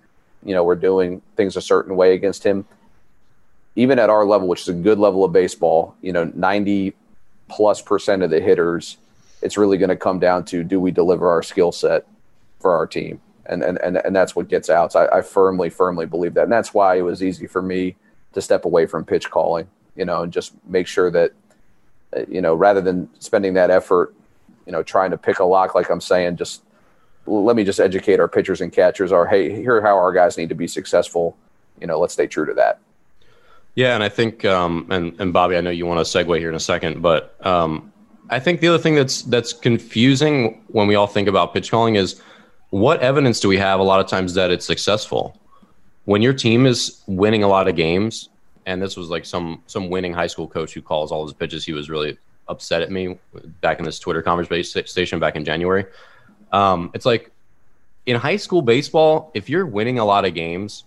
you 0.43 0.53
know, 0.53 0.63
we're 0.63 0.75
doing 0.75 1.21
things 1.35 1.57
a 1.57 1.61
certain 1.61 1.97
way 1.97 2.13
against 2.13 2.43
him. 2.43 2.65
Even 3.75 3.99
at 3.99 4.09
our 4.09 4.25
level, 4.25 4.47
which 4.47 4.61
is 4.61 4.69
a 4.69 4.73
good 4.73 4.99
level 4.99 5.25
of 5.25 5.33
baseball, 5.33 5.95
you 6.01 6.13
know, 6.13 6.31
90 6.33 6.93
plus 7.49 7.81
percent 7.81 8.23
of 8.23 8.29
the 8.29 8.39
hitters, 8.39 8.97
it's 9.41 9.57
really 9.57 9.77
going 9.77 9.89
to 9.89 9.95
come 9.95 10.19
down 10.19 10.45
to 10.45 10.63
do 10.63 10.79
we 10.79 10.91
deliver 10.91 11.29
our 11.29 11.43
skill 11.43 11.71
set 11.71 12.05
for 12.59 12.73
our 12.73 12.87
team? 12.87 13.19
And, 13.45 13.63
and, 13.63 13.79
and, 13.81 13.97
and 13.97 14.15
that's 14.15 14.35
what 14.35 14.47
gets 14.47 14.69
out. 14.69 14.93
So 14.93 15.01
I, 15.01 15.17
I 15.17 15.21
firmly, 15.21 15.69
firmly 15.69 16.05
believe 16.05 16.35
that. 16.35 16.43
And 16.43 16.51
that's 16.51 16.73
why 16.73 16.95
it 16.95 17.01
was 17.01 17.23
easy 17.23 17.47
for 17.47 17.61
me 17.61 17.95
to 18.33 18.41
step 18.41 18.65
away 18.65 18.85
from 18.85 19.03
pitch 19.03 19.29
calling, 19.31 19.67
you 19.95 20.05
know, 20.05 20.21
and 20.21 20.31
just 20.31 20.53
make 20.67 20.85
sure 20.85 21.09
that, 21.09 21.31
uh, 22.15 22.21
you 22.29 22.41
know, 22.41 22.53
rather 22.53 22.79
than 22.79 23.09
spending 23.19 23.55
that 23.55 23.71
effort, 23.71 24.13
you 24.67 24.71
know, 24.71 24.83
trying 24.83 25.09
to 25.11 25.17
pick 25.17 25.39
a 25.39 25.43
lock, 25.43 25.73
like 25.73 25.89
I'm 25.89 26.01
saying, 26.01 26.35
just 26.35 26.61
let 27.25 27.55
me 27.55 27.63
just 27.63 27.79
educate 27.79 28.19
our 28.19 28.27
pitchers 28.27 28.61
and 28.61 28.71
catchers 28.71 29.11
or, 29.11 29.25
hey, 29.25 29.49
here 29.51 29.77
are 29.77 29.81
how 29.81 29.97
our 29.97 30.13
guys 30.13 30.37
need 30.37 30.49
to 30.49 30.55
be 30.55 30.67
successful. 30.67 31.35
You 31.81 31.87
know, 31.87 31.99
let's 31.99 32.13
stay 32.13 32.27
true 32.27 32.45
to 32.45 32.53
that. 32.53 32.79
Yeah, 33.79 33.95
and 33.95 34.03
I 34.03 34.09
think, 34.09 34.43
um, 34.43 34.87
and 34.89 35.15
and 35.21 35.31
Bobby, 35.31 35.55
I 35.55 35.61
know 35.61 35.69
you 35.69 35.85
want 35.85 36.05
to 36.05 36.17
segue 36.17 36.37
here 36.37 36.49
in 36.49 36.55
a 36.55 36.59
second, 36.59 37.01
but 37.01 37.33
um, 37.45 37.93
I 38.29 38.37
think 38.37 38.59
the 38.59 38.67
other 38.67 38.77
thing 38.77 38.93
that's 38.93 39.21
that's 39.21 39.53
confusing 39.53 40.61
when 40.67 40.85
we 40.85 40.95
all 40.95 41.07
think 41.07 41.29
about 41.29 41.53
pitch 41.53 41.71
calling 41.71 41.95
is 41.95 42.21
what 42.71 42.99
evidence 42.99 43.39
do 43.39 43.47
we 43.47 43.57
have 43.57 43.79
a 43.79 43.83
lot 43.83 44.01
of 44.01 44.07
times 44.07 44.33
that 44.33 44.51
it's 44.51 44.65
successful? 44.65 45.39
When 46.03 46.21
your 46.21 46.33
team 46.33 46.65
is 46.65 47.01
winning 47.07 47.41
a 47.43 47.47
lot 47.47 47.69
of 47.69 47.77
games, 47.77 48.27
and 48.65 48.81
this 48.81 48.97
was 48.97 49.07
like 49.07 49.23
some 49.23 49.63
some 49.67 49.89
winning 49.89 50.11
high 50.11 50.27
school 50.27 50.49
coach 50.49 50.73
who 50.73 50.81
calls 50.81 51.09
all 51.09 51.23
his 51.25 51.33
pitches, 51.33 51.63
he 51.63 51.71
was 51.71 51.89
really 51.89 52.17
upset 52.49 52.81
at 52.81 52.91
me 52.91 53.17
back 53.61 53.79
in 53.79 53.85
this 53.85 53.97
Twitter 53.97 54.21
conversation 54.21 55.19
back 55.21 55.37
in 55.37 55.45
January. 55.45 55.85
Um, 56.51 56.91
it's 56.93 57.05
like 57.05 57.31
in 58.05 58.17
high 58.17 58.35
school 58.35 58.61
baseball, 58.61 59.31
if 59.33 59.49
you're 59.49 59.65
winning 59.65 59.99
a 59.99 60.03
lot 60.03 60.25
of 60.25 60.33
games, 60.33 60.83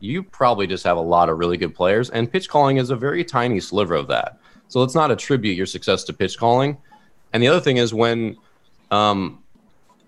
you 0.00 0.22
probably 0.22 0.66
just 0.66 0.84
have 0.84 0.96
a 0.96 1.00
lot 1.00 1.28
of 1.28 1.38
really 1.38 1.56
good 1.56 1.74
players, 1.74 2.10
and 2.10 2.30
pitch 2.30 2.48
calling 2.48 2.76
is 2.76 2.90
a 2.90 2.96
very 2.96 3.24
tiny 3.24 3.60
sliver 3.60 3.94
of 3.94 4.08
that. 4.08 4.38
So 4.68 4.80
let's 4.80 4.94
not 4.94 5.10
attribute 5.10 5.56
your 5.56 5.66
success 5.66 6.04
to 6.04 6.12
pitch 6.12 6.38
calling. 6.38 6.76
And 7.32 7.42
the 7.42 7.48
other 7.48 7.60
thing 7.60 7.76
is 7.78 7.92
when 7.92 8.36
um, 8.90 9.42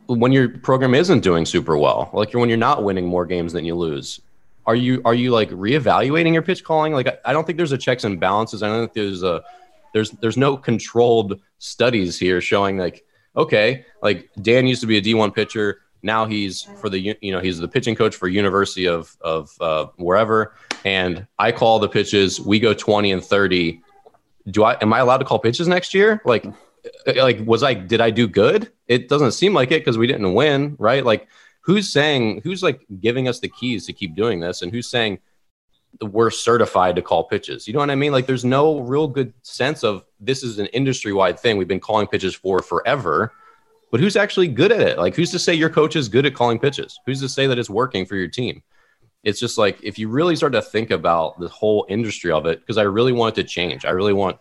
when 0.07 0.33
your 0.33 0.49
program 0.49 0.95
isn't 0.95 1.21
doing 1.21 1.45
super 1.45 1.77
well, 1.77 2.11
like 2.13 2.33
when 2.33 2.49
you're 2.49 2.59
not 2.59 2.85
winning 2.85 3.07
more 3.07 3.27
games 3.27 3.53
than 3.53 3.65
you 3.65 3.75
lose, 3.75 4.21
are 4.67 4.77
you 4.77 5.01
are 5.05 5.15
you 5.15 5.31
like 5.31 5.51
reevaluating 5.51 6.33
your 6.33 6.43
pitch 6.43 6.65
calling? 6.65 6.93
Like 6.93 7.07
I, 7.09 7.19
I 7.27 7.33
don't 7.33 7.47
think 7.47 7.57
there's 7.57 7.73
a 7.73 7.79
checks 7.79 8.05
and 8.05 8.19
balances. 8.19 8.63
I 8.63 8.69
don't 8.69 8.81
think 8.81 8.95
there's 8.95 9.23
a 9.23 9.43
there's 9.93 10.11
there's 10.11 10.37
no 10.37 10.57
controlled 10.57 11.41
studies 11.59 12.19
here 12.19 12.41
showing 12.41 12.77
like 12.77 13.05
okay, 13.37 13.85
like 14.03 14.31
Dan 14.41 14.67
used 14.67 14.81
to 14.81 14.87
be 14.87 14.97
a 14.97 15.03
D1 15.03 15.35
pitcher. 15.35 15.83
Now 16.07 16.25
he's 16.25 16.63
for 16.81 16.89
the 16.89 17.17
you 17.21 17.33
know 17.33 17.41
he's 17.41 17.59
the 17.59 17.67
pitching 17.67 17.97
coach 17.97 18.15
for 18.15 18.29
University 18.29 18.87
of 18.87 19.17
of 19.21 19.51
uh, 19.61 19.87
wherever, 19.97 20.55
and 20.85 21.27
I 21.37 21.51
call 21.51 21.81
the 21.81 21.89
pitches. 21.89 22.41
We 22.41 22.61
go 22.61 22.73
twenty 22.73 23.11
and 23.11 23.23
thirty. 23.23 23.83
Do 24.49 24.63
I 24.63 24.79
am 24.81 24.93
I 24.93 25.01
allowed 25.01 25.19
to 25.19 25.25
call 25.25 25.41
pitches 25.41 25.67
next 25.67 25.93
year? 25.95 26.23
Like 26.25 26.47
like 27.17 27.41
was 27.45 27.65
I 27.65 27.75
did 27.75 28.01
I 28.01 28.11
do 28.11 28.29
good? 28.29 28.71
It 28.87 29.09
doesn't 29.09 29.33
seem 29.33 29.53
like 29.53 29.73
it 29.73 29.81
because 29.81 29.99
we 29.99 30.07
didn't 30.07 30.33
win, 30.35 30.77
right? 30.79 31.05
Like 31.05 31.27
who's 31.61 31.93
saying 31.93 32.43
who's 32.45 32.63
like 32.63 32.87
giving 33.01 33.27
us 33.27 33.41
the 33.41 33.49
keys 33.49 33.85
to 33.87 33.93
keep 33.93 34.15
doing 34.15 34.39
this, 34.39 34.63
and 34.63 34.71
who's 34.71 34.89
saying 34.89 35.19
we're 36.01 36.31
certified 36.31 36.95
to 36.95 37.03
call 37.03 37.25
pitches? 37.25 37.67
You 37.67 37.75
know 37.75 37.81
what 37.81 37.91
I 37.91 37.97
mean? 37.97 38.13
Like 38.13 38.27
there's 38.27 38.45
no 38.45 38.79
real 38.79 39.09
good 39.09 39.35
sense 39.43 39.83
of 39.83 40.05
this 40.21 40.45
is 40.45 40.61
an 40.61 40.67
industry 40.67 41.13
wide 41.13 41.41
thing. 41.41 41.57
We've 41.57 41.67
been 41.67 41.81
calling 41.81 42.07
pitches 42.07 42.37
for 42.37 42.63
forever 42.63 43.33
but 43.91 44.01
who's 44.01 44.17
actually 44.17 44.49
good 44.49 44.73
at 44.73 44.81
it? 44.81 44.99
Like, 44.99 45.15
who's 45.15 45.31
to 45.31 45.39
say 45.39 45.55
your 45.55 45.71
coach 45.71 45.97
is 45.97 46.09
good 46.09 46.27
at 46.27 46.35
calling 46.35 46.59
pitches? 46.59 46.99
Who's 47.07 47.21
to 47.21 47.29
say 47.29 47.47
that 47.47 47.59
it's 47.59 47.71
working 47.71 48.05
for 48.05 48.17
your 48.17 48.29
team? 48.29 48.63
It's 49.23 49.41
just 49.41 49.59
like 49.59 49.79
if 49.83 49.99
you 49.99 50.09
really 50.09 50.37
start 50.37 50.53
to 50.53 50.63
think 50.63 50.91
about 50.91 51.39
the 51.39 51.49
whole 51.49 51.87
industry 51.89 52.31
of 52.31 52.47
it, 52.47 52.61
because 52.61 52.79
I 52.79 52.83
really 52.83 53.13
want 53.13 53.37
it 53.37 53.43
to 53.43 53.49
change. 53.49 53.85
I 53.85 53.91
really 53.91 54.13
want 54.13 54.39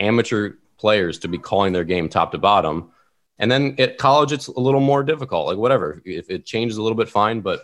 amateur 0.00 0.54
players 0.78 1.18
to 1.20 1.28
be 1.28 1.38
calling 1.38 1.72
their 1.72 1.84
game 1.84 2.08
top 2.08 2.32
to 2.32 2.38
bottom. 2.38 2.90
And 3.38 3.50
then 3.50 3.74
at 3.78 3.98
college, 3.98 4.32
it's 4.32 4.48
a 4.48 4.60
little 4.60 4.80
more 4.80 5.02
difficult. 5.02 5.46
Like, 5.46 5.56
whatever. 5.56 6.02
If 6.04 6.30
it 6.30 6.44
changes 6.44 6.76
a 6.76 6.82
little 6.82 6.96
bit, 6.96 7.08
fine. 7.08 7.40
But 7.40 7.62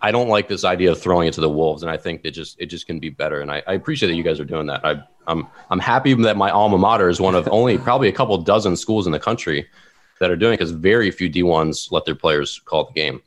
I 0.00 0.12
don't 0.12 0.28
like 0.28 0.48
this 0.48 0.64
idea 0.64 0.92
of 0.92 1.00
throwing 1.00 1.28
it 1.28 1.34
to 1.34 1.40
the 1.40 1.48
wolves, 1.48 1.82
and 1.82 1.90
I 1.90 1.96
think 1.96 2.20
it 2.24 2.30
just 2.32 2.60
it 2.60 2.66
just 2.66 2.86
can 2.86 3.00
be 3.00 3.10
better. 3.10 3.40
And 3.40 3.50
I, 3.50 3.62
I 3.66 3.74
appreciate 3.74 4.08
that 4.08 4.16
you 4.16 4.22
guys 4.22 4.38
are 4.38 4.44
doing 4.44 4.66
that. 4.66 4.84
I, 4.84 5.02
I'm 5.26 5.46
I'm 5.70 5.80
happy 5.80 6.14
that 6.14 6.36
my 6.36 6.50
alma 6.50 6.78
mater 6.78 7.08
is 7.08 7.20
one 7.20 7.34
of 7.34 7.48
only 7.48 7.78
probably 7.78 8.08
a 8.08 8.12
couple 8.12 8.36
dozen 8.38 8.76
schools 8.76 9.06
in 9.06 9.12
the 9.12 9.18
country 9.18 9.66
that 10.20 10.30
are 10.30 10.36
doing 10.36 10.54
because 10.54 10.70
very 10.70 11.10
few 11.10 11.30
D1s 11.30 11.92
let 11.92 12.04
their 12.04 12.14
players 12.14 12.60
call 12.64 12.84
the 12.84 12.92
game. 12.92 13.22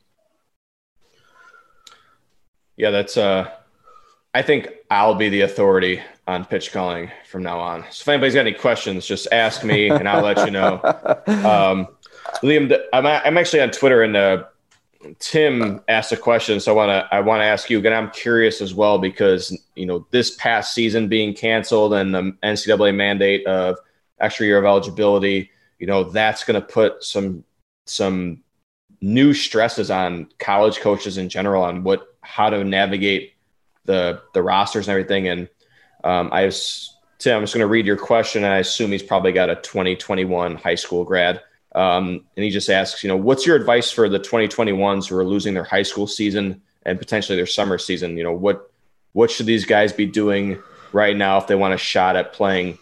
Yeah, 2.76 2.90
that's 2.90 3.16
uh 3.16 3.50
I 4.34 4.42
think 4.42 4.68
I'll 4.90 5.14
be 5.14 5.28
the 5.28 5.42
authority 5.42 6.00
on 6.26 6.44
pitch 6.44 6.72
calling 6.72 7.10
from 7.28 7.42
now 7.42 7.60
on. 7.60 7.84
So 7.90 8.02
if 8.02 8.08
anybody's 8.08 8.34
got 8.34 8.40
any 8.40 8.52
questions, 8.52 9.04
just 9.06 9.28
ask 9.30 9.62
me 9.64 9.90
and 9.90 10.08
I'll 10.08 10.22
let 10.22 10.44
you 10.44 10.50
know. 10.50 10.80
Um, 11.26 11.88
Liam, 12.42 12.76
I'm, 12.92 13.06
I'm 13.06 13.36
actually 13.36 13.60
on 13.62 13.70
Twitter 13.70 14.02
and 14.02 14.16
uh, 14.16 14.44
Tim 15.18 15.80
asked 15.88 16.12
a 16.12 16.16
question, 16.16 16.60
so 16.60 16.72
I 16.72 16.74
want 16.74 16.88
to 16.90 17.14
I 17.14 17.20
want 17.20 17.40
to 17.40 17.44
ask 17.44 17.68
you 17.68 17.78
again. 17.78 17.92
I'm 17.92 18.10
curious 18.10 18.60
as 18.60 18.74
well 18.74 18.98
because 18.98 19.56
you 19.74 19.86
know 19.86 20.06
this 20.10 20.36
past 20.36 20.74
season 20.74 21.08
being 21.08 21.34
canceled 21.34 21.94
and 21.94 22.14
the 22.14 22.32
NCAA 22.42 22.94
mandate 22.94 23.46
of 23.46 23.78
extra 24.20 24.46
year 24.46 24.58
of 24.58 24.64
eligibility 24.64 25.50
you 25.82 25.88
know 25.88 26.04
that's 26.04 26.44
going 26.44 26.58
to 26.58 26.64
put 26.64 27.02
some 27.02 27.42
some 27.86 28.40
new 29.00 29.34
stresses 29.34 29.90
on 29.90 30.28
college 30.38 30.78
coaches 30.78 31.18
in 31.18 31.28
general 31.28 31.64
on 31.64 31.82
what 31.82 32.06
how 32.20 32.48
to 32.48 32.62
navigate 32.62 33.32
the 33.84 34.22
the 34.32 34.40
rosters 34.40 34.86
and 34.86 34.92
everything. 34.92 35.26
And 35.26 35.48
um, 36.04 36.28
I 36.32 36.44
was 36.44 36.96
Tim, 37.18 37.36
I'm 37.36 37.42
just 37.42 37.52
going 37.52 37.62
to 37.62 37.66
read 37.66 37.84
your 37.84 37.96
question, 37.96 38.44
I 38.44 38.58
assume 38.58 38.92
he's 38.92 39.02
probably 39.02 39.32
got 39.32 39.50
a 39.50 39.56
2021 39.56 40.54
high 40.54 40.76
school 40.76 41.04
grad. 41.04 41.40
Um, 41.74 42.26
and 42.36 42.44
he 42.44 42.50
just 42.50 42.70
asks, 42.70 43.02
you 43.02 43.08
know, 43.08 43.16
what's 43.16 43.44
your 43.44 43.56
advice 43.56 43.90
for 43.90 44.08
the 44.08 44.20
2021s 44.20 45.08
who 45.08 45.16
are 45.16 45.24
losing 45.24 45.54
their 45.54 45.64
high 45.64 45.82
school 45.82 46.06
season 46.06 46.62
and 46.84 46.96
potentially 46.96 47.34
their 47.34 47.46
summer 47.46 47.76
season? 47.76 48.16
You 48.16 48.22
know, 48.22 48.32
what 48.32 48.70
what 49.14 49.32
should 49.32 49.46
these 49.46 49.64
guys 49.64 49.92
be 49.92 50.06
doing 50.06 50.62
right 50.92 51.16
now 51.16 51.38
if 51.38 51.48
they 51.48 51.56
want 51.56 51.74
a 51.74 51.78
shot 51.78 52.14
at 52.14 52.32
playing? 52.32 52.78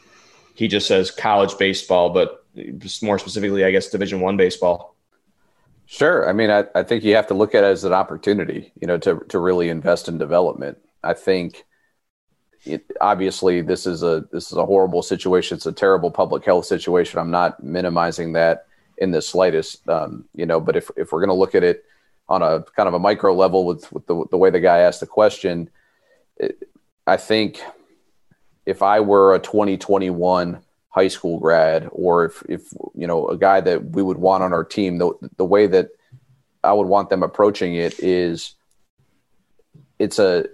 He 0.55 0.68
just 0.68 0.86
says 0.86 1.11
college 1.11 1.57
baseball, 1.57 2.11
but 2.11 2.39
more 3.03 3.18
specifically, 3.18 3.64
I 3.64 3.70
guess, 3.70 3.88
Division 3.88 4.20
One 4.20 4.36
baseball? 4.36 4.96
Sure. 5.86 6.28
I 6.28 6.32
mean, 6.32 6.51
I, 6.51 6.66
I 6.74 6.84
think 6.84 7.03
you 7.03 7.16
have 7.16 7.26
to 7.28 7.34
look 7.34 7.55
at 7.55 7.64
it 7.64 7.66
as 7.66 7.84
an 7.84 7.92
opportunity, 7.92 8.72
you 8.80 8.86
know, 8.86 8.98
to 8.98 9.20
to 9.28 9.38
really 9.38 9.68
invest 9.68 10.09
in 10.09 10.18
development. 10.18 10.78
I 11.03 11.14
think 11.14 11.64
it, 12.64 12.84
obviously 13.01 13.62
this 13.62 13.86
is 13.86 14.03
a 14.03 14.24
this 14.32 14.53
is 14.53 14.57
a 14.59 14.66
horrible 14.66 15.03
situation. 15.03 15.57
It's 15.57 15.66
a 15.66 15.72
terrible 15.72 16.11
public 16.11 16.44
health 16.44 16.66
situation. 16.66 17.18
I'm 17.18 17.30
not 17.30 17.62
minimizing 17.62 18.34
that 18.34 18.66
in 18.98 19.11
the 19.11 19.22
slightest, 19.22 19.88
um, 19.88 20.26
you 20.34 20.46
know. 20.46 20.61
But 20.61 20.76
if 20.76 20.90
if 20.96 21.12
we're 21.12 21.20
going 21.20 21.28
to 21.28 21.34
look 21.34 21.55
at 21.55 21.64
it 21.64 21.84
on 22.28 22.42
a 22.42 22.62
kind 22.76 22.86
of 22.86 22.94
a 22.94 22.98
micro 22.98 23.34
level 23.34 23.64
with 23.64 23.90
with 23.92 24.07
the 24.07 24.24
the 24.30 24.38
way 24.38 24.51
the 24.51 24.61
guy 24.61 24.78
asked 24.78 25.01
the 25.01 25.07
question, 25.07 25.70
it, 26.36 26.68
I 27.07 27.16
think 27.16 27.61
if 28.66 28.82
I 28.82 29.01
were 29.01 29.34
a 29.34 29.40
2021 29.40 30.62
high 30.91 31.09
school 31.09 31.38
grad 31.38 31.88
or 31.93 32.24
if, 32.24 32.43
if 32.49 32.72
you 32.95 33.07
know 33.07 33.28
a 33.28 33.36
guy 33.36 33.61
that 33.61 33.91
we 33.91 34.03
would 34.03 34.18
want 34.18 34.43
on 34.43 34.53
our 34.53 34.64
team 34.64 34.99
the, 34.99 35.12
the 35.36 35.45
way 35.45 35.66
that 35.66 35.88
i 36.64 36.72
would 36.72 36.88
want 36.88 37.09
them 37.09 37.22
approaching 37.22 37.74
it 37.74 37.99
is 38.01 38.55
it's 40.01 40.18
a 40.18 40.47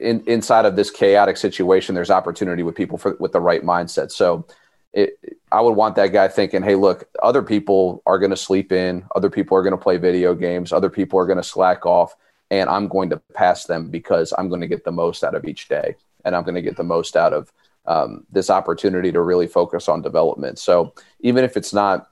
in, 0.00 0.24
inside 0.26 0.64
of 0.64 0.74
this 0.74 0.90
chaotic 0.90 1.36
situation 1.36 1.94
there's 1.94 2.10
opportunity 2.10 2.62
with 2.62 2.74
people 2.74 2.96
for, 2.96 3.16
with 3.20 3.32
the 3.32 3.40
right 3.40 3.62
mindset. 3.62 4.10
So 4.10 4.46
it, 4.94 5.18
i 5.52 5.60
would 5.60 5.76
want 5.76 5.94
that 5.96 6.08
guy 6.08 6.26
thinking 6.26 6.62
hey 6.62 6.74
look 6.74 7.06
other 7.22 7.42
people 7.42 8.02
are 8.06 8.18
going 8.18 8.30
to 8.30 8.36
sleep 8.36 8.72
in 8.72 9.04
other 9.14 9.28
people 9.28 9.56
are 9.56 9.62
going 9.62 9.76
to 9.76 9.82
play 9.82 9.98
video 9.98 10.34
games 10.34 10.72
other 10.72 10.88
people 10.88 11.18
are 11.18 11.26
going 11.26 11.36
to 11.36 11.42
slack 11.42 11.84
off 11.84 12.16
and 12.50 12.70
i'm 12.70 12.88
going 12.88 13.10
to 13.10 13.18
pass 13.34 13.66
them 13.66 13.90
because 13.90 14.32
i'm 14.38 14.48
going 14.48 14.62
to 14.62 14.66
get 14.66 14.84
the 14.84 14.90
most 14.90 15.22
out 15.22 15.34
of 15.34 15.44
each 15.44 15.68
day 15.68 15.94
and 16.24 16.34
i'm 16.34 16.42
going 16.42 16.54
to 16.54 16.62
get 16.62 16.78
the 16.78 16.82
most 16.82 17.18
out 17.18 17.34
of 17.34 17.52
um, 17.88 18.26
this 18.30 18.50
opportunity 18.50 19.10
to 19.10 19.20
really 19.20 19.48
focus 19.48 19.88
on 19.88 20.02
development. 20.02 20.58
So 20.58 20.94
even 21.20 21.42
if 21.42 21.56
it's 21.56 21.72
not 21.72 22.08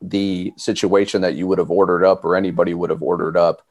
the 0.00 0.52
situation 0.56 1.20
that 1.20 1.34
you 1.34 1.46
would 1.46 1.58
have 1.58 1.70
ordered 1.70 2.04
up 2.04 2.24
or 2.24 2.36
anybody 2.36 2.72
would 2.72 2.90
have 2.90 3.02
ordered 3.02 3.36
up, 3.36 3.66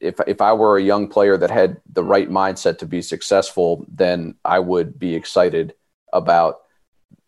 if 0.00 0.20
if 0.26 0.40
I 0.40 0.52
were 0.52 0.78
a 0.78 0.82
young 0.82 1.08
player 1.08 1.36
that 1.36 1.50
had 1.50 1.80
the 1.92 2.04
right 2.04 2.30
mindset 2.30 2.78
to 2.78 2.86
be 2.86 3.02
successful, 3.02 3.84
then 3.88 4.34
I 4.44 4.58
would 4.58 4.98
be 4.98 5.14
excited 5.14 5.74
about 6.12 6.60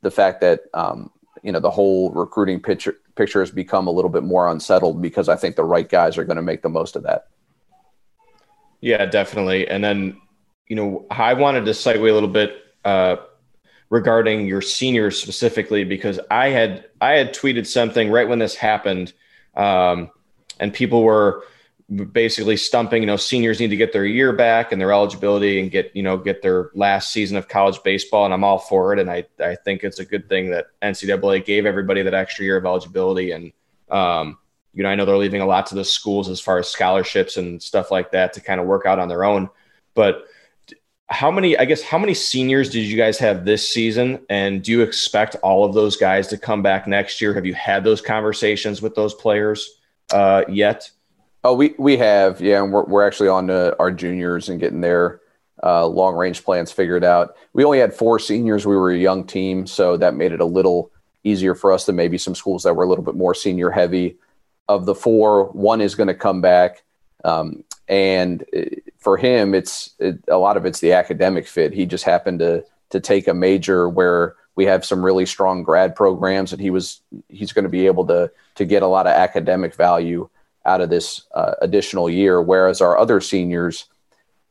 the 0.02 0.10
fact 0.10 0.40
that 0.40 0.60
um, 0.72 1.10
you 1.42 1.52
know 1.52 1.60
the 1.60 1.70
whole 1.70 2.10
recruiting 2.12 2.60
picture 2.60 2.96
picture 3.16 3.40
has 3.40 3.50
become 3.50 3.86
a 3.86 3.90
little 3.90 4.10
bit 4.10 4.22
more 4.22 4.48
unsettled 4.48 5.02
because 5.02 5.28
I 5.28 5.36
think 5.36 5.56
the 5.56 5.64
right 5.64 5.88
guys 5.88 6.16
are 6.16 6.24
going 6.24 6.36
to 6.36 6.42
make 6.42 6.62
the 6.62 6.68
most 6.68 6.96
of 6.96 7.02
that. 7.02 7.26
Yeah, 8.80 9.04
definitely. 9.04 9.68
And 9.68 9.84
then 9.84 10.16
you 10.70 10.76
know, 10.76 11.04
I 11.10 11.34
wanted 11.34 11.64
to 11.64 11.72
segue 11.72 11.98
a 11.98 12.12
little 12.14 12.28
bit 12.28 12.64
uh, 12.84 13.16
regarding 13.90 14.46
your 14.46 14.62
seniors 14.62 15.20
specifically 15.20 15.82
because 15.82 16.20
I 16.30 16.50
had 16.50 16.88
I 17.00 17.14
had 17.14 17.34
tweeted 17.34 17.66
something 17.66 18.08
right 18.08 18.28
when 18.28 18.38
this 18.38 18.54
happened, 18.54 19.12
um, 19.56 20.12
and 20.60 20.72
people 20.72 21.02
were 21.02 21.44
basically 22.12 22.56
stumping. 22.56 23.02
You 23.02 23.08
know, 23.08 23.16
seniors 23.16 23.58
need 23.58 23.70
to 23.70 23.76
get 23.76 23.92
their 23.92 24.06
year 24.06 24.32
back 24.32 24.70
and 24.70 24.80
their 24.80 24.92
eligibility 24.92 25.60
and 25.60 25.72
get 25.72 25.90
you 25.92 26.04
know 26.04 26.16
get 26.16 26.40
their 26.40 26.70
last 26.72 27.12
season 27.12 27.36
of 27.36 27.48
college 27.48 27.82
baseball, 27.82 28.24
and 28.24 28.32
I'm 28.32 28.44
all 28.44 28.58
for 28.58 28.92
it. 28.92 29.00
And 29.00 29.10
I 29.10 29.26
I 29.40 29.56
think 29.56 29.82
it's 29.82 29.98
a 29.98 30.04
good 30.04 30.28
thing 30.28 30.50
that 30.50 30.66
NCAA 30.82 31.44
gave 31.44 31.66
everybody 31.66 32.02
that 32.02 32.14
extra 32.14 32.44
year 32.44 32.56
of 32.56 32.64
eligibility 32.64 33.32
and. 33.32 33.52
Um, 33.90 34.38
you 34.72 34.84
know, 34.84 34.88
I 34.88 34.94
know 34.94 35.04
they're 35.04 35.16
leaving 35.16 35.40
a 35.40 35.46
lot 35.46 35.66
to 35.66 35.74
the 35.74 35.84
schools 35.84 36.28
as 36.28 36.38
far 36.38 36.60
as 36.60 36.68
scholarships 36.68 37.36
and 37.36 37.60
stuff 37.60 37.90
like 37.90 38.12
that 38.12 38.34
to 38.34 38.40
kind 38.40 38.60
of 38.60 38.68
work 38.68 38.86
out 38.86 39.00
on 39.00 39.08
their 39.08 39.24
own. 39.24 39.50
But 39.94 40.28
how 41.10 41.30
many 41.30 41.56
i 41.58 41.64
guess 41.64 41.82
how 41.82 41.98
many 41.98 42.14
seniors 42.14 42.68
did 42.70 42.82
you 42.82 42.96
guys 42.96 43.18
have 43.18 43.44
this 43.44 43.68
season? 43.68 44.24
And 44.28 44.62
do 44.62 44.70
you 44.70 44.82
expect 44.82 45.36
all 45.42 45.64
of 45.64 45.74
those 45.74 45.96
guys 45.96 46.28
to 46.28 46.38
come 46.38 46.62
back 46.62 46.86
next 46.86 47.20
year? 47.20 47.34
Have 47.34 47.46
you 47.46 47.54
had 47.54 47.84
those 47.84 48.00
conversations 48.00 48.80
with 48.80 48.94
those 48.94 49.14
players 49.14 49.80
uh, 50.12 50.44
yet? 50.48 50.90
Oh 51.42 51.54
we 51.54 51.74
we 51.78 51.96
have 51.96 52.40
yeah 52.40 52.62
and 52.62 52.72
we're, 52.72 52.84
we're 52.84 53.06
actually 53.06 53.28
on 53.28 53.48
to 53.48 53.76
our 53.78 53.90
juniors 53.90 54.48
and 54.48 54.60
getting 54.60 54.80
their 54.80 55.20
uh, 55.62 55.86
long 55.86 56.14
range 56.14 56.44
plans 56.44 56.72
figured 56.72 57.04
out. 57.04 57.36
We 57.52 57.64
only 57.64 57.78
had 57.78 57.92
four 57.92 58.18
seniors. 58.18 58.66
We 58.66 58.76
were 58.76 58.90
a 58.90 58.98
young 58.98 59.26
team 59.26 59.66
so 59.66 59.96
that 59.96 60.14
made 60.14 60.32
it 60.32 60.40
a 60.40 60.46
little 60.46 60.90
easier 61.24 61.54
for 61.54 61.72
us 61.72 61.86
than 61.86 61.96
maybe 61.96 62.18
some 62.18 62.34
schools 62.34 62.62
that 62.62 62.74
were 62.74 62.84
a 62.84 62.88
little 62.88 63.04
bit 63.04 63.14
more 63.14 63.34
senior 63.34 63.70
heavy. 63.70 64.16
Of 64.68 64.86
the 64.86 64.94
four 64.94 65.46
one 65.46 65.80
is 65.80 65.94
going 65.96 66.06
to 66.06 66.14
come 66.14 66.40
back. 66.40 66.84
Um, 67.24 67.64
and 67.90 68.44
for 68.98 69.16
him, 69.16 69.52
it's 69.52 69.90
it, 69.98 70.20
a 70.28 70.38
lot 70.38 70.56
of 70.56 70.64
it's 70.64 70.78
the 70.78 70.92
academic 70.92 71.48
fit. 71.48 71.74
He 71.74 71.86
just 71.86 72.04
happened 72.04 72.38
to 72.38 72.64
to 72.90 73.00
take 73.00 73.26
a 73.26 73.34
major 73.34 73.88
where 73.88 74.36
we 74.54 74.64
have 74.66 74.84
some 74.84 75.04
really 75.04 75.26
strong 75.26 75.64
grad 75.64 75.96
programs, 75.96 76.52
and 76.52 76.62
he 76.62 76.70
was 76.70 77.00
he's 77.28 77.52
going 77.52 77.64
to 77.64 77.68
be 77.68 77.86
able 77.86 78.06
to 78.06 78.30
to 78.54 78.64
get 78.64 78.84
a 78.84 78.86
lot 78.86 79.08
of 79.08 79.12
academic 79.12 79.74
value 79.74 80.28
out 80.64 80.80
of 80.80 80.88
this 80.88 81.22
uh, 81.34 81.54
additional 81.60 82.08
year. 82.08 82.40
Whereas 82.40 82.80
our 82.80 82.96
other 82.96 83.20
seniors, 83.20 83.86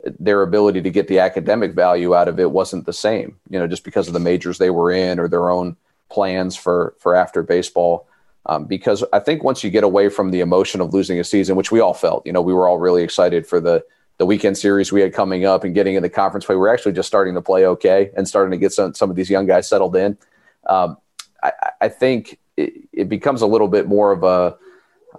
their 0.03 0.41
ability 0.41 0.81
to 0.81 0.89
get 0.89 1.07
the 1.07 1.19
academic 1.19 1.73
value 1.73 2.13
out 2.13 2.27
of 2.27 2.41
it 2.41 2.51
wasn't 2.51 2.85
the 2.85 2.93
same. 2.93 3.39
You 3.49 3.59
know, 3.59 3.67
just 3.67 3.85
because 3.85 4.09
of 4.09 4.13
the 4.13 4.19
majors 4.19 4.57
they 4.57 4.69
were 4.69 4.91
in 4.91 5.17
or 5.17 5.29
their 5.29 5.49
own 5.49 5.77
plans 6.09 6.57
for 6.57 6.93
for 6.99 7.15
after 7.15 7.41
baseball. 7.41 8.05
Um, 8.49 8.65
because 8.65 9.03
I 9.13 9.19
think 9.19 9.43
once 9.43 9.63
you 9.63 9.69
get 9.69 9.83
away 9.83 10.09
from 10.09 10.31
the 10.31 10.39
emotion 10.39 10.81
of 10.81 10.91
losing 10.91 11.19
a 11.19 11.23
season, 11.23 11.55
which 11.55 11.71
we 11.71 11.79
all 11.79 11.93
felt, 11.93 12.25
you 12.25 12.33
know, 12.33 12.41
we 12.41 12.51
were 12.51 12.67
all 12.67 12.79
really 12.79 13.03
excited 13.03 13.45
for 13.45 13.61
the 13.61 13.85
the 14.17 14.25
weekend 14.25 14.57
series 14.57 14.91
we 14.91 15.01
had 15.01 15.13
coming 15.13 15.45
up 15.45 15.63
and 15.63 15.75
getting 15.75 15.93
in 15.93 16.01
the 16.01 16.09
conference 16.09 16.45
play. 16.45 16.55
We're 16.55 16.73
actually 16.73 16.93
just 16.93 17.07
starting 17.07 17.35
to 17.35 17.41
play 17.43 17.67
okay 17.67 18.09
and 18.17 18.27
starting 18.27 18.51
to 18.51 18.57
get 18.57 18.73
some 18.73 18.95
some 18.95 19.11
of 19.11 19.15
these 19.15 19.29
young 19.29 19.45
guys 19.45 19.69
settled 19.69 19.95
in. 19.95 20.17
Um, 20.65 20.97
I, 21.43 21.51
I, 21.79 21.89
think 21.89 22.39
it, 22.57 22.89
it, 22.91 23.07
becomes 23.07 23.43
a 23.43 23.47
little 23.47 23.67
bit 23.67 23.87
more 23.87 24.11
of 24.11 24.23
a 24.23 24.57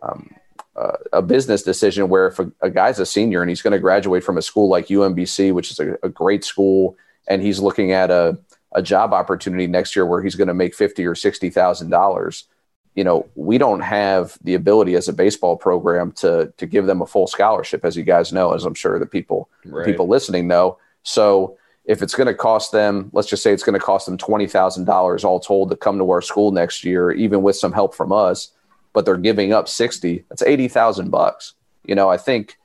um, 0.02 0.34
uh, 0.74 0.96
a 1.12 1.22
business 1.22 1.62
decision 1.62 2.08
where 2.08 2.26
if 2.26 2.40
a, 2.40 2.50
a, 2.60 2.68
guy's 2.68 2.98
a 2.98 3.06
senior 3.06 3.42
and 3.42 3.48
he's 3.48 3.62
going 3.62 3.72
to 3.72 3.78
graduate 3.78 4.24
from 4.24 4.38
a 4.38 4.42
school 4.42 4.68
like 4.68 4.88
UMBC, 4.88 5.52
which 5.54 5.70
is 5.70 5.78
a, 5.78 5.96
a 6.02 6.08
great 6.08 6.44
school, 6.44 6.96
and 7.28 7.40
he's 7.42 7.60
looking 7.60 7.92
at 7.92 8.10
a, 8.10 8.36
a 8.72 8.82
job 8.82 9.14
opportunity 9.14 9.68
next 9.68 9.94
year 9.94 10.04
where 10.04 10.20
he's 10.20 10.34
going 10.34 10.48
to 10.48 10.54
make 10.54 10.74
fifty 10.74 11.06
or 11.06 11.14
sixty 11.14 11.48
thousand 11.48 11.90
dollars, 11.90 12.48
you 12.94 13.04
know, 13.04 13.28
we 13.34 13.56
don't 13.58 13.80
have 13.80 14.36
the 14.42 14.54
ability 14.54 14.94
as 14.94 15.08
a 15.08 15.12
baseball 15.12 15.56
program 15.56 16.12
to 16.12 16.52
to 16.56 16.66
give 16.66 16.86
them 16.86 17.02
a 17.02 17.06
full 17.06 17.26
scholarship, 17.26 17.84
as 17.84 17.96
you 17.96 18.02
guys 18.02 18.32
know, 18.32 18.52
as 18.52 18.64
I'm 18.64 18.74
sure 18.74 18.98
the 18.98 19.06
people 19.06 19.48
right. 19.64 19.86
people 19.86 20.08
listening 20.08 20.48
know. 20.48 20.78
So 21.02 21.56
if 21.84 22.02
it's 22.02 22.14
going 22.14 22.26
to 22.26 22.34
cost 22.34 22.72
them, 22.72 23.10
let's 23.12 23.28
just 23.28 23.42
say 23.42 23.52
it's 23.52 23.62
going 23.62 23.78
to 23.78 23.84
cost 23.84 24.06
them 24.06 24.18
twenty 24.18 24.46
thousand 24.46 24.84
dollars 24.84 25.24
all 25.24 25.40
told 25.40 25.70
to 25.70 25.76
come 25.76 25.98
to 25.98 26.10
our 26.10 26.22
school 26.22 26.50
next 26.50 26.84
year, 26.84 27.10
even 27.12 27.42
with 27.42 27.56
some 27.56 27.72
help 27.72 27.94
from 27.94 28.12
us 28.12 28.52
but 28.92 29.04
they're 29.04 29.16
giving 29.16 29.52
up 29.52 29.68
60 29.68 30.24
that's 30.28 30.42
80,000 30.42 31.10
bucks 31.10 31.54
you 31.84 31.94
know 31.94 32.08
i 32.08 32.16
think 32.16 32.56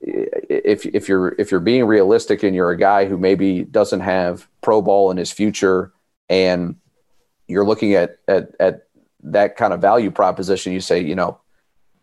if 0.00 0.84
if 0.84 1.08
you're 1.08 1.34
if 1.38 1.50
you're 1.50 1.60
being 1.60 1.84
realistic 1.86 2.42
and 2.42 2.54
you're 2.54 2.70
a 2.70 2.76
guy 2.76 3.06
who 3.06 3.16
maybe 3.16 3.64
doesn't 3.64 4.00
have 4.00 4.46
pro 4.60 4.82
ball 4.82 5.10
in 5.10 5.16
his 5.16 5.32
future 5.32 5.92
and 6.28 6.76
you're 7.48 7.64
looking 7.64 7.94
at 7.94 8.18
at 8.28 8.54
at 8.60 8.86
that 9.24 9.56
kind 9.56 9.72
of 9.72 9.80
value 9.80 10.10
proposition 10.10 10.72
you 10.72 10.80
say 10.80 11.00
you 11.00 11.14
know 11.14 11.38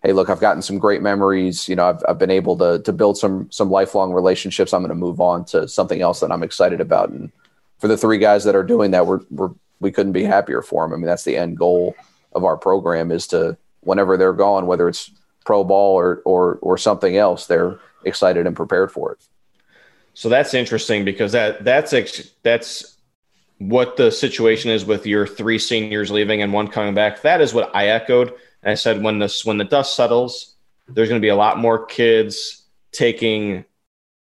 hey 0.03 0.13
look 0.13 0.29
i've 0.29 0.39
gotten 0.39 0.61
some 0.61 0.79
great 0.79 1.01
memories. 1.01 1.69
You 1.69 1.75
know 1.75 1.87
i've, 1.87 2.03
I've 2.07 2.19
been 2.19 2.31
able 2.31 2.57
to 2.57 2.79
to 2.79 2.93
build 2.93 3.17
some 3.17 3.49
some 3.51 3.69
lifelong 3.69 4.13
relationships. 4.13 4.73
I'm 4.73 4.81
going 4.81 4.89
to 4.89 4.95
move 4.95 5.21
on 5.21 5.45
to 5.45 5.67
something 5.67 6.01
else 6.01 6.19
that 6.19 6.31
i'm 6.31 6.43
excited 6.43 6.81
about. 6.81 7.09
And 7.09 7.31
for 7.79 7.87
the 7.87 7.97
three 7.97 8.17
guys 8.17 8.43
that 8.43 8.55
are 8.55 8.63
doing 8.63 8.91
that 8.91 9.07
we're, 9.07 9.21
we're 9.29 9.51
we 9.79 9.91
couldn't 9.91 10.11
be 10.11 10.23
happier 10.23 10.61
for 10.61 10.85
them 10.85 10.93
i 10.93 10.97
mean 10.97 11.07
that's 11.07 11.23
the 11.23 11.37
end 11.37 11.57
goal 11.57 11.95
of 12.33 12.43
our 12.43 12.57
program 12.57 13.11
is 13.11 13.27
to 13.27 13.57
whenever 13.81 14.17
they're 14.17 14.33
gone, 14.33 14.65
whether 14.67 14.87
it's 14.87 15.11
pro 15.45 15.63
ball 15.63 15.95
or 15.95 16.21
or 16.25 16.59
or 16.61 16.77
something 16.77 17.17
else, 17.17 17.47
they're 17.47 17.79
excited 18.05 18.47
and 18.47 18.55
prepared 18.55 18.91
for 18.91 19.11
it. 19.13 19.19
So 20.13 20.29
that's 20.29 20.53
interesting 20.53 21.05
because 21.05 21.31
that 21.33 21.63
that's 21.63 21.93
that's 22.43 22.90
what 23.69 23.97
the 23.97 24.11
situation 24.11 24.71
is 24.71 24.85
with 24.85 25.05
your 25.05 25.27
three 25.27 25.59
seniors 25.59 26.11
leaving 26.11 26.41
and 26.41 26.53
one 26.53 26.67
coming 26.67 26.93
back. 26.93 27.21
That 27.21 27.41
is 27.41 27.53
what 27.53 27.75
I 27.75 27.87
echoed. 27.87 28.33
And 28.63 28.71
I 28.71 28.75
said 28.75 29.01
when 29.01 29.19
this 29.19 29.45
when 29.45 29.57
the 29.57 29.63
dust 29.63 29.95
settles, 29.95 30.55
there's 30.87 31.09
going 31.09 31.21
to 31.21 31.25
be 31.25 31.29
a 31.29 31.35
lot 31.35 31.57
more 31.57 31.85
kids 31.85 32.63
taking, 32.91 33.65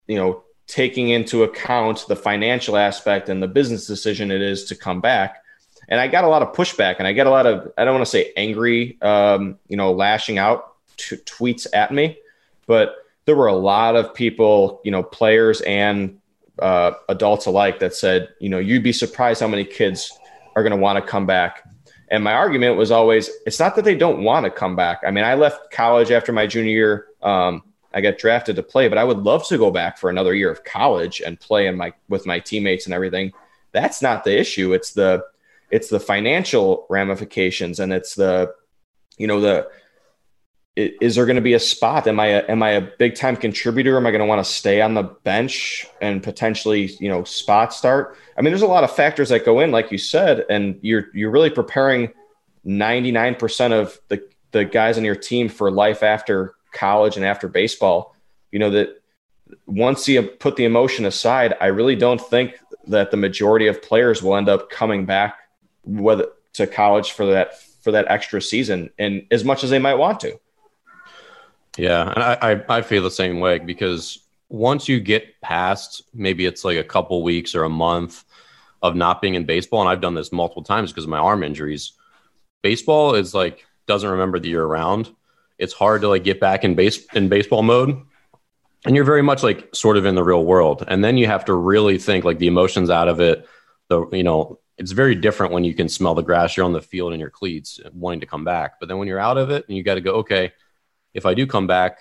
you 0.06 0.16
know, 0.16 0.42
taking 0.66 1.10
into 1.10 1.42
account 1.42 2.06
the 2.08 2.16
financial 2.16 2.76
aspect 2.76 3.28
and 3.28 3.42
the 3.42 3.48
business 3.48 3.86
decision 3.86 4.30
it 4.30 4.40
is 4.40 4.64
to 4.64 4.74
come 4.74 5.00
back 5.00 5.44
and 5.88 6.00
I 6.00 6.08
got 6.08 6.24
a 6.24 6.28
lot 6.28 6.42
of 6.42 6.54
pushback, 6.54 6.96
and 6.98 7.06
I 7.06 7.12
get 7.12 7.26
a 7.26 7.30
lot 7.30 7.46
of 7.46 7.72
I 7.76 7.84
don't 7.84 7.94
want 7.94 8.06
to 8.06 8.10
say 8.10 8.32
angry, 8.36 9.00
um, 9.02 9.58
you 9.68 9.76
know, 9.76 9.92
lashing 9.92 10.38
out 10.38 10.74
t- 10.96 11.16
tweets 11.16 11.66
at 11.72 11.92
me, 11.92 12.18
but 12.66 12.96
there 13.26 13.36
were 13.36 13.46
a 13.46 13.54
lot 13.54 13.96
of 13.96 14.14
people, 14.14 14.80
you 14.84 14.90
know, 14.90 15.02
players 15.02 15.60
and 15.62 16.18
uh, 16.58 16.92
adults 17.08 17.46
alike, 17.46 17.78
that 17.80 17.94
said, 17.94 18.28
you 18.40 18.48
know, 18.48 18.58
you'd 18.58 18.82
be 18.82 18.92
surprised 18.92 19.40
how 19.40 19.48
many 19.48 19.64
kids 19.64 20.16
are 20.56 20.62
going 20.62 20.72
to 20.72 20.76
want 20.76 21.02
to 21.02 21.10
come 21.10 21.26
back. 21.26 21.68
And 22.10 22.22
my 22.22 22.32
argument 22.32 22.76
was 22.76 22.90
always, 22.90 23.30
it's 23.46 23.58
not 23.58 23.76
that 23.76 23.84
they 23.84 23.96
don't 23.96 24.22
want 24.22 24.44
to 24.44 24.50
come 24.50 24.76
back. 24.76 25.00
I 25.06 25.10
mean, 25.10 25.24
I 25.24 25.34
left 25.34 25.70
college 25.70 26.10
after 26.10 26.32
my 26.32 26.46
junior 26.46 26.72
year. 26.72 27.06
Um, 27.22 27.62
I 27.94 28.00
got 28.00 28.18
drafted 28.18 28.56
to 28.56 28.62
play, 28.62 28.88
but 28.88 28.98
I 28.98 29.04
would 29.04 29.18
love 29.18 29.46
to 29.48 29.56
go 29.56 29.70
back 29.70 29.98
for 29.98 30.10
another 30.10 30.34
year 30.34 30.50
of 30.50 30.64
college 30.64 31.20
and 31.20 31.38
play 31.38 31.68
in 31.68 31.76
my 31.76 31.92
with 32.08 32.26
my 32.26 32.40
teammates 32.40 32.86
and 32.86 32.94
everything. 32.94 33.32
That's 33.70 34.02
not 34.02 34.24
the 34.24 34.36
issue. 34.36 34.72
It's 34.72 34.92
the 34.92 35.24
it's 35.70 35.88
the 35.88 36.00
financial 36.00 36.86
ramifications 36.90 37.80
and 37.80 37.92
it's 37.92 38.16
the 38.16 38.52
you 39.16 39.28
know 39.28 39.40
the 39.40 39.68
is 40.76 41.14
there 41.14 41.24
going 41.24 41.36
to 41.36 41.42
be 41.42 41.54
a 41.54 41.60
spot? 41.60 42.06
Am 42.06 42.18
i 42.18 42.26
a, 42.26 42.42
am 42.48 42.62
i 42.62 42.70
a 42.70 42.80
big 42.80 43.14
time 43.14 43.36
contributor? 43.36 43.96
Am 43.96 44.06
i 44.06 44.10
going 44.10 44.20
to 44.20 44.26
want 44.26 44.44
to 44.44 44.50
stay 44.50 44.80
on 44.80 44.94
the 44.94 45.02
bench 45.02 45.86
and 46.00 46.22
potentially 46.22 46.86
you 46.98 47.08
know 47.08 47.24
spot 47.24 47.72
start? 47.72 48.16
I 48.36 48.42
mean 48.42 48.50
there's 48.50 48.62
a 48.62 48.66
lot 48.66 48.84
of 48.84 48.94
factors 48.94 49.28
that 49.28 49.44
go 49.44 49.60
in 49.60 49.70
like 49.70 49.92
you 49.92 49.98
said 49.98 50.44
and 50.50 50.78
you're 50.82 51.06
you're 51.14 51.30
really 51.30 51.50
preparing 51.50 52.12
99% 52.66 53.72
of 53.72 53.98
the 54.08 54.26
the 54.50 54.64
guys 54.64 54.98
on 54.98 55.04
your 55.04 55.16
team 55.16 55.48
for 55.48 55.70
life 55.70 56.02
after 56.02 56.54
college 56.72 57.16
and 57.16 57.24
after 57.24 57.48
baseball. 57.48 58.16
You 58.50 58.58
know 58.58 58.70
that 58.70 59.00
once 59.66 60.08
you 60.08 60.22
put 60.22 60.56
the 60.56 60.64
emotion 60.64 61.04
aside 61.04 61.54
i 61.60 61.66
really 61.66 61.94
don't 61.94 62.20
think 62.20 62.58
that 62.86 63.10
the 63.10 63.16
majority 63.16 63.66
of 63.66 63.82
players 63.82 64.22
will 64.22 64.36
end 64.36 64.48
up 64.48 64.70
coming 64.70 65.04
back 65.04 65.36
whether 65.84 66.26
to 66.54 66.66
college 66.66 67.12
for 67.12 67.26
that 67.26 67.60
for 67.82 67.92
that 67.92 68.06
extra 68.08 68.40
season 68.40 68.90
and 68.98 69.26
as 69.30 69.44
much 69.44 69.62
as 69.62 69.70
they 69.70 69.78
might 69.78 69.94
want 69.94 70.18
to. 70.20 70.40
Yeah, 71.76 72.12
and 72.14 72.22
I, 72.22 72.38
I, 72.40 72.78
I 72.78 72.82
feel 72.82 73.02
the 73.02 73.10
same 73.10 73.40
way 73.40 73.58
because 73.58 74.20
once 74.48 74.88
you 74.88 75.00
get 75.00 75.40
past 75.40 76.02
maybe 76.14 76.46
it's 76.46 76.64
like 76.64 76.78
a 76.78 76.84
couple 76.84 77.22
weeks 77.22 77.54
or 77.54 77.64
a 77.64 77.68
month 77.68 78.24
of 78.82 78.94
not 78.94 79.22
being 79.22 79.34
in 79.34 79.44
baseball, 79.46 79.80
and 79.80 79.88
I've 79.88 80.00
done 80.00 80.14
this 80.14 80.30
multiple 80.30 80.62
times 80.62 80.92
because 80.92 81.04
of 81.04 81.10
my 81.10 81.18
arm 81.18 81.42
injuries. 81.42 81.92
Baseball 82.62 83.14
is 83.14 83.34
like 83.34 83.66
doesn't 83.86 84.10
remember 84.10 84.38
the 84.38 84.50
year 84.50 84.62
around. 84.62 85.10
It's 85.58 85.72
hard 85.72 86.02
to 86.02 86.08
like 86.08 86.24
get 86.24 86.40
back 86.40 86.64
in 86.64 86.74
base 86.74 87.06
in 87.14 87.28
baseball 87.28 87.62
mode. 87.62 88.02
And 88.86 88.94
you're 88.94 89.04
very 89.04 89.22
much 89.22 89.42
like 89.42 89.74
sort 89.74 89.96
of 89.96 90.04
in 90.04 90.14
the 90.14 90.22
real 90.22 90.44
world. 90.44 90.84
And 90.86 91.02
then 91.02 91.16
you 91.16 91.26
have 91.26 91.46
to 91.46 91.54
really 91.54 91.98
think 91.98 92.24
like 92.24 92.38
the 92.38 92.46
emotions 92.46 92.90
out 92.90 93.08
of 93.08 93.20
it, 93.20 93.48
the 93.88 94.06
you 94.12 94.22
know, 94.22 94.58
it's 94.76 94.92
very 94.92 95.14
different 95.14 95.52
when 95.52 95.64
you 95.64 95.74
can 95.74 95.88
smell 95.88 96.14
the 96.14 96.22
grass. 96.22 96.56
You're 96.56 96.66
on 96.66 96.72
the 96.72 96.82
field 96.82 97.14
in 97.14 97.20
your 97.20 97.30
cleats, 97.30 97.80
wanting 97.92 98.20
to 98.20 98.26
come 98.26 98.44
back. 98.44 98.78
But 98.80 98.88
then 98.88 98.98
when 98.98 99.08
you're 99.08 99.18
out 99.18 99.38
of 99.38 99.50
it, 99.50 99.64
and 99.66 99.76
you 99.76 99.82
got 99.82 99.94
to 99.94 100.00
go, 100.02 100.16
okay, 100.16 100.52
if 101.14 101.26
I 101.26 101.34
do 101.34 101.46
come 101.46 101.66
back, 101.66 102.00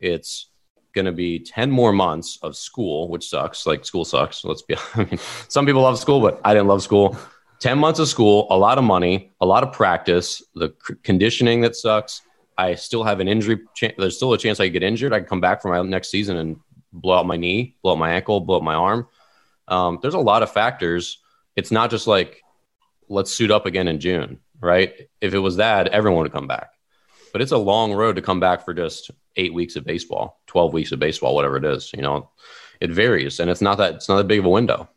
it's 0.00 0.50
going 0.94 1.04
to 1.04 1.12
be 1.12 1.38
10 1.38 1.70
more 1.70 1.92
months 1.92 2.38
of 2.42 2.56
school, 2.56 3.08
which 3.08 3.28
sucks. 3.28 3.66
Like 3.66 3.84
school 3.84 4.04
sucks. 4.04 4.44
Let's 4.44 4.62
be, 4.62 4.76
I 4.94 5.04
mean, 5.04 5.18
some 5.48 5.64
people 5.66 5.82
love 5.82 5.98
school, 5.98 6.20
but 6.20 6.40
I 6.44 6.54
didn't 6.54 6.68
love 6.68 6.82
school. 6.82 7.16
10 7.60 7.78
months 7.78 7.98
of 7.98 8.08
school, 8.08 8.46
a 8.50 8.56
lot 8.56 8.78
of 8.78 8.84
money, 8.84 9.32
a 9.40 9.46
lot 9.46 9.62
of 9.62 9.72
practice, 9.72 10.42
the 10.54 10.70
conditioning 11.02 11.62
that 11.62 11.74
sucks. 11.74 12.22
I 12.56 12.74
still 12.74 13.04
have 13.04 13.20
an 13.20 13.28
injury. 13.28 13.60
Ch- 13.74 13.94
there's 13.96 14.16
still 14.16 14.32
a 14.32 14.38
chance 14.38 14.60
I 14.60 14.66
could 14.66 14.74
get 14.74 14.82
injured. 14.82 15.12
I 15.12 15.20
can 15.20 15.28
come 15.28 15.40
back 15.40 15.62
for 15.62 15.68
my 15.68 15.82
next 15.88 16.08
season 16.10 16.36
and 16.36 16.60
blow 16.92 17.18
out 17.18 17.26
my 17.26 17.36
knee, 17.36 17.76
blow 17.82 17.92
out 17.92 17.98
my 17.98 18.12
ankle, 18.12 18.40
blow 18.40 18.56
out 18.56 18.64
my 18.64 18.74
arm. 18.74 19.08
Um, 19.68 19.98
there's 20.02 20.14
a 20.14 20.18
lot 20.18 20.42
of 20.42 20.50
factors 20.50 21.18
it's 21.58 21.72
not 21.72 21.90
just 21.90 22.06
like 22.06 22.44
let's 23.08 23.32
suit 23.32 23.50
up 23.50 23.66
again 23.66 23.88
in 23.88 23.98
June, 23.98 24.38
right? 24.60 24.94
If 25.20 25.34
it 25.34 25.40
was 25.40 25.56
that, 25.56 25.88
everyone 25.88 26.22
would 26.22 26.32
come 26.32 26.46
back. 26.46 26.70
But 27.32 27.42
it's 27.42 27.52
a 27.52 27.58
long 27.58 27.92
road 27.92 28.16
to 28.16 28.22
come 28.22 28.40
back 28.40 28.64
for 28.64 28.74
just 28.74 29.10
eight 29.36 29.54
weeks 29.54 29.76
of 29.76 29.84
baseball, 29.84 30.40
twelve 30.46 30.72
weeks 30.72 30.92
of 30.92 30.98
baseball, 30.98 31.34
whatever 31.34 31.56
it 31.56 31.64
is. 31.64 31.92
You 31.94 32.02
know, 32.02 32.30
it 32.80 32.90
varies, 32.90 33.40
and 33.40 33.50
it's 33.50 33.60
not 33.60 33.78
that 33.78 33.94
it's 33.94 34.08
not 34.08 34.16
that 34.16 34.28
big 34.28 34.38
of 34.38 34.44
a 34.44 34.50
window. 34.50 34.88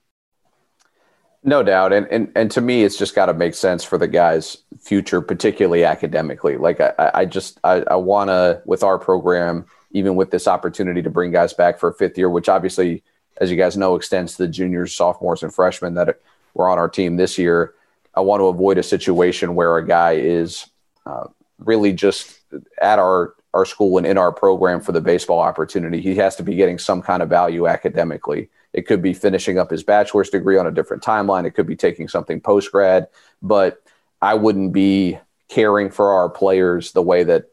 No 1.44 1.64
doubt, 1.64 1.92
and 1.92 2.08
and 2.12 2.32
and 2.36 2.52
to 2.52 2.62
me, 2.62 2.84
it's 2.84 2.98
just 2.98 3.16
got 3.16 3.26
to 3.26 3.34
make 3.34 3.56
sense 3.56 3.84
for 3.84 3.98
the 3.98 4.08
guys' 4.08 4.58
future, 4.80 5.22
particularly 5.22 5.84
academically. 5.84 6.58
Like 6.58 6.80
I, 6.80 7.12
I 7.14 7.26
just 7.26 7.60
I, 7.64 7.84
I 7.90 7.96
want 7.96 8.30
to 8.30 8.62
with 8.66 8.84
our 8.84 9.00
program, 9.00 9.66
even 9.92 10.16
with 10.16 10.30
this 10.30 10.48
opportunity 10.48 11.02
to 11.02 11.10
bring 11.10 11.32
guys 11.32 11.54
back 11.54 11.80
for 11.80 11.90
a 11.90 11.94
fifth 11.94 12.18
year, 12.18 12.30
which 12.30 12.48
obviously, 12.48 13.04
as 13.38 13.50
you 13.50 13.58
guys 13.58 13.76
know, 13.76 13.96
extends 13.96 14.36
to 14.36 14.44
the 14.44 14.48
juniors, 14.48 14.94
sophomores, 14.94 15.42
and 15.42 15.54
freshmen 15.54 15.96
that 15.96 16.20
were 16.54 16.70
on 16.70 16.78
our 16.78 16.90
team 16.90 17.18
this 17.18 17.40
year. 17.40 17.74
I 18.14 18.22
want 18.22 18.42
to 18.42 18.46
avoid 18.46 18.78
a 18.78 18.84
situation 18.84 19.56
where 19.56 19.78
a 19.78 19.88
guy 19.88 20.14
is 20.14 20.68
uh, 21.06 21.28
really 21.66 21.94
just 21.94 22.40
at 22.82 23.00
our 23.00 23.36
our 23.54 23.66
school 23.66 23.98
and 23.98 24.08
in 24.08 24.18
our 24.18 24.32
program 24.32 24.80
for 24.80 24.94
the 24.94 25.02
baseball 25.02 25.40
opportunity. 25.40 26.00
He 26.00 26.16
has 26.16 26.38
to 26.38 26.44
be 26.44 26.56
getting 26.56 26.78
some 26.78 27.02
kind 27.02 27.22
of 27.22 27.28
value 27.28 27.68
academically. 27.68 28.50
It 28.72 28.88
could 28.88 29.02
be 29.02 29.14
finishing 29.14 29.60
up 29.60 29.70
his 29.70 29.84
bachelor's 29.84 30.30
degree 30.30 30.58
on 30.58 30.68
a 30.68 30.72
different 30.72 31.04
timeline. 31.04 31.46
It 31.46 31.52
could 31.52 31.68
be 31.68 31.76
taking 31.76 32.08
something 32.08 32.40
post 32.40 32.72
grad, 32.72 33.08
but 33.42 33.84
I 34.22 34.36
wouldn't 34.36 34.72
be 34.72 35.20
caring 35.50 35.92
for 35.92 36.14
our 36.14 36.30
players 36.30 36.94
the 36.94 37.02
way 37.02 37.24
that 37.26 37.50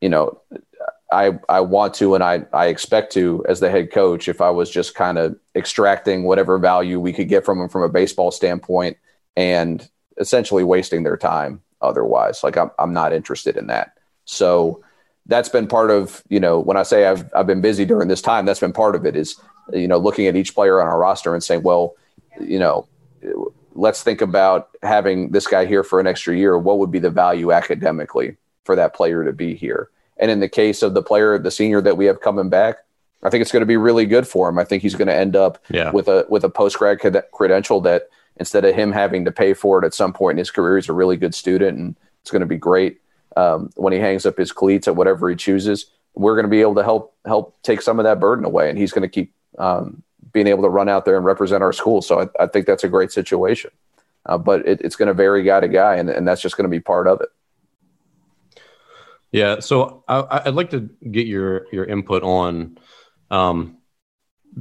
you 0.00 0.08
know 0.08 0.40
I, 1.12 1.38
I 1.48 1.60
want 1.60 1.94
to 1.94 2.16
and 2.16 2.24
I, 2.24 2.44
I 2.52 2.66
expect 2.66 3.12
to 3.12 3.44
as 3.48 3.60
the 3.60 3.70
head 3.70 3.92
coach 3.92 4.26
if 4.26 4.40
I 4.40 4.50
was 4.50 4.68
just 4.68 4.96
kind 4.96 5.16
of 5.16 5.38
extracting 5.54 6.24
whatever 6.24 6.58
value 6.58 6.98
we 6.98 7.12
could 7.12 7.28
get 7.28 7.44
from 7.44 7.58
them 7.58 7.68
from 7.68 7.82
a 7.82 7.88
baseball 7.88 8.32
standpoint 8.32 8.96
and 9.36 9.88
essentially 10.18 10.64
wasting 10.64 11.04
their 11.04 11.16
time 11.16 11.62
otherwise. 11.84 12.42
Like 12.42 12.56
I'm 12.56 12.70
I'm 12.78 12.92
not 12.92 13.12
interested 13.12 13.56
in 13.56 13.66
that. 13.68 13.98
So 14.24 14.82
that's 15.26 15.48
been 15.48 15.66
part 15.66 15.90
of, 15.90 16.22
you 16.28 16.40
know, 16.40 16.58
when 16.60 16.76
I 16.76 16.82
say 16.82 17.06
I've 17.06 17.24
I've 17.34 17.46
been 17.46 17.60
busy 17.60 17.84
during 17.84 18.08
this 18.08 18.22
time, 18.22 18.44
that's 18.46 18.60
been 18.60 18.72
part 18.72 18.94
of 18.94 19.06
it 19.06 19.16
is, 19.16 19.40
you 19.72 19.88
know, 19.88 19.98
looking 19.98 20.26
at 20.26 20.36
each 20.36 20.54
player 20.54 20.80
on 20.80 20.86
our 20.86 20.98
roster 20.98 21.32
and 21.34 21.42
saying, 21.42 21.62
well, 21.62 21.94
you 22.40 22.58
know, 22.58 22.86
let's 23.74 24.02
think 24.02 24.20
about 24.20 24.70
having 24.82 25.30
this 25.30 25.46
guy 25.46 25.64
here 25.66 25.82
for 25.82 26.00
an 26.00 26.06
extra 26.06 26.36
year. 26.36 26.58
What 26.58 26.78
would 26.78 26.90
be 26.90 26.98
the 26.98 27.10
value 27.10 27.52
academically 27.52 28.36
for 28.64 28.76
that 28.76 28.94
player 28.94 29.24
to 29.24 29.32
be 29.32 29.54
here? 29.54 29.88
And 30.16 30.30
in 30.30 30.40
the 30.40 30.48
case 30.48 30.82
of 30.82 30.94
the 30.94 31.02
player, 31.02 31.38
the 31.38 31.50
senior 31.50 31.80
that 31.80 31.96
we 31.96 32.04
have 32.06 32.20
coming 32.20 32.48
back, 32.48 32.76
I 33.22 33.30
think 33.30 33.42
it's 33.42 33.50
going 33.50 33.62
to 33.62 33.66
be 33.66 33.76
really 33.76 34.06
good 34.06 34.28
for 34.28 34.48
him. 34.48 34.58
I 34.58 34.64
think 34.64 34.82
he's 34.82 34.94
going 34.94 35.08
to 35.08 35.14
end 35.14 35.34
up 35.34 35.58
Yeah. 35.70 35.90
with 35.90 36.08
a 36.08 36.26
with 36.28 36.44
a 36.44 36.50
post 36.50 36.78
grad 36.78 36.98
credential 37.32 37.80
that 37.80 38.08
instead 38.38 38.64
of 38.64 38.74
him 38.74 38.92
having 38.92 39.24
to 39.24 39.32
pay 39.32 39.54
for 39.54 39.82
it 39.82 39.86
at 39.86 39.94
some 39.94 40.12
point 40.12 40.36
in 40.36 40.38
his 40.38 40.50
career, 40.50 40.76
he's 40.76 40.88
a 40.88 40.92
really 40.92 41.16
good 41.16 41.34
student, 41.34 41.78
and 41.78 41.96
it's 42.22 42.30
going 42.30 42.40
to 42.40 42.46
be 42.46 42.56
great 42.56 43.00
um, 43.36 43.70
when 43.76 43.92
he 43.92 43.98
hangs 43.98 44.26
up 44.26 44.36
his 44.36 44.52
cleats 44.52 44.88
at 44.88 44.96
whatever 44.96 45.28
he 45.28 45.36
chooses. 45.36 45.86
We're 46.14 46.34
going 46.34 46.44
to 46.44 46.50
be 46.50 46.60
able 46.60 46.76
to 46.76 46.84
help 46.84 47.14
help 47.24 47.60
take 47.62 47.82
some 47.82 47.98
of 47.98 48.04
that 48.04 48.20
burden 48.20 48.44
away, 48.44 48.70
and 48.70 48.78
he's 48.78 48.92
going 48.92 49.02
to 49.02 49.08
keep 49.08 49.32
um, 49.58 50.02
being 50.32 50.46
able 50.46 50.62
to 50.62 50.68
run 50.68 50.88
out 50.88 51.04
there 51.04 51.16
and 51.16 51.24
represent 51.24 51.62
our 51.62 51.72
school. 51.72 52.02
So 52.02 52.20
I, 52.20 52.44
I 52.44 52.46
think 52.46 52.66
that's 52.66 52.84
a 52.84 52.88
great 52.88 53.12
situation. 53.12 53.70
Uh, 54.26 54.38
but 54.38 54.66
it, 54.66 54.80
it's 54.80 54.96
going 54.96 55.08
to 55.08 55.14
vary 55.14 55.42
guy 55.42 55.60
to 55.60 55.68
guy, 55.68 55.96
and, 55.96 56.08
and 56.08 56.26
that's 56.26 56.40
just 56.40 56.56
going 56.56 56.64
to 56.64 56.70
be 56.70 56.80
part 56.80 57.06
of 57.06 57.20
it. 57.20 57.28
Yeah, 59.32 59.60
so 59.60 60.04
I, 60.08 60.42
I'd 60.46 60.54
like 60.54 60.70
to 60.70 60.88
get 61.10 61.26
your 61.26 61.66
your 61.72 61.84
input 61.84 62.22
on 62.22 62.78
um, 63.30 63.78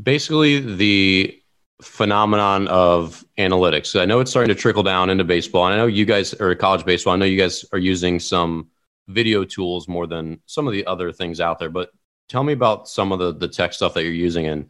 basically 0.01 0.59
the 0.59 1.39
phenomenon 1.81 2.67
of 2.67 3.23
analytics. 3.37 3.99
I 3.99 4.05
know 4.05 4.19
it's 4.19 4.31
starting 4.31 4.53
to 4.53 4.59
trickle 4.59 4.83
down 4.83 5.09
into 5.09 5.23
baseball. 5.23 5.65
And 5.65 5.73
I 5.73 5.77
know 5.77 5.87
you 5.87 6.05
guys 6.05 6.33
are 6.35 6.53
college 6.55 6.85
baseball. 6.85 7.13
I 7.13 7.17
know 7.17 7.25
you 7.25 7.37
guys 7.37 7.65
are 7.73 7.79
using 7.79 8.19
some 8.19 8.69
video 9.07 9.43
tools 9.43 9.87
more 9.87 10.07
than 10.07 10.39
some 10.45 10.67
of 10.67 10.73
the 10.73 10.85
other 10.85 11.11
things 11.11 11.41
out 11.41 11.59
there. 11.59 11.69
But 11.69 11.89
tell 12.29 12.43
me 12.43 12.53
about 12.53 12.87
some 12.87 13.11
of 13.11 13.19
the 13.19 13.33
the 13.33 13.47
tech 13.47 13.73
stuff 13.73 13.93
that 13.95 14.03
you're 14.03 14.13
using 14.13 14.47
and 14.47 14.69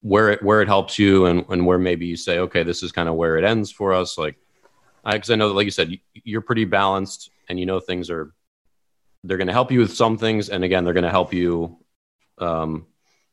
where 0.00 0.30
it 0.30 0.42
where 0.42 0.62
it 0.62 0.68
helps 0.68 0.98
you 0.98 1.26
and, 1.26 1.44
and 1.50 1.66
where 1.66 1.78
maybe 1.78 2.06
you 2.06 2.16
say, 2.16 2.38
okay, 2.38 2.62
this 2.62 2.82
is 2.82 2.92
kind 2.92 3.08
of 3.08 3.14
where 3.14 3.36
it 3.36 3.44
ends 3.44 3.70
for 3.70 3.92
us. 3.92 4.16
Like, 4.18 4.36
because 5.04 5.30
I, 5.30 5.34
I 5.34 5.36
know, 5.36 5.52
like 5.52 5.66
you 5.66 5.70
said, 5.70 5.98
you're 6.24 6.40
pretty 6.40 6.64
balanced 6.64 7.30
and 7.48 7.60
you 7.60 7.66
know 7.66 7.80
things 7.80 8.10
are 8.10 8.32
they're 9.24 9.36
going 9.36 9.48
to 9.48 9.52
help 9.52 9.70
you 9.70 9.80
with 9.80 9.94
some 9.94 10.16
things, 10.16 10.48
and 10.48 10.64
again, 10.64 10.84
they're 10.84 10.94
going 10.94 11.04
to 11.04 11.10
help 11.10 11.34
you 11.34 11.78
um, 12.38 12.86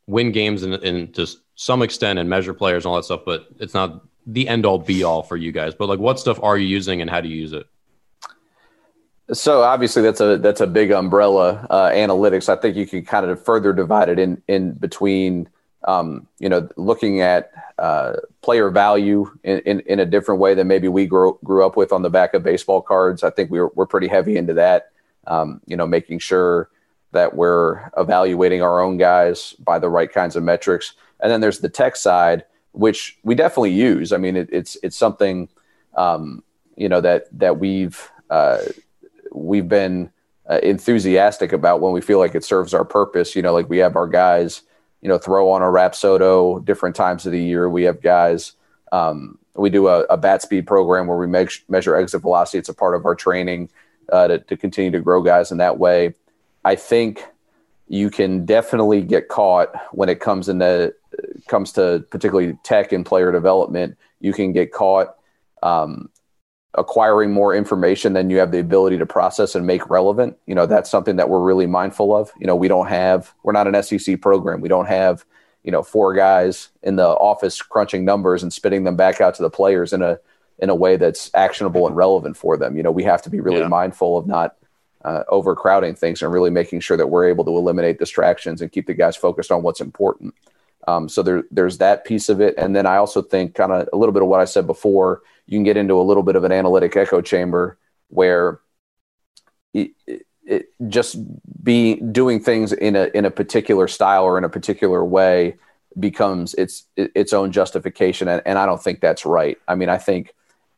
win 0.06 0.32
games 0.32 0.62
and, 0.62 0.74
and 0.74 1.14
to 1.14 1.26
some 1.60 1.82
extent 1.82 2.20
and 2.20 2.30
measure 2.30 2.54
players 2.54 2.84
and 2.84 2.90
all 2.90 2.96
that 2.96 3.04
stuff. 3.04 3.22
But 3.26 3.48
it's 3.58 3.74
not 3.74 4.04
the 4.24 4.46
end 4.46 4.64
all 4.64 4.78
be 4.78 5.02
all 5.02 5.24
for 5.24 5.36
you 5.36 5.50
guys. 5.50 5.74
But 5.74 5.88
like, 5.88 5.98
what 5.98 6.20
stuff 6.20 6.38
are 6.40 6.56
you 6.56 6.68
using 6.68 7.00
and 7.00 7.10
how 7.10 7.20
do 7.20 7.28
you 7.28 7.36
use 7.36 7.52
it? 7.52 7.66
So 9.32 9.62
obviously 9.62 10.00
that's 10.00 10.20
a 10.20 10.38
that's 10.38 10.60
a 10.60 10.66
big 10.66 10.90
umbrella 10.92 11.66
uh, 11.68 11.90
analytics. 11.90 12.48
I 12.48 12.56
think 12.56 12.76
you 12.76 12.86
can 12.86 13.04
kind 13.04 13.26
of 13.26 13.44
further 13.44 13.72
divide 13.72 14.08
it 14.08 14.18
in 14.18 14.40
in 14.48 14.72
between 14.72 15.48
um, 15.84 16.26
you 16.38 16.48
know 16.48 16.68
looking 16.76 17.20
at 17.20 17.50
uh, 17.78 18.14
player 18.40 18.70
value 18.70 19.30
in, 19.42 19.58
in, 19.60 19.80
in 19.80 20.00
a 20.00 20.06
different 20.06 20.40
way 20.40 20.54
than 20.54 20.66
maybe 20.68 20.88
we 20.88 21.06
grew 21.06 21.38
grew 21.44 21.66
up 21.66 21.76
with 21.76 21.92
on 21.92 22.02
the 22.02 22.08
back 22.08 22.32
of 22.34 22.42
baseball 22.42 22.80
cards. 22.80 23.22
I 23.22 23.30
think 23.30 23.50
we're 23.50 23.68
we're 23.74 23.86
pretty 23.86 24.08
heavy 24.08 24.36
into 24.36 24.54
that. 24.54 24.92
Um, 25.26 25.60
you 25.66 25.76
know, 25.76 25.86
making 25.86 26.20
sure 26.20 26.70
that 27.12 27.34
we're 27.34 27.90
evaluating 27.98 28.62
our 28.62 28.80
own 28.80 28.96
guys 28.96 29.54
by 29.58 29.78
the 29.78 29.90
right 29.90 30.10
kinds 30.10 30.36
of 30.36 30.42
metrics. 30.42 30.94
And 31.20 31.30
then 31.30 31.40
there's 31.40 31.60
the 31.60 31.68
tech 31.68 31.96
side, 31.96 32.44
which 32.72 33.18
we 33.22 33.34
definitely 33.34 33.72
use. 33.72 34.12
I 34.12 34.18
mean, 34.18 34.36
it, 34.36 34.48
it's 34.52 34.76
it's 34.82 34.96
something 34.96 35.48
um, 35.96 36.42
you 36.76 36.88
know 36.88 37.00
that 37.00 37.26
that 37.38 37.58
we've 37.58 38.10
uh, 38.30 38.58
we've 39.32 39.68
been 39.68 40.10
uh, 40.48 40.60
enthusiastic 40.62 41.52
about 41.52 41.80
when 41.80 41.92
we 41.92 42.00
feel 42.00 42.18
like 42.18 42.34
it 42.34 42.44
serves 42.44 42.72
our 42.74 42.84
purpose. 42.84 43.34
You 43.36 43.42
know, 43.42 43.52
like 43.52 43.68
we 43.68 43.78
have 43.78 43.96
our 43.96 44.06
guys, 44.06 44.62
you 45.02 45.08
know, 45.08 45.18
throw 45.18 45.50
on 45.50 45.62
a 45.62 45.66
Rapsodo 45.66 46.64
different 46.64 46.96
times 46.96 47.26
of 47.26 47.32
the 47.32 47.42
year. 47.42 47.68
We 47.68 47.82
have 47.84 48.00
guys. 48.00 48.52
Um, 48.92 49.38
we 49.54 49.70
do 49.70 49.88
a, 49.88 50.04
a, 50.04 50.16
bat 50.16 50.40
speed 50.40 50.66
program 50.66 51.08
where 51.08 51.18
we 51.18 51.26
make, 51.26 51.50
measure 51.68 51.96
exit 51.96 52.22
velocity. 52.22 52.58
It's 52.58 52.68
a 52.68 52.74
part 52.74 52.94
of 52.94 53.04
our 53.04 53.14
training 53.14 53.68
uh, 54.10 54.28
to, 54.28 54.38
to 54.38 54.56
continue 54.56 54.90
to 54.92 55.00
grow 55.00 55.20
guys 55.20 55.50
in 55.50 55.58
that 55.58 55.78
way. 55.78 56.14
I 56.64 56.76
think 56.76 57.24
you 57.88 58.08
can 58.10 58.46
definitely 58.46 59.02
get 59.02 59.28
caught 59.28 59.74
when 59.92 60.08
it 60.08 60.20
comes 60.20 60.48
into 60.48 60.94
comes 61.48 61.72
to 61.72 62.04
particularly 62.10 62.58
tech 62.62 62.92
and 62.92 63.04
player 63.04 63.32
development. 63.32 63.96
You 64.20 64.32
can 64.32 64.52
get 64.52 64.72
caught 64.72 65.16
um, 65.62 66.10
acquiring 66.74 67.32
more 67.32 67.54
information 67.54 68.12
than 68.12 68.30
you 68.30 68.38
have 68.38 68.52
the 68.52 68.60
ability 68.60 68.98
to 68.98 69.06
process 69.06 69.54
and 69.54 69.66
make 69.66 69.88
relevant. 69.90 70.36
You 70.46 70.54
know, 70.54 70.66
that's 70.66 70.90
something 70.90 71.16
that 71.16 71.28
we're 71.28 71.40
really 71.40 71.66
mindful 71.66 72.14
of. 72.14 72.30
You 72.38 72.46
know, 72.46 72.56
we 72.56 72.68
don't 72.68 72.88
have, 72.88 73.32
we're 73.42 73.52
not 73.52 73.66
an 73.66 73.82
SEC 73.82 74.20
program. 74.20 74.60
We 74.60 74.68
don't 74.68 74.86
have, 74.86 75.24
you 75.64 75.72
know, 75.72 75.82
four 75.82 76.14
guys 76.14 76.68
in 76.82 76.96
the 76.96 77.08
office 77.08 77.60
crunching 77.60 78.04
numbers 78.04 78.42
and 78.42 78.52
spitting 78.52 78.84
them 78.84 78.96
back 78.96 79.20
out 79.20 79.34
to 79.36 79.42
the 79.42 79.50
players 79.50 79.92
in 79.92 80.02
a, 80.02 80.18
in 80.58 80.70
a 80.70 80.74
way 80.74 80.96
that's 80.96 81.30
actionable 81.34 81.86
and 81.86 81.96
relevant 81.96 82.36
for 82.36 82.56
them. 82.56 82.76
You 82.76 82.82
know, 82.82 82.90
we 82.90 83.04
have 83.04 83.22
to 83.22 83.30
be 83.30 83.40
really 83.40 83.60
yeah. 83.60 83.68
mindful 83.68 84.18
of 84.18 84.26
not 84.26 84.56
uh, 85.04 85.22
overcrowding 85.28 85.94
things 85.94 86.22
and 86.22 86.32
really 86.32 86.50
making 86.50 86.80
sure 86.80 86.96
that 86.96 87.08
we're 87.08 87.28
able 87.28 87.44
to 87.44 87.56
eliminate 87.56 87.98
distractions 87.98 88.60
and 88.60 88.72
keep 88.72 88.86
the 88.86 88.94
guys 88.94 89.16
focused 89.16 89.52
on 89.52 89.62
what's 89.62 89.80
important. 89.80 90.34
Um, 90.88 91.08
so 91.08 91.22
there, 91.22 91.42
there's 91.50 91.78
that 91.78 92.06
piece 92.06 92.30
of 92.30 92.40
it. 92.40 92.54
And 92.56 92.74
then 92.74 92.86
I 92.86 92.96
also 92.96 93.20
think 93.20 93.54
kind 93.54 93.72
of 93.72 93.88
a 93.92 93.96
little 93.96 94.12
bit 94.12 94.22
of 94.22 94.28
what 94.28 94.40
I 94.40 94.46
said 94.46 94.66
before, 94.66 95.20
you 95.46 95.56
can 95.58 95.64
get 95.64 95.76
into 95.76 96.00
a 96.00 96.08
little 96.08 96.22
bit 96.22 96.36
of 96.36 96.44
an 96.44 96.52
analytic 96.52 96.96
echo 96.96 97.20
chamber 97.20 97.76
where 98.08 98.60
it, 99.74 99.90
it 100.46 100.68
just 100.88 101.18
be 101.62 101.96
doing 101.96 102.40
things 102.40 102.72
in 102.72 102.96
a, 102.96 103.10
in 103.12 103.26
a 103.26 103.30
particular 103.30 103.86
style 103.86 104.24
or 104.24 104.38
in 104.38 104.44
a 104.44 104.48
particular 104.48 105.04
way 105.04 105.56
becomes 105.98 106.54
its, 106.54 106.86
its 106.96 107.34
own 107.34 107.52
justification. 107.52 108.26
And, 108.28 108.40
and 108.46 108.58
I 108.58 108.64
don't 108.64 108.82
think 108.82 109.00
that's 109.00 109.26
right. 109.26 109.58
I 109.68 109.74
mean, 109.74 109.90
I 109.90 109.98
think 109.98 110.34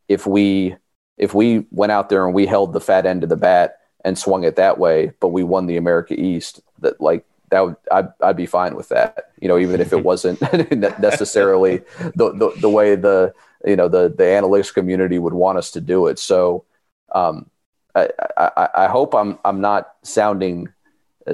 if 0.08 0.26
we, 0.26 0.74
if 1.18 1.34
we 1.34 1.66
went 1.70 1.92
out 1.92 2.08
there 2.08 2.26
and 2.26 2.34
we 2.34 2.46
held 2.46 2.72
the 2.72 2.80
fat 2.80 3.06
end 3.06 3.22
of 3.22 3.28
the 3.28 3.36
bat 3.36 3.76
and 4.04 4.18
swung 4.18 4.42
it 4.42 4.56
that 4.56 4.78
way, 4.78 5.12
but 5.20 5.28
we 5.28 5.44
won 5.44 5.66
the 5.66 5.76
America 5.76 6.14
East, 6.18 6.62
that 6.80 7.00
like 7.00 7.24
that 7.50 7.60
would 7.60 7.76
I'd, 7.92 8.08
I'd 8.22 8.36
be 8.36 8.46
fine 8.46 8.74
with 8.74 8.88
that. 8.88 9.30
You 9.40 9.48
know, 9.48 9.58
even 9.58 9.80
if 9.80 9.92
it 9.92 10.02
wasn't 10.02 10.40
necessarily 11.00 11.78
the, 12.14 12.32
the, 12.32 12.52
the 12.60 12.68
way 12.68 12.96
the 12.96 13.34
you 13.64 13.76
know 13.76 13.88
the 13.88 14.08
the 14.08 14.24
analytics 14.24 14.72
community 14.72 15.18
would 15.18 15.34
want 15.34 15.58
us 15.58 15.70
to 15.72 15.80
do 15.80 16.06
it. 16.06 16.18
So 16.18 16.64
um, 17.12 17.50
I, 17.94 18.08
I, 18.36 18.68
I 18.74 18.86
hope 18.88 19.14
I'm 19.14 19.38
I'm 19.44 19.60
not 19.60 19.92
sounding 20.02 20.68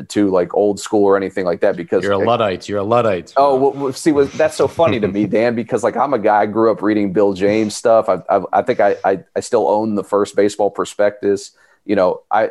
too 0.08 0.30
like 0.30 0.52
old 0.54 0.80
school 0.80 1.04
or 1.04 1.16
anything 1.16 1.44
like 1.44 1.60
that 1.60 1.76
because 1.76 2.02
you're 2.02 2.12
a 2.12 2.18
luddite. 2.18 2.68
You're 2.68 2.80
a 2.80 2.84
luddite. 2.84 3.32
Oh, 3.36 3.70
well, 3.70 3.92
see, 3.92 4.12
well, 4.12 4.26
that's 4.26 4.56
so 4.56 4.68
funny 4.68 5.00
to 5.00 5.08
me, 5.08 5.26
Dan, 5.26 5.54
because 5.54 5.84
like 5.84 5.96
I'm 5.96 6.12
a 6.12 6.18
guy 6.18 6.42
I 6.42 6.46
grew 6.46 6.70
up 6.70 6.82
reading 6.82 7.12
Bill 7.12 7.32
James 7.34 7.74
stuff. 7.76 8.08
I 8.08 8.22
I, 8.28 8.42
I 8.52 8.62
think 8.62 8.80
I, 8.80 8.96
I 9.04 9.24
I 9.34 9.40
still 9.40 9.68
own 9.68 9.94
the 9.94 10.04
first 10.04 10.36
baseball 10.36 10.70
prospectus. 10.70 11.52
You 11.84 11.96
know, 11.96 12.22
I 12.30 12.50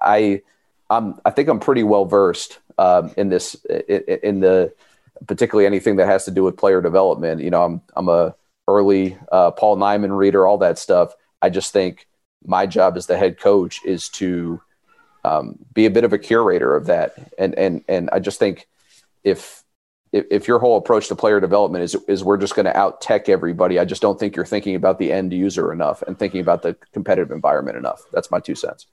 I 0.00 0.42
I'm 0.90 1.18
I 1.24 1.30
think 1.30 1.48
I'm 1.48 1.60
pretty 1.60 1.82
well 1.82 2.04
versed 2.04 2.58
um, 2.78 3.12
in 3.16 3.28
this 3.28 3.54
in, 3.64 4.40
the 4.40 4.72
particularly 5.26 5.66
anything 5.66 5.96
that 5.96 6.06
has 6.06 6.24
to 6.26 6.30
do 6.30 6.44
with 6.44 6.56
player 6.56 6.80
development. 6.82 7.40
You 7.40 7.50
know, 7.50 7.64
I'm 7.64 7.80
I'm 7.94 8.08
a 8.08 8.34
early 8.68 9.16
uh, 9.32 9.52
Paul 9.52 9.76
Nyman 9.76 10.16
reader, 10.16 10.46
all 10.46 10.58
that 10.58 10.78
stuff. 10.78 11.14
I 11.40 11.50
just 11.50 11.72
think 11.72 12.06
my 12.44 12.66
job 12.66 12.96
as 12.96 13.06
the 13.06 13.16
head 13.16 13.38
coach 13.38 13.80
is 13.84 14.08
to 14.10 14.60
um, 15.24 15.58
be 15.74 15.86
a 15.86 15.90
bit 15.90 16.04
of 16.04 16.12
a 16.12 16.18
curator 16.18 16.74
of 16.76 16.86
that, 16.86 17.32
and 17.38 17.54
and 17.54 17.84
and 17.88 18.10
I 18.10 18.18
just 18.18 18.38
think 18.38 18.68
if 19.24 19.64
if, 20.12 20.24
if 20.30 20.48
your 20.48 20.58
whole 20.58 20.76
approach 20.76 21.08
to 21.08 21.16
player 21.16 21.40
development 21.40 21.84
is 21.84 21.96
is 22.08 22.22
we're 22.22 22.36
just 22.36 22.54
going 22.54 22.66
to 22.66 22.76
out 22.76 23.00
tech 23.00 23.28
everybody, 23.28 23.78
I 23.78 23.84
just 23.84 24.02
don't 24.02 24.18
think 24.18 24.36
you're 24.36 24.44
thinking 24.44 24.74
about 24.74 24.98
the 24.98 25.12
end 25.12 25.32
user 25.32 25.72
enough 25.72 26.02
and 26.02 26.18
thinking 26.18 26.40
about 26.40 26.62
the 26.62 26.74
competitive 26.92 27.30
environment 27.30 27.76
enough. 27.76 28.02
That's 28.12 28.30
my 28.30 28.40
two 28.40 28.54
cents. 28.54 28.86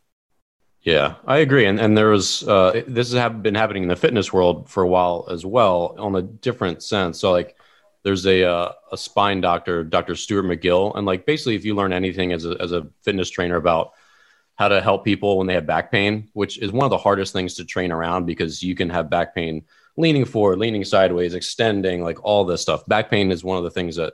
Yeah, 0.84 1.15
I 1.26 1.38
agree. 1.38 1.65
And 1.65 1.80
and 1.80 1.97
there 1.97 2.10
was 2.10 2.45
uh, 2.47 2.84
this 2.88 3.14
has 3.14 3.34
been 3.41 3.55
happening 3.55 3.84
in 3.84 3.89
the 3.89 3.95
fitness 3.95 4.34
world 4.34 4.69
for 4.69 4.84
a 4.84 4.88
while 4.88 5.27
as 5.31 5.45
well, 5.45 5.95
on 5.97 6.15
a 6.15 6.22
different 6.22 6.84
sense. 6.84 7.19
So 7.19 7.31
like, 7.31 7.55
there's 8.03 8.26
a 8.26 8.43
uh, 8.43 8.73
a 8.91 8.97
spine 8.97 9.39
doctor, 9.39 9.85
Dr. 9.85 10.15
Stuart 10.15 10.43
McGill, 10.43 10.95
and 10.97 11.05
like 11.07 11.26
basically, 11.26 11.55
if 11.55 11.64
you 11.64 11.73
learn 11.73 11.93
anything 11.93 12.34
as 12.34 12.45
a 12.45 12.57
as 12.60 12.73
a 12.73 12.88
fitness 13.01 13.30
trainer 13.30 13.55
about 13.55 13.93
how 14.55 14.68
to 14.68 14.81
help 14.81 15.05
people 15.05 15.38
when 15.38 15.47
they 15.47 15.53
have 15.53 15.65
back 15.65 15.89
pain, 15.89 16.27
which 16.34 16.60
is 16.60 16.72
one 16.72 16.84
of 16.84 16.91
the 16.91 16.97
hardest 16.97 17.31
things 17.31 17.55
to 17.55 17.65
train 17.65 17.91
around 17.91 18.26
because 18.26 18.61
you 18.61 18.76
can 18.76 18.89
have 18.89 19.10
back 19.10 19.34
pain 19.34 19.64
leaning 19.95 20.26
forward, 20.26 20.60
leaning 20.60 20.84
sideways, 20.84 21.34
extending, 21.34 22.03
like 22.03 22.22
all 22.23 22.43
this 22.43 22.61
stuff. 22.61 22.85
Back 22.88 23.10
pain 23.10 23.31
is 23.31 23.43
one 23.43 23.57
of 23.57 23.64
the 23.64 23.72
things 23.72 23.95
that 23.95 24.14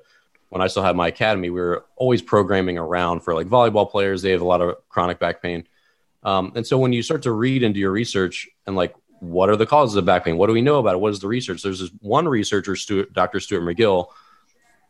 when 0.49 0.61
I 0.61 0.67
still 0.67 0.83
had 0.83 0.95
my 0.95 1.07
academy, 1.07 1.49
we 1.49 1.59
were 1.59 1.85
always 1.95 2.21
programming 2.21 2.77
around 2.77 3.21
for 3.21 3.33
like 3.33 3.47
volleyball 3.47 3.89
players. 3.89 4.21
They 4.21 4.31
have 4.31 4.41
a 4.41 4.45
lot 4.45 4.61
of 4.61 4.77
chronic 4.87 5.19
back 5.19 5.41
pain 5.41 5.67
um, 6.23 6.51
and 6.55 6.65
so 6.65 6.77
when 6.77 6.93
you 6.93 7.01
start 7.01 7.21
to 7.23 7.31
read 7.31 7.63
into 7.63 7.79
your 7.79 7.91
research 7.91 8.47
and 8.65 8.75
like, 8.75 8.93
what 9.19 9.49
are 9.49 9.55
the 9.55 9.65
causes 9.65 9.95
of 9.95 10.05
back 10.05 10.25
pain? 10.25 10.37
What 10.37 10.47
do 10.47 10.53
we 10.53 10.61
know 10.61 10.79
about 10.79 10.95
it? 10.95 10.99
What 10.99 11.11
is 11.11 11.19
the 11.19 11.27
research? 11.27 11.61
There's 11.61 11.79
this 11.79 11.91
one 11.99 12.27
researcher, 12.27 12.75
Stuart, 12.75 13.13
Dr. 13.13 13.39
Stuart 13.39 13.61
McGill, 13.61 14.07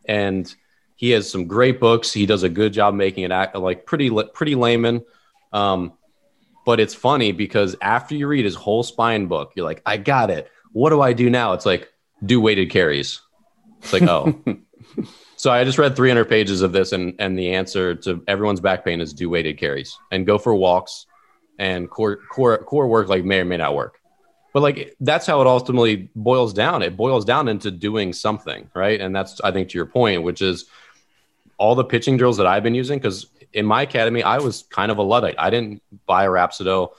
and 0.06 0.54
he 0.96 1.12
has 1.12 1.30
some 1.30 1.48
great 1.48 1.80
books. 1.80 2.12
He 2.12 2.26
does 2.26 2.44
a 2.44 2.50
good 2.50 2.74
job 2.74 2.94
making 2.94 3.24
it 3.24 3.32
act 3.32 3.56
like 3.56 3.86
pretty, 3.86 4.12
pretty 4.34 4.56
layman. 4.56 5.04
Um, 5.52 5.94
but 6.66 6.80
it's 6.80 6.94
funny 6.94 7.32
because 7.32 7.76
after 7.82 8.16
you 8.16 8.28
read 8.28 8.46
his 8.46 8.56
whole 8.56 8.84
spine 8.84 9.28
book, 9.28 9.54
you're 9.56 9.66
like, 9.66 9.82
I 9.86 9.98
got 9.98 10.30
it. 10.30 10.50
What 10.72 10.92
do 10.92 11.02
I 11.02 11.14
do 11.14 11.30
now? 11.30 11.54
It's 11.54 11.66
like, 11.66 11.92
do 12.24 12.42
weighted 12.42 12.70
carries. 12.70 13.22
It's 13.82 13.94
like, 13.94 14.04
oh, 14.04 14.44
So 15.40 15.52
I 15.52 15.64
just 15.64 15.78
read 15.78 15.96
300 15.96 16.26
pages 16.26 16.62
of 16.62 16.74
this, 16.74 16.92
and 16.92 17.14
and 17.18 17.40
the 17.40 17.54
answer 17.54 17.96
to 17.96 18.22
everyone's 18.28 18.60
back 18.60 18.84
pain 18.84 19.00
is 19.00 19.14
do 19.14 19.30
weighted 19.30 19.58
carries 19.58 19.98
and 20.12 20.26
go 20.26 20.38
for 20.38 20.54
walks, 20.54 21.06
and 21.60 21.90
core 21.90 22.16
core 22.16 22.58
core 22.58 22.88
work 22.88 23.10
like 23.10 23.24
may 23.24 23.42
or 23.42 23.46
may 23.46 23.58
not 23.58 23.76
work, 23.76 24.00
but 24.54 24.62
like 24.62 24.96
that's 25.02 25.28
how 25.28 25.42
it 25.42 25.48
ultimately 25.48 26.10
boils 26.16 26.54
down. 26.54 26.82
It 26.82 26.98
boils 26.98 27.26
down 27.26 27.48
into 27.48 27.70
doing 27.70 28.14
something, 28.14 28.72
right? 28.74 29.00
And 29.00 29.16
that's 29.16 29.40
I 29.42 29.52
think 29.52 29.70
to 29.70 29.78
your 29.78 29.86
point, 29.86 30.24
which 30.24 30.42
is 30.42 30.66
all 31.58 31.76
the 31.76 31.84
pitching 31.84 32.18
drills 32.18 32.38
that 32.38 32.48
I've 32.48 32.64
been 32.64 32.76
using 32.76 32.98
because 32.98 33.28
in 33.54 33.66
my 33.66 33.84
academy 33.84 34.24
I 34.24 34.40
was 34.40 34.64
kind 34.72 34.90
of 34.92 34.98
a 34.98 35.04
luddite. 35.04 35.36
I 35.38 35.50
didn't 35.50 35.84
buy 36.08 36.24
a 36.24 36.30
Rapsodo. 36.30 36.92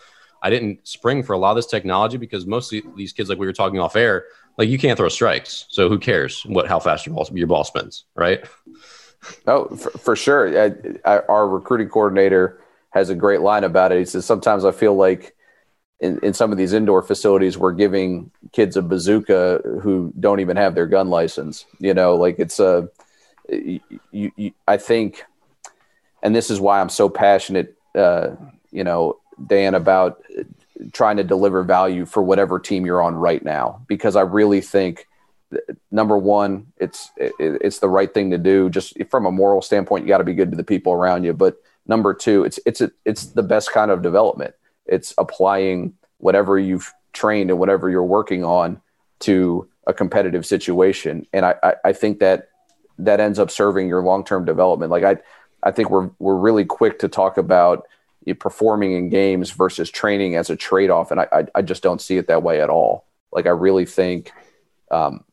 I 0.42 0.50
didn't 0.50 0.86
spring 0.86 1.22
for 1.22 1.32
a 1.32 1.38
lot 1.38 1.50
of 1.50 1.56
this 1.56 1.66
technology 1.66 2.16
because 2.16 2.46
most 2.46 2.72
of 2.72 2.96
these 2.96 3.12
kids, 3.12 3.28
like 3.28 3.38
we 3.38 3.46
were 3.46 3.52
talking 3.52 3.80
off 3.80 3.96
air, 3.96 4.24
like 4.58 4.68
you 4.68 4.78
can't 4.78 4.96
throw 4.96 5.08
strikes. 5.08 5.66
So 5.70 5.88
who 5.88 5.98
cares 5.98 6.42
what 6.44 6.68
how 6.68 6.78
fast 6.78 7.06
your 7.06 7.14
ball 7.14 7.28
your 7.32 7.46
ball 7.46 7.64
spins, 7.64 8.04
right? 8.14 8.44
Oh, 9.46 9.66
for, 9.76 9.90
for 9.90 10.16
sure. 10.16 10.64
I, 10.64 10.72
I, 11.04 11.18
our 11.28 11.48
recruiting 11.48 11.88
coordinator 11.88 12.60
has 12.90 13.10
a 13.10 13.14
great 13.14 13.40
line 13.40 13.64
about 13.64 13.92
it. 13.92 13.98
He 13.98 14.04
says 14.04 14.26
sometimes 14.26 14.64
I 14.64 14.72
feel 14.72 14.94
like 14.94 15.34
in, 16.00 16.18
in 16.20 16.34
some 16.34 16.52
of 16.52 16.58
these 16.58 16.72
indoor 16.72 17.02
facilities 17.02 17.58
we're 17.58 17.72
giving 17.72 18.30
kids 18.52 18.76
a 18.76 18.82
bazooka 18.82 19.60
who 19.82 20.12
don't 20.18 20.40
even 20.40 20.56
have 20.56 20.74
their 20.74 20.86
gun 20.86 21.10
license. 21.10 21.66
You 21.78 21.94
know, 21.94 22.16
like 22.16 22.38
it's 22.38 22.58
a 22.60 22.88
you, 23.48 23.80
you, 24.12 24.52
I 24.68 24.76
think, 24.76 25.24
and 26.22 26.34
this 26.34 26.50
is 26.50 26.60
why 26.60 26.80
I'm 26.80 26.88
so 26.88 27.08
passionate. 27.08 27.76
Uh, 27.94 28.36
you 28.70 28.84
know, 28.84 29.18
Dan, 29.46 29.74
about 29.74 30.22
trying 30.92 31.16
to 31.16 31.24
deliver 31.24 31.62
value 31.62 32.06
for 32.06 32.22
whatever 32.22 32.58
team 32.58 32.86
you're 32.86 33.02
on 33.02 33.14
right 33.14 33.44
now 33.44 33.82
because 33.86 34.16
I 34.16 34.22
really 34.22 34.60
think 34.60 35.06
number 35.90 36.16
one 36.16 36.68
it's 36.76 37.10
it's 37.18 37.80
the 37.80 37.88
right 37.88 38.14
thing 38.14 38.30
to 38.30 38.38
do 38.38 38.70
just 38.70 38.96
from 39.10 39.26
a 39.26 39.32
moral 39.32 39.60
standpoint 39.60 40.04
you 40.04 40.08
got 40.08 40.18
to 40.18 40.24
be 40.24 40.34
good 40.34 40.50
to 40.50 40.56
the 40.56 40.64
people 40.64 40.92
around 40.92 41.24
you 41.24 41.32
but 41.32 41.60
number 41.90 42.14
two 42.14 42.44
it's 42.44 42.58
it's 42.64 42.80
a, 42.80 42.90
it's 43.04 43.26
the 43.26 43.42
best 43.42 43.70
kind 43.72 43.90
of 43.90 44.00
development 44.00 44.54
it's 44.86 45.12
applying 45.18 45.92
whatever 46.16 46.58
you've 46.58 46.90
trained 47.12 47.50
and 47.50 47.58
whatever 47.58 47.90
you're 47.90 48.02
working 48.04 48.42
on 48.42 48.80
to 49.18 49.68
a 49.86 49.92
competitive 49.92 50.46
situation 50.46 51.26
and 51.34 51.44
I, 51.44 51.54
I, 51.62 51.74
I 51.86 51.92
think 51.92 52.20
that 52.20 52.48
that 52.98 53.20
ends 53.20 53.38
up 53.38 53.50
serving 53.50 53.88
your 53.88 54.02
long-term 54.02 54.46
development 54.46 54.90
like 54.90 55.04
I 55.04 55.18
I 55.62 55.72
think 55.72 55.90
we're 55.90 56.10
we're 56.18 56.36
really 56.36 56.64
quick 56.64 57.00
to 57.00 57.08
talk 57.08 57.36
about 57.36 57.86
performing 58.38 58.92
in 58.92 59.08
games 59.08 59.50
versus 59.50 59.90
training 59.90 60.36
as 60.36 60.50
a 60.50 60.56
trade 60.56 60.90
off. 60.90 61.10
And 61.10 61.20
I, 61.20 61.26
I, 61.32 61.46
I, 61.56 61.62
just 61.62 61.82
don't 61.82 62.00
see 62.00 62.16
it 62.16 62.28
that 62.28 62.42
way 62.42 62.60
at 62.60 62.70
all. 62.70 63.06
Like, 63.32 63.46
I 63.46 63.50
really 63.50 63.86
think 63.86 64.30
um, 64.90 65.24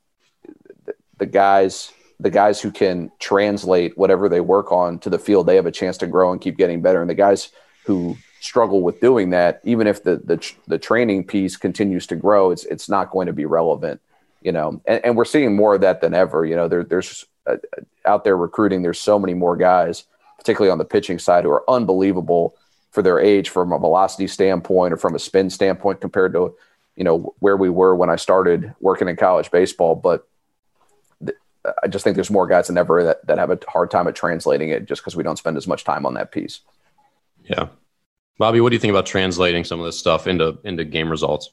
the 1.18 1.26
guys, 1.26 1.92
the 2.20 2.30
guys 2.30 2.62
who 2.62 2.72
can 2.72 3.12
translate 3.20 3.98
whatever 3.98 4.28
they 4.28 4.42
work 4.42 4.72
on 4.72 5.00
to 5.00 5.10
the 5.10 5.20
field, 5.20 5.46
they 5.46 5.56
have 5.56 5.66
a 5.66 5.72
chance 5.72 5.98
to 5.98 6.08
grow 6.08 6.32
and 6.32 6.42
keep 6.42 6.58
getting 6.58 6.82
better. 6.82 7.02
And 7.02 7.10
the 7.10 7.16
guys 7.16 7.50
who 7.86 8.18
struggle 8.40 8.82
with 8.82 9.00
doing 9.00 9.30
that, 9.32 9.62
even 9.64 9.88
if 9.88 10.04
the, 10.04 10.18
the, 10.18 10.54
the 10.68 10.80
training 10.80 11.26
piece 11.26 11.58
continues 11.58 12.08
to 12.08 12.16
grow, 12.16 12.52
it's, 12.52 12.66
it's 12.66 12.90
not 12.90 13.12
going 13.12 13.28
to 13.28 13.34
be 13.34 13.46
relevant, 13.46 14.02
you 14.42 14.52
know, 14.52 14.82
and, 14.86 15.04
and 15.06 15.18
we're 15.18 15.26
seeing 15.26 15.56
more 15.56 15.76
of 15.76 15.82
that 15.82 16.02
than 16.02 16.14
ever, 16.14 16.46
you 16.46 16.56
know, 16.56 16.68
there, 16.68 16.84
there's 16.84 17.26
uh, 17.46 17.58
out 18.06 18.24
there 18.24 18.38
recruiting, 18.38 18.82
there's 18.82 19.00
so 19.00 19.20
many 19.20 19.34
more 19.34 19.56
guys, 19.56 20.06
particularly 20.38 20.72
on 20.72 20.78
the 20.78 20.86
pitching 20.86 21.20
side 21.20 21.44
who 21.44 21.52
are 21.52 21.70
unbelievable 21.70 22.56
for 22.92 23.02
their 23.04 23.20
age 23.20 23.50
from 23.50 23.72
a 23.72 23.80
velocity 23.80 24.28
standpoint 24.28 24.94
or 24.94 24.98
from 24.98 25.14
a 25.14 25.20
spin 25.20 25.50
standpoint 25.50 26.02
compared 26.02 26.34
to 26.34 26.56
you 26.96 27.04
know 27.04 27.36
where 27.40 27.56
we 27.56 27.70
were 27.70 27.96
when 27.96 28.10
I 28.10 28.16
started 28.16 28.74
working 28.82 29.08
in 29.08 29.16
college 29.16 29.52
baseball. 29.52 29.96
But 29.96 30.28
I 31.84 31.88
just 31.88 32.04
think 32.04 32.16
there's 32.16 32.32
more 32.32 32.48
guys 32.48 32.68
than 32.68 32.78
ever 32.78 33.04
that, 33.04 33.26
that 33.28 33.38
have 33.38 33.52
a 33.52 33.60
hard 33.68 33.92
time 33.92 34.08
at 34.08 34.16
translating 34.16 34.70
it 34.70 34.86
just 34.86 35.02
because 35.02 35.16
we 35.16 35.24
don't 35.24 35.38
spend 35.38 35.58
as 35.58 35.68
much 35.68 35.84
time 35.84 36.06
on 36.06 36.14
that 36.16 36.32
piece. 36.32 36.62
Yeah. 37.44 37.68
Bobby, 38.38 38.62
what 38.62 38.70
do 38.70 38.76
you 38.76 38.80
think 38.80 38.92
about 38.92 39.06
translating 39.06 39.64
some 39.64 39.80
of 39.80 39.86
this 39.86 39.98
stuff 39.98 40.28
into 40.28 40.60
into 40.64 40.84
game 40.86 41.10
results? 41.10 41.52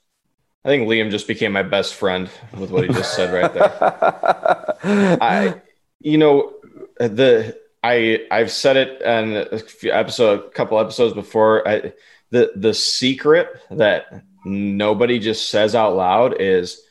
I 0.65 0.69
think 0.69 0.89
Liam 0.89 1.11
just 1.11 1.27
became 1.27 1.53
my 1.53 1.63
best 1.63 1.95
friend 1.95 2.29
with 2.57 2.71
what 2.71 2.85
he 2.85 2.93
just 2.93 3.15
said 3.15 3.33
right 3.33 3.53
there. 3.53 4.79
I, 5.21 5.61
you 6.01 6.17
know, 6.19 6.55
the 6.99 7.59
I 7.83 8.27
I've 8.31 8.51
said 8.51 8.77
it 8.77 9.03
in 9.03 9.47
a 9.53 9.59
few 9.59 9.93
episode, 9.93 10.41
a 10.41 10.51
couple 10.51 10.79
episodes 10.81 11.15
before. 11.15 11.67
I, 11.69 11.93
the 12.31 12.53
the 12.57 12.75
secret 12.75 13.49
that 13.71 14.25
nobody 14.45 15.19
just 15.19 15.51
says 15.51 15.75
out 15.75 15.97
loud 15.97 16.41
is 16.41 16.83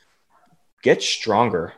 get 0.83 1.01
stronger. 1.01 1.73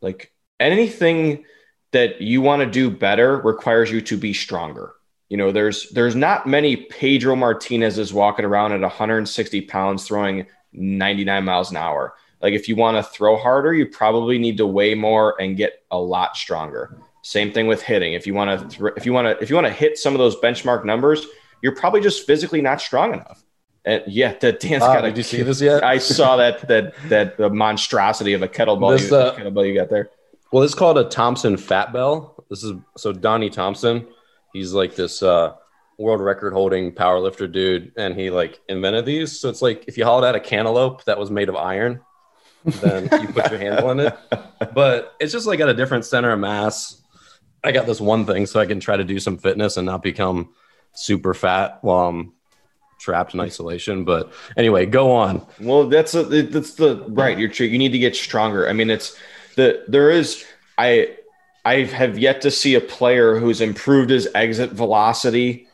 Like 0.00 0.32
anything 0.72 1.44
that 1.92 2.20
you 2.20 2.40
want 2.40 2.60
to 2.60 2.66
do 2.70 2.90
better 2.90 3.36
requires 3.38 3.90
you 3.90 4.00
to 4.02 4.16
be 4.16 4.32
stronger. 4.32 4.94
You 5.28 5.36
know, 5.36 5.52
there's 5.52 5.90
there's 5.90 6.14
not 6.14 6.46
many 6.46 6.76
Pedro 6.76 7.34
Martinez's 7.36 8.12
walking 8.12 8.44
around 8.44 8.72
at 8.72 8.80
160 8.80 9.60
pounds 9.62 10.06
throwing 10.06 10.46
99 10.72 11.44
miles 11.44 11.70
an 11.70 11.76
hour. 11.76 12.14
Like 12.42 12.52
if 12.52 12.68
you 12.68 12.76
want 12.76 12.96
to 12.96 13.02
throw 13.02 13.36
harder, 13.36 13.72
you 13.72 13.86
probably 13.86 14.38
need 14.38 14.58
to 14.58 14.66
weigh 14.66 14.94
more 14.94 15.40
and 15.40 15.56
get 15.56 15.82
a 15.90 15.98
lot 15.98 16.36
stronger. 16.36 16.98
Same 17.22 17.52
thing 17.52 17.66
with 17.66 17.80
hitting. 17.80 18.12
If 18.12 18.26
you 18.26 18.34
want 18.34 18.60
to, 18.60 18.78
th- 18.78 18.92
if 18.96 19.06
you 19.06 19.14
want 19.14 19.26
to, 19.26 19.42
if 19.42 19.48
you 19.48 19.56
want 19.56 19.66
to 19.66 19.72
hit 19.72 19.96
some 19.96 20.12
of 20.12 20.18
those 20.18 20.36
benchmark 20.36 20.84
numbers, 20.84 21.26
you're 21.62 21.74
probably 21.74 22.02
just 22.02 22.26
physically 22.26 22.60
not 22.60 22.82
strong 22.82 23.14
enough. 23.14 23.42
And 23.86 24.02
yeah, 24.06 24.34
that 24.40 24.60
dance. 24.60 24.82
got. 24.82 25.00
Did 25.02 25.16
you 25.16 25.22
see 25.22 25.42
this 25.42 25.60
yet? 25.60 25.82
I 25.82 25.98
saw 25.98 26.36
that 26.36 26.68
that 26.68 26.94
that 27.08 27.36
the 27.38 27.48
monstrosity 27.50 28.34
of 28.34 28.42
a 28.42 28.48
kettlebell, 28.48 28.98
this, 28.98 29.10
you, 29.10 29.16
uh, 29.16 29.36
kettlebell 29.36 29.66
you 29.66 29.74
got 29.74 29.88
there. 29.88 30.10
Well, 30.54 30.62
it's 30.62 30.76
called 30.76 30.98
a 30.98 31.08
Thompson 31.08 31.56
Fat 31.56 31.92
Bell. 31.92 32.44
This 32.48 32.62
is 32.62 32.74
so 32.96 33.12
Donnie 33.12 33.50
Thompson. 33.50 34.06
He's 34.52 34.72
like 34.72 34.94
this 34.94 35.20
uh, 35.20 35.54
world 35.98 36.20
record 36.20 36.52
holding 36.52 36.92
power 36.92 37.18
lifter 37.18 37.48
dude, 37.48 37.90
and 37.96 38.14
he 38.14 38.30
like 38.30 38.60
invented 38.68 39.04
these. 39.04 39.40
So 39.40 39.48
it's 39.48 39.62
like 39.62 39.86
if 39.88 39.98
you 39.98 40.04
hauled 40.04 40.24
out 40.24 40.36
a 40.36 40.40
cantaloupe 40.40 41.02
that 41.06 41.18
was 41.18 41.28
made 41.28 41.48
of 41.48 41.56
iron, 41.56 42.02
then 42.64 43.08
you 43.20 43.26
put 43.32 43.50
your 43.50 43.58
handle 43.58 43.90
in 43.90 43.98
it. 43.98 44.16
But 44.72 45.16
it's 45.18 45.32
just 45.32 45.48
like 45.48 45.58
at 45.58 45.68
a 45.68 45.74
different 45.74 46.04
center 46.04 46.30
of 46.30 46.38
mass 46.38 47.02
I 47.64 47.72
got 47.72 47.86
this 47.86 48.00
one 48.00 48.24
thing 48.24 48.46
so 48.46 48.60
I 48.60 48.66
can 48.66 48.78
try 48.78 48.96
to 48.96 49.02
do 49.02 49.18
some 49.18 49.38
fitness 49.38 49.76
and 49.76 49.86
not 49.86 50.04
become 50.04 50.54
super 50.92 51.34
fat 51.34 51.78
while 51.82 52.10
I'm 52.10 52.32
trapped 53.00 53.34
in 53.34 53.40
isolation. 53.40 54.04
But 54.04 54.32
anyway, 54.56 54.86
go 54.86 55.10
on. 55.10 55.44
Well, 55.58 55.88
that's 55.88 56.14
a, 56.14 56.22
that's 56.22 56.74
the 56.74 57.04
right. 57.08 57.36
You're. 57.36 57.50
You 57.50 57.76
need 57.76 57.90
to 57.90 57.98
get 57.98 58.14
stronger. 58.14 58.68
I 58.68 58.72
mean, 58.72 58.90
it's 58.90 59.18
the 59.54 59.84
there 59.88 60.10
is 60.10 60.44
I 60.78 61.16
I 61.64 61.82
have 61.84 62.18
yet 62.18 62.42
to 62.42 62.50
see 62.50 62.74
a 62.74 62.80
player 62.80 63.38
who's 63.38 63.60
improved 63.60 64.10
his 64.10 64.28
exit 64.34 64.70
velocity 64.70 65.66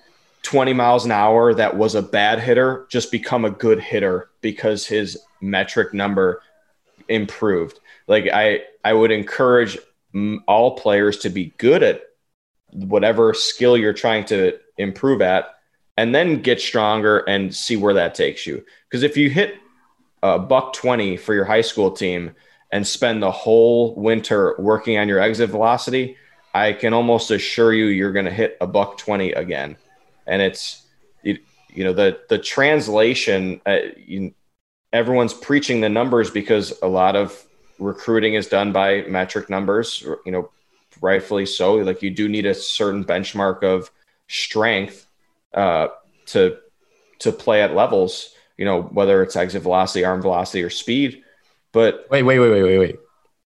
20 0.42 0.72
miles 0.72 1.04
an 1.04 1.10
hour 1.10 1.52
that 1.52 1.76
was 1.76 1.94
a 1.94 2.02
bad 2.02 2.38
hitter 2.38 2.86
just 2.88 3.10
become 3.10 3.44
a 3.44 3.50
good 3.50 3.80
hitter 3.80 4.30
because 4.40 4.86
his 4.86 5.18
metric 5.40 5.92
number 5.92 6.42
improved. 7.08 7.80
Like 8.06 8.28
I 8.32 8.60
I 8.84 8.92
would 8.92 9.10
encourage 9.10 9.78
all 10.46 10.76
players 10.76 11.18
to 11.18 11.28
be 11.28 11.52
good 11.58 11.82
at 11.82 12.02
whatever 12.72 13.34
skill 13.34 13.76
you're 13.76 13.92
trying 13.92 14.24
to 14.24 14.58
improve 14.78 15.20
at 15.20 15.54
and 15.96 16.14
then 16.14 16.40
get 16.40 16.60
stronger 16.60 17.18
and 17.18 17.54
see 17.54 17.76
where 17.76 17.94
that 17.94 18.14
takes 18.14 18.46
you 18.46 18.64
because 18.88 19.02
if 19.02 19.16
you 19.16 19.28
hit 19.28 19.54
a 20.22 20.38
buck 20.38 20.72
20 20.72 21.16
for 21.16 21.34
your 21.34 21.44
high 21.44 21.60
school 21.60 21.90
team 21.90 22.30
and 22.72 22.86
spend 22.86 23.22
the 23.22 23.30
whole 23.30 23.94
winter 23.94 24.54
working 24.58 24.98
on 24.98 25.08
your 25.08 25.20
exit 25.20 25.50
velocity 25.50 26.16
i 26.54 26.72
can 26.72 26.92
almost 26.92 27.30
assure 27.30 27.72
you 27.72 27.86
you're 27.86 28.12
going 28.12 28.24
to 28.24 28.30
hit 28.30 28.56
a 28.60 28.66
buck 28.66 28.98
20 28.98 29.32
again 29.32 29.76
and 30.26 30.42
it's 30.42 30.86
you, 31.22 31.38
you 31.68 31.84
know 31.84 31.92
the 31.92 32.20
the 32.28 32.38
translation 32.38 33.60
uh, 33.66 33.78
you, 33.96 34.32
everyone's 34.92 35.34
preaching 35.34 35.80
the 35.80 35.88
numbers 35.88 36.30
because 36.30 36.72
a 36.82 36.88
lot 36.88 37.16
of 37.16 37.46
recruiting 37.80 38.34
is 38.34 38.46
done 38.46 38.72
by 38.72 39.02
metric 39.02 39.50
numbers, 39.50 40.04
you 40.24 40.32
know, 40.32 40.50
rightfully 41.00 41.46
so. 41.46 41.76
Like 41.76 42.02
you 42.02 42.10
do 42.10 42.28
need 42.28 42.46
a 42.46 42.54
certain 42.54 43.04
benchmark 43.04 43.62
of 43.62 43.90
strength 44.28 45.06
uh, 45.54 45.88
to 46.26 46.58
to 47.20 47.32
play 47.32 47.62
at 47.62 47.74
levels, 47.74 48.34
you 48.56 48.64
know, 48.64 48.82
whether 48.82 49.22
it's 49.22 49.36
exit 49.36 49.62
velocity, 49.62 50.04
arm 50.04 50.22
velocity, 50.22 50.62
or 50.62 50.70
speed. 50.70 51.22
But 51.72 52.06
wait, 52.10 52.22
wait, 52.22 52.38
wait, 52.38 52.50
wait, 52.50 52.62
wait, 52.62 52.78
wait. 52.78 52.96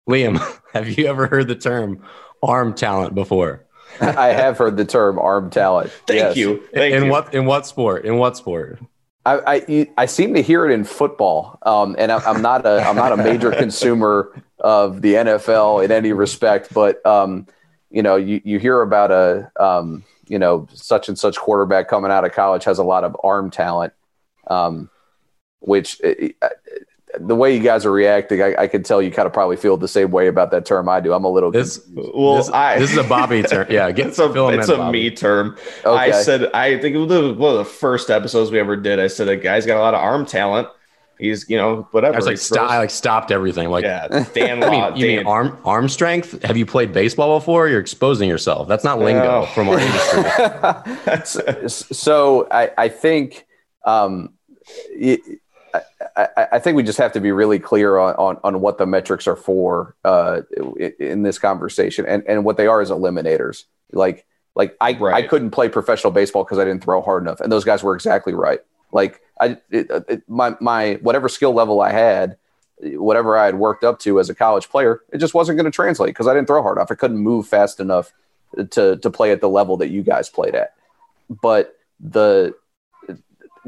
Liam, 0.08 0.60
have 0.72 0.88
you 0.88 1.06
ever 1.06 1.26
heard 1.26 1.48
the 1.48 1.54
term 1.54 2.02
arm 2.42 2.74
talent 2.74 3.14
before? 3.14 3.64
I 4.00 4.28
have 4.28 4.58
heard 4.58 4.76
the 4.76 4.84
term 4.84 5.18
arm 5.18 5.50
talent. 5.50 5.90
Thank 6.06 6.18
yes. 6.18 6.36
you. 6.36 6.62
Thank 6.74 6.94
in 6.94 7.04
you. 7.04 7.10
what 7.10 7.34
in 7.34 7.46
what 7.46 7.66
sport? 7.66 8.04
In 8.04 8.16
what 8.16 8.36
sport? 8.36 8.80
I, 9.26 9.40
I, 9.68 9.88
I 9.98 10.06
seem 10.06 10.32
to 10.34 10.42
hear 10.42 10.64
it 10.64 10.72
in 10.72 10.84
football, 10.84 11.58
um, 11.62 11.96
and 11.98 12.10
I, 12.10 12.30
am 12.30 12.40
not 12.40 12.64
a 12.64 12.80
I'm 12.82 12.96
not 12.96 13.12
a 13.12 13.16
major 13.16 13.50
consumer 13.58 14.42
of 14.58 15.02
the 15.02 15.14
NFL 15.14 15.84
in 15.84 15.92
any 15.92 16.12
respect, 16.12 16.72
but 16.72 17.04
um, 17.04 17.46
you 17.90 18.02
know 18.02 18.16
you, 18.16 18.40
you 18.44 18.58
hear 18.58 18.80
about 18.80 19.10
a 19.10 19.50
um, 19.62 20.04
you 20.28 20.38
know 20.38 20.66
such 20.72 21.08
and 21.08 21.18
such 21.18 21.36
quarterback 21.36 21.88
coming 21.88 22.10
out 22.10 22.24
of 22.24 22.32
college 22.32 22.64
has 22.64 22.78
a 22.78 22.84
lot 22.84 23.04
of 23.04 23.16
arm 23.22 23.50
talent, 23.50 23.92
um, 24.46 24.88
which 25.60 26.00
the 27.18 27.34
way 27.34 27.54
you 27.56 27.62
guys 27.62 27.86
are 27.86 27.90
reacting, 27.92 28.42
I, 28.42 28.54
I 28.62 28.66
can 28.68 28.82
tell 28.82 29.00
you 29.00 29.10
kind 29.10 29.26
of 29.26 29.32
probably 29.32 29.56
feel 29.56 29.76
the 29.76 29.88
same 29.88 30.10
way 30.10 30.26
about 30.26 30.50
that 30.50 30.66
term 30.66 30.88
I 30.88 31.00
do. 31.00 31.12
I'm 31.12 31.24
a 31.24 31.30
little. 31.30 31.50
This, 31.50 31.80
well, 31.94 32.36
this, 32.36 32.50
I, 32.50 32.78
this 32.78 32.90
is 32.90 32.96
a 32.98 33.04
Bobby 33.04 33.42
term. 33.44 33.66
Yeah, 33.70 33.90
get 33.92 34.08
it's 34.08 34.18
a 34.18 34.32
fill 34.32 34.50
it's 34.50 34.68
a 34.68 34.76
Bobby. 34.76 35.10
me 35.10 35.10
term. 35.10 35.56
Okay. 35.84 35.88
I 35.90 36.10
said 36.12 36.50
I 36.52 36.78
think 36.78 36.94
it 36.94 36.98
was 36.98 37.36
one 37.36 37.52
of 37.52 37.58
the 37.58 37.64
first 37.64 38.10
episodes 38.10 38.50
we 38.50 38.58
ever 38.60 38.76
did. 38.76 39.00
I 39.00 39.06
said 39.06 39.28
a 39.28 39.36
guy's 39.36 39.64
got 39.66 39.78
a 39.78 39.80
lot 39.80 39.94
of 39.94 40.00
arm 40.00 40.26
talent. 40.26 40.68
He's 41.18 41.48
you 41.50 41.56
know 41.56 41.88
whatever. 41.90 42.14
I 42.14 42.16
was 42.18 42.26
like, 42.26 42.34
He 42.34 42.36
stop, 42.36 42.70
I 42.70 42.78
like 42.78 42.90
stopped 42.90 43.32
everything. 43.32 43.70
Like, 43.70 43.82
yeah, 43.84 44.06
Dan 44.34 44.62
I 44.62 44.66
Law. 44.66 44.90
mean, 44.90 44.96
you 45.00 45.06
mean 45.16 45.26
arm 45.26 45.58
arm 45.64 45.88
strength? 45.88 46.40
Have 46.44 46.56
you 46.56 46.64
played 46.64 46.92
baseball 46.92 47.40
before? 47.40 47.68
You're 47.68 47.80
exposing 47.80 48.28
yourself. 48.28 48.68
That's 48.68 48.84
not 48.84 49.00
lingo 49.00 49.42
Oh. 49.42 49.46
from 49.46 49.68
our 49.68 49.80
industry. 49.80 51.68
so 51.68 52.46
I, 52.52 52.70
I 52.78 52.88
think 52.88 53.46
um, 53.84 54.34
it, 54.90 55.40
I, 56.18 56.48
I, 56.52 56.58
think 56.58 56.76
we 56.76 56.82
just 56.82 56.98
have 56.98 57.12
to 57.12 57.20
be 57.20 57.30
really 57.30 57.60
clear 57.60 57.96
on, 57.96 58.14
on, 58.16 58.40
on 58.42 58.60
what 58.60 58.76
the 58.78 58.86
metrics 58.86 59.28
are 59.28 59.36
for 59.36 59.94
uh, 60.04 60.42
in 60.98 61.22
this 61.22 61.38
conversation, 61.38 62.04
and, 62.06 62.24
and 62.26 62.44
what 62.44 62.56
they 62.56 62.66
are 62.66 62.80
as 62.80 62.90
eliminators. 62.90 63.64
Like 63.92 64.26
like 64.56 64.76
I, 64.80 64.90
I 64.90 65.22
couldn't 65.22 65.52
play 65.52 65.68
professional 65.68 66.12
baseball 66.12 66.42
because 66.42 66.58
I 66.58 66.64
didn't 66.64 66.82
throw 66.82 67.00
hard 67.00 67.22
enough, 67.22 67.40
and 67.40 67.50
those 67.52 67.64
guys 67.64 67.84
were 67.84 67.94
exactly 67.94 68.34
right. 68.34 68.58
Like 68.90 69.20
I 69.40 69.58
it, 69.70 69.88
it, 70.08 70.28
my 70.28 70.56
my 70.60 70.94
whatever 70.94 71.28
skill 71.28 71.52
level 71.52 71.80
I 71.80 71.92
had, 71.92 72.36
whatever 72.80 73.38
I 73.38 73.46
had 73.46 73.54
worked 73.54 73.84
up 73.84 74.00
to 74.00 74.18
as 74.18 74.28
a 74.28 74.34
college 74.34 74.68
player, 74.68 75.02
it 75.12 75.18
just 75.18 75.34
wasn't 75.34 75.56
going 75.56 75.70
to 75.70 75.74
translate 75.74 76.10
because 76.10 76.26
I 76.26 76.34
didn't 76.34 76.48
throw 76.48 76.62
hard 76.62 76.78
enough. 76.78 76.90
I 76.90 76.96
couldn't 76.96 77.18
move 77.18 77.46
fast 77.46 77.78
enough 77.78 78.12
to 78.70 78.96
to 78.96 79.10
play 79.10 79.30
at 79.30 79.40
the 79.40 79.48
level 79.48 79.76
that 79.76 79.90
you 79.90 80.02
guys 80.02 80.28
played 80.28 80.56
at. 80.56 80.74
But 81.30 81.76
the 82.00 82.54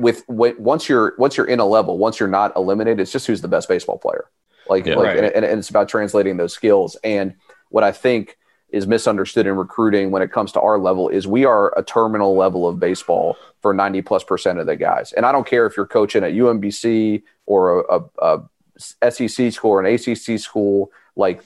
with 0.00 0.26
w- 0.26 0.56
once 0.58 0.88
you're 0.88 1.14
once 1.18 1.36
you're 1.36 1.46
in 1.46 1.60
a 1.60 1.66
level, 1.66 1.98
once 1.98 2.18
you're 2.18 2.28
not 2.28 2.54
eliminated, 2.56 3.00
it's 3.00 3.12
just 3.12 3.26
who's 3.26 3.40
the 3.42 3.48
best 3.48 3.68
baseball 3.68 3.98
player. 3.98 4.26
Like, 4.68 4.86
Yeah. 4.86 4.96
like 4.96 5.06
Right. 5.06 5.16
and, 5.18 5.26
and, 5.26 5.44
and 5.44 5.58
it's 5.58 5.70
about 5.70 5.88
translating 5.88 6.36
those 6.36 6.52
skills. 6.52 6.96
And 7.04 7.34
what 7.70 7.84
I 7.84 7.92
think 7.92 8.36
is 8.70 8.86
misunderstood 8.86 9.46
in 9.46 9.56
recruiting 9.56 10.10
when 10.12 10.22
it 10.22 10.30
comes 10.30 10.52
to 10.52 10.60
our 10.60 10.78
level 10.78 11.08
is 11.08 11.26
we 11.26 11.44
are 11.44 11.76
a 11.76 11.82
terminal 11.82 12.36
level 12.36 12.68
of 12.68 12.78
baseball 12.78 13.36
for 13.60 13.74
90 13.74 14.02
plus 14.02 14.22
percent 14.22 14.58
of 14.60 14.66
the 14.66 14.76
guys. 14.76 15.12
And 15.12 15.26
I 15.26 15.32
don't 15.32 15.46
care 15.46 15.66
if 15.66 15.76
you're 15.76 15.86
coaching 15.86 16.22
at 16.22 16.32
UMBC 16.32 17.22
or 17.46 17.80
a, 17.80 18.00
a, 18.22 18.42
a 19.02 19.10
SEC 19.10 19.52
school 19.52 19.72
or 19.72 19.84
an 19.84 19.92
ACC 19.92 20.38
school, 20.38 20.92
like 21.16 21.42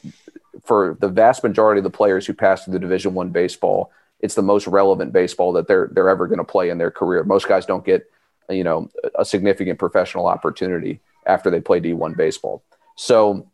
for 0.64 0.96
the 1.00 1.08
vast 1.08 1.42
majority 1.42 1.78
of 1.78 1.84
the 1.84 1.90
players 1.90 2.26
who 2.26 2.34
pass 2.34 2.64
through 2.64 2.74
the 2.74 2.78
division 2.78 3.14
one 3.14 3.30
baseball, 3.30 3.90
it's 4.20 4.34
the 4.34 4.42
most 4.42 4.66
relevant 4.66 5.12
baseball 5.12 5.52
that 5.52 5.66
they're, 5.66 5.88
they're 5.92 6.08
ever 6.10 6.26
going 6.26 6.38
to 6.38 6.44
play 6.44 6.68
in 6.70 6.78
their 6.78 6.90
career. 6.90 7.24
Most 7.24 7.48
guys 7.48 7.64
don't 7.66 7.84
get, 7.84 8.10
you 8.48 8.64
know, 8.64 8.90
a 9.14 9.24
significant 9.24 9.78
professional 9.78 10.26
opportunity 10.26 11.00
after 11.26 11.50
they 11.50 11.60
play 11.60 11.80
D1 11.80 12.16
baseball. 12.16 12.62
So 12.96 13.50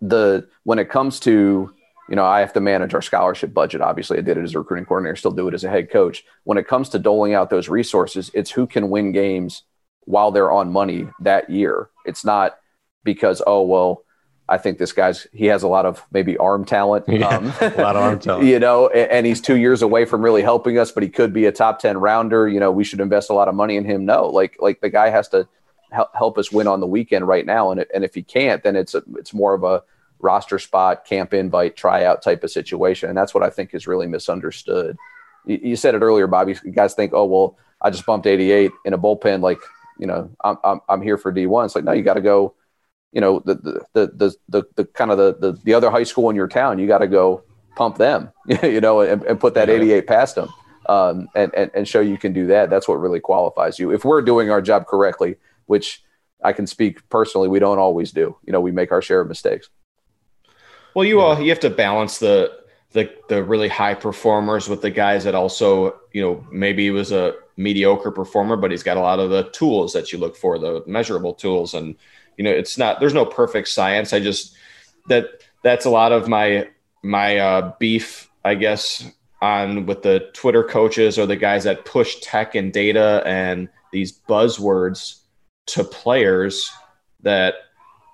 the, 0.00 0.48
when 0.64 0.78
it 0.78 0.88
comes 0.90 1.20
to, 1.20 1.72
you 2.08 2.16
know, 2.16 2.24
I 2.24 2.40
have 2.40 2.52
to 2.52 2.60
manage 2.60 2.94
our 2.94 3.02
scholarship 3.02 3.52
budget. 3.52 3.80
Obviously, 3.80 4.18
I 4.18 4.20
did 4.22 4.38
it 4.38 4.44
as 4.44 4.54
a 4.54 4.58
recruiting 4.58 4.86
coordinator, 4.86 5.16
still 5.16 5.32
do 5.32 5.48
it 5.48 5.54
as 5.54 5.64
a 5.64 5.68
head 5.68 5.90
coach. 5.90 6.24
When 6.44 6.58
it 6.58 6.68
comes 6.68 6.88
to 6.90 6.98
doling 6.98 7.34
out 7.34 7.50
those 7.50 7.68
resources, 7.68 8.30
it's 8.32 8.50
who 8.50 8.66
can 8.66 8.90
win 8.90 9.12
games 9.12 9.62
while 10.04 10.30
they're 10.30 10.52
on 10.52 10.72
money 10.72 11.08
that 11.20 11.50
year. 11.50 11.90
It's 12.04 12.24
not 12.24 12.58
because, 13.02 13.42
oh, 13.44 13.62
well, 13.62 14.04
I 14.48 14.58
think 14.58 14.78
this 14.78 14.92
guy's, 14.92 15.26
he 15.32 15.46
has 15.46 15.62
a 15.62 15.68
lot 15.68 15.86
of 15.86 16.04
maybe 16.12 16.36
arm 16.38 16.64
talent. 16.64 17.04
Yeah, 17.08 17.28
um, 17.28 17.46
a 17.60 17.82
lot 17.82 17.96
of 17.96 18.02
arm 18.02 18.18
talent. 18.18 18.44
You 18.48 18.58
know, 18.60 18.88
a- 18.92 19.12
and 19.12 19.26
he's 19.26 19.40
two 19.40 19.56
years 19.56 19.82
away 19.82 20.04
from 20.04 20.22
really 20.22 20.42
helping 20.42 20.78
us, 20.78 20.92
but 20.92 21.02
he 21.02 21.08
could 21.08 21.32
be 21.32 21.46
a 21.46 21.52
top 21.52 21.80
10 21.80 21.98
rounder. 21.98 22.48
You 22.48 22.60
know, 22.60 22.70
we 22.70 22.84
should 22.84 23.00
invest 23.00 23.30
a 23.30 23.34
lot 23.34 23.48
of 23.48 23.54
money 23.54 23.76
in 23.76 23.84
him. 23.84 24.04
No, 24.04 24.26
like, 24.26 24.56
like 24.60 24.80
the 24.80 24.90
guy 24.90 25.10
has 25.10 25.28
to 25.30 25.48
help, 25.90 26.10
help 26.14 26.38
us 26.38 26.52
win 26.52 26.66
on 26.66 26.80
the 26.80 26.86
weekend 26.86 27.26
right 27.26 27.44
now. 27.44 27.70
And, 27.72 27.84
and 27.92 28.04
if 28.04 28.14
he 28.14 28.22
can't, 28.22 28.62
then 28.62 28.76
it's, 28.76 28.94
a, 28.94 29.02
it's 29.16 29.34
more 29.34 29.54
of 29.54 29.64
a, 29.64 29.82
roster 30.18 30.58
spot, 30.58 31.04
camp 31.04 31.34
invite, 31.34 31.76
tryout 31.76 32.22
type 32.22 32.42
of 32.42 32.50
situation. 32.50 33.08
And 33.08 33.16
that's 33.16 33.34
what 33.34 33.42
I 33.42 33.50
think 33.50 33.74
is 33.74 33.86
really 33.86 34.06
misunderstood. 34.06 34.96
You, 35.44 35.60
you 35.62 35.76
said 35.76 35.94
it 35.94 36.00
earlier, 36.00 36.26
Bobby. 36.26 36.56
You 36.64 36.72
guys 36.72 36.94
think, 36.94 37.12
oh, 37.12 37.26
well, 37.26 37.58
I 37.82 37.90
just 37.90 38.06
bumped 38.06 38.26
88 38.26 38.70
in 38.84 38.94
a 38.94 38.98
bullpen. 38.98 39.42
Like, 39.42 39.58
you 39.98 40.06
know, 40.06 40.30
I'm, 40.42 40.56
I'm, 40.64 40.80
I'm 40.88 41.02
here 41.02 41.18
for 41.18 41.32
D1. 41.32 41.66
It's 41.66 41.74
like, 41.74 41.84
no, 41.84 41.92
you 41.92 42.02
got 42.02 42.14
to 42.14 42.22
go, 42.22 42.54
you 43.12 43.20
know, 43.20 43.40
the, 43.44 43.54
the, 43.54 43.86
the, 43.92 44.06
the, 44.08 44.34
the, 44.48 44.62
the 44.76 44.84
kind 44.84 45.10
of 45.10 45.18
the, 45.18 45.36
the, 45.38 45.58
the 45.64 45.74
other 45.74 45.90
high 45.90 46.02
school 46.04 46.28
in 46.30 46.36
your 46.36 46.48
town, 46.48 46.78
you 46.78 46.86
got 46.86 46.98
to 46.98 47.06
go 47.06 47.42
pump 47.76 47.98
them, 47.98 48.30
you 48.62 48.80
know, 48.80 49.00
and, 49.00 49.22
and 49.24 49.40
put 49.40 49.54
that 49.54 49.70
88 49.70 50.06
past 50.06 50.34
them. 50.34 50.48
Um, 50.88 51.28
and, 51.34 51.52
and, 51.54 51.70
and 51.74 51.88
show 51.88 52.00
you 52.00 52.16
can 52.16 52.32
do 52.32 52.46
that. 52.46 52.70
That's 52.70 52.86
what 52.86 53.00
really 53.00 53.18
qualifies 53.18 53.78
you. 53.78 53.90
If 53.90 54.04
we're 54.04 54.22
doing 54.22 54.50
our 54.50 54.62
job 54.62 54.86
correctly, 54.86 55.34
which 55.66 56.04
I 56.44 56.52
can 56.52 56.66
speak 56.66 57.08
personally, 57.08 57.48
we 57.48 57.58
don't 57.58 57.78
always 57.78 58.12
do, 58.12 58.36
you 58.44 58.52
know, 58.52 58.60
we 58.60 58.70
make 58.70 58.92
our 58.92 59.02
share 59.02 59.20
of 59.20 59.28
mistakes. 59.28 59.68
Well, 60.94 61.04
you 61.04 61.20
all 61.20 61.38
you 61.38 61.50
have 61.50 61.60
to 61.60 61.68
balance 61.68 62.18
the 62.18 62.58
the 62.92 63.12
the 63.28 63.44
really 63.44 63.68
high 63.68 63.92
performers 63.92 64.66
with 64.66 64.80
the 64.80 64.90
guys 64.90 65.24
that 65.24 65.34
also 65.34 66.00
you 66.12 66.22
know 66.22 66.46
maybe 66.50 66.84
he 66.84 66.90
was 66.90 67.12
a 67.12 67.34
mediocre 67.58 68.10
performer, 68.10 68.56
but 68.56 68.70
he's 68.70 68.82
got 68.82 68.96
a 68.96 69.00
lot 69.00 69.18
of 69.18 69.28
the 69.28 69.44
tools 69.50 69.92
that 69.92 70.10
you 70.10 70.18
look 70.18 70.36
for, 70.36 70.58
the 70.58 70.82
measurable 70.86 71.34
tools, 71.34 71.74
and 71.74 71.96
you 72.36 72.44
know 72.44 72.50
it's 72.50 72.78
not 72.78 73.00
there's 73.00 73.14
no 73.14 73.26
perfect 73.26 73.68
science. 73.68 74.12
I 74.12 74.20
just 74.20 74.54
that 75.08 75.42
that's 75.62 75.84
a 75.84 75.90
lot 75.90 76.12
of 76.12 76.28
my 76.28 76.68
my 77.02 77.38
uh, 77.38 77.72
beef, 77.78 78.30
I 78.44 78.54
guess, 78.54 79.04
on 79.40 79.86
with 79.86 80.02
the 80.02 80.30
Twitter 80.32 80.64
coaches 80.64 81.18
or 81.18 81.26
the 81.26 81.36
guys 81.36 81.64
that 81.64 81.84
push 81.84 82.16
tech 82.20 82.54
and 82.54 82.72
data 82.72 83.22
and 83.24 83.68
these 83.92 84.18
buzzwords 84.28 85.20
to 85.66 85.84
players 85.84 86.70
that 87.22 87.54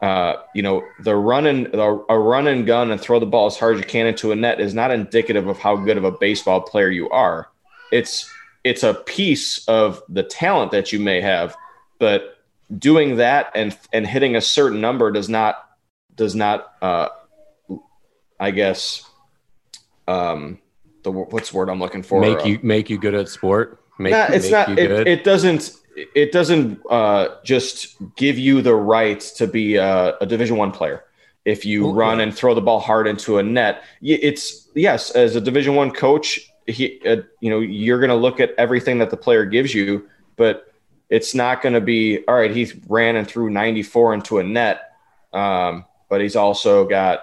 uh, 0.03 0.43
you 0.53 0.63
know, 0.63 0.83
the 0.99 1.15
run 1.15 1.47
and 1.47 1.67
the, 1.67 2.05
a 2.09 2.19
run 2.19 2.49
and 2.49 2.67
gun 2.67 2.91
and 2.91 3.01
throw 3.01 3.21
the 3.21 3.27
ball 3.27 3.47
as 3.47 3.57
hard 3.57 3.77
as 3.77 3.81
you 3.81 3.87
can 3.87 4.07
into 4.09 4.33
a 4.33 4.37
net 4.37 4.61
is 4.61 4.75
not 4.75 4.91
indicative 4.91 5.47
of 5.47 5.59
how 5.59 5.77
good 5.77 5.97
of 5.97 6.03
a 6.03 6.11
baseball 6.11 6.61
player 6.61 6.91
you 6.91 7.09
are. 7.11 7.49
It's 7.93 8.29
it's 8.65 8.83
a 8.83 8.95
piece 8.95 9.67
of 9.69 10.03
the 10.09 10.25
talent 10.25 10.73
that 10.73 10.93
you 10.93 10.99
may 10.99 11.21
have, 11.21 11.57
but 12.01 12.32
doing 12.79 13.17
that 13.17 13.51
and 13.55 13.77
and 13.93 14.07
hitting 14.07 14.37
a 14.37 14.41
certain 14.41 14.81
number 14.81 15.11
does 15.11 15.29
not 15.29 15.69
does 16.15 16.35
not 16.35 16.73
uh, 16.83 17.09
I 18.41 18.51
guess 18.51 19.09
um 20.09 20.59
the 21.03 21.11
what's 21.11 21.51
the 21.51 21.57
word 21.57 21.69
I'm 21.69 21.81
looking 21.81 22.03
for 22.03 22.21
make 22.21 22.39
Uh, 22.39 22.45
you 22.45 22.61
make 22.63 22.91
you 22.91 22.99
good 22.99 23.15
at 23.15 23.29
sport. 23.29 23.81
Make, 23.99 24.13
Nah, 24.13 24.27
it's 24.31 24.45
make 24.45 24.53
not. 24.53 24.69
you 24.71 24.75
It, 24.77 24.89
good. 24.89 25.09
it 25.09 25.25
doesn't. 25.25 25.73
It 26.15 26.33
doesn't 26.33 26.81
uh, 26.89 27.37
just 27.45 27.97
give 28.17 28.39
you 28.39 28.63
the 28.63 28.75
right 28.75 29.21
to 29.37 29.47
be 29.47 29.77
a, 29.77 30.17
a 30.19 30.27
Division 30.27 30.57
One 30.57 30.73
player 30.73 31.05
if 31.45 31.67
you 31.67 31.87
Ooh, 31.87 31.93
run 31.93 32.21
and 32.21 32.35
throw 32.35 32.55
the 32.55 32.63
ball 32.63 32.81
hard 32.81 33.07
into 33.07 33.37
a 33.37 33.43
net. 33.43 33.83
It's 34.01 34.69
yes, 34.75 35.11
as 35.11 35.37
a 35.37 35.41
Division 35.41 35.75
One 35.75 35.91
coach, 35.91 36.41
he, 36.67 36.99
uh, 37.05 37.17
you 37.41 37.51
know, 37.51 37.61
you're 37.61 37.99
going 37.99 38.09
to 38.09 38.17
look 38.17 38.41
at 38.41 38.53
everything 38.57 38.99
that 38.99 39.11
the 39.11 39.19
player 39.19 39.45
gives 39.45 39.75
you, 39.75 40.09
but 40.37 40.72
it's 41.13 41.35
not 41.35 41.61
going 41.61 41.75
to 41.75 41.81
be 41.81 42.25
all 42.27 42.35
right. 42.35 42.51
He 42.51 42.73
ran 42.89 43.17
and 43.17 43.29
threw 43.29 43.51
94 43.51 44.15
into 44.15 44.39
a 44.39 44.43
net, 44.43 44.93
um, 45.33 45.85
but 46.09 46.23
he's 46.23 46.37
also 46.37 46.89
got 46.89 47.21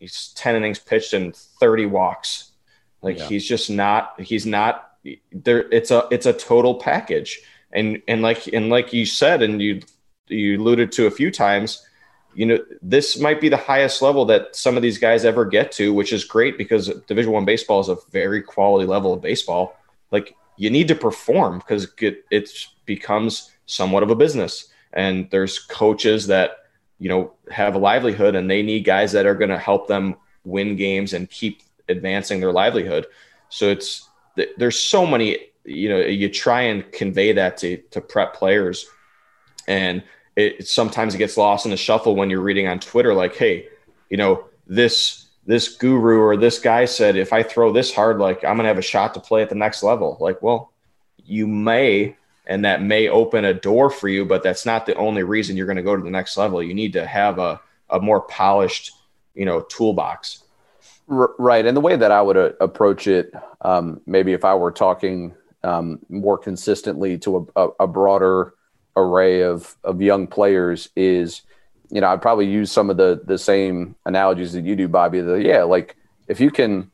he's 0.00 0.32
10 0.34 0.56
innings 0.56 0.80
pitched 0.80 1.12
and 1.12 1.34
30 1.34 1.86
walks. 1.86 2.50
Like 3.02 3.18
Yeah. 3.18 3.28
he's 3.28 3.46
just 3.46 3.70
not. 3.70 4.20
He's 4.20 4.46
not 4.46 4.90
there 5.32 5.60
it's 5.72 5.90
a 5.90 6.06
it's 6.10 6.26
a 6.26 6.32
total 6.32 6.74
package 6.74 7.40
and 7.72 8.02
and 8.06 8.20
like 8.20 8.46
and 8.48 8.68
like 8.68 8.92
you 8.92 9.06
said 9.06 9.42
and 9.42 9.62
you 9.62 9.80
you 10.28 10.60
alluded 10.60 10.92
to 10.92 11.06
a 11.06 11.10
few 11.10 11.30
times 11.30 11.86
you 12.34 12.44
know 12.44 12.58
this 12.82 13.18
might 13.18 13.40
be 13.40 13.48
the 13.48 13.56
highest 13.56 14.02
level 14.02 14.26
that 14.26 14.54
some 14.54 14.76
of 14.76 14.82
these 14.82 14.98
guys 14.98 15.24
ever 15.24 15.46
get 15.46 15.72
to 15.72 15.94
which 15.94 16.12
is 16.12 16.22
great 16.24 16.58
because 16.58 16.88
division 17.06 17.32
one 17.32 17.46
baseball 17.46 17.80
is 17.80 17.88
a 17.88 17.96
very 18.10 18.42
quality 18.42 18.86
level 18.86 19.14
of 19.14 19.22
baseball 19.22 19.74
like 20.10 20.34
you 20.60 20.68
need 20.68 20.88
to 20.88 20.94
perform 20.94 21.58
because 21.58 21.90
it 21.98 22.50
becomes 22.84 23.50
somewhat 23.64 24.02
of 24.02 24.10
a 24.10 24.14
business. 24.14 24.68
And 24.92 25.26
there's 25.30 25.58
coaches 25.58 26.26
that 26.26 26.50
you 26.98 27.08
know 27.08 27.32
have 27.50 27.74
a 27.74 27.78
livelihood 27.78 28.34
and 28.34 28.50
they 28.50 28.62
need 28.62 28.80
guys 28.80 29.12
that 29.12 29.24
are 29.24 29.34
going 29.34 29.48
to 29.48 29.58
help 29.58 29.88
them 29.88 30.16
win 30.44 30.76
games 30.76 31.14
and 31.14 31.30
keep 31.30 31.62
advancing 31.88 32.40
their 32.40 32.52
livelihood. 32.52 33.06
So 33.48 33.70
it's 33.70 34.06
there's 34.58 34.78
so 34.78 35.06
many 35.06 35.38
you 35.64 35.88
know 35.88 35.98
you 35.98 36.28
try 36.28 36.60
and 36.60 36.92
convey 36.92 37.32
that 37.32 37.56
to 37.58 37.78
to 37.92 38.02
prep 38.02 38.34
players. 38.34 38.84
And 39.66 40.02
it 40.36 40.68
sometimes 40.68 41.14
it 41.14 41.18
gets 41.18 41.38
lost 41.38 41.64
in 41.64 41.70
the 41.70 41.78
shuffle 41.78 42.16
when 42.16 42.28
you're 42.28 42.40
reading 42.40 42.68
on 42.68 42.78
twitter 42.78 43.12
like 43.12 43.34
hey 43.34 43.66
you 44.08 44.16
know 44.16 44.44
this 44.68 45.26
this 45.46 45.76
guru 45.76 46.20
or 46.20 46.36
this 46.36 46.58
guy 46.58 46.84
said 46.84 47.16
if 47.16 47.32
i 47.32 47.42
throw 47.42 47.72
this 47.72 47.94
hard 47.94 48.18
like 48.18 48.44
i'm 48.44 48.56
gonna 48.56 48.68
have 48.68 48.78
a 48.78 48.82
shot 48.82 49.14
to 49.14 49.20
play 49.20 49.42
at 49.42 49.48
the 49.48 49.54
next 49.54 49.82
level. 49.82 50.16
Like 50.20 50.42
well 50.42 50.72
you 51.24 51.46
may 51.46 52.16
and 52.46 52.64
that 52.64 52.82
may 52.82 53.08
open 53.08 53.44
a 53.44 53.54
door 53.54 53.90
for 53.90 54.08
you 54.08 54.24
but 54.24 54.42
that's 54.42 54.66
not 54.66 54.86
the 54.86 54.94
only 54.96 55.22
reason 55.22 55.56
you're 55.56 55.66
going 55.66 55.76
to 55.76 55.82
go 55.82 55.96
to 55.96 56.02
the 56.02 56.10
next 56.10 56.36
level. 56.36 56.62
You 56.62 56.74
need 56.74 56.92
to 56.94 57.06
have 57.06 57.38
a, 57.38 57.60
a 57.88 58.00
more 58.00 58.22
polished 58.22 58.92
you 59.34 59.44
know 59.44 59.62
toolbox. 59.62 60.44
Right. 61.12 61.66
And 61.66 61.76
the 61.76 61.80
way 61.80 61.96
that 61.96 62.12
I 62.12 62.22
would 62.22 62.36
uh, 62.36 62.52
approach 62.60 63.08
it, 63.08 63.34
um, 63.62 64.00
maybe 64.06 64.32
if 64.32 64.44
I 64.44 64.54
were 64.54 64.70
talking 64.70 65.34
um, 65.64 65.98
more 66.08 66.38
consistently 66.38 67.18
to 67.18 67.48
a, 67.56 67.64
a, 67.64 67.68
a 67.80 67.86
broader 67.88 68.54
array 68.96 69.42
of, 69.42 69.76
of 69.82 70.00
young 70.00 70.28
players, 70.28 70.88
is 70.94 71.42
you 71.90 72.00
know, 72.00 72.08
I'd 72.08 72.22
probably 72.22 72.46
use 72.46 72.70
some 72.70 72.88
of 72.90 72.96
the 72.96 73.20
the 73.24 73.38
same 73.38 73.96
analogies 74.06 74.52
that 74.52 74.64
you 74.64 74.76
do, 74.76 74.88
Bobby. 74.88 75.20
The, 75.20 75.34
yeah, 75.34 75.64
like 75.64 75.96
if 76.28 76.40
you 76.40 76.50
can, 76.50 76.90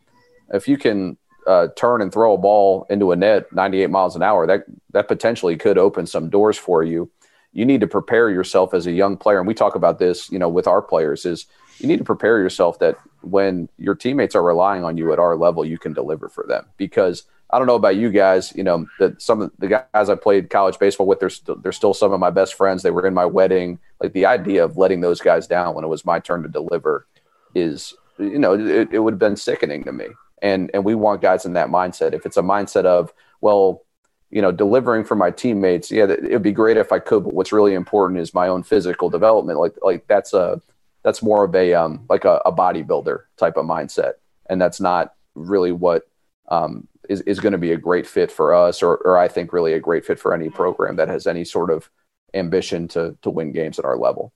if 0.52 0.66
you 0.66 0.78
can 0.78 1.16
uh, 1.46 1.68
turn 1.76 2.00
and 2.02 2.12
throw 2.12 2.34
a 2.34 2.38
ball 2.38 2.86
into 2.90 3.12
a 3.12 3.16
net 3.16 3.52
98 3.52 3.90
miles 3.90 4.16
an 4.16 4.22
hour, 4.22 4.46
that 4.46 4.64
that 4.92 5.08
potentially 5.08 5.56
could 5.56 5.78
open 5.78 6.06
some 6.06 6.30
doors 6.30 6.56
for 6.56 6.82
you. 6.82 7.10
You 7.52 7.64
need 7.64 7.80
to 7.80 7.86
prepare 7.86 8.30
yourself 8.30 8.74
as 8.74 8.86
a 8.86 8.92
young 8.92 9.16
player, 9.16 9.38
and 9.38 9.46
we 9.46 9.54
talk 9.54 9.74
about 9.74 9.98
this, 9.98 10.30
you 10.30 10.38
know, 10.38 10.48
with 10.48 10.66
our 10.66 10.82
players. 10.82 11.26
Is 11.26 11.46
you 11.78 11.86
need 11.86 11.98
to 11.98 12.04
prepare 12.04 12.38
yourself 12.38 12.78
that 12.78 12.96
when 13.20 13.68
your 13.76 13.94
teammates 13.94 14.34
are 14.34 14.42
relying 14.42 14.82
on 14.84 14.96
you 14.96 15.12
at 15.12 15.18
our 15.18 15.36
level, 15.36 15.64
you 15.64 15.78
can 15.78 15.92
deliver 15.92 16.28
for 16.28 16.44
them. 16.46 16.64
Because 16.78 17.24
I 17.50 17.58
don't 17.58 17.66
know 17.66 17.76
about 17.76 17.96
you 17.96 18.10
guys, 18.10 18.52
you 18.56 18.64
know, 18.64 18.86
that 18.98 19.22
some 19.22 19.40
of 19.40 19.52
the 19.58 19.68
guys 19.68 20.08
I 20.08 20.14
played 20.14 20.50
college 20.50 20.78
baseball 20.78 21.06
with, 21.06 21.20
they're, 21.20 21.30
st- 21.30 21.62
they're 21.62 21.72
still 21.72 21.94
some 21.94 22.12
of 22.12 22.20
my 22.20 22.30
best 22.30 22.54
friends. 22.54 22.82
They 22.82 22.90
were 22.90 23.06
in 23.06 23.14
my 23.14 23.26
wedding. 23.26 23.78
Like 24.00 24.12
the 24.12 24.26
idea 24.26 24.64
of 24.64 24.76
letting 24.76 25.00
those 25.00 25.20
guys 25.20 25.46
down 25.46 25.74
when 25.74 25.84
it 25.84 25.88
was 25.88 26.04
my 26.04 26.18
turn 26.18 26.42
to 26.42 26.48
deliver 26.48 27.06
is, 27.54 27.94
you 28.18 28.38
know, 28.38 28.54
it, 28.54 28.88
it 28.92 28.98
would 28.98 29.14
have 29.14 29.18
been 29.20 29.36
sickening 29.36 29.84
to 29.84 29.92
me. 29.92 30.06
And, 30.42 30.70
and 30.74 30.84
we 30.84 30.94
want 30.94 31.22
guys 31.22 31.46
in 31.46 31.52
that 31.54 31.68
mindset. 31.68 32.12
If 32.12 32.26
it's 32.26 32.36
a 32.36 32.42
mindset 32.42 32.84
of, 32.84 33.12
well, 33.40 33.82
you 34.30 34.42
know, 34.42 34.50
delivering 34.50 35.04
for 35.04 35.14
my 35.14 35.30
teammates, 35.30 35.90
yeah, 35.90 36.04
it'd 36.04 36.42
be 36.42 36.52
great 36.52 36.76
if 36.76 36.90
I 36.90 36.98
could, 36.98 37.24
but 37.24 37.32
what's 37.32 37.52
really 37.52 37.74
important 37.74 38.20
is 38.20 38.34
my 38.34 38.48
own 38.48 38.64
physical 38.64 39.08
development. 39.08 39.58
Like, 39.58 39.74
like 39.82 40.06
that's 40.08 40.34
a, 40.34 40.60
that's 41.04 41.22
more 41.22 41.44
of 41.44 41.54
a 41.54 41.72
um, 41.72 42.04
like 42.08 42.24
a, 42.24 42.40
a 42.44 42.52
bodybuilder 42.52 43.20
type 43.36 43.56
of 43.56 43.64
mindset, 43.64 44.14
and 44.50 44.60
that's 44.60 44.80
not 44.80 45.14
really 45.36 45.70
what 45.70 46.02
um, 46.48 46.88
is 47.08 47.20
is 47.22 47.40
going 47.40 47.52
to 47.52 47.58
be 47.58 47.72
a 47.72 47.76
great 47.76 48.06
fit 48.06 48.30
for 48.30 48.54
us, 48.54 48.82
or, 48.82 48.96
or 48.96 49.18
I 49.18 49.28
think 49.28 49.52
really 49.52 49.72
a 49.72 49.80
great 49.80 50.04
fit 50.04 50.18
for 50.18 50.34
any 50.34 50.50
program 50.50 50.96
that 50.96 51.08
has 51.08 51.26
any 51.26 51.44
sort 51.44 51.70
of 51.70 51.90
ambition 52.34 52.88
to 52.88 53.16
to 53.22 53.30
win 53.30 53.52
games 53.52 53.78
at 53.78 53.84
our 53.84 53.96
level. 53.96 54.32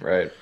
Right. 0.00 0.32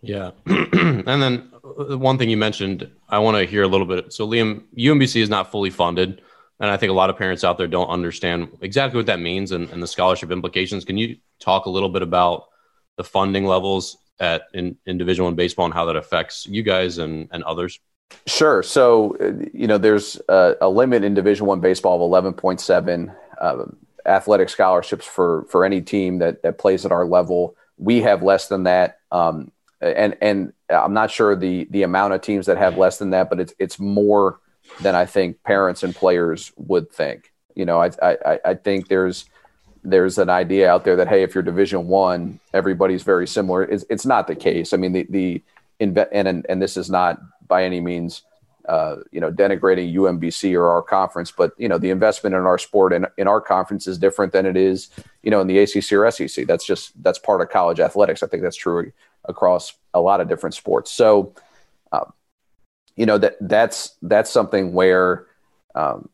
Yeah. 0.00 0.32
and 0.46 1.06
then 1.06 1.50
uh, 1.64 1.96
one 1.96 2.18
thing 2.18 2.28
you 2.28 2.36
mentioned, 2.36 2.90
I 3.08 3.18
want 3.20 3.38
to 3.38 3.46
hear 3.46 3.62
a 3.62 3.68
little 3.68 3.86
bit. 3.86 4.12
So, 4.12 4.28
Liam, 4.28 4.64
UMBC 4.76 5.22
is 5.22 5.30
not 5.30 5.50
fully 5.50 5.70
funded. 5.70 6.20
And 6.60 6.70
I 6.70 6.76
think 6.76 6.90
a 6.90 6.94
lot 6.94 7.10
of 7.10 7.16
parents 7.16 7.42
out 7.42 7.58
there 7.58 7.66
don't 7.66 7.88
understand 7.88 8.48
exactly 8.60 8.96
what 8.96 9.06
that 9.06 9.18
means 9.18 9.50
and, 9.50 9.68
and 9.70 9.82
the 9.82 9.86
scholarship 9.86 10.30
implications. 10.30 10.84
Can 10.84 10.96
you 10.96 11.16
talk 11.40 11.66
a 11.66 11.70
little 11.70 11.88
bit 11.88 12.02
about 12.02 12.44
the 12.96 13.04
funding 13.04 13.44
levels 13.44 13.96
at 14.20 14.42
in, 14.54 14.76
in 14.86 14.96
division 14.96 15.24
one 15.24 15.34
baseball 15.34 15.64
and 15.64 15.74
how 15.74 15.86
that 15.86 15.96
affects 15.96 16.46
you 16.46 16.62
guys 16.62 16.98
and, 16.98 17.28
and 17.32 17.42
others 17.42 17.80
sure 18.26 18.62
so 18.62 19.16
uh, 19.20 19.32
you 19.52 19.66
know 19.66 19.78
there's 19.78 20.20
a, 20.28 20.54
a 20.60 20.68
limit 20.68 21.04
in 21.04 21.14
division 21.14 21.46
one 21.46 21.60
baseball 21.60 22.04
of 22.04 22.24
11.7 22.24 23.14
uh, 23.40 23.64
athletic 24.06 24.48
scholarships 24.48 25.04
for 25.04 25.44
for 25.48 25.64
any 25.64 25.80
team 25.80 26.18
that 26.18 26.42
that 26.42 26.58
plays 26.58 26.84
at 26.84 26.92
our 26.92 27.06
level 27.06 27.56
we 27.78 28.00
have 28.00 28.22
less 28.22 28.48
than 28.48 28.64
that 28.64 28.98
um, 29.10 29.50
and 29.80 30.16
and 30.20 30.52
i'm 30.70 30.94
not 30.94 31.10
sure 31.10 31.34
the 31.36 31.66
the 31.70 31.82
amount 31.82 32.14
of 32.14 32.20
teams 32.20 32.46
that 32.46 32.56
have 32.56 32.78
less 32.78 32.98
than 32.98 33.10
that 33.10 33.28
but 33.28 33.40
it's 33.40 33.54
it's 33.58 33.78
more 33.78 34.38
than 34.80 34.94
i 34.94 35.04
think 35.04 35.42
parents 35.42 35.82
and 35.82 35.94
players 35.94 36.52
would 36.56 36.90
think 36.90 37.32
you 37.54 37.64
know 37.64 37.80
i 37.80 37.90
i, 38.02 38.38
I 38.44 38.54
think 38.54 38.88
there's 38.88 39.26
there's 39.84 40.16
an 40.18 40.30
idea 40.30 40.70
out 40.70 40.84
there 40.84 40.96
that 40.96 41.08
hey, 41.08 41.22
if 41.22 41.34
you're 41.34 41.42
Division 41.42 41.86
One, 41.86 42.40
everybody's 42.52 43.02
very 43.02 43.28
similar. 43.28 43.62
It's, 43.62 43.84
it's 43.90 44.06
not 44.06 44.26
the 44.26 44.34
case. 44.34 44.72
I 44.72 44.78
mean, 44.78 44.92
the 44.92 45.06
the 45.08 45.42
and, 45.78 45.96
and 45.98 46.46
and 46.48 46.62
this 46.62 46.76
is 46.76 46.88
not 46.90 47.20
by 47.54 47.62
any 47.62 47.80
means 47.80 48.22
uh, 48.68 48.96
you 49.12 49.20
know 49.20 49.30
denigrating 49.30 49.94
UMBC 49.94 50.54
or 50.54 50.68
our 50.68 50.82
conference, 50.82 51.30
but 51.30 51.52
you 51.56 51.68
know 51.68 51.78
the 51.78 51.90
investment 51.90 52.34
in 52.34 52.42
our 52.42 52.58
sport 52.58 52.92
and 52.92 53.06
in 53.16 53.28
our 53.28 53.40
conference 53.40 53.86
is 53.86 53.96
different 53.96 54.32
than 54.32 54.44
it 54.44 54.56
is 54.56 54.88
you 55.22 55.30
know 55.30 55.40
in 55.40 55.46
the 55.46 55.58
ACC 55.60 55.92
or 55.92 56.10
SEC. 56.10 56.46
That's 56.46 56.66
just 56.66 57.00
that's 57.04 57.20
part 57.20 57.42
of 57.42 57.50
college 57.50 57.78
athletics. 57.78 58.24
I 58.24 58.26
think 58.26 58.42
that's 58.42 58.56
true 58.56 58.90
across 59.26 59.74
a 59.92 60.00
lot 60.00 60.20
of 60.20 60.28
different 60.28 60.54
sports. 60.54 60.90
So, 60.90 61.34
um, 61.92 62.12
you 62.96 63.06
know 63.06 63.18
that 63.18 63.36
that's 63.40 63.96
that's 64.02 64.30
something 64.30 64.72
where 64.72 65.26
um, 65.76 66.08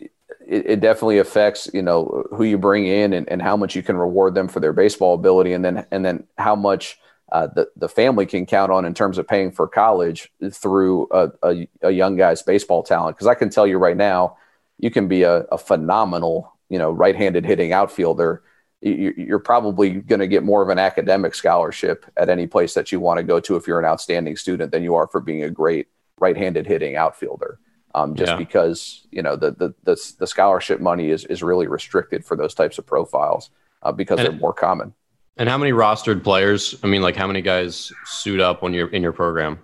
it, 0.00 0.62
it, 0.72 0.80
definitely 0.80 1.18
affects 1.18 1.70
you 1.72 1.82
know 1.82 2.26
who 2.34 2.44
you 2.44 2.58
bring 2.58 2.86
in 2.86 3.14
and, 3.14 3.26
and 3.30 3.40
how 3.40 3.56
much 3.56 3.74
you 3.74 3.82
can 3.82 3.96
reward 3.96 4.34
them 4.34 4.48
for 4.48 4.60
their 4.60 4.74
baseball 4.74 5.14
ability 5.14 5.54
and 5.54 5.64
then 5.64 5.86
and 5.90 6.04
then 6.04 6.26
how 6.36 6.54
much 6.54 6.98
uh, 7.30 7.46
the, 7.48 7.68
the 7.76 7.88
family 7.88 8.26
can 8.26 8.46
count 8.46 8.72
on 8.72 8.84
in 8.84 8.94
terms 8.94 9.18
of 9.18 9.28
paying 9.28 9.50
for 9.50 9.68
college 9.68 10.32
through 10.52 11.06
a, 11.10 11.30
a, 11.42 11.68
a 11.82 11.90
young 11.90 12.16
guy's 12.16 12.42
baseball 12.42 12.82
talent 12.82 13.16
because 13.16 13.26
i 13.26 13.34
can 13.34 13.50
tell 13.50 13.66
you 13.66 13.78
right 13.78 13.96
now 13.96 14.36
you 14.78 14.90
can 14.90 15.08
be 15.08 15.22
a, 15.22 15.40
a 15.52 15.58
phenomenal 15.58 16.52
you 16.68 16.78
know 16.78 16.90
right-handed 16.90 17.44
hitting 17.44 17.72
outfielder 17.72 18.42
you're 18.80 19.40
probably 19.40 19.90
going 19.90 20.20
to 20.20 20.28
get 20.28 20.44
more 20.44 20.62
of 20.62 20.68
an 20.68 20.78
academic 20.78 21.34
scholarship 21.34 22.06
at 22.16 22.28
any 22.28 22.46
place 22.46 22.74
that 22.74 22.92
you 22.92 23.00
want 23.00 23.18
to 23.18 23.24
go 23.24 23.40
to 23.40 23.56
if 23.56 23.66
you're 23.66 23.80
an 23.80 23.84
outstanding 23.84 24.36
student 24.36 24.70
than 24.70 24.84
you 24.84 24.94
are 24.94 25.08
for 25.08 25.20
being 25.20 25.42
a 25.42 25.50
great 25.50 25.88
right-handed 26.20 26.64
hitting 26.64 26.94
outfielder 26.94 27.58
um, 27.94 28.14
just 28.14 28.32
yeah. 28.32 28.38
because 28.38 29.06
you 29.10 29.22
know 29.22 29.36
the, 29.36 29.50
the, 29.52 29.74
the 29.84 30.12
the 30.18 30.26
scholarship 30.26 30.80
money 30.80 31.10
is 31.10 31.24
is 31.24 31.42
really 31.42 31.66
restricted 31.66 32.24
for 32.24 32.36
those 32.36 32.54
types 32.54 32.78
of 32.78 32.86
profiles 32.86 33.50
uh, 33.82 33.92
because 33.92 34.18
and, 34.18 34.28
they're 34.28 34.40
more 34.40 34.52
common. 34.52 34.94
And 35.38 35.48
how 35.48 35.56
many 35.56 35.72
rostered 35.72 36.24
players? 36.24 36.74
I 36.82 36.88
mean, 36.88 37.00
like 37.00 37.14
how 37.14 37.28
many 37.28 37.40
guys 37.42 37.92
suit 38.04 38.40
up 38.40 38.62
when 38.62 38.74
you're 38.74 38.88
in 38.88 39.02
your 39.02 39.12
program? 39.12 39.60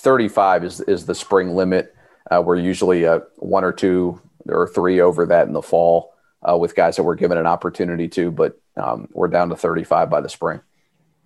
Thirty 0.00 0.28
five 0.28 0.64
is 0.64 0.80
is 0.80 1.06
the 1.06 1.14
spring 1.14 1.54
limit. 1.54 1.94
Uh, 2.30 2.42
we're 2.44 2.56
usually 2.56 3.06
uh, 3.06 3.20
one 3.36 3.64
or 3.64 3.72
two 3.72 4.20
or 4.48 4.66
three 4.68 5.00
over 5.00 5.26
that 5.26 5.46
in 5.46 5.52
the 5.52 5.62
fall 5.62 6.12
uh, 6.48 6.56
with 6.56 6.74
guys 6.74 6.96
that 6.96 7.04
we're 7.04 7.14
given 7.14 7.38
an 7.38 7.46
opportunity 7.46 8.08
to, 8.08 8.32
but 8.32 8.60
um, 8.76 9.08
we're 9.12 9.28
down 9.28 9.48
to 9.50 9.56
thirty 9.56 9.84
five 9.84 10.10
by 10.10 10.20
the 10.20 10.28
spring. 10.28 10.60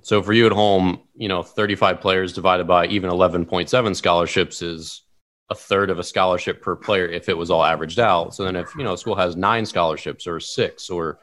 So 0.03 0.23
for 0.23 0.33
you 0.33 0.47
at 0.47 0.53
home, 0.53 1.01
you 1.17 1.27
know, 1.27 1.43
35 1.43 2.01
players 2.01 2.33
divided 2.33 2.69
by 2.69 2.87
even 2.87 3.11
11.7 3.11 3.97
scholarships 3.97 4.63
is 4.63 5.03
a 5.51 5.55
third 5.57 5.91
of 5.91 5.99
a 5.99 6.05
scholarship 6.05 6.63
per 6.63 6.77
player 6.77 7.09
if 7.09 7.29
it 7.29 7.37
was 7.37 7.51
all 7.51 7.65
averaged 7.65 7.99
out. 7.99 8.33
So 8.33 8.45
then 8.45 8.55
if, 8.55 8.73
you 8.77 8.85
know, 8.85 8.93
a 8.93 8.99
school 8.99 9.17
has 9.17 9.35
nine 9.35 9.67
scholarships 9.67 10.29
or 10.29 10.39
six 10.39 10.91
or, 10.91 11.19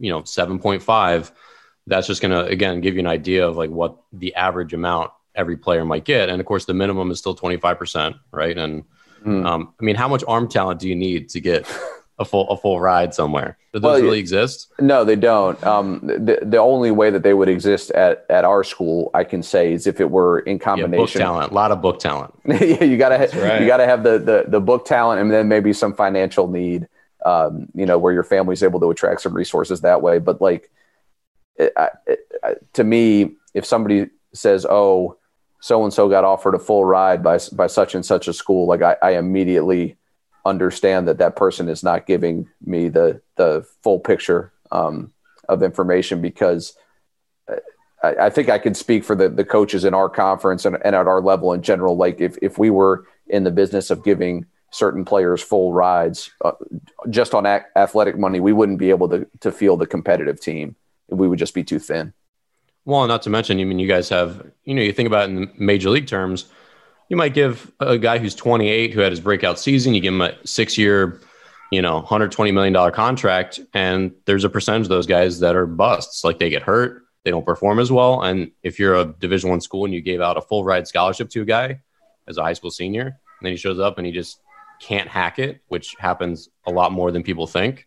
you 0.00 0.10
know, 0.10 0.22
7.5, 0.22 1.30
that's 1.86 2.06
just 2.06 2.22
going 2.22 2.32
to, 2.32 2.50
again, 2.50 2.80
give 2.80 2.94
you 2.94 3.00
an 3.00 3.06
idea 3.06 3.46
of 3.46 3.56
like 3.56 3.70
what 3.70 3.96
the 4.12 4.34
average 4.34 4.72
amount 4.72 5.10
every 5.34 5.56
player 5.56 5.84
might 5.84 6.04
get. 6.04 6.28
And 6.28 6.40
of 6.40 6.46
course, 6.46 6.64
the 6.64 6.74
minimum 6.74 7.10
is 7.10 7.18
still 7.18 7.36
25%, 7.36 8.18
right? 8.30 8.56
And 8.56 8.84
mm. 9.24 9.44
um, 9.44 9.74
I 9.80 9.84
mean, 9.84 9.96
how 9.96 10.08
much 10.08 10.24
arm 10.26 10.48
talent 10.48 10.80
do 10.80 10.88
you 10.88 10.96
need 10.96 11.28
to 11.30 11.40
get 11.40 11.66
a 12.18 12.24
full 12.24 12.48
a 12.48 12.56
full 12.56 12.80
ride 12.80 13.12
somewhere. 13.12 13.58
Do 13.72 13.80
those 13.80 13.94
well, 13.94 14.02
really 14.02 14.18
exist? 14.18 14.72
No, 14.78 15.04
they 15.04 15.16
don't. 15.16 15.62
Um, 15.64 16.00
the 16.04 16.38
the 16.42 16.58
only 16.58 16.90
way 16.90 17.10
that 17.10 17.22
they 17.22 17.34
would 17.34 17.48
exist 17.48 17.90
at 17.92 18.24
at 18.28 18.44
our 18.44 18.62
school, 18.62 19.10
I 19.14 19.24
can 19.24 19.42
say, 19.42 19.72
is 19.72 19.86
if 19.86 20.00
it 20.00 20.10
were 20.10 20.40
in 20.40 20.58
combination. 20.58 21.20
Yeah, 21.20 21.26
book 21.26 21.34
talent, 21.34 21.52
a 21.52 21.54
lot 21.54 21.72
of 21.72 21.82
book 21.82 21.98
talent. 21.98 22.34
yeah, 22.46 22.84
you 22.84 22.96
gotta 22.96 23.16
right. 23.38 23.60
you 23.60 23.66
gotta 23.66 23.86
have 23.86 24.04
the, 24.04 24.18
the 24.18 24.44
the 24.46 24.60
book 24.60 24.86
talent, 24.86 25.20
and 25.20 25.30
then 25.30 25.48
maybe 25.48 25.72
some 25.72 25.94
financial 25.94 26.48
need. 26.48 26.88
Um, 27.24 27.68
you 27.74 27.86
know, 27.86 27.96
where 27.96 28.12
your 28.12 28.22
family's 28.22 28.62
able 28.62 28.80
to 28.80 28.90
attract 28.90 29.22
some 29.22 29.32
resources 29.32 29.80
that 29.80 30.02
way. 30.02 30.18
But 30.18 30.42
like, 30.42 30.70
it, 31.56 31.72
it, 32.06 32.20
to 32.74 32.84
me, 32.84 33.32
if 33.54 33.64
somebody 33.64 34.08
says, 34.32 34.66
"Oh," 34.68 35.18
so 35.60 35.84
and 35.84 35.92
so 35.92 36.08
got 36.08 36.24
offered 36.24 36.54
a 36.54 36.58
full 36.58 36.84
ride 36.84 37.22
by 37.22 37.38
by 37.52 37.66
such 37.66 37.94
and 37.94 38.04
such 38.04 38.28
a 38.28 38.32
school, 38.32 38.66
like 38.66 38.82
I, 38.82 38.96
I 39.02 39.10
immediately 39.12 39.96
understand 40.44 41.08
that 41.08 41.18
that 41.18 41.36
person 41.36 41.68
is 41.68 41.82
not 41.82 42.06
giving 42.06 42.48
me 42.64 42.88
the 42.88 43.20
the 43.36 43.66
full 43.82 44.00
picture 44.00 44.52
um, 44.72 45.12
of 45.48 45.62
information 45.62 46.20
because 46.20 46.76
I, 48.04 48.26
I, 48.26 48.30
think 48.30 48.50
I 48.50 48.58
can 48.58 48.74
speak 48.74 49.04
for 49.04 49.16
the, 49.16 49.28
the 49.28 49.44
coaches 49.44 49.84
in 49.84 49.94
our 49.94 50.08
conference 50.08 50.64
and, 50.64 50.76
and 50.84 50.94
at 50.94 51.06
our 51.06 51.20
level 51.20 51.52
in 51.52 51.62
general. 51.62 51.96
Like 51.96 52.20
if, 52.20 52.36
if 52.42 52.58
we 52.58 52.70
were 52.70 53.06
in 53.26 53.44
the 53.44 53.50
business 53.50 53.90
of 53.90 54.04
giving 54.04 54.46
certain 54.70 55.04
players 55.04 55.40
full 55.40 55.72
rides 55.72 56.30
uh, 56.44 56.52
just 57.08 57.34
on 57.34 57.46
a- 57.46 57.64
athletic 57.76 58.18
money, 58.18 58.40
we 58.40 58.52
wouldn't 58.52 58.78
be 58.78 58.90
able 58.90 59.08
to, 59.08 59.26
to 59.40 59.50
field 59.50 59.80
a 59.82 59.86
competitive 59.86 60.40
team. 60.40 60.76
We 61.08 61.28
would 61.28 61.38
just 61.38 61.54
be 61.54 61.64
too 61.64 61.78
thin. 61.78 62.12
Well, 62.84 63.06
not 63.06 63.22
to 63.22 63.30
mention, 63.30 63.58
I 63.60 63.64
mean, 63.64 63.78
you 63.78 63.88
guys 63.88 64.08
have, 64.10 64.50
you 64.64 64.74
know, 64.74 64.82
you 64.82 64.92
think 64.92 65.06
about 65.06 65.30
it 65.30 65.36
in 65.36 65.52
major 65.56 65.90
league 65.90 66.06
terms– 66.06 66.46
you 67.08 67.16
might 67.16 67.34
give 67.34 67.70
a 67.80 67.98
guy 67.98 68.18
who's 68.18 68.34
28 68.34 68.92
who 68.92 69.00
had 69.00 69.12
his 69.12 69.20
breakout 69.20 69.58
season, 69.58 69.94
you 69.94 70.00
give 70.00 70.14
him 70.14 70.20
a 70.20 70.34
six 70.46 70.78
year, 70.78 71.20
you 71.70 71.82
know, 71.82 72.02
$120 72.02 72.52
million 72.52 72.92
contract. 72.92 73.60
And 73.72 74.12
there's 74.24 74.44
a 74.44 74.50
percentage 74.50 74.86
of 74.86 74.88
those 74.88 75.06
guys 75.06 75.40
that 75.40 75.56
are 75.56 75.66
busts. 75.66 76.24
Like 76.24 76.38
they 76.38 76.50
get 76.50 76.62
hurt, 76.62 77.04
they 77.24 77.30
don't 77.30 77.44
perform 77.44 77.78
as 77.78 77.92
well. 77.92 78.22
And 78.22 78.52
if 78.62 78.78
you're 78.78 78.96
a 78.96 79.04
division 79.04 79.50
one 79.50 79.60
school 79.60 79.84
and 79.84 79.92
you 79.92 80.00
gave 80.00 80.20
out 80.20 80.36
a 80.36 80.40
full 80.40 80.64
ride 80.64 80.86
scholarship 80.86 81.30
to 81.30 81.42
a 81.42 81.44
guy 81.44 81.80
as 82.26 82.38
a 82.38 82.42
high 82.42 82.54
school 82.54 82.70
senior, 82.70 83.06
and 83.06 83.42
then 83.42 83.52
he 83.52 83.56
shows 83.56 83.78
up 83.78 83.98
and 83.98 84.06
he 84.06 84.12
just 84.12 84.40
can't 84.80 85.08
hack 85.08 85.38
it, 85.38 85.60
which 85.68 85.94
happens 85.98 86.48
a 86.66 86.70
lot 86.70 86.92
more 86.92 87.12
than 87.12 87.22
people 87.22 87.46
think, 87.46 87.86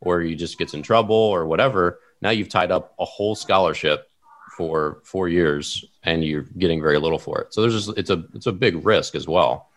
or 0.00 0.20
he 0.20 0.34
just 0.34 0.58
gets 0.58 0.74
in 0.74 0.82
trouble 0.82 1.16
or 1.16 1.46
whatever. 1.46 2.00
Now 2.22 2.30
you've 2.30 2.48
tied 2.48 2.70
up 2.70 2.94
a 2.98 3.04
whole 3.04 3.34
scholarship 3.34 4.10
for 4.56 5.00
four 5.04 5.28
years 5.28 5.84
and 6.02 6.24
you're 6.24 6.46
getting 6.58 6.80
very 6.80 6.98
little 6.98 7.18
for 7.18 7.40
it. 7.42 7.52
So 7.52 7.60
there's 7.60 7.86
just 7.86 7.98
it's 7.98 8.10
a 8.10 8.24
it's 8.34 8.46
a 8.46 8.52
big 8.52 8.84
risk 8.84 9.14
as 9.14 9.28
well. 9.28 9.68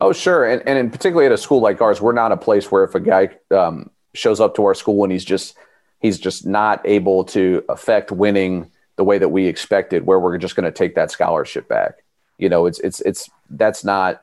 Oh 0.00 0.12
sure, 0.12 0.44
and 0.46 0.62
and 0.68 0.78
in 0.78 0.90
particularly 0.90 1.26
at 1.26 1.32
a 1.32 1.38
school 1.38 1.60
like 1.60 1.80
ours, 1.80 2.00
we're 2.00 2.12
not 2.12 2.32
a 2.32 2.36
place 2.36 2.70
where 2.70 2.84
if 2.84 2.94
a 2.94 3.00
guy 3.00 3.30
um, 3.50 3.90
shows 4.14 4.40
up 4.40 4.54
to 4.56 4.64
our 4.64 4.74
school 4.74 5.02
and 5.04 5.12
he's 5.12 5.24
just 5.24 5.56
he's 6.00 6.18
just 6.18 6.46
not 6.46 6.82
able 6.84 7.24
to 7.24 7.64
affect 7.68 8.12
winning 8.12 8.70
the 8.96 9.04
way 9.04 9.18
that 9.18 9.28
we 9.28 9.46
expected, 9.46 10.06
where 10.06 10.20
we're 10.20 10.38
just 10.38 10.56
going 10.56 10.64
to 10.64 10.72
take 10.72 10.94
that 10.94 11.10
scholarship 11.10 11.68
back. 11.68 12.02
You 12.38 12.48
know, 12.48 12.66
it's 12.66 12.80
it's 12.80 13.00
it's 13.00 13.30
that's 13.48 13.84
not 13.84 14.22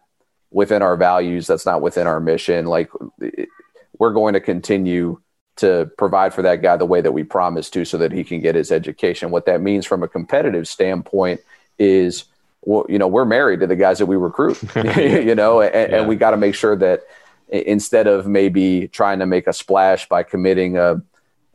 within 0.51 0.83
our 0.83 0.95
values. 0.95 1.47
That's 1.47 1.65
not 1.65 1.81
within 1.81 2.05
our 2.05 2.19
mission. 2.19 2.65
Like 2.67 2.91
we're 3.97 4.13
going 4.13 4.33
to 4.33 4.39
continue 4.39 5.19
to 5.57 5.89
provide 5.97 6.33
for 6.33 6.41
that 6.41 6.61
guy 6.61 6.75
the 6.77 6.85
way 6.85 7.01
that 7.01 7.11
we 7.11 7.23
promised 7.23 7.73
to, 7.73 7.85
so 7.85 7.97
that 7.97 8.11
he 8.11 8.23
can 8.23 8.39
get 8.39 8.55
his 8.55 8.71
education. 8.71 9.31
What 9.31 9.45
that 9.45 9.61
means 9.61 9.85
from 9.85 10.03
a 10.03 10.07
competitive 10.07 10.67
standpoint 10.67 11.41
is, 11.77 12.25
well, 12.61 12.85
you 12.89 12.97
know, 12.97 13.07
we're 13.07 13.25
married 13.25 13.59
to 13.59 13.67
the 13.67 13.75
guys 13.75 13.99
that 13.99 14.05
we 14.07 14.15
recruit. 14.15 14.61
you 14.75 15.35
know, 15.35 15.61
and, 15.61 15.73
yeah. 15.73 15.99
and 15.99 16.07
we 16.07 16.15
got 16.15 16.31
to 16.31 16.37
make 16.37 16.55
sure 16.55 16.75
that 16.75 17.03
instead 17.49 18.07
of 18.07 18.25
maybe 18.27 18.87
trying 18.87 19.19
to 19.19 19.25
make 19.25 19.47
a 19.47 19.53
splash 19.53 20.07
by 20.09 20.23
committing 20.23 20.77
a 20.77 21.01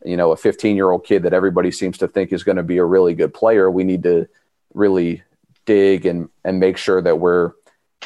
you 0.05 0.15
know 0.15 0.31
a 0.31 0.37
15 0.37 0.75
year 0.75 0.91
old 0.91 1.05
kid 1.05 1.23
that 1.23 1.33
everybody 1.33 1.71
seems 1.71 1.97
to 1.97 2.07
think 2.07 2.31
is 2.31 2.43
going 2.43 2.55
to 2.55 2.63
be 2.63 2.77
a 2.77 2.85
really 2.85 3.13
good 3.13 3.33
player 3.33 3.69
we 3.69 3.83
need 3.83 4.03
to 4.03 4.25
really 4.73 5.21
dig 5.65 6.05
and 6.05 6.29
and 6.45 6.59
make 6.59 6.77
sure 6.77 7.01
that 7.01 7.19
we're 7.19 7.51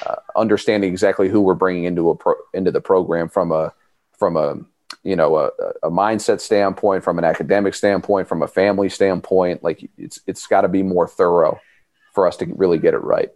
uh, 0.06 0.16
understanding 0.36 0.92
exactly 0.92 1.30
who 1.30 1.42
we're 1.42 1.54
bringing 1.54 1.84
into 1.84 2.10
a 2.10 2.16
pro, 2.16 2.34
into 2.54 2.72
the 2.72 2.82
program 2.82 3.30
from 3.30 3.52
a 3.52 3.72
from 4.18 4.36
a 4.36 4.56
you 5.04 5.16
know 5.16 5.38
a, 5.38 5.48
a 5.84 5.92
mindset 5.92 6.40
standpoint 6.40 7.04
from 7.04 7.18
an 7.18 7.24
academic 7.24 7.76
standpoint 7.76 8.28
from 8.28 8.42
a 8.42 8.48
family 8.48 8.90
standpoint 8.90 9.64
like 9.64 9.90
it's 9.98 10.20
it's 10.28 10.48
got 10.48 10.62
to 10.62 10.68
be 10.68 10.84
more 10.84 11.08
thorough 11.08 11.60
for 12.14 12.28
us 12.28 12.38
to 12.38 12.46
really 12.56 12.78
get 12.78 12.94
it 12.94 13.00
right. 13.00 13.32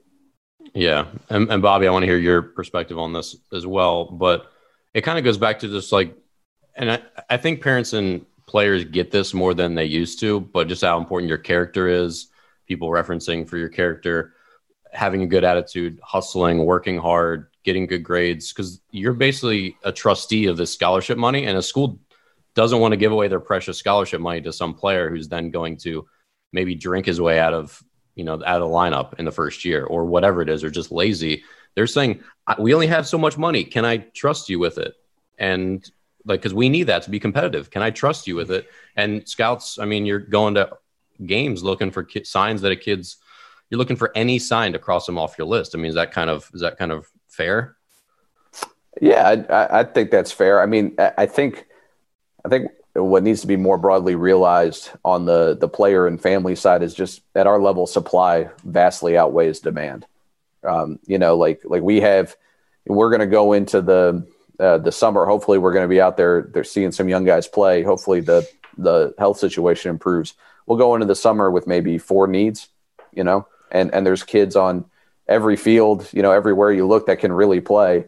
Yeah. 0.74 1.08
And, 1.30 1.52
and 1.52 1.62
bobby 1.62 1.88
i 1.88 1.92
want 1.92 2.04
to 2.04 2.08
hear 2.08 2.18
your 2.18 2.42
perspective 2.42 2.98
on 2.98 3.14
this 3.14 3.36
as 3.54 3.66
well 3.66 4.06
but 4.06 4.52
it 4.94 5.02
kind 5.02 5.18
of 5.18 5.24
goes 5.24 5.38
back 5.38 5.60
to 5.60 5.68
just 5.68 5.92
like 5.92 6.16
and 6.78 6.92
I, 6.92 7.02
I 7.30 7.38
think 7.38 7.62
parents 7.62 7.94
and 7.94 8.26
players 8.46 8.86
get 8.86 9.12
this 9.12 9.34
more 9.34 9.54
than 9.54 9.76
they 9.76 9.86
used 9.86 10.20
to, 10.22 10.40
but 10.40 10.68
just 10.68 10.84
how 10.84 10.98
important 10.98 11.28
your 11.28 11.38
character 11.38 11.88
is, 11.88 12.28
people 12.68 12.90
referencing 12.90 13.48
for 13.48 13.58
your 13.58 13.68
character, 13.68 14.34
having 14.94 15.22
a 15.22 15.28
good 15.28 15.44
attitude, 15.44 16.00
hustling, 16.04 16.66
working 16.66 16.98
hard, 16.98 17.48
getting 17.68 17.86
good 17.86 18.04
grades, 18.04 18.52
because 18.52 18.82
you're 18.90 19.14
basically 19.14 19.78
a 19.84 19.92
trustee 19.92 20.48
of 20.48 20.58
this 20.58 20.74
scholarship 20.74 21.20
money, 21.20 21.46
and 21.46 21.56
a 21.56 21.62
school 21.62 22.00
doesn't 22.56 22.80
want 22.80 22.94
to 22.94 22.98
give 22.98 23.12
away 23.12 23.28
their 23.28 23.40
precious 23.40 23.78
scholarship 23.78 24.20
money 24.20 24.42
to 24.42 24.52
some 24.52 24.74
player 24.74 25.12
who's 25.12 25.30
then 25.30 25.52
going 25.52 25.78
to 25.78 26.08
maybe 26.52 26.74
drink 26.74 27.06
his 27.06 27.22
way 27.22 27.40
out 27.40 27.54
of 27.54 27.84
you 28.16 28.24
know 28.24 28.34
out 28.34 28.62
of 28.62 28.68
the 28.68 28.76
lineup 28.76 29.20
in 29.20 29.26
the 29.26 29.32
first 29.32 29.64
year 29.64 29.86
or 29.86 30.06
whatever 30.06 30.42
it 30.42 30.50
is 30.50 30.64
or 30.64 30.72
just 30.72 30.92
lazy 30.92 31.44
they're 31.76 31.86
saying 31.86 32.24
we 32.58 32.74
only 32.74 32.88
have 32.88 33.06
so 33.06 33.18
much 33.18 33.38
money 33.38 33.64
can 33.64 33.86
i 33.86 33.98
trust 33.98 34.50
you 34.50 34.58
with 34.58 34.80
it 34.80 34.96
and 35.38 35.92
like 36.28 36.42
because 36.42 36.54
we 36.54 36.70
need 36.70 36.84
that 36.84 37.04
to 37.04 37.10
be 37.10 37.20
competitive. 37.20 37.72
Can 37.72 37.82
I 37.82 37.90
trust 37.90 38.28
you 38.28 38.36
with 38.36 38.52
it? 38.52 38.70
And 38.96 39.28
scouts, 39.28 39.80
I 39.80 39.86
mean, 39.86 40.06
you're 40.06 40.20
going 40.20 40.56
to 40.56 40.78
games 41.26 41.64
looking 41.64 41.90
for 41.90 42.04
ki- 42.04 42.26
signs 42.26 42.62
that 42.62 42.72
a 42.72 42.76
kid's. 42.76 43.18
You're 43.70 43.80
looking 43.80 43.96
for 43.96 44.16
any 44.16 44.40
sign 44.40 44.74
to 44.74 44.80
cross 44.80 45.06
them 45.06 45.18
off 45.18 45.38
your 45.38 45.48
list. 45.48 45.76
I 45.76 45.78
mean, 45.78 45.90
is 45.90 45.96
that 45.96 46.12
kind 46.12 46.30
of 46.30 46.50
is 46.54 46.62
that 46.62 46.78
kind 46.78 46.92
of 46.92 47.08
fair? 47.38 47.78
Yeah, 49.00 49.44
I, 49.50 49.80
I 49.80 49.84
think 49.84 50.12
that's 50.12 50.32
fair. 50.32 50.62
I 50.62 50.66
mean, 50.66 50.96
I 50.98 51.28
think 51.28 51.66
I 52.44 52.50
think 52.50 52.72
what 52.94 53.22
needs 53.22 53.42
to 53.42 53.48
be 53.48 53.56
more 53.56 53.78
broadly 53.78 54.16
realized 54.16 54.90
on 55.06 55.26
the 55.26 55.56
the 55.56 55.70
player 55.70 56.08
and 56.08 56.20
family 56.20 56.56
side 56.56 56.82
is 56.82 56.96
just 56.96 57.22
at 57.36 57.48
our 57.48 57.60
level, 57.60 57.86
supply 57.86 58.50
vastly 58.66 59.16
outweighs 59.16 59.60
demand. 59.60 60.06
Um, 60.64 61.00
you 61.06 61.20
know, 61.20 61.38
like 61.38 61.62
like 61.64 61.84
we 61.84 62.02
have, 62.02 62.36
we're 62.88 63.12
going 63.12 63.22
to 63.22 63.28
go 63.28 63.54
into 63.54 63.82
the 63.82 64.28
uh, 64.60 64.80
the 64.80 64.92
summer. 64.92 65.26
Hopefully, 65.26 65.60
we're 65.60 65.74
going 65.74 65.86
to 65.86 65.96
be 65.96 66.02
out 66.02 66.18
there. 66.18 66.50
They're 66.52 66.64
seeing 66.64 66.92
some 66.92 67.08
young 67.08 67.24
guys 67.24 67.48
play. 67.48 67.84
Hopefully, 67.84 68.22
the 68.22 68.48
the 68.78 69.14
health 69.20 69.38
situation 69.38 69.92
improves. 69.92 70.34
We'll 70.66 70.80
go 70.80 70.96
into 70.96 71.06
the 71.06 71.16
summer 71.16 71.52
with 71.52 71.68
maybe 71.68 72.00
four 72.00 72.28
needs, 72.28 72.68
you 73.14 73.24
know, 73.24 73.48
and 73.72 73.94
and 73.94 74.06
there's 74.06 74.24
kids 74.24 74.56
on 74.56 74.86
every 75.28 75.56
field, 75.56 76.08
you 76.14 76.22
know, 76.22 76.32
everywhere 76.32 76.72
you 76.72 76.88
look 76.88 77.08
that 77.08 77.20
can 77.20 77.32
really 77.32 77.62
play. 77.62 78.06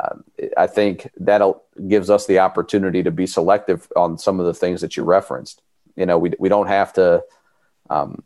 Uh, 0.00 0.16
I 0.56 0.66
think 0.66 1.10
that 1.18 1.42
gives 1.86 2.10
us 2.10 2.26
the 2.26 2.40
opportunity 2.40 3.02
to 3.02 3.10
be 3.10 3.26
selective 3.26 3.88
on 3.94 4.18
some 4.18 4.40
of 4.40 4.46
the 4.46 4.54
things 4.54 4.80
that 4.80 4.96
you 4.96 5.04
referenced. 5.04 5.62
You 5.96 6.06
know, 6.06 6.18
we 6.18 6.32
we 6.38 6.48
don't 6.48 6.68
have 6.68 6.92
to. 6.94 7.22
Um, 7.90 8.22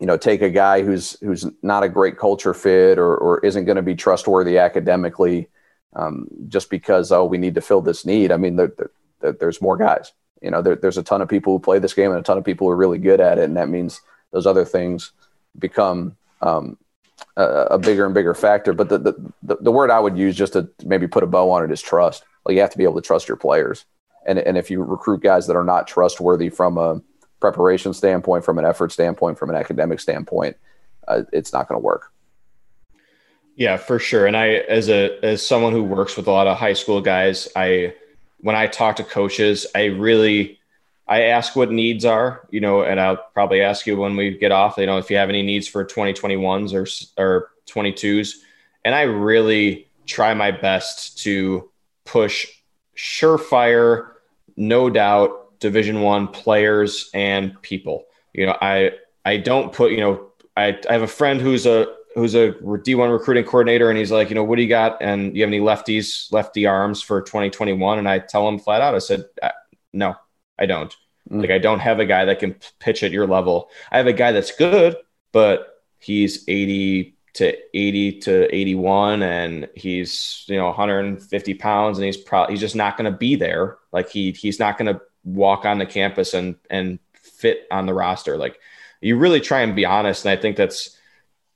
you 0.00 0.06
know, 0.06 0.16
take 0.16 0.42
a 0.42 0.50
guy 0.50 0.82
who's 0.82 1.16
who's 1.20 1.46
not 1.62 1.84
a 1.84 1.88
great 1.88 2.18
culture 2.18 2.54
fit 2.54 2.98
or, 2.98 3.16
or 3.16 3.38
isn't 3.46 3.66
going 3.66 3.76
to 3.76 3.82
be 3.82 3.94
trustworthy 3.94 4.58
academically 4.58 5.48
um, 5.94 6.26
just 6.48 6.70
because 6.70 7.12
oh 7.12 7.24
we 7.24 7.38
need 7.38 7.54
to 7.54 7.60
fill 7.60 7.80
this 7.80 8.04
need. 8.04 8.32
I 8.32 8.36
mean, 8.36 8.56
there, 8.56 8.72
there, 9.20 9.32
there's 9.32 9.62
more 9.62 9.76
guys. 9.76 10.12
You 10.40 10.50
know, 10.50 10.60
there, 10.60 10.74
there's 10.74 10.98
a 10.98 11.04
ton 11.04 11.22
of 11.22 11.28
people 11.28 11.52
who 11.52 11.60
play 11.60 11.78
this 11.78 11.94
game 11.94 12.10
and 12.10 12.18
a 12.18 12.24
ton 12.24 12.36
of 12.36 12.44
people 12.44 12.66
who 12.66 12.72
are 12.72 12.76
really 12.76 12.98
good 12.98 13.20
at 13.20 13.38
it, 13.38 13.44
and 13.44 13.56
that 13.56 13.68
means 13.68 14.00
those 14.32 14.44
other 14.44 14.64
things 14.64 15.12
become 15.56 16.16
um, 16.40 16.78
a, 17.36 17.44
a, 17.44 17.78
bigger 17.78 18.04
and 18.04 18.14
bigger 18.14 18.34
factor. 18.34 18.72
But 18.72 18.88
the, 18.88 18.98
the 18.98 19.56
the 19.60 19.72
word 19.72 19.90
I 19.90 20.00
would 20.00 20.16
use 20.16 20.36
just 20.36 20.52
to 20.54 20.68
maybe 20.84 21.06
put 21.06 21.22
a 21.22 21.26
bow 21.26 21.50
on 21.50 21.64
it 21.64 21.70
is 21.70 21.80
trust. 21.80 22.24
Like 22.44 22.54
you 22.54 22.60
have 22.60 22.70
to 22.70 22.78
be 22.78 22.84
able 22.84 22.96
to 22.96 23.06
trust 23.06 23.28
your 23.28 23.36
players, 23.36 23.84
and 24.26 24.38
and 24.38 24.56
if 24.56 24.70
you 24.70 24.82
recruit 24.82 25.22
guys 25.22 25.46
that 25.46 25.56
are 25.56 25.64
not 25.64 25.86
trustworthy 25.86 26.48
from 26.48 26.78
a 26.78 27.00
preparation 27.40 27.92
standpoint, 27.92 28.44
from 28.44 28.58
an 28.58 28.64
effort 28.64 28.92
standpoint, 28.92 29.38
from 29.38 29.50
an 29.50 29.56
academic 29.56 30.00
standpoint, 30.00 30.56
uh, 31.08 31.22
it's 31.32 31.52
not 31.52 31.68
going 31.68 31.80
to 31.80 31.84
work. 31.84 32.12
Yeah, 33.56 33.76
for 33.76 33.98
sure. 33.98 34.26
And 34.26 34.36
I, 34.36 34.48
as 34.48 34.88
a 34.88 35.18
as 35.24 35.46
someone 35.46 35.72
who 35.72 35.82
works 35.82 36.16
with 36.16 36.26
a 36.26 36.30
lot 36.30 36.46
of 36.46 36.56
high 36.56 36.72
school 36.72 37.00
guys, 37.00 37.48
I 37.54 37.94
when 38.38 38.56
I 38.56 38.66
talk 38.66 38.96
to 38.96 39.04
coaches, 39.04 39.66
I 39.74 39.86
really 39.86 40.58
I 41.12 41.24
ask 41.24 41.54
what 41.54 41.70
needs 41.70 42.06
are, 42.06 42.48
you 42.50 42.62
know, 42.62 42.84
and 42.84 42.98
I'll 42.98 43.18
probably 43.34 43.60
ask 43.60 43.86
you 43.86 43.98
when 43.98 44.16
we 44.16 44.30
get 44.38 44.50
off, 44.50 44.78
you 44.78 44.86
know, 44.86 44.96
if 44.96 45.10
you 45.10 45.18
have 45.18 45.28
any 45.28 45.42
needs 45.42 45.68
for 45.68 45.84
2021s 45.84 46.72
or 46.72 47.22
or 47.22 47.50
22s, 47.66 48.36
and 48.82 48.94
I 48.94 49.02
really 49.02 49.90
try 50.06 50.32
my 50.32 50.52
best 50.52 51.18
to 51.18 51.70
push 52.06 52.46
surefire, 52.96 54.12
no 54.56 54.88
doubt, 54.88 55.60
Division 55.60 56.00
One 56.00 56.28
players 56.28 57.10
and 57.12 57.60
people. 57.60 58.06
You 58.32 58.46
know, 58.46 58.56
I 58.62 58.92
I 59.26 59.36
don't 59.36 59.70
put, 59.70 59.92
you 59.92 60.00
know, 60.00 60.30
I, 60.56 60.78
I 60.88 60.92
have 60.94 61.02
a 61.02 61.06
friend 61.06 61.42
who's 61.42 61.66
a 61.66 61.94
who's 62.14 62.34
a 62.34 62.52
D1 62.52 63.12
recruiting 63.12 63.44
coordinator, 63.44 63.90
and 63.90 63.98
he's 63.98 64.10
like, 64.10 64.30
you 64.30 64.34
know, 64.34 64.44
what 64.44 64.56
do 64.56 64.62
you 64.62 64.68
got? 64.70 64.96
And 65.02 65.36
you 65.36 65.42
have 65.42 65.50
any 65.50 65.60
lefties, 65.60 66.32
lefty 66.32 66.64
arms 66.64 67.02
for 67.02 67.20
2021? 67.20 67.98
And 67.98 68.08
I 68.08 68.18
tell 68.18 68.48
him 68.48 68.58
flat 68.58 68.80
out, 68.80 68.94
I 68.94 68.98
said, 68.98 69.26
uh, 69.42 69.50
no, 69.92 70.16
I 70.58 70.64
don't. 70.64 70.94
Like, 71.40 71.50
I 71.50 71.58
don't 71.58 71.80
have 71.80 71.98
a 71.98 72.04
guy 72.04 72.24
that 72.26 72.40
can 72.40 72.56
pitch 72.78 73.02
at 73.02 73.10
your 73.10 73.26
level. 73.26 73.70
I 73.90 73.96
have 73.96 74.06
a 74.06 74.12
guy 74.12 74.32
that's 74.32 74.52
good, 74.52 74.96
but 75.32 75.82
he's 75.98 76.44
80 76.48 77.16
to 77.34 77.56
80 77.74 78.20
to 78.20 78.54
81, 78.54 79.22
and 79.22 79.68
he's 79.74 80.44
you 80.48 80.56
know 80.56 80.66
150 80.66 81.54
pounds, 81.54 81.98
and 81.98 82.04
he's 82.04 82.16
probably 82.16 82.54
he's 82.54 82.60
just 82.60 82.76
not 82.76 82.96
going 82.96 83.10
to 83.10 83.16
be 83.16 83.36
there. 83.36 83.78
Like 83.92 84.10
he 84.10 84.32
he's 84.32 84.58
not 84.58 84.76
going 84.78 84.94
to 84.94 85.00
walk 85.24 85.64
on 85.64 85.78
the 85.78 85.86
campus 85.86 86.34
and 86.34 86.56
and 86.68 86.98
fit 87.14 87.66
on 87.70 87.86
the 87.86 87.94
roster. 87.94 88.36
Like 88.36 88.58
you 89.00 89.16
really 89.16 89.40
try 89.40 89.62
and 89.62 89.74
be 89.74 89.86
honest, 89.86 90.24
and 90.24 90.36
I 90.36 90.40
think 90.40 90.56
that's 90.56 90.98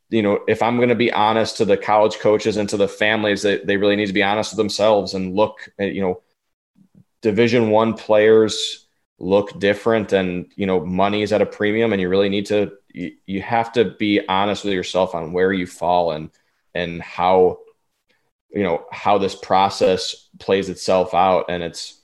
you 0.08 0.22
know, 0.22 0.40
if 0.46 0.62
I'm 0.62 0.76
going 0.76 0.90
to 0.90 0.94
be 0.94 1.12
honest 1.12 1.56
to 1.56 1.64
the 1.64 1.76
college 1.76 2.18
coaches 2.18 2.56
and 2.56 2.68
to 2.68 2.76
the 2.76 2.88
families, 2.88 3.42
that 3.42 3.66
they 3.66 3.76
really 3.76 3.96
need 3.96 4.06
to 4.06 4.12
be 4.12 4.22
honest 4.22 4.52
with 4.52 4.58
themselves 4.58 5.14
and 5.14 5.34
look 5.34 5.68
at, 5.78 5.94
you 5.94 6.00
know, 6.00 6.22
division 7.22 7.70
one 7.70 7.94
players 7.94 8.85
look 9.18 9.58
different 9.58 10.12
and, 10.12 10.52
you 10.56 10.66
know, 10.66 10.84
money 10.84 11.22
is 11.22 11.32
at 11.32 11.42
a 11.42 11.46
premium 11.46 11.92
and 11.92 12.00
you 12.00 12.08
really 12.08 12.28
need 12.28 12.46
to, 12.46 12.72
you, 12.92 13.12
you 13.26 13.42
have 13.42 13.72
to 13.72 13.84
be 13.84 14.20
honest 14.28 14.64
with 14.64 14.74
yourself 14.74 15.14
on 15.14 15.32
where 15.32 15.52
you 15.52 15.66
fall 15.66 16.12
and, 16.12 16.30
and 16.74 17.00
how, 17.00 17.58
you 18.50 18.62
know, 18.62 18.84
how 18.92 19.18
this 19.18 19.34
process 19.34 20.28
plays 20.38 20.68
itself 20.68 21.14
out. 21.14 21.46
And 21.48 21.62
it's, 21.62 22.00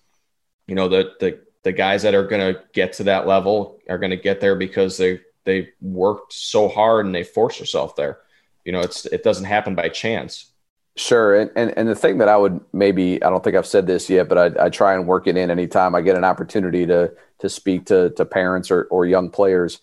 you 0.67 0.75
know, 0.75 0.89
the, 0.89 1.13
the, 1.21 1.41
the 1.63 1.73
guys 1.73 2.03
that 2.03 2.15
are 2.15 2.27
going 2.27 2.55
to 2.55 2.63
get 2.73 2.95
to 2.95 3.05
that 3.05 3.27
level 3.27 3.79
are 3.89 3.99
going 3.99 4.11
to 4.11 4.17
get 4.17 4.41
there 4.41 4.57
because 4.57 4.97
they 4.97 5.21
they 5.45 5.71
worked 5.81 6.33
so 6.33 6.69
hard 6.69 7.07
and 7.07 7.15
they 7.15 7.25
forced 7.25 7.61
yourself 7.61 7.97
there. 7.97 8.21
You 8.65 8.73
know, 8.73 8.81
it's 8.81 9.07
it 9.07 9.23
doesn't 9.23 9.45
happen 9.45 9.75
by 9.75 9.89
chance. 9.89 10.52
Sure, 10.95 11.41
and, 11.41 11.51
and 11.57 11.73
and 11.79 11.89
the 11.89 11.95
thing 11.95 12.19
that 12.19 12.29
I 12.29 12.37
would 12.37 12.61
maybe 12.75 13.23
I 13.23 13.31
don't 13.31 13.43
think 13.43 13.57
I've 13.57 13.67
said 13.67 13.87
this 13.87 14.11
yet, 14.11 14.29
but 14.29 14.59
I, 14.59 14.67
I 14.67 14.69
try 14.69 14.93
and 14.95 15.07
work 15.07 15.27
it 15.27 15.39
in 15.39 15.51
anytime 15.51 15.95
I 15.95 16.03
get 16.03 16.17
an 16.19 16.25
opportunity 16.25 16.85
to 16.87 17.15
to 17.39 17.49
speak 17.49 17.87
to 17.87 18.11
to 18.11 18.27
parents 18.27 18.71
or, 18.71 18.85
or 18.91 19.07
young 19.07 19.31
players 19.31 19.81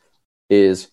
is, 0.51 0.89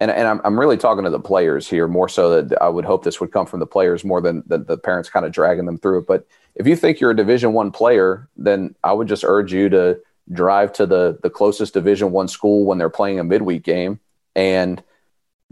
and 0.00 0.10
and 0.10 0.26
I'm 0.26 0.40
I'm 0.44 0.58
really 0.58 0.78
talking 0.78 1.04
to 1.04 1.10
the 1.10 1.20
players 1.20 1.68
here 1.68 1.86
more 1.86 2.08
so 2.08 2.42
that 2.42 2.62
I 2.62 2.68
would 2.70 2.86
hope 2.86 3.04
this 3.04 3.20
would 3.20 3.30
come 3.30 3.44
from 3.44 3.60
the 3.60 3.66
players 3.66 4.04
more 4.04 4.22
than 4.22 4.42
the, 4.46 4.56
the 4.56 4.78
parents 4.78 5.10
kind 5.10 5.26
of 5.26 5.32
dragging 5.32 5.66
them 5.66 5.76
through 5.76 5.98
it. 5.98 6.06
But 6.06 6.26
if 6.54 6.66
you 6.66 6.74
think 6.74 6.98
you're 6.98 7.10
a 7.10 7.16
Division 7.16 7.52
One 7.52 7.72
player, 7.72 8.28
then 8.38 8.74
I 8.82 8.94
would 8.94 9.08
just 9.08 9.22
urge 9.22 9.52
you 9.52 9.68
to 9.68 10.00
drive 10.32 10.72
to 10.74 10.86
the 10.86 11.18
the 11.22 11.30
closest 11.30 11.74
Division 11.74 12.10
One 12.10 12.28
school 12.28 12.64
when 12.64 12.78
they're 12.78 12.88
playing 12.88 13.18
a 13.20 13.24
midweek 13.24 13.64
game 13.64 14.00
and 14.34 14.82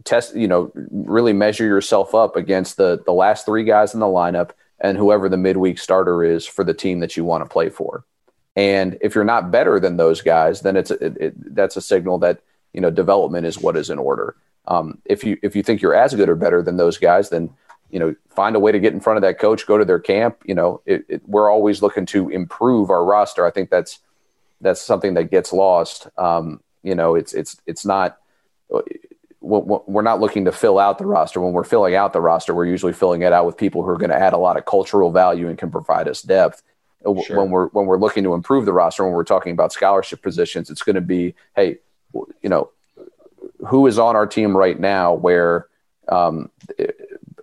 test. 0.04 0.34
You 0.34 0.48
know, 0.48 0.72
really 0.90 1.32
measure 1.32 1.66
yourself 1.66 2.14
up 2.14 2.36
against 2.36 2.76
the 2.76 3.02
the 3.04 3.12
last 3.12 3.46
three 3.46 3.64
guys 3.64 3.94
in 3.94 4.00
the 4.00 4.06
lineup 4.06 4.50
and 4.80 4.96
whoever 4.96 5.28
the 5.28 5.36
midweek 5.36 5.78
starter 5.78 6.24
is 6.24 6.46
for 6.46 6.64
the 6.64 6.72
team 6.72 7.00
that 7.00 7.16
you 7.16 7.24
want 7.24 7.44
to 7.44 7.48
play 7.48 7.68
for. 7.68 8.04
And 8.56 8.96
if 9.00 9.14
you're 9.14 9.24
not 9.24 9.50
better 9.50 9.78
than 9.78 9.96
those 9.96 10.22
guys, 10.22 10.62
then 10.62 10.76
it's 10.76 10.90
it, 10.90 11.16
it, 11.18 11.54
that's 11.54 11.76
a 11.76 11.82
signal 11.82 12.18
that 12.18 12.40
you 12.72 12.80
know, 12.80 12.90
development 12.90 13.46
is 13.46 13.58
what 13.58 13.76
is 13.76 13.90
in 13.90 13.98
order. 13.98 14.36
Um, 14.66 14.98
if 15.04 15.24
you 15.24 15.38
if 15.42 15.56
you 15.56 15.62
think 15.62 15.82
you're 15.82 15.94
as 15.94 16.14
good 16.14 16.28
or 16.28 16.36
better 16.36 16.62
than 16.62 16.76
those 16.76 16.98
guys, 16.98 17.30
then 17.30 17.50
you 17.90 17.98
know 17.98 18.14
find 18.28 18.54
a 18.54 18.60
way 18.60 18.72
to 18.72 18.78
get 18.78 18.92
in 18.92 19.00
front 19.00 19.16
of 19.16 19.22
that 19.22 19.38
coach, 19.38 19.66
go 19.66 19.78
to 19.78 19.84
their 19.84 19.98
camp. 19.98 20.42
You 20.44 20.54
know, 20.54 20.80
it, 20.86 21.22
we're 21.26 21.50
always 21.50 21.82
looking 21.82 22.06
to 22.06 22.28
improve 22.28 22.90
our 22.90 23.04
roster. 23.04 23.44
I 23.44 23.50
think 23.50 23.70
that's 23.70 23.98
that's 24.60 24.80
something 24.80 25.14
that 25.14 25.30
gets 25.30 25.52
lost. 25.52 26.08
Um, 26.16 26.60
you 26.82 26.94
know, 26.94 27.14
it's 27.14 27.32
it's 27.32 27.56
it's 27.66 27.84
not 27.84 28.18
we're 29.40 30.02
not 30.02 30.20
looking 30.20 30.44
to 30.44 30.52
fill 30.52 30.78
out 30.78 30.98
the 30.98 31.06
roster. 31.06 31.40
When 31.40 31.52
we're 31.52 31.64
filling 31.64 31.94
out 31.94 32.12
the 32.12 32.20
roster, 32.20 32.54
we're 32.54 32.66
usually 32.66 32.92
filling 32.92 33.22
it 33.22 33.32
out 33.32 33.46
with 33.46 33.56
people 33.56 33.82
who 33.82 33.88
are 33.88 33.96
going 33.96 34.10
to 34.10 34.16
add 34.16 34.34
a 34.34 34.38
lot 34.38 34.58
of 34.58 34.66
cultural 34.66 35.10
value 35.10 35.48
and 35.48 35.58
can 35.58 35.70
provide 35.70 36.08
us 36.08 36.22
depth. 36.22 36.62
Sure. 37.02 37.38
When 37.38 37.50
we're 37.50 37.68
when 37.68 37.86
we're 37.86 37.98
looking 37.98 38.24
to 38.24 38.34
improve 38.34 38.66
the 38.66 38.74
roster, 38.74 39.04
when 39.04 39.14
we're 39.14 39.24
talking 39.24 39.52
about 39.52 39.72
scholarship 39.72 40.20
positions, 40.22 40.68
it's 40.68 40.82
going 40.82 40.96
to 40.96 41.00
be, 41.00 41.34
hey, 41.56 41.78
you 42.12 42.50
know, 42.50 42.70
who 43.66 43.86
is 43.86 43.98
on 43.98 44.16
our 44.16 44.26
team 44.26 44.54
right 44.54 44.78
now 44.78 45.14
where 45.14 45.66
um, 46.08 46.50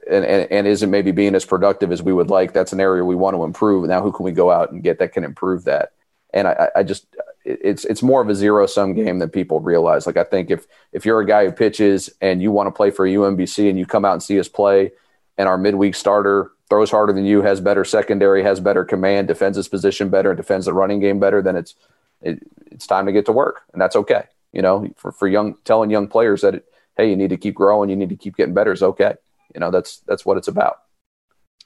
and, 0.09 0.25
and, 0.25 0.51
and 0.51 0.67
isn't 0.67 0.91
maybe 0.91 1.11
being 1.11 1.33
as 1.33 1.45
productive 1.45 1.91
as 1.91 2.03
we 2.03 2.13
would 2.13 2.29
like. 2.29 2.53
That's 2.53 2.73
an 2.73 2.79
area 2.79 3.03
we 3.03 3.15
want 3.15 3.35
to 3.35 3.43
improve. 3.43 3.87
Now, 3.87 4.01
who 4.01 4.11
can 4.11 4.23
we 4.23 4.31
go 4.31 4.51
out 4.51 4.71
and 4.71 4.83
get 4.83 4.99
that 4.99 5.13
can 5.13 5.23
improve 5.23 5.63
that? 5.63 5.93
And 6.33 6.47
I, 6.47 6.69
I 6.75 6.83
just 6.83 7.07
it's 7.47 7.85
it's 7.85 8.03
more 8.03 8.21
of 8.21 8.29
a 8.29 8.35
zero 8.35 8.65
sum 8.65 8.93
game 8.93 9.19
than 9.19 9.29
people 9.29 9.59
realize. 9.59 10.05
Like 10.05 10.17
I 10.17 10.23
think 10.23 10.51
if 10.51 10.67
if 10.91 11.05
you're 11.05 11.21
a 11.21 11.25
guy 11.25 11.45
who 11.45 11.51
pitches 11.51 12.09
and 12.21 12.41
you 12.41 12.51
want 12.51 12.67
to 12.67 12.71
play 12.71 12.91
for 12.91 13.07
UMBC 13.07 13.69
and 13.69 13.79
you 13.79 13.85
come 13.85 14.03
out 14.03 14.13
and 14.13 14.23
see 14.23 14.39
us 14.39 14.49
play, 14.49 14.91
and 15.37 15.47
our 15.47 15.57
midweek 15.57 15.95
starter 15.95 16.51
throws 16.69 16.91
harder 16.91 17.13
than 17.13 17.25
you, 17.25 17.41
has 17.41 17.61
better 17.61 17.85
secondary, 17.85 18.43
has 18.43 18.59
better 18.59 18.83
command, 18.83 19.29
defends 19.29 19.55
his 19.55 19.69
position 19.69 20.09
better, 20.09 20.31
and 20.31 20.37
defends 20.37 20.65
the 20.65 20.73
running 20.73 20.99
game 20.99 21.19
better, 21.19 21.41
then 21.41 21.55
it's 21.55 21.75
it, 22.21 22.39
it's 22.65 22.85
time 22.85 23.05
to 23.05 23.11
get 23.11 23.25
to 23.25 23.31
work, 23.31 23.61
and 23.71 23.81
that's 23.81 23.95
okay. 23.95 24.23
You 24.51 24.61
know, 24.61 24.89
for 24.97 25.11
for 25.11 25.27
young 25.27 25.55
telling 25.63 25.89
young 25.89 26.07
players 26.07 26.41
that 26.41 26.65
hey, 26.97 27.09
you 27.09 27.15
need 27.15 27.29
to 27.29 27.37
keep 27.37 27.55
growing, 27.55 27.89
you 27.89 27.95
need 27.95 28.09
to 28.09 28.17
keep 28.17 28.35
getting 28.35 28.53
better 28.53 28.73
is 28.73 28.83
okay. 28.83 29.15
You 29.53 29.61
know, 29.61 29.71
that's 29.71 29.99
that's 30.01 30.25
what 30.25 30.37
it's 30.37 30.47
about. 30.47 30.79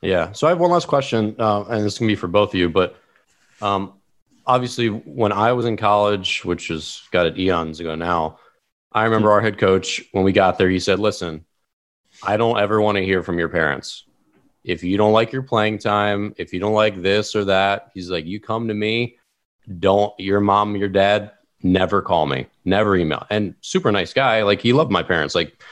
Yeah. 0.02 0.32
So 0.34 0.48
I 0.48 0.52
have 0.52 0.60
one 0.60 0.72
last 0.72 0.88
question, 0.88 1.36
uh, 1.40 1.64
and 1.64 1.84
this 1.84 1.98
can 1.98 2.08
be 2.08 2.16
for 2.16 2.28
both 2.28 2.50
of 2.50 2.56
you, 2.56 2.70
but 2.70 2.98
um, 3.62 3.94
obviously 4.52 4.88
when 4.88 5.32
I 5.32 5.54
was 5.54 5.66
in 5.66 5.78
college, 5.78 6.44
which 6.44 6.70
is 6.70 7.04
got 7.12 7.26
it 7.26 7.40
eons 7.40 7.80
ago 7.80 7.96
now, 7.96 8.40
I 8.92 9.06
remember 9.06 9.32
our 9.32 9.42
head 9.42 9.58
coach 9.58 10.02
when 10.12 10.24
we 10.26 10.34
got 10.34 10.58
there, 10.58 10.70
he 10.70 10.80
said, 10.80 11.00
"Listen, 11.00 11.46
I 12.24 12.38
don't 12.38 12.60
ever 12.60 12.82
want 12.82 12.98
to 12.98 13.06
hear 13.06 13.24
from 13.24 13.40
your 13.40 13.50
parents. 13.50 14.06
If 14.64 14.84
you 14.84 14.98
don't 14.98 15.14
like 15.14 15.32
your 15.32 15.42
playing 15.44 15.80
time, 15.80 16.36
if 16.38 16.54
you 16.54 16.60
don't 16.60 16.74
like 16.74 17.02
this 17.02 17.36
or 17.36 17.46
that, 17.46 17.90
he's 17.94 18.10
like, 18.10 18.26
you 18.26 18.40
come 18.40 18.68
to 18.68 18.74
me. 18.74 19.18
Don't 19.80 20.14
your 20.20 20.40
mom, 20.40 20.76
your 20.76 20.90
dad, 20.90 21.32
never 21.64 22.02
call 22.02 22.26
me, 22.26 22.48
never 22.66 22.96
email. 22.96 23.26
And 23.30 23.56
super 23.62 23.92
nice 23.92 24.14
guy. 24.14 24.44
Like 24.44 24.62
he 24.62 24.74
loved 24.74 24.92
my 24.92 25.04
parents. 25.04 25.34
Like 25.34 25.64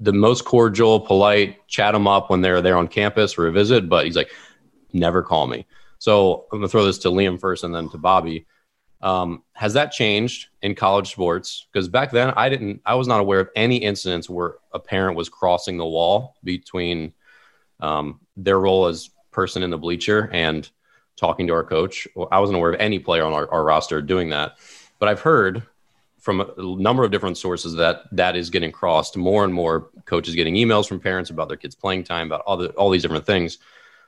the 0.00 0.12
most 0.12 0.44
cordial, 0.44 1.00
polite, 1.00 1.66
chat 1.68 1.92
them 1.92 2.06
up 2.06 2.30
when 2.30 2.40
they're 2.40 2.62
there 2.62 2.76
on 2.76 2.88
campus 2.88 3.32
for 3.32 3.46
a 3.46 3.52
visit. 3.52 3.88
But 3.88 4.06
he's 4.06 4.16
like, 4.16 4.30
never 4.92 5.22
call 5.22 5.46
me. 5.46 5.66
So 6.04 6.44
I'm 6.52 6.58
gonna 6.58 6.68
throw 6.68 6.84
this 6.84 6.98
to 6.98 7.08
Liam 7.08 7.40
first 7.40 7.64
and 7.64 7.74
then 7.74 7.88
to 7.88 7.96
Bobby. 7.96 8.44
Um, 9.00 9.42
has 9.54 9.72
that 9.72 9.90
changed 9.90 10.48
in 10.60 10.74
college 10.74 11.10
sports? 11.10 11.66
Because 11.72 11.88
back 11.88 12.10
then 12.10 12.30
I 12.36 12.50
didn't, 12.50 12.82
I 12.84 12.94
was 12.94 13.08
not 13.08 13.20
aware 13.20 13.40
of 13.40 13.48
any 13.56 13.78
incidents 13.78 14.28
where 14.28 14.56
a 14.74 14.78
parent 14.78 15.16
was 15.16 15.30
crossing 15.30 15.78
the 15.78 15.86
wall 15.86 16.36
between 16.44 17.14
um, 17.80 18.20
their 18.36 18.60
role 18.60 18.84
as 18.84 19.08
person 19.30 19.62
in 19.62 19.70
the 19.70 19.78
bleacher 19.78 20.28
and 20.30 20.68
talking 21.16 21.46
to 21.46 21.54
our 21.54 21.64
coach. 21.64 22.06
I 22.30 22.38
wasn't 22.38 22.56
aware 22.56 22.74
of 22.74 22.80
any 22.80 22.98
player 22.98 23.24
on 23.24 23.32
our, 23.32 23.50
our 23.50 23.64
roster 23.64 24.02
doing 24.02 24.28
that, 24.28 24.58
but 24.98 25.08
I've 25.08 25.20
heard 25.20 25.62
from 26.20 26.42
a 26.42 26.52
number 26.58 27.02
of 27.02 27.12
different 27.12 27.38
sources 27.38 27.76
that 27.76 28.02
that 28.12 28.36
is 28.36 28.50
getting 28.50 28.72
crossed. 28.72 29.16
More 29.16 29.42
and 29.42 29.54
more 29.54 29.88
coaches 30.04 30.34
getting 30.34 30.56
emails 30.56 30.86
from 30.86 31.00
parents 31.00 31.30
about 31.30 31.48
their 31.48 31.56
kids' 31.56 31.74
playing 31.74 32.04
time, 32.04 32.26
about 32.26 32.42
all 32.42 32.58
the 32.58 32.68
all 32.72 32.90
these 32.90 33.00
different 33.00 33.24
things. 33.24 33.56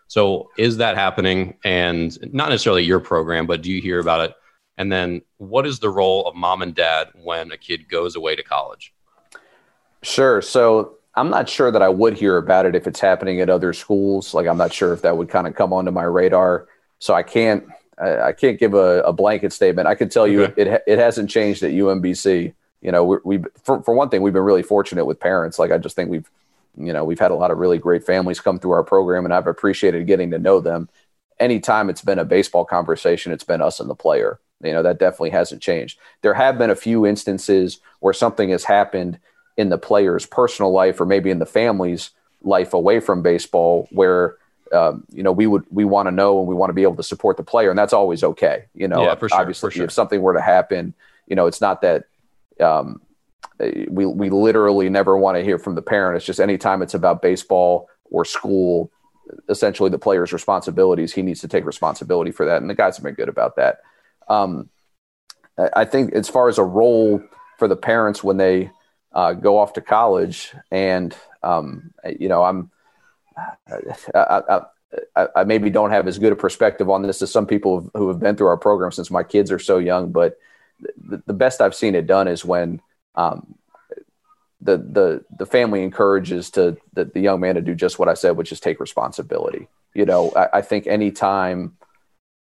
So 0.08 0.50
is 0.56 0.76
that 0.78 0.96
happening? 0.96 1.54
And 1.64 2.16
not 2.32 2.50
necessarily 2.50 2.84
your 2.84 3.00
program, 3.00 3.46
but 3.46 3.62
do 3.62 3.70
you 3.70 3.82
hear 3.82 3.98
about 3.98 4.30
it? 4.30 4.36
And 4.78 4.92
then 4.92 5.22
what 5.38 5.66
is 5.66 5.78
the 5.78 5.90
role 5.90 6.26
of 6.26 6.34
mom 6.34 6.62
and 6.62 6.74
dad 6.74 7.08
when 7.22 7.50
a 7.50 7.56
kid 7.56 7.88
goes 7.88 8.14
away 8.14 8.36
to 8.36 8.42
college? 8.42 8.92
Sure. 10.02 10.42
So 10.42 10.96
I'm 11.14 11.30
not 11.30 11.48
sure 11.48 11.70
that 11.70 11.82
I 11.82 11.88
would 11.88 12.16
hear 12.16 12.36
about 12.36 12.66
it 12.66 12.74
if 12.74 12.86
it's 12.86 13.00
happening 13.00 13.40
at 13.40 13.48
other 13.48 13.72
schools. 13.72 14.34
Like 14.34 14.46
I'm 14.46 14.58
not 14.58 14.72
sure 14.72 14.92
if 14.92 15.02
that 15.02 15.16
would 15.16 15.28
kind 15.28 15.46
of 15.46 15.54
come 15.54 15.72
onto 15.72 15.90
my 15.90 16.04
radar. 16.04 16.68
So 16.98 17.14
I 17.14 17.22
can't 17.22 17.64
I, 17.98 18.32
can't 18.32 18.58
give 18.58 18.74
a, 18.74 19.00
a, 19.02 19.12
blanket 19.14 19.54
statement. 19.54 19.88
I 19.88 19.94
can 19.94 20.10
tell 20.10 20.26
you 20.26 20.44
okay. 20.44 20.62
it 20.62 20.82
it 20.86 20.98
hasn't 20.98 21.30
changed 21.30 21.62
at 21.62 21.72
UMBC. 21.72 22.52
You 22.82 22.92
know, 22.92 23.04
we 23.04 23.16
we 23.24 23.44
for, 23.64 23.82
for 23.82 23.94
one 23.94 24.10
thing, 24.10 24.20
we've 24.20 24.34
been 24.34 24.42
really 24.42 24.62
fortunate 24.62 25.06
with 25.06 25.18
parents. 25.18 25.58
Like 25.58 25.70
I 25.72 25.78
just 25.78 25.96
think 25.96 26.10
we've 26.10 26.30
you 26.76 26.92
know, 26.92 27.04
we've 27.04 27.18
had 27.18 27.30
a 27.30 27.34
lot 27.36 27.50
of 27.50 27.58
really 27.58 27.78
great 27.78 28.04
families 28.04 28.40
come 28.40 28.58
through 28.58 28.72
our 28.72 28.84
program, 28.84 29.24
and 29.24 29.34
I've 29.34 29.46
appreciated 29.46 30.06
getting 30.06 30.30
to 30.30 30.38
know 30.38 30.60
them. 30.60 30.88
Anytime 31.38 31.90
it's 31.90 32.02
been 32.02 32.18
a 32.18 32.24
baseball 32.24 32.64
conversation, 32.64 33.32
it's 33.32 33.44
been 33.44 33.62
us 33.62 33.80
and 33.80 33.90
the 33.90 33.94
player. 33.94 34.40
You 34.62 34.72
know, 34.72 34.82
that 34.82 34.98
definitely 34.98 35.30
hasn't 35.30 35.62
changed. 35.62 35.98
There 36.22 36.34
have 36.34 36.56
been 36.56 36.70
a 36.70 36.76
few 36.76 37.06
instances 37.06 37.80
where 38.00 38.14
something 38.14 38.50
has 38.50 38.64
happened 38.64 39.18
in 39.56 39.68
the 39.68 39.78
player's 39.78 40.26
personal 40.26 40.72
life 40.72 41.00
or 41.00 41.06
maybe 41.06 41.30
in 41.30 41.38
the 41.38 41.46
family's 41.46 42.10
life 42.42 42.74
away 42.74 43.00
from 43.00 43.22
baseball 43.22 43.88
where 43.90 44.36
um, 44.72 45.04
you 45.12 45.22
know 45.22 45.32
we 45.32 45.46
would 45.46 45.64
we 45.70 45.84
want 45.84 46.06
to 46.06 46.10
know 46.10 46.38
and 46.38 46.48
we 46.48 46.54
want 46.54 46.70
to 46.70 46.74
be 46.74 46.82
able 46.82 46.96
to 46.96 47.02
support 47.02 47.36
the 47.36 47.42
player 47.42 47.70
and 47.70 47.78
that's 47.78 47.92
always 47.92 48.22
okay 48.22 48.64
you 48.74 48.88
know 48.88 49.02
yeah, 49.02 49.16
sure, 49.16 49.28
obviously 49.32 49.70
sure. 49.70 49.84
if 49.84 49.92
something 49.92 50.20
were 50.20 50.34
to 50.34 50.40
happen 50.40 50.92
you 51.26 51.36
know 51.36 51.46
it's 51.46 51.60
not 51.60 51.80
that 51.82 52.04
um, 52.60 53.00
we 53.58 54.06
we 54.06 54.30
literally 54.30 54.88
never 54.88 55.16
want 55.16 55.36
to 55.36 55.44
hear 55.44 55.58
from 55.58 55.74
the 55.74 55.82
parent. 55.82 56.16
It's 56.16 56.26
just 56.26 56.40
anytime 56.40 56.82
it's 56.82 56.94
about 56.94 57.22
baseball 57.22 57.88
or 58.04 58.24
school, 58.24 58.90
essentially 59.48 59.90
the 59.90 59.98
player's 59.98 60.32
responsibilities. 60.32 61.12
He 61.12 61.22
needs 61.22 61.40
to 61.40 61.48
take 61.48 61.64
responsibility 61.64 62.30
for 62.30 62.46
that, 62.46 62.60
and 62.60 62.70
the 62.70 62.74
guys 62.74 62.96
have 62.96 63.04
been 63.04 63.14
good 63.14 63.28
about 63.28 63.56
that. 63.56 63.80
Um, 64.28 64.68
I 65.74 65.84
think 65.84 66.12
as 66.12 66.28
far 66.28 66.48
as 66.48 66.58
a 66.58 66.64
role 66.64 67.22
for 67.58 67.66
the 67.66 67.76
parents 67.76 68.22
when 68.22 68.36
they 68.36 68.70
uh, 69.12 69.32
go 69.32 69.58
off 69.58 69.72
to 69.74 69.80
college, 69.80 70.52
and 70.70 71.16
um, 71.42 71.94
you 72.18 72.28
know, 72.28 72.42
I'm 72.42 72.70
I, 74.14 74.52
I, 75.14 75.26
I, 75.36 75.44
maybe 75.44 75.70
don't 75.70 75.90
have 75.90 76.06
as 76.06 76.18
good 76.18 76.32
a 76.32 76.36
perspective 76.36 76.88
on 76.90 77.02
this 77.02 77.22
as 77.22 77.30
some 77.30 77.46
people 77.46 77.90
who 77.94 78.08
have 78.08 78.20
been 78.20 78.36
through 78.36 78.46
our 78.48 78.56
program 78.56 78.92
since 78.92 79.10
my 79.10 79.22
kids 79.22 79.50
are 79.50 79.58
so 79.58 79.78
young, 79.78 80.12
but 80.12 80.38
the, 81.08 81.22
the 81.26 81.34
best 81.34 81.60
I've 81.60 81.74
seen 81.74 81.94
it 81.94 82.06
done 82.06 82.28
is 82.28 82.44
when 82.44 82.80
um, 83.16 83.56
the 84.60 84.78
the 84.78 85.24
the 85.38 85.46
family 85.46 85.82
encourages 85.82 86.50
to 86.50 86.76
the, 86.94 87.04
the 87.04 87.20
young 87.20 87.40
man 87.40 87.54
to 87.54 87.60
do 87.60 87.74
just 87.74 87.98
what 87.98 88.08
I 88.08 88.14
said, 88.14 88.36
which 88.36 88.52
is 88.52 88.60
take 88.60 88.80
responsibility. 88.80 89.68
You 89.94 90.06
know, 90.06 90.32
I, 90.36 90.58
I 90.58 90.62
think 90.62 90.86
anytime 90.86 91.76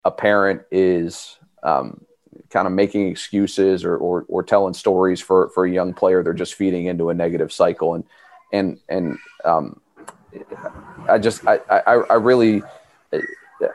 a 0.03 0.11
parent 0.11 0.61
is 0.71 1.37
um, 1.63 2.05
kind 2.49 2.67
of 2.67 2.73
making 2.73 3.07
excuses 3.07 3.83
or, 3.83 3.97
or, 3.97 4.25
or 4.27 4.43
telling 4.43 4.73
stories 4.73 5.21
for 5.21 5.49
for 5.49 5.65
a 5.65 5.71
young 5.71 5.93
player, 5.93 6.23
they're 6.23 6.33
just 6.33 6.55
feeding 6.55 6.85
into 6.85 7.09
a 7.09 7.13
negative 7.13 7.51
cycle. 7.51 7.95
And 7.95 8.03
and 8.51 8.79
and 8.89 9.17
um, 9.43 9.81
I 11.09 11.17
just 11.17 11.45
I 11.47 11.59
I, 11.69 11.79
I 11.79 12.13
really. 12.15 12.63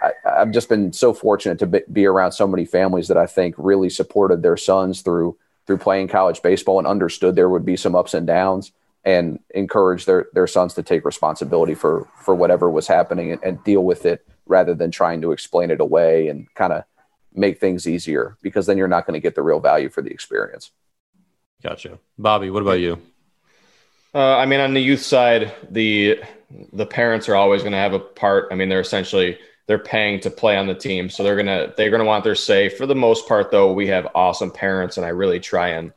I, 0.02 0.12
have 0.40 0.50
just 0.50 0.68
been 0.68 0.92
so 0.92 1.14
fortunate 1.14 1.58
to 1.60 1.82
be 1.90 2.04
around 2.04 2.32
so 2.32 2.46
many 2.46 2.66
families 2.66 3.08
that 3.08 3.16
I 3.16 3.26
think 3.26 3.54
really 3.56 3.88
supported 3.88 4.42
their 4.42 4.58
sons 4.58 5.00
through 5.00 5.38
through 5.70 5.78
playing 5.78 6.08
college 6.08 6.42
baseball 6.42 6.78
and 6.78 6.86
understood 6.88 7.36
there 7.36 7.48
would 7.48 7.64
be 7.64 7.76
some 7.76 7.94
ups 7.94 8.12
and 8.12 8.26
downs 8.26 8.72
and 9.04 9.38
encouraged 9.54 10.04
their 10.04 10.26
their 10.32 10.48
sons 10.48 10.74
to 10.74 10.82
take 10.82 11.04
responsibility 11.04 11.76
for 11.76 12.08
for 12.20 12.34
whatever 12.34 12.68
was 12.68 12.88
happening 12.88 13.30
and, 13.30 13.40
and 13.44 13.62
deal 13.62 13.84
with 13.84 14.04
it 14.04 14.26
rather 14.46 14.74
than 14.74 14.90
trying 14.90 15.20
to 15.20 15.30
explain 15.30 15.70
it 15.70 15.80
away 15.80 16.26
and 16.26 16.52
kind 16.54 16.72
of 16.72 16.82
make 17.32 17.60
things 17.60 17.86
easier 17.86 18.36
because 18.42 18.66
then 18.66 18.76
you're 18.76 18.88
not 18.88 19.06
going 19.06 19.14
to 19.14 19.22
get 19.22 19.36
the 19.36 19.42
real 19.42 19.60
value 19.60 19.88
for 19.88 20.02
the 20.02 20.10
experience. 20.10 20.72
Gotcha. 21.62 22.00
Bobby, 22.18 22.50
what 22.50 22.62
about 22.62 22.80
you? 22.80 23.00
Uh, 24.12 24.38
I 24.38 24.46
mean, 24.46 24.58
on 24.58 24.74
the 24.74 24.82
youth 24.82 25.02
side, 25.02 25.52
the 25.70 26.20
the 26.72 26.84
parents 26.84 27.28
are 27.28 27.36
always 27.36 27.62
going 27.62 27.74
to 27.74 27.78
have 27.78 27.92
a 27.92 28.00
part. 28.00 28.48
I 28.50 28.56
mean, 28.56 28.68
they're 28.68 28.80
essentially 28.80 29.38
they're 29.70 29.78
paying 29.78 30.18
to 30.18 30.30
play 30.30 30.56
on 30.56 30.66
the 30.66 30.74
team. 30.74 31.08
So 31.08 31.22
they're 31.22 31.36
gonna 31.36 31.72
they're 31.76 31.92
gonna 31.92 32.04
want 32.04 32.24
their 32.24 32.34
say. 32.34 32.68
For 32.68 32.86
the 32.86 32.94
most 32.96 33.28
part, 33.28 33.52
though, 33.52 33.72
we 33.72 33.86
have 33.86 34.08
awesome 34.16 34.50
parents, 34.50 34.96
and 34.96 35.06
I 35.06 35.10
really 35.10 35.38
try 35.38 35.68
and 35.68 35.92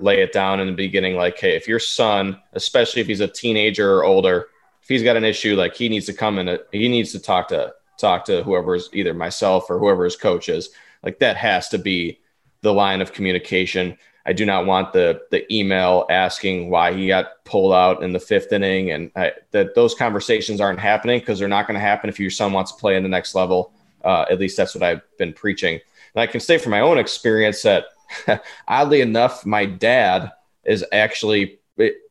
lay 0.00 0.22
it 0.22 0.32
down 0.32 0.58
in 0.58 0.66
the 0.66 0.72
beginning. 0.72 1.14
Like, 1.14 1.38
hey, 1.38 1.54
if 1.54 1.68
your 1.68 1.78
son, 1.78 2.36
especially 2.54 3.00
if 3.00 3.06
he's 3.06 3.20
a 3.20 3.28
teenager 3.28 3.94
or 3.94 4.02
older, 4.02 4.48
if 4.82 4.88
he's 4.88 5.04
got 5.04 5.16
an 5.16 5.22
issue, 5.22 5.54
like 5.54 5.76
he 5.76 5.88
needs 5.88 6.06
to 6.06 6.12
come 6.12 6.40
in, 6.40 6.58
he 6.72 6.88
needs 6.88 7.12
to 7.12 7.20
talk 7.20 7.46
to 7.50 7.72
talk 7.96 8.24
to 8.24 8.42
whoever's 8.42 8.90
either 8.92 9.14
myself 9.14 9.70
or 9.70 9.78
whoever 9.78 10.02
his 10.02 10.16
coach 10.16 10.48
is. 10.48 10.70
Like 11.04 11.20
that 11.20 11.36
has 11.36 11.68
to 11.68 11.78
be 11.78 12.18
the 12.62 12.74
line 12.74 13.00
of 13.00 13.12
communication. 13.12 13.98
I 14.24 14.32
do 14.32 14.46
not 14.46 14.66
want 14.66 14.92
the 14.92 15.22
the 15.30 15.52
email 15.52 16.06
asking 16.08 16.70
why 16.70 16.92
he 16.92 17.08
got 17.08 17.44
pulled 17.44 17.72
out 17.72 18.02
in 18.02 18.12
the 18.12 18.20
fifth 18.20 18.52
inning, 18.52 18.90
and 18.90 19.10
I, 19.16 19.32
that 19.50 19.74
those 19.74 19.94
conversations 19.94 20.60
aren't 20.60 20.78
happening 20.78 21.20
because 21.20 21.38
they're 21.38 21.48
not 21.48 21.66
going 21.66 21.74
to 21.74 21.80
happen 21.80 22.08
if 22.08 22.20
your 22.20 22.30
son 22.30 22.52
wants 22.52 22.72
to 22.72 22.78
play 22.78 22.96
in 22.96 23.02
the 23.02 23.08
next 23.08 23.34
level. 23.34 23.72
Uh, 24.04 24.24
at 24.30 24.38
least 24.38 24.56
that's 24.56 24.74
what 24.74 24.82
I've 24.82 25.02
been 25.18 25.32
preaching. 25.32 25.80
And 26.14 26.22
I 26.22 26.26
can 26.26 26.40
say 26.40 26.58
from 26.58 26.70
my 26.70 26.80
own 26.80 26.98
experience 26.98 27.62
that, 27.62 27.86
oddly 28.68 29.00
enough, 29.00 29.46
my 29.46 29.64
dad 29.64 30.32
is 30.64 30.84
actually 30.92 31.58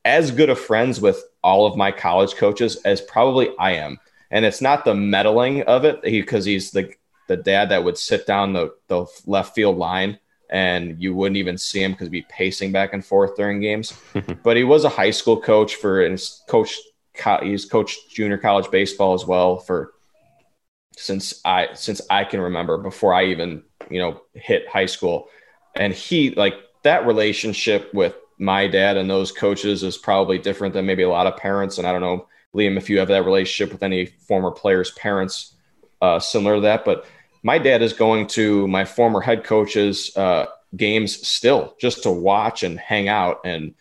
as 0.06 0.32
good 0.32 0.50
of 0.50 0.60
friends 0.60 1.00
with 1.00 1.24
all 1.44 1.66
of 1.66 1.78
my 1.78 1.92
college 1.92 2.36
coaches 2.36 2.78
as 2.78 3.02
probably 3.02 3.50
I 3.60 3.74
am. 3.74 4.00
And 4.32 4.46
it's 4.46 4.62
not 4.62 4.86
the 4.86 4.96
meddling 4.96 5.64
of 5.64 5.86
it 5.86 6.02
because 6.02 6.46
he, 6.46 6.54
he's 6.54 6.72
the 6.72 6.94
the 7.28 7.38
dad 7.38 7.70
that 7.70 7.86
would 7.86 7.98
sit 7.98 8.28
down 8.28 8.52
the, 8.52 8.74
the 8.88 9.06
left 9.26 9.56
field 9.56 9.78
line 9.78 10.20
and 10.52 11.02
you 11.02 11.16
wouldn't 11.16 11.38
even 11.38 11.58
see 11.58 11.82
him 11.82 11.92
because 11.92 12.08
he'd 12.08 12.12
be 12.12 12.26
pacing 12.30 12.72
back 12.72 12.94
and 12.94 13.06
forth 13.06 13.36
during 13.36 13.62
games. 13.62 13.94
but 14.44 14.58
he 14.58 14.64
was 14.64 14.84
a 14.84 14.90
high 14.90 15.12
school 15.12 15.40
coach 15.40 15.76
for 15.76 16.06
and 16.06 16.22
coach 16.48 16.78
he's 17.42 17.66
coached 17.66 18.10
junior 18.10 18.38
college 18.38 18.70
baseball 18.72 19.14
as 19.14 19.26
well 19.26 19.58
for 19.58 19.94
since 20.98 21.42
I 21.46 21.70
since 21.74 22.02
I 22.10 22.26
can 22.26 22.42
remember 22.42 22.78
before 22.78 23.14
I 23.14 23.26
even 23.26 23.64
you 23.90 24.00
know 24.00 24.22
hit 24.34 24.68
high 24.68 24.86
school. 24.86 25.30
And 25.76 25.94
he 25.94 26.32
like 26.32 26.56
that 26.84 27.06
relationship 27.08 27.94
with 27.94 28.16
my 28.38 28.68
dad 28.68 28.98
and 28.98 29.10
those 29.10 29.32
coaches 29.32 29.84
is 29.84 29.98
probably 29.98 30.38
different 30.38 30.74
than 30.74 30.86
maybe 30.86 31.04
a 31.04 31.10
lot 31.10 31.28
of 31.28 31.38
parents. 31.38 31.78
And 31.78 31.88
I 31.88 31.92
don't 31.92 32.02
know, 32.02 32.28
Liam, 32.56 32.76
if 32.76 32.90
you 32.90 33.00
have 33.00 33.08
that 33.10 33.24
relationship 33.24 33.72
with 33.72 33.84
any 33.84 34.08
former 34.08 34.52
players' 34.52 34.92
parents 34.92 35.54
uh, 36.02 36.20
similar 36.20 36.56
to 36.56 36.62
that. 36.62 36.84
But 36.84 37.06
my 37.44 37.58
dad 37.58 37.82
is 37.82 37.94
going 37.94 38.28
to 38.28 38.68
my 38.68 38.86
former 38.86 39.22
head 39.22 39.44
coach's 39.44 40.16
uh, 40.16 40.46
games 40.76 41.28
still 41.28 41.76
just 41.80 42.04
to 42.04 42.12
watch 42.12 42.64
and 42.64 42.80
hang 42.80 43.08
out 43.08 43.42
and 43.44 43.74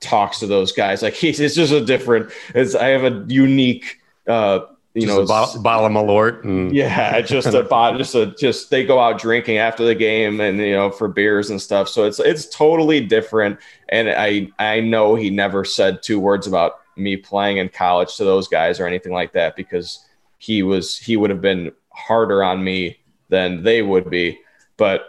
talks 0.00 0.40
to 0.40 0.46
those 0.46 0.72
guys. 0.72 1.02
Like 1.02 1.14
he's 1.14 1.40
it's 1.40 1.54
just 1.54 1.72
a 1.72 1.84
different. 1.84 2.30
It's 2.54 2.74
I 2.74 2.88
have 2.88 3.04
a 3.04 3.24
unique. 3.28 4.00
Uh, 4.26 4.60
you 4.94 5.02
just 5.02 5.14
know, 5.14 5.22
a 5.22 5.26
bottle, 5.26 5.62
bottle 5.62 5.86
of 5.86 5.92
Malort. 5.92 6.42
And- 6.44 6.72
yeah, 6.74 7.20
just 7.20 7.48
a 7.48 7.62
bot, 7.62 7.98
just 7.98 8.14
a 8.14 8.34
just 8.38 8.70
they 8.70 8.82
go 8.84 8.98
out 8.98 9.20
drinking 9.20 9.58
after 9.58 9.84
the 9.84 9.94
game 9.94 10.40
and 10.40 10.58
you 10.58 10.72
know 10.72 10.90
for 10.90 11.06
beers 11.06 11.50
and 11.50 11.60
stuff. 11.60 11.88
So 11.88 12.04
it's 12.04 12.18
it's 12.18 12.46
totally 12.46 13.00
different. 13.00 13.58
And 13.90 14.08
I 14.08 14.50
I 14.58 14.80
know 14.80 15.14
he 15.14 15.28
never 15.28 15.64
said 15.64 16.02
two 16.02 16.18
words 16.18 16.46
about 16.46 16.80
me 16.96 17.16
playing 17.18 17.58
in 17.58 17.68
college 17.68 18.16
to 18.16 18.24
those 18.24 18.48
guys 18.48 18.80
or 18.80 18.86
anything 18.86 19.12
like 19.12 19.32
that 19.34 19.54
because 19.54 20.02
he 20.38 20.62
was 20.62 20.96
he 20.96 21.16
would 21.16 21.28
have 21.28 21.42
been 21.42 21.72
harder 21.96 22.44
on 22.44 22.62
me 22.62 22.98
than 23.28 23.62
they 23.62 23.82
would 23.82 24.10
be. 24.10 24.38
But 24.76 25.06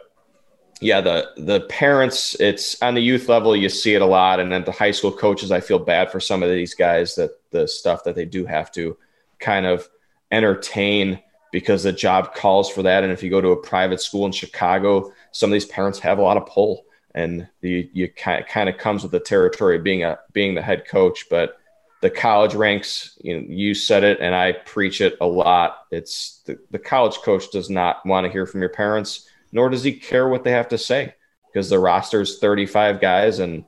yeah, 0.80 1.02
the 1.02 1.30
the 1.38 1.62
parents, 1.62 2.36
it's 2.40 2.82
on 2.82 2.94
the 2.94 3.02
youth 3.02 3.30
level, 3.30 3.56
you 3.56 3.70
see 3.70 3.96
it 3.96 4.02
a 4.02 4.06
lot, 4.06 4.40
and 4.40 4.52
then 4.52 4.64
the 4.64 4.72
high 4.72 4.92
school 4.92 5.12
coaches, 5.12 5.52
I 5.52 5.60
feel 5.60 5.80
bad 5.80 6.12
for 6.12 6.20
some 6.20 6.44
of 6.44 6.50
these 6.50 6.74
guys 6.74 7.16
that 7.16 7.32
the 7.52 7.68
stuff 7.68 8.04
that 8.04 8.16
they 8.16 8.26
do 8.26 8.46
have 8.46 8.72
to 8.74 8.98
kind 9.40 9.66
of 9.66 9.88
entertain 10.32 11.20
because 11.52 11.84
the 11.84 11.92
job 11.94 12.36
calls 12.36 12.70
for 12.70 12.84
that. 12.84 13.04
And 13.04 13.12
if 13.12 13.24
you 13.24 13.30
go 13.30 13.42
to 13.42 13.50
a 13.50 13.62
private 13.62 14.02
school 14.02 14.26
in 14.26 14.32
Chicago, 14.32 15.12
some 15.32 15.50
of 15.50 15.54
these 15.54 15.66
parents 15.66 16.00
have 16.00 16.20
a 16.20 16.22
lot 16.22 16.38
of 16.38 16.46
pull, 16.46 16.86
and 17.16 17.48
you 17.62 17.90
you 17.94 18.08
kind 18.10 18.42
of, 18.42 18.48
kind 18.48 18.70
of 18.70 18.78
comes 18.78 19.04
with 19.04 19.12
the 19.12 19.20
territory 19.20 19.78
of 19.78 19.84
being 19.84 20.04
a 20.04 20.20
being 20.34 20.54
the 20.54 20.62
head 20.62 20.88
coach, 20.88 21.26
but 21.30 21.57
the 22.02 22.10
college 22.10 22.54
ranks 22.54 23.18
you 23.22 23.36
know 23.36 23.46
you 23.48 23.74
said 23.74 24.04
it 24.04 24.20
and 24.22 24.36
i 24.36 24.52
preach 24.52 25.02
it 25.02 25.18
a 25.20 25.26
lot. 25.26 25.86
It's 25.92 26.42
the, 26.46 26.60
the 26.72 26.80
college 26.80 27.18
coach 27.18 27.52
does 27.52 27.70
not 27.70 28.06
want 28.06 28.26
to 28.26 28.32
hear 28.32 28.46
from 28.46 28.62
your 28.62 28.70
parents 28.70 29.28
nor 29.52 29.70
does 29.70 29.84
he 29.84 29.94
care 29.94 30.28
what 30.28 30.44
they 30.44 30.52
have 30.52 30.68
to 30.70 30.78
say 30.78 31.16
because 31.52 31.70
the 31.70 31.80
roster 31.80 32.22
is 32.22 32.40
35 32.40 33.00
guys 33.00 33.40
and 33.40 33.64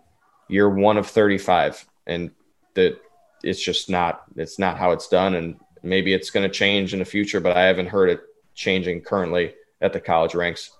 you're 0.48 0.70
one 0.70 0.98
of 0.98 1.08
35 1.08 1.86
and 2.08 2.32
that 2.74 3.00
it's 3.44 3.62
just 3.62 3.90
not 3.90 4.24
it's 4.36 4.60
not 4.60 4.78
how 4.78 4.92
it's 4.92 5.08
done. 5.08 5.36
And 5.36 5.56
maybe 5.82 6.14
it's 6.14 6.30
going 6.30 6.48
to 6.48 6.54
change 6.54 6.94
in 6.94 7.00
the 7.00 7.06
future 7.06 7.40
but 7.40 7.56
i 7.56 7.64
haven't 7.64 7.88
heard 7.88 8.10
it 8.10 8.22
changing 8.54 9.02
currently 9.02 9.54
at 9.82 9.94
the 9.94 10.00
college 10.00 10.36
ranks. 10.36 10.72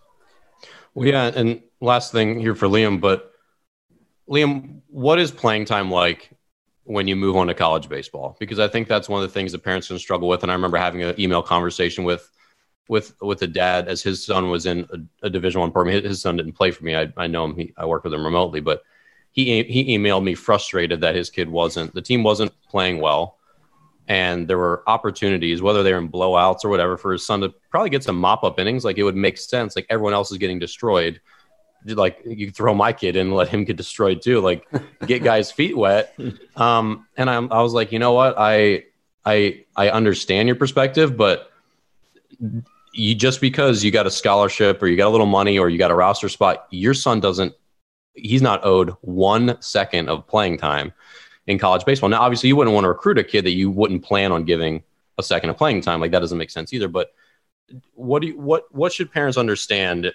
Well 0.94 1.08
yeah 1.08 1.32
and 1.34 1.62
last 1.80 2.12
thing 2.12 2.40
here 2.40 2.56
for 2.56 2.68
liam 2.68 3.00
but 3.00 3.32
liam 4.30 4.82
what 4.88 5.20
is 5.20 5.32
playing 5.32 5.66
time 5.66 5.90
like 5.90 6.32
when 6.90 7.08
you 7.08 7.16
move 7.16 7.38
on 7.38 7.46
to 7.46 7.54
college 7.54 7.88
baseball 7.88 8.36
because 8.40 8.58
I 8.58 8.68
think 8.68 8.88
that's 8.88 9.08
one 9.08 9.22
of 9.22 9.30
the 9.30 9.32
things 9.32 9.52
that 9.52 9.64
parents 9.64 9.90
can 9.90 10.00
struggle 10.00 10.28
with. 10.28 10.42
And 10.42 10.52
I 10.52 10.56
remember 10.56 10.78
having 10.78 11.04
an 11.04 11.20
email 11.22 11.44
conversation 11.44 12.04
with 12.04 12.28
with 12.88 13.14
with 13.22 13.44
a 13.44 13.48
dad 13.48 13.88
as 13.88 14.02
his 14.02 14.26
son 14.26 14.50
was 14.50 14.66
in 14.66 14.88
a, 14.92 15.28
a 15.28 15.30
Division 15.30 15.62
One 15.62 15.72
program. 15.72 16.04
His 16.04 16.20
son 16.20 16.38
didn't 16.38 16.54
play 16.54 16.72
for 16.72 16.84
me. 16.84 16.96
I, 16.96 17.14
I 17.16 17.28
know 17.28 17.46
him. 17.46 17.56
He, 17.56 17.74
I 17.78 17.86
work 17.86 18.04
with 18.04 18.14
him 18.14 18.26
remotely, 18.26 18.60
but 18.60 18.82
he 19.30 19.62
he 19.64 19.96
emailed 19.96 20.24
me 20.24 20.34
frustrated 20.34 21.02
that 21.02 21.14
his 21.14 21.30
kid 21.30 21.48
wasn't 21.48 21.94
the 21.94 22.02
team 22.02 22.24
wasn't 22.24 22.60
playing 22.68 23.00
well, 23.00 23.38
and 24.08 24.48
there 24.48 24.58
were 24.58 24.84
opportunities, 24.88 25.62
whether 25.62 25.84
they 25.84 25.94
were 25.94 26.00
in 26.00 26.10
blowouts 26.10 26.66
or 26.66 26.70
whatever, 26.70 26.98
for 26.98 27.12
his 27.12 27.24
son 27.24 27.42
to 27.42 27.54
probably 27.70 27.92
get 27.92 28.04
some 28.04 28.20
mop 28.20 28.44
up 28.44 28.60
innings. 28.60 28.84
Like 28.84 28.98
it 28.98 29.04
would 29.04 29.16
make 29.16 29.38
sense. 29.38 29.76
Like 29.76 29.86
everyone 29.92 30.14
else 30.14 30.32
is 30.32 30.40
getting 30.40 30.58
destroyed 30.58 31.22
like 31.86 32.22
you 32.26 32.52
throw 32.52 32.74
my 32.74 32.94
kid 32.94 33.16
in 33.16 33.28
and 33.28 33.36
let 33.36 33.48
him 33.48 33.64
get 33.64 33.78
destroyed 33.78 34.22
too. 34.22 34.42
Like 34.42 34.68
get 35.06 35.24
guys 35.24 35.52
feet 35.52 35.78
wet. 35.78 36.18
Um 36.56 37.08
and 37.16 37.30
I'm, 37.30 37.50
i 37.54 37.62
was 37.62 37.72
like 37.72 37.94
you 37.94 38.00
know 38.00 38.12
what? 38.12 38.36
I 38.38 38.84
i 39.26 39.64
i 39.78 39.90
understand 39.90 40.50
your 40.50 40.58
perspective 40.58 41.16
but 41.16 41.52
you 42.92 43.16
just 43.16 43.40
because 43.40 43.82
you 43.82 43.92
got 43.92 44.08
a 44.08 44.12
scholarship 44.12 44.82
or 44.84 44.88
you 44.88 44.98
got 44.98 45.08
a 45.08 45.10
little 45.10 45.26
money 45.26 45.58
or 45.58 45.70
you 45.70 45.78
got 45.78 45.92
a 45.92 45.96
roster 45.96 46.28
spot 46.28 46.68
your 46.70 46.94
son 46.94 47.22
doesn't 47.22 47.54
he's 48.14 48.42
not 48.42 48.66
owed 48.66 48.90
one 49.02 49.62
second 49.62 50.10
of 50.10 50.28
playing 50.28 50.58
time 50.58 50.92
in 51.48 51.58
college 51.58 51.86
baseball. 51.86 52.10
Now 52.10 52.22
obviously 52.22 52.50
you 52.50 52.56
wouldn't 52.56 52.74
want 52.74 52.86
to 52.86 52.90
recruit 52.90 53.18
a 53.18 53.24
kid 53.24 53.46
that 53.46 53.54
you 53.54 53.72
wouldn't 53.72 54.04
plan 54.04 54.32
on 54.32 54.44
giving 54.44 54.84
a 55.18 55.24
second 55.24 55.50
of 55.50 55.58
playing 55.58 55.82
time. 55.82 56.00
Like 56.00 56.12
that 56.12 56.20
doesn't 56.20 56.38
make 56.38 56.52
sense 56.52 56.74
either. 56.74 56.88
But 56.88 57.12
what 57.94 58.22
do 58.22 58.30
you 58.30 58.40
what 58.40 58.74
what 58.74 58.94
should 58.94 59.12
parents 59.12 59.38
understand 59.38 60.14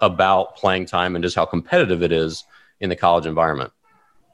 about 0.00 0.56
playing 0.56 0.86
time 0.86 1.16
and 1.16 1.22
just 1.22 1.36
how 1.36 1.44
competitive 1.44 2.02
it 2.02 2.12
is 2.12 2.44
in 2.80 2.88
the 2.88 2.96
college 2.96 3.26
environment? 3.26 3.72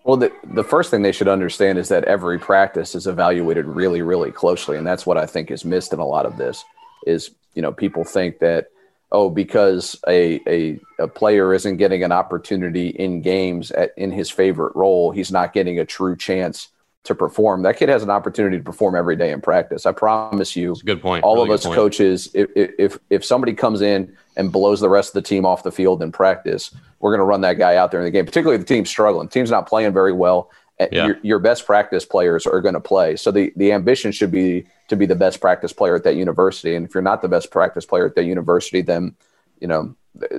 Well, 0.04 0.18
the, 0.18 0.32
the 0.52 0.64
first 0.64 0.90
thing 0.90 1.00
they 1.00 1.12
should 1.12 1.28
understand 1.28 1.78
is 1.78 1.88
that 1.88 2.04
every 2.04 2.38
practice 2.38 2.94
is 2.94 3.06
evaluated 3.06 3.64
really, 3.64 4.02
really 4.02 4.30
closely. 4.30 4.76
And 4.76 4.86
that's 4.86 5.06
what 5.06 5.16
I 5.16 5.24
think 5.24 5.50
is 5.50 5.64
missed 5.64 5.94
in 5.94 5.98
a 5.98 6.06
lot 6.06 6.26
of 6.26 6.36
this 6.36 6.62
is, 7.06 7.30
you 7.54 7.62
know, 7.62 7.72
people 7.72 8.04
think 8.04 8.38
that, 8.40 8.68
oh, 9.12 9.30
because 9.30 9.98
a, 10.06 10.40
a, 10.46 10.78
a 10.98 11.08
player 11.08 11.54
isn't 11.54 11.78
getting 11.78 12.04
an 12.04 12.12
opportunity 12.12 12.88
in 12.88 13.22
games 13.22 13.70
at, 13.70 13.92
in 13.96 14.10
his 14.10 14.30
favorite 14.30 14.76
role, 14.76 15.10
he's 15.10 15.32
not 15.32 15.54
getting 15.54 15.78
a 15.78 15.86
true 15.86 16.16
chance 16.16 16.68
to 17.04 17.14
perform. 17.14 17.62
That 17.62 17.76
kid 17.76 17.90
has 17.90 18.02
an 18.02 18.10
opportunity 18.10 18.56
to 18.56 18.62
perform 18.62 18.96
every 18.96 19.14
day 19.14 19.30
in 19.30 19.40
practice. 19.40 19.86
I 19.86 19.92
promise 19.92 20.56
you. 20.56 20.74
good 20.84 21.02
point. 21.02 21.22
All 21.22 21.36
really 21.36 21.50
of 21.50 21.54
us 21.54 21.64
coaches, 21.64 22.30
if, 22.34 22.50
if 22.54 22.98
if 23.10 23.24
somebody 23.24 23.52
comes 23.52 23.82
in 23.82 24.16
and 24.36 24.50
blows 24.50 24.80
the 24.80 24.88
rest 24.88 25.10
of 25.10 25.22
the 25.22 25.28
team 25.28 25.44
off 25.44 25.62
the 25.62 25.70
field 25.70 26.02
in 26.02 26.10
practice, 26.10 26.74
we're 27.00 27.10
going 27.10 27.20
to 27.20 27.24
run 27.24 27.42
that 27.42 27.54
guy 27.54 27.76
out 27.76 27.90
there 27.90 28.00
in 28.00 28.04
the 28.04 28.10
game. 28.10 28.24
Particularly 28.24 28.60
if 28.60 28.66
the 28.66 28.74
team's 28.74 28.88
struggling, 28.88 29.26
the 29.26 29.32
team's 29.32 29.50
not 29.50 29.68
playing 29.68 29.92
very 29.92 30.12
well. 30.12 30.50
Yeah. 30.90 31.06
Your, 31.06 31.18
your 31.22 31.38
best 31.38 31.66
practice 31.66 32.04
players 32.04 32.46
are 32.48 32.60
going 32.60 32.74
to 32.74 32.80
play. 32.80 33.14
So 33.16 33.30
the 33.30 33.52
the 33.54 33.72
ambition 33.72 34.10
should 34.10 34.32
be 34.32 34.66
to 34.88 34.96
be 34.96 35.06
the 35.06 35.14
best 35.14 35.40
practice 35.40 35.72
player 35.72 35.94
at 35.94 36.04
that 36.04 36.16
university. 36.16 36.74
And 36.74 36.86
if 36.86 36.94
you're 36.94 37.02
not 37.02 37.22
the 37.22 37.28
best 37.28 37.50
practice 37.50 37.86
player 37.86 38.06
at 38.06 38.16
that 38.16 38.24
university, 38.24 38.80
then 38.80 39.14
you 39.60 39.68
know 39.68 39.94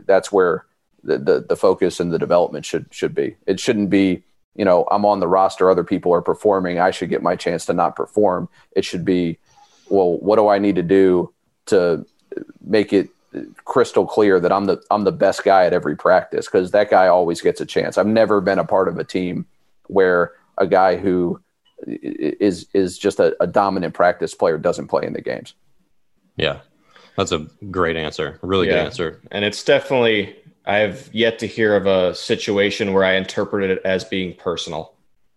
that's 0.05 0.31
where 0.31 0.65
the, 1.03 1.19
the, 1.19 1.45
the 1.47 1.55
focus 1.55 1.99
and 1.99 2.11
the 2.11 2.19
development 2.19 2.65
should 2.65 2.87
should 2.91 3.15
be. 3.15 3.37
It 3.45 3.61
shouldn't 3.61 3.89
be 3.89 4.24
you 4.55 4.65
know, 4.65 4.87
I'm 4.89 5.05
on 5.05 5.19
the 5.19 5.27
roster, 5.27 5.69
other 5.69 5.83
people 5.83 6.13
are 6.13 6.21
performing, 6.21 6.79
I 6.79 6.91
should 6.91 7.09
get 7.09 7.21
my 7.21 7.35
chance 7.35 7.65
to 7.65 7.73
not 7.73 7.95
perform. 7.95 8.49
It 8.71 8.85
should 8.85 9.05
be, 9.05 9.37
well, 9.89 10.17
what 10.19 10.37
do 10.37 10.47
I 10.47 10.59
need 10.59 10.75
to 10.75 10.83
do 10.83 11.33
to 11.67 12.05
make 12.61 12.93
it 12.93 13.09
crystal 13.65 14.05
clear 14.05 14.39
that 14.39 14.51
I'm 14.51 14.65
the 14.65 14.81
I'm 14.89 15.03
the 15.03 15.11
best 15.11 15.43
guy 15.43 15.65
at 15.65 15.73
every 15.73 15.95
practice 15.95 16.45
because 16.45 16.71
that 16.71 16.89
guy 16.89 17.07
always 17.07 17.41
gets 17.41 17.61
a 17.61 17.65
chance. 17.65 17.97
I've 17.97 18.07
never 18.07 18.41
been 18.41 18.59
a 18.59 18.65
part 18.65 18.87
of 18.87 18.97
a 18.97 19.03
team 19.03 19.45
where 19.87 20.33
a 20.57 20.67
guy 20.67 20.95
who 20.95 21.41
is 21.85 22.67
is 22.73 22.97
just 22.97 23.19
a, 23.19 23.35
a 23.41 23.47
dominant 23.47 23.93
practice 23.93 24.33
player 24.33 24.57
doesn't 24.57 24.87
play 24.87 25.05
in 25.05 25.13
the 25.13 25.21
games. 25.21 25.53
Yeah, 26.37 26.59
that's 27.17 27.31
a 27.31 27.47
great 27.71 27.95
answer. 27.95 28.39
Really 28.41 28.67
yeah. 28.67 28.73
good 28.73 28.85
answer. 28.85 29.21
And 29.31 29.43
it's 29.43 29.63
definitely 29.63 30.35
I've 30.65 31.09
yet 31.13 31.39
to 31.39 31.47
hear 31.47 31.75
of 31.75 31.85
a 31.85 32.15
situation 32.15 32.93
where 32.93 33.03
I 33.03 33.13
interpreted 33.13 33.69
it 33.69 33.81
as 33.85 34.03
being 34.03 34.35
personal 34.35 34.93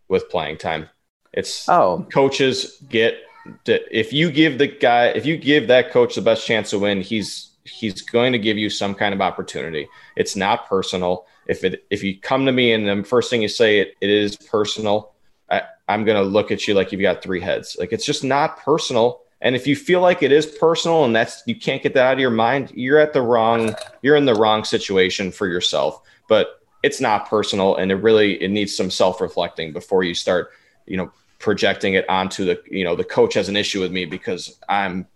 with 0.08 0.30
playing 0.30 0.58
time. 0.58 0.88
It's 1.32 1.68
oh, 1.68 2.06
coaches 2.12 2.82
get 2.88 3.18
to, 3.64 3.80
if 3.96 4.12
you 4.12 4.30
give 4.30 4.58
the 4.58 4.66
guy 4.66 5.06
if 5.08 5.26
you 5.26 5.36
give 5.36 5.68
that 5.68 5.90
coach 5.90 6.14
the 6.14 6.22
best 6.22 6.46
chance 6.46 6.70
to 6.70 6.78
win, 6.78 7.02
he's 7.02 7.50
he's 7.64 8.00
going 8.02 8.32
to 8.32 8.38
give 8.38 8.56
you 8.56 8.70
some 8.70 8.94
kind 8.94 9.14
of 9.14 9.20
opportunity. 9.20 9.88
It's 10.16 10.36
not 10.36 10.68
personal. 10.68 11.26
If 11.46 11.64
it 11.64 11.84
if 11.90 12.02
you 12.02 12.18
come 12.18 12.46
to 12.46 12.52
me 12.52 12.72
and 12.72 12.88
the 12.88 13.06
first 13.06 13.30
thing 13.30 13.42
you 13.42 13.48
say 13.48 13.80
it, 13.80 13.94
it 14.00 14.10
is 14.10 14.36
personal, 14.36 15.12
I, 15.50 15.62
I'm 15.88 16.04
going 16.04 16.22
to 16.22 16.28
look 16.28 16.50
at 16.50 16.66
you 16.66 16.74
like 16.74 16.92
you've 16.92 17.02
got 17.02 17.22
three 17.22 17.40
heads. 17.40 17.76
Like 17.78 17.92
it's 17.92 18.06
just 18.06 18.24
not 18.24 18.58
personal 18.58 19.20
and 19.40 19.54
if 19.54 19.66
you 19.66 19.76
feel 19.76 20.00
like 20.00 20.22
it 20.22 20.32
is 20.32 20.46
personal 20.46 21.04
and 21.04 21.14
that's 21.14 21.42
you 21.46 21.54
can't 21.54 21.82
get 21.82 21.94
that 21.94 22.06
out 22.06 22.14
of 22.14 22.20
your 22.20 22.30
mind, 22.30 22.72
you're 22.74 22.98
at 22.98 23.12
the 23.12 23.22
wrong 23.22 23.74
you're 24.02 24.16
in 24.16 24.24
the 24.24 24.34
wrong 24.34 24.64
situation 24.64 25.30
for 25.30 25.46
yourself. 25.46 26.02
But 26.28 26.60
it's 26.82 27.00
not 27.00 27.28
personal 27.28 27.76
and 27.76 27.92
it 27.92 27.96
really 27.96 28.42
it 28.42 28.50
needs 28.50 28.74
some 28.74 28.90
self-reflecting 28.90 29.72
before 29.72 30.02
you 30.02 30.14
start, 30.14 30.50
you 30.86 30.96
know, 30.96 31.12
projecting 31.38 31.94
it 31.94 32.08
onto 32.08 32.44
the, 32.44 32.60
you 32.68 32.82
know, 32.82 32.96
the 32.96 33.04
coach 33.04 33.34
has 33.34 33.48
an 33.48 33.56
issue 33.56 33.80
with 33.80 33.92
me 33.92 34.04
because 34.04 34.58
I'm 34.68 35.06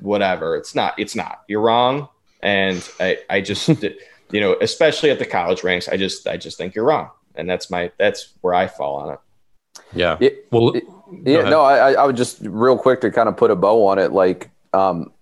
whatever. 0.00 0.56
It's 0.56 0.74
not 0.74 0.98
it's 0.98 1.16
not. 1.16 1.42
You're 1.48 1.62
wrong 1.62 2.08
and 2.42 2.88
I 3.00 3.18
I 3.28 3.40
just 3.40 3.68
you 4.30 4.40
know, 4.40 4.56
especially 4.60 5.10
at 5.10 5.18
the 5.18 5.26
college 5.26 5.64
ranks, 5.64 5.88
I 5.88 5.96
just 5.96 6.28
I 6.28 6.36
just 6.36 6.58
think 6.58 6.76
you're 6.76 6.84
wrong. 6.84 7.10
and 7.34 7.50
that's 7.50 7.70
my 7.70 7.90
that's 7.98 8.34
where 8.40 8.54
I 8.54 8.68
fall 8.68 8.96
on 8.96 9.14
it. 9.14 9.18
Yeah. 9.92 10.16
It, 10.20 10.46
well, 10.52 10.76
it, 10.76 10.84
yeah. 11.24 11.48
No, 11.48 11.62
I, 11.62 11.92
I 11.92 12.04
would 12.04 12.16
just 12.16 12.38
real 12.42 12.78
quick 12.78 13.00
to 13.02 13.10
kind 13.10 13.28
of 13.28 13.36
put 13.36 13.50
a 13.50 13.56
bow 13.56 13.86
on 13.86 13.98
it. 13.98 14.12
Like, 14.12 14.50
um, 14.72 15.12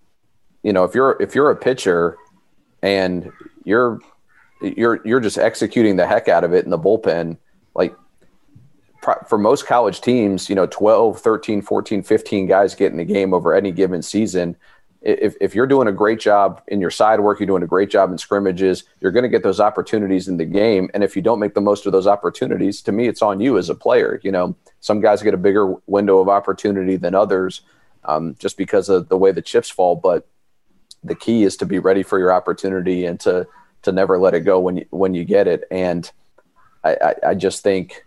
you 0.63 0.73
know, 0.73 0.85
if 0.85 0.95
you're 0.95 1.21
if 1.21 1.35
you're 1.35 1.51
a 1.51 1.57
pitcher 1.57 2.17
and 2.83 3.31
you're 3.65 4.01
you're 4.63 5.01
you're 5.07 5.21
just 5.21 5.39
executing 5.39 5.97
the 5.97 6.07
heck 6.07 6.29
out 6.29 6.45
of 6.45 6.53
it 6.53 6.65
in 6.65 6.71
the 6.71 6.79
bullpen, 6.79 7.37
like 7.75 7.95
for 9.29 9.37
most 9.37 9.67
college 9.67 10.01
teams, 10.01 10.49
you 10.49 10.55
know, 10.55 10.67
12, 10.67 11.21
13, 11.21 11.61
14, 11.61 12.03
15 12.03 12.47
guys 12.47 12.75
get 12.75 12.93
in 12.93 12.99
the 12.99 13.05
game 13.05 13.35
over 13.35 13.53
any 13.53 13.73
given 13.73 14.01
season. 14.01 14.57
If, 15.03 15.35
if 15.41 15.55
you're 15.55 15.67
doing 15.67 15.89
a 15.89 15.93
great 15.93 16.21
job 16.21 16.63
in 16.69 16.81
your 16.81 16.91
side 16.91 17.21
work, 17.21 17.41
you're 17.41 17.47
doing 17.47 17.65
a 17.65 17.67
great 17.67 17.91
job 17.91 18.11
in 18.13 18.19
scrimmages, 18.19 18.85
you're 19.01 19.11
going 19.11 19.25
to 19.25 19.29
get 19.29 19.43
those 19.43 19.59
opportunities 19.59 20.29
in 20.29 20.37
the 20.37 20.45
game. 20.45 20.91
And 20.95 21.03
if 21.03 21.17
you 21.17 21.23
don't 21.23 21.41
make 21.41 21.55
the 21.55 21.61
most 21.61 21.87
of 21.87 21.93
those 21.93 22.07
opportunities, 22.07 22.81
to 22.83 22.93
me, 22.93 23.09
it's 23.09 23.23
on 23.23 23.41
you 23.41 23.59
as 23.59 23.69
a 23.69 23.75
player. 23.75 24.21
You 24.23 24.31
know, 24.31 24.55
some 24.81 25.01
guys 25.01 25.23
get 25.23 25.35
a 25.35 25.39
bigger 25.39 25.75
window 25.87 26.19
of 26.19 26.29
opportunity 26.29 26.97
than 26.97 27.15
others 27.15 27.63
um, 28.05 28.37
just 28.39 28.57
because 28.57 28.89
of 28.89 29.09
the 29.09 29.17
way 29.17 29.33
the 29.33 29.43
chips 29.43 29.71
fall. 29.71 29.97
But 29.97 30.29
the 31.03 31.15
key 31.15 31.43
is 31.43 31.57
to 31.59 31.67
be 31.67 31.79
ready 31.79 32.03
for 32.03 32.19
your 32.19 32.33
opportunity 32.33 33.05
and 33.05 33.19
to 33.21 33.47
to 33.83 33.93
never 33.93 34.19
let 34.19 34.35
it 34.35 34.41
go 34.41 34.61
when 34.61 34.77
you 34.77 34.87
when 34.91 35.15
you 35.15 35.25
get 35.25 35.49
it. 35.49 35.65
And 35.71 36.11
I, 36.85 36.97
I, 37.03 37.15
I 37.29 37.35
just 37.35 37.63
think 37.63 38.05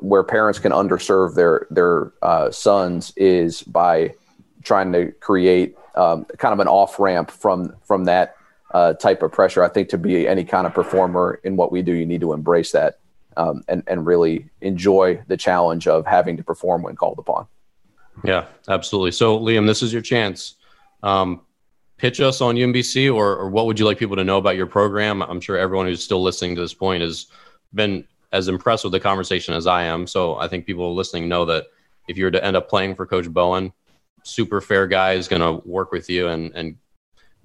where 0.00 0.24
parents 0.24 0.58
can 0.58 0.72
underserve 0.72 1.34
their 1.34 1.66
their 1.70 2.12
uh, 2.22 2.50
sons 2.50 3.12
is 3.16 3.62
by 3.62 4.14
trying 4.62 4.92
to 4.92 5.12
create 5.12 5.76
um, 5.94 6.24
kind 6.38 6.52
of 6.52 6.60
an 6.60 6.68
off 6.68 6.98
ramp 6.98 7.30
from 7.30 7.74
from 7.84 8.04
that 8.04 8.36
uh, 8.72 8.94
type 8.94 9.22
of 9.22 9.32
pressure. 9.32 9.64
I 9.64 9.68
think 9.68 9.88
to 9.90 9.98
be 9.98 10.28
any 10.28 10.44
kind 10.44 10.66
of 10.66 10.74
performer 10.74 11.40
in 11.44 11.56
what 11.56 11.72
we 11.72 11.82
do, 11.82 11.92
you 11.92 12.06
need 12.06 12.20
to 12.20 12.32
embrace 12.32 12.72
that 12.72 12.98
um, 13.36 13.62
and 13.68 13.82
and 13.86 14.06
really 14.06 14.48
enjoy 14.60 15.22
the 15.28 15.36
challenge 15.36 15.86
of 15.86 16.06
having 16.06 16.36
to 16.36 16.44
perform 16.44 16.82
when 16.82 16.96
called 16.96 17.18
upon. 17.18 17.46
Yeah, 18.24 18.46
absolutely. 18.68 19.12
So, 19.12 19.38
Liam, 19.38 19.66
this 19.66 19.82
is 19.82 19.92
your 19.92 20.02
chance. 20.02 20.54
Um, 21.02 21.42
pitch 21.98 22.20
us 22.20 22.40
on 22.40 22.56
UMBC, 22.56 23.14
or, 23.14 23.36
or 23.36 23.48
what 23.50 23.66
would 23.66 23.78
you 23.78 23.84
like 23.84 23.98
people 23.98 24.16
to 24.16 24.24
know 24.24 24.38
about 24.38 24.56
your 24.56 24.66
program? 24.66 25.22
I'm 25.22 25.40
sure 25.40 25.56
everyone 25.56 25.86
who's 25.86 26.02
still 26.02 26.22
listening 26.22 26.54
to 26.56 26.60
this 26.60 26.74
point 26.74 27.02
has 27.02 27.26
been 27.74 28.04
as 28.32 28.48
impressed 28.48 28.84
with 28.84 28.92
the 28.92 29.00
conversation 29.00 29.54
as 29.54 29.66
I 29.66 29.84
am. 29.84 30.06
So 30.06 30.36
I 30.36 30.48
think 30.48 30.66
people 30.66 30.94
listening 30.94 31.28
know 31.28 31.44
that 31.46 31.66
if 32.08 32.16
you 32.16 32.24
were 32.24 32.30
to 32.30 32.44
end 32.44 32.56
up 32.56 32.68
playing 32.68 32.94
for 32.94 33.06
Coach 33.06 33.28
Bowen, 33.28 33.72
super 34.28 34.60
fair 34.60 34.86
guy 34.86 35.12
is 35.12 35.28
going 35.28 35.42
to 35.42 35.66
work 35.68 35.92
with 35.92 36.08
you 36.10 36.28
and 36.28 36.52
and 36.54 36.76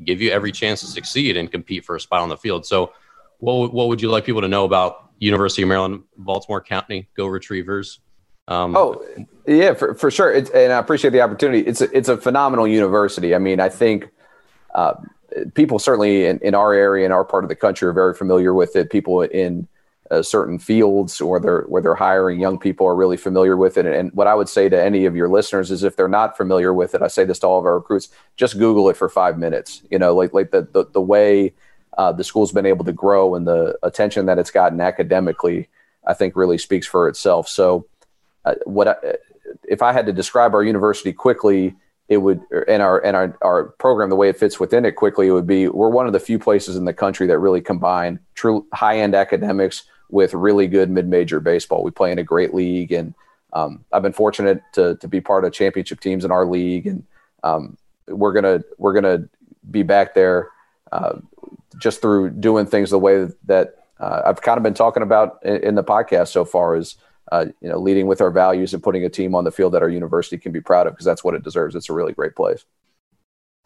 give 0.04 0.22
you 0.22 0.32
every 0.32 0.52
chance 0.52 0.82
to 0.82 0.88
succeed 0.88 1.38
and 1.38 1.52
compete 1.52 1.86
for 1.86 1.96
a 1.96 2.00
spot 2.00 2.22
on 2.22 2.30
the 2.30 2.38
field. 2.38 2.66
So 2.66 2.94
what 3.40 3.74
what 3.74 3.88
would 3.88 4.02
you 4.02 4.10
like 4.10 4.26
people 4.26 4.42
to 4.42 4.48
know 4.48 4.66
about 4.66 5.10
University 5.20 5.62
of 5.62 5.70
Maryland, 5.70 6.04
Baltimore 6.18 6.62
County, 6.62 7.10
Go 7.16 7.28
Retrievers? 7.28 8.00
Um, 8.48 8.76
oh 8.76 9.06
yeah, 9.48 9.74
for, 9.74 9.94
for 9.96 10.12
sure. 10.12 10.34
It's, 10.34 10.50
and 10.50 10.74
I 10.74 10.78
appreciate 10.78 11.12
the 11.12 11.22
opportunity. 11.22 11.60
It's 11.66 11.82
a, 11.82 11.98
it's 11.98 12.10
a 12.10 12.18
phenomenal 12.18 12.68
university. 12.68 13.34
I 13.34 13.38
mean, 13.38 13.60
I 13.60 13.70
think 13.70 14.10
uh, 14.76 14.96
people 15.54 15.80
certainly 15.80 16.26
in, 16.26 16.40
in 16.40 16.56
our 16.56 16.74
area, 16.74 17.06
in 17.06 17.12
our 17.12 17.24
part 17.24 17.46
of 17.46 17.50
the 17.50 17.56
country, 17.56 17.88
are 17.88 17.94
very 17.94 18.14
familiar 18.14 18.54
with 18.54 18.76
it. 18.76 18.90
People 18.90 19.22
in 19.22 19.68
certain 20.22 20.60
fields 20.60 21.22
or 21.22 21.40
they're 21.40 21.62
where 21.64 21.82
they're 21.82 21.96
hiring 21.96 22.40
young 22.40 22.60
people 22.60 22.86
are 22.86 22.96
really 22.96 23.18
familiar 23.18 23.56
with 23.56 23.78
it. 23.78 23.86
And 23.86 24.12
what 24.14 24.28
I 24.28 24.36
would 24.36 24.50
say 24.50 24.70
to 24.70 24.82
any 24.82 25.06
of 25.06 25.16
your 25.16 25.30
listeners 25.30 25.72
is 25.72 25.84
if 25.84 25.96
they're 25.96 26.08
not 26.08 26.38
familiar 26.38 26.74
with 26.74 26.94
it, 26.94 27.02
I 27.02 27.08
say 27.08 27.24
this 27.24 27.40
to 27.40 27.48
all 27.48 27.60
of 27.60 27.66
our 27.66 27.76
recruits, 27.76 28.10
just 28.36 28.60
Google 28.60 28.90
it 28.90 28.98
for 28.98 29.10
five 29.10 29.38
minutes. 29.38 29.82
You 29.90 29.98
know, 29.98 30.14
like 30.14 30.34
like 30.34 30.52
the 30.52 30.68
the, 30.72 30.86
the 30.92 31.02
way 31.02 31.54
uh, 31.98 32.12
the 32.12 32.24
school's 32.24 32.52
been 32.52 32.66
able 32.66 32.86
to 32.86 32.94
grow 32.94 33.36
and 33.36 33.48
the 33.48 33.78
attention 33.84 34.26
that 34.26 34.40
it's 34.40 34.52
gotten 34.52 34.82
academically, 34.82 35.70
I 36.06 36.14
think 36.14 36.36
really 36.36 36.58
speaks 36.58 36.88
for 36.88 37.08
itself. 37.08 37.48
So, 37.48 37.88
uh, 38.46 38.56
what 38.66 38.88
I, 38.88 38.96
if 39.68 39.82
I 39.82 39.94
had 39.94 40.06
to 40.08 40.14
describe 40.14 40.54
our 40.54 40.64
university 40.64 41.14
quickly? 41.14 41.76
It 42.10 42.18
would 42.18 42.42
and 42.68 42.82
our 42.82 43.00
and 43.00 43.16
our, 43.16 43.38
our 43.42 43.64
program 43.80 44.10
the 44.10 44.18
way 44.18 44.28
it 44.28 44.38
fits 44.38 44.60
within 44.60 44.84
it 44.84 44.98
quickly 44.98 45.28
it 45.28 45.32
would 45.32 45.48
be 45.48 45.70
we're 45.70 45.90
one 45.90 46.06
of 46.06 46.12
the 46.12 46.20
few 46.20 46.38
places 46.38 46.76
in 46.76 46.84
the 46.84 46.94
country 46.94 47.26
that 47.28 47.40
really 47.40 47.62
combine 47.62 48.20
true 48.36 48.68
high 48.74 49.00
end 49.00 49.16
academics 49.16 49.86
with 50.10 50.34
really 50.34 50.68
good 50.68 50.90
mid-major 50.90 51.40
baseball. 51.40 51.84
We 51.84 51.92
play 51.92 52.12
in 52.12 52.20
a 52.20 52.24
great 52.24 52.54
league, 52.54 52.92
and 52.92 53.14
um, 53.54 53.86
I've 53.92 54.04
been 54.04 54.14
fortunate 54.14 54.62
to 54.74 54.96
to 54.98 55.08
be 55.08 55.22
part 55.22 55.46
of 55.46 55.54
championship 55.54 56.00
teams 56.00 56.26
in 56.26 56.32
our 56.32 56.46
league, 56.46 56.88
and 56.88 57.04
um, 57.44 57.78
we're 58.08 58.34
gonna 58.34 58.62
we're 58.78 58.94
gonna 58.94 59.28
be 59.70 59.84
back 59.84 60.14
there 60.14 60.50
uh, 60.92 61.20
just 61.78 62.02
through 62.02 62.32
doing 62.32 62.66
things 62.66 62.90
the 62.90 63.00
way 63.00 63.28
that 63.46 63.76
uh, 64.00 64.22
I've 64.26 64.42
kind 64.42 64.58
of 64.58 64.64
been 64.64 64.74
talking 64.74 65.04
about 65.04 65.40
in, 65.44 65.58
in 65.58 65.76
the 65.76 65.84
podcast 65.84 66.30
so 66.30 66.46
far. 66.46 66.76
Is 66.76 66.96
uh, 67.32 67.46
you 67.62 67.70
know 67.70 67.80
leading 67.80 68.08
with 68.08 68.22
our 68.22 68.32
values 68.32 68.74
and 68.74 68.84
putting 68.84 69.06
a 69.06 69.10
team 69.10 69.36
on 69.36 69.44
the 69.44 69.52
field 69.52 69.74
that 69.74 69.82
our 69.82 69.90
university 69.90 70.38
can 70.38 70.52
be 70.52 70.62
proud 70.62 70.88
of 70.88 70.94
because 70.94 71.06
that's 71.06 71.24
what 71.24 71.36
it 71.36 71.44
deserves. 71.44 71.76
It's 71.76 71.90
a 71.90 71.94
really 71.94 72.14
great 72.14 72.36
place. 72.36 72.66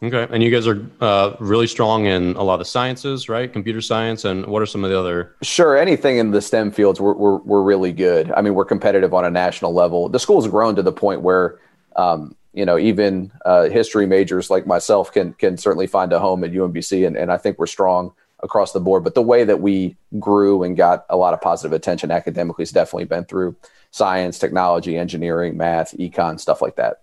Okay, 0.00 0.28
and 0.30 0.44
you 0.44 0.50
guys 0.50 0.68
are 0.68 0.80
uh, 1.00 1.34
really 1.40 1.66
strong 1.66 2.06
in 2.06 2.36
a 2.36 2.42
lot 2.44 2.54
of 2.54 2.60
the 2.60 2.64
sciences, 2.66 3.28
right? 3.28 3.52
Computer 3.52 3.80
science, 3.80 4.24
and 4.24 4.46
what 4.46 4.62
are 4.62 4.66
some 4.66 4.84
of 4.84 4.90
the 4.90 4.98
other? 4.98 5.34
Sure, 5.42 5.76
anything 5.76 6.18
in 6.18 6.30
the 6.30 6.40
STEM 6.40 6.70
fields, 6.70 7.00
we're 7.00 7.14
we're, 7.14 7.38
we're 7.38 7.62
really 7.62 7.92
good. 7.92 8.30
I 8.30 8.40
mean, 8.40 8.54
we're 8.54 8.64
competitive 8.64 9.12
on 9.12 9.24
a 9.24 9.30
national 9.30 9.74
level. 9.74 10.08
The 10.08 10.20
school's 10.20 10.46
grown 10.46 10.76
to 10.76 10.82
the 10.82 10.92
point 10.92 11.22
where, 11.22 11.58
um, 11.96 12.36
you 12.52 12.64
know, 12.64 12.78
even 12.78 13.32
uh, 13.44 13.64
history 13.64 14.06
majors 14.06 14.50
like 14.50 14.68
myself 14.68 15.12
can 15.12 15.32
can 15.32 15.56
certainly 15.56 15.88
find 15.88 16.12
a 16.12 16.20
home 16.20 16.44
at 16.44 16.52
UMBC, 16.52 17.04
and, 17.04 17.16
and 17.16 17.32
I 17.32 17.36
think 17.36 17.58
we're 17.58 17.66
strong 17.66 18.12
across 18.44 18.70
the 18.70 18.80
board. 18.80 19.02
But 19.02 19.16
the 19.16 19.22
way 19.22 19.42
that 19.42 19.60
we 19.60 19.96
grew 20.20 20.62
and 20.62 20.76
got 20.76 21.06
a 21.10 21.16
lot 21.16 21.34
of 21.34 21.40
positive 21.40 21.72
attention 21.72 22.12
academically 22.12 22.62
has 22.62 22.70
definitely 22.70 23.06
been 23.06 23.24
through 23.24 23.56
science, 23.90 24.38
technology, 24.38 24.96
engineering, 24.96 25.56
math, 25.56 25.92
econ, 25.98 26.38
stuff 26.38 26.62
like 26.62 26.76
that. 26.76 27.00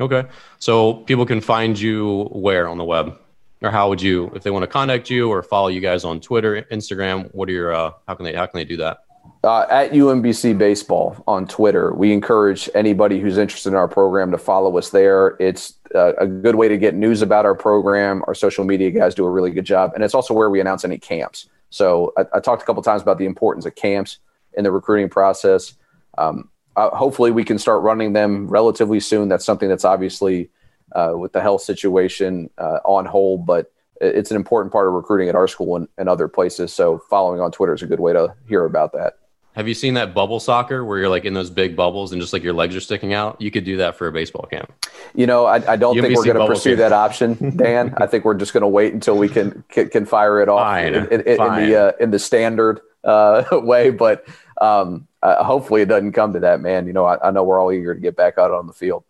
Okay. 0.00 0.24
So 0.58 0.94
people 0.94 1.26
can 1.26 1.40
find 1.40 1.78
you 1.78 2.24
where 2.32 2.68
on 2.68 2.78
the 2.78 2.84
web? 2.84 3.18
Or 3.60 3.70
how 3.70 3.88
would 3.88 4.00
you 4.00 4.30
if 4.36 4.44
they 4.44 4.52
want 4.52 4.62
to 4.62 4.68
contact 4.68 5.10
you 5.10 5.28
or 5.28 5.42
follow 5.42 5.66
you 5.66 5.80
guys 5.80 6.04
on 6.04 6.20
Twitter, 6.20 6.62
Instagram, 6.70 7.28
what 7.34 7.48
are 7.48 7.52
your 7.52 7.74
uh, 7.74 7.90
how 8.06 8.14
can 8.14 8.24
they 8.24 8.32
how 8.32 8.46
can 8.46 8.58
they 8.58 8.64
do 8.64 8.76
that? 8.76 8.98
Uh, 9.44 9.66
at 9.70 9.92
UMBC 9.92 10.56
Baseball 10.56 11.22
on 11.26 11.46
Twitter. 11.46 11.92
We 11.92 12.12
encourage 12.12 12.68
anybody 12.74 13.20
who's 13.20 13.36
interested 13.36 13.70
in 13.70 13.74
our 13.74 13.88
program 13.88 14.30
to 14.30 14.38
follow 14.38 14.76
us 14.78 14.90
there. 14.90 15.36
It's 15.38 15.74
uh, 15.94 16.14
a 16.16 16.26
good 16.26 16.54
way 16.54 16.68
to 16.68 16.76
get 16.76 16.94
news 16.94 17.22
about 17.22 17.44
our 17.44 17.54
program. 17.54 18.22
Our 18.26 18.34
social 18.34 18.64
media 18.64 18.90
guys 18.90 19.14
do 19.14 19.24
a 19.24 19.30
really 19.30 19.50
good 19.50 19.64
job, 19.64 19.92
and 19.94 20.02
it's 20.02 20.14
also 20.14 20.34
where 20.34 20.50
we 20.50 20.60
announce 20.60 20.84
any 20.84 20.98
camps. 20.98 21.48
So 21.70 22.12
I, 22.16 22.24
I 22.34 22.40
talked 22.40 22.62
a 22.62 22.64
couple 22.64 22.82
times 22.82 23.02
about 23.02 23.18
the 23.18 23.26
importance 23.26 23.66
of 23.66 23.74
camps 23.74 24.18
in 24.54 24.64
the 24.64 24.72
recruiting 24.72 25.08
process. 25.08 25.74
Um, 26.16 26.50
uh, 26.78 26.96
hopefully 26.96 27.32
we 27.32 27.44
can 27.44 27.58
start 27.58 27.82
running 27.82 28.12
them 28.12 28.46
relatively 28.46 29.00
soon. 29.00 29.28
That's 29.28 29.44
something 29.44 29.68
that's 29.68 29.84
obviously 29.84 30.50
uh, 30.94 31.14
with 31.16 31.32
the 31.32 31.40
health 31.40 31.62
situation 31.62 32.50
uh, 32.56 32.78
on 32.84 33.04
hold, 33.04 33.46
but 33.46 33.72
it's 34.00 34.30
an 34.30 34.36
important 34.36 34.72
part 34.72 34.86
of 34.86 34.94
recruiting 34.94 35.28
at 35.28 35.34
our 35.34 35.48
school 35.48 35.74
and, 35.74 35.88
and, 35.98 36.08
other 36.08 36.28
places. 36.28 36.72
So 36.72 37.02
following 37.10 37.40
on 37.40 37.50
Twitter 37.50 37.74
is 37.74 37.82
a 37.82 37.86
good 37.86 37.98
way 37.98 38.12
to 38.12 38.32
hear 38.46 38.64
about 38.64 38.92
that. 38.92 39.14
Have 39.54 39.66
you 39.66 39.74
seen 39.74 39.94
that 39.94 40.14
bubble 40.14 40.38
soccer 40.38 40.84
where 40.84 40.98
you're 40.98 41.08
like 41.08 41.24
in 41.24 41.34
those 41.34 41.50
big 41.50 41.74
bubbles 41.74 42.12
and 42.12 42.20
just 42.20 42.32
like 42.32 42.44
your 42.44 42.52
legs 42.52 42.76
are 42.76 42.80
sticking 42.80 43.12
out? 43.12 43.40
You 43.40 43.50
could 43.50 43.64
do 43.64 43.78
that 43.78 43.96
for 43.96 44.06
a 44.06 44.12
baseball 44.12 44.46
camp. 44.48 44.72
You 45.16 45.26
know, 45.26 45.46
I, 45.46 45.72
I 45.72 45.74
don't 45.74 46.00
think 46.00 46.16
we're 46.16 46.24
going 46.24 46.38
to 46.38 46.46
pursue 46.46 46.76
camp. 46.76 46.78
that 46.78 46.92
option, 46.92 47.56
Dan. 47.56 47.92
I 48.00 48.06
think 48.06 48.24
we're 48.24 48.34
just 48.34 48.52
going 48.52 48.60
to 48.60 48.68
wait 48.68 48.94
until 48.94 49.16
we 49.16 49.28
can 49.28 49.64
can, 49.68 49.88
can 49.88 50.06
fire 50.06 50.40
it 50.40 50.48
off 50.48 50.60
fine, 50.60 50.94
in, 50.94 51.06
in, 51.06 51.20
in, 51.22 51.26
in, 51.26 51.36
the 51.36 51.76
uh, 51.76 51.92
in 51.98 52.12
the 52.12 52.20
standard 52.20 52.80
uh, 53.02 53.42
way. 53.52 53.90
But 53.90 54.28
um, 54.60 55.07
uh, 55.22 55.42
hopefully 55.42 55.82
it 55.82 55.86
doesn't 55.86 56.12
come 56.12 56.32
to 56.32 56.40
that, 56.40 56.60
man. 56.60 56.86
You 56.86 56.92
know, 56.92 57.04
I, 57.04 57.28
I, 57.28 57.30
know 57.30 57.42
we're 57.42 57.60
all 57.60 57.72
eager 57.72 57.94
to 57.94 58.00
get 58.00 58.16
back 58.16 58.38
out 58.38 58.50
on 58.52 58.66
the 58.66 58.72
field. 58.72 59.04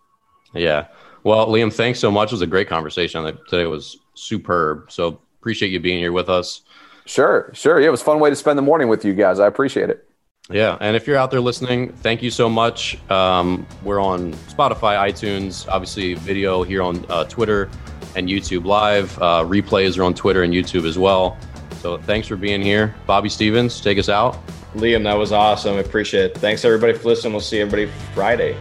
Yeah. 0.55 0.87
Well, 1.25 1.47
Liam, 1.49 1.73
thanks 1.73 1.99
so 1.99 2.11
much. 2.11 2.31
It 2.31 2.35
was 2.35 2.43
a 2.43 2.47
great 2.47 2.69
conversation. 2.69 3.25
Today 3.49 3.67
was 3.67 3.99
superb. 4.15 4.91
So 4.91 5.21
appreciate 5.41 5.71
you 5.71 5.81
being 5.81 5.99
here 5.99 6.13
with 6.13 6.29
us. 6.29 6.63
Sure, 7.05 7.51
sure. 7.55 7.81
Yeah, 7.81 7.89
it 7.89 7.91
was 7.91 8.03
a 8.03 8.05
fun 8.05 8.21
way 8.21 8.31
to 8.31 8.37
spend 8.37 8.59
the 8.59 8.63
morning 8.63 8.89
with 8.89 9.05
you 9.05 9.15
guys. 9.15 9.41
I 9.41 9.47
appreciate 9.47 9.91
it. 9.91 10.09
Yeah, 10.51 10.79
and 10.81 10.97
if 10.97 11.07
you're 11.07 11.17
out 11.17 11.31
there 11.31 11.41
listening, 11.41 11.93
thank 11.93 12.23
you 12.23 12.31
so 12.31 12.49
much. 12.49 12.99
Um, 13.11 13.67
we're 13.83 14.01
on 14.01 14.33
Spotify, 14.33 14.97
iTunes, 15.11 15.69
obviously 15.69 16.15
video 16.15 16.63
here 16.63 16.83
on 16.83 17.05
uh, 17.11 17.25
Twitter 17.25 17.69
and 18.17 18.29
YouTube 18.29 18.65
Live. 18.65 19.17
Uh, 19.19 19.45
replays 19.45 19.99
are 19.99 20.05
on 20.05 20.15
Twitter 20.15 20.45
and 20.45 20.55
YouTube 20.55 20.87
as 20.87 20.99
well. 20.99 21.37
So 21.81 21.99
thanks 21.99 22.29
for 22.29 22.37
being 22.37 22.63
here, 22.63 22.95
Bobby 23.07 23.29
Stevens. 23.29 23.81
Take 23.81 23.99
us 23.99 24.09
out. 24.09 24.39
Liam, 24.75 25.05
that 25.05 25.15
was 25.15 25.33
awesome. 25.33 25.77
I 25.77 25.81
appreciate 25.81 26.25
it. 26.25 26.39
Thanks 26.39 26.65
everybody 26.65 26.93
for 26.93 27.09
listening. 27.09 27.33
We'll 27.33 27.41
see 27.41 27.61
everybody 27.61 27.87
Friday. 28.15 28.57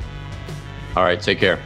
All 0.95 1.03
right, 1.03 1.21
take 1.21 1.39
care. 1.39 1.59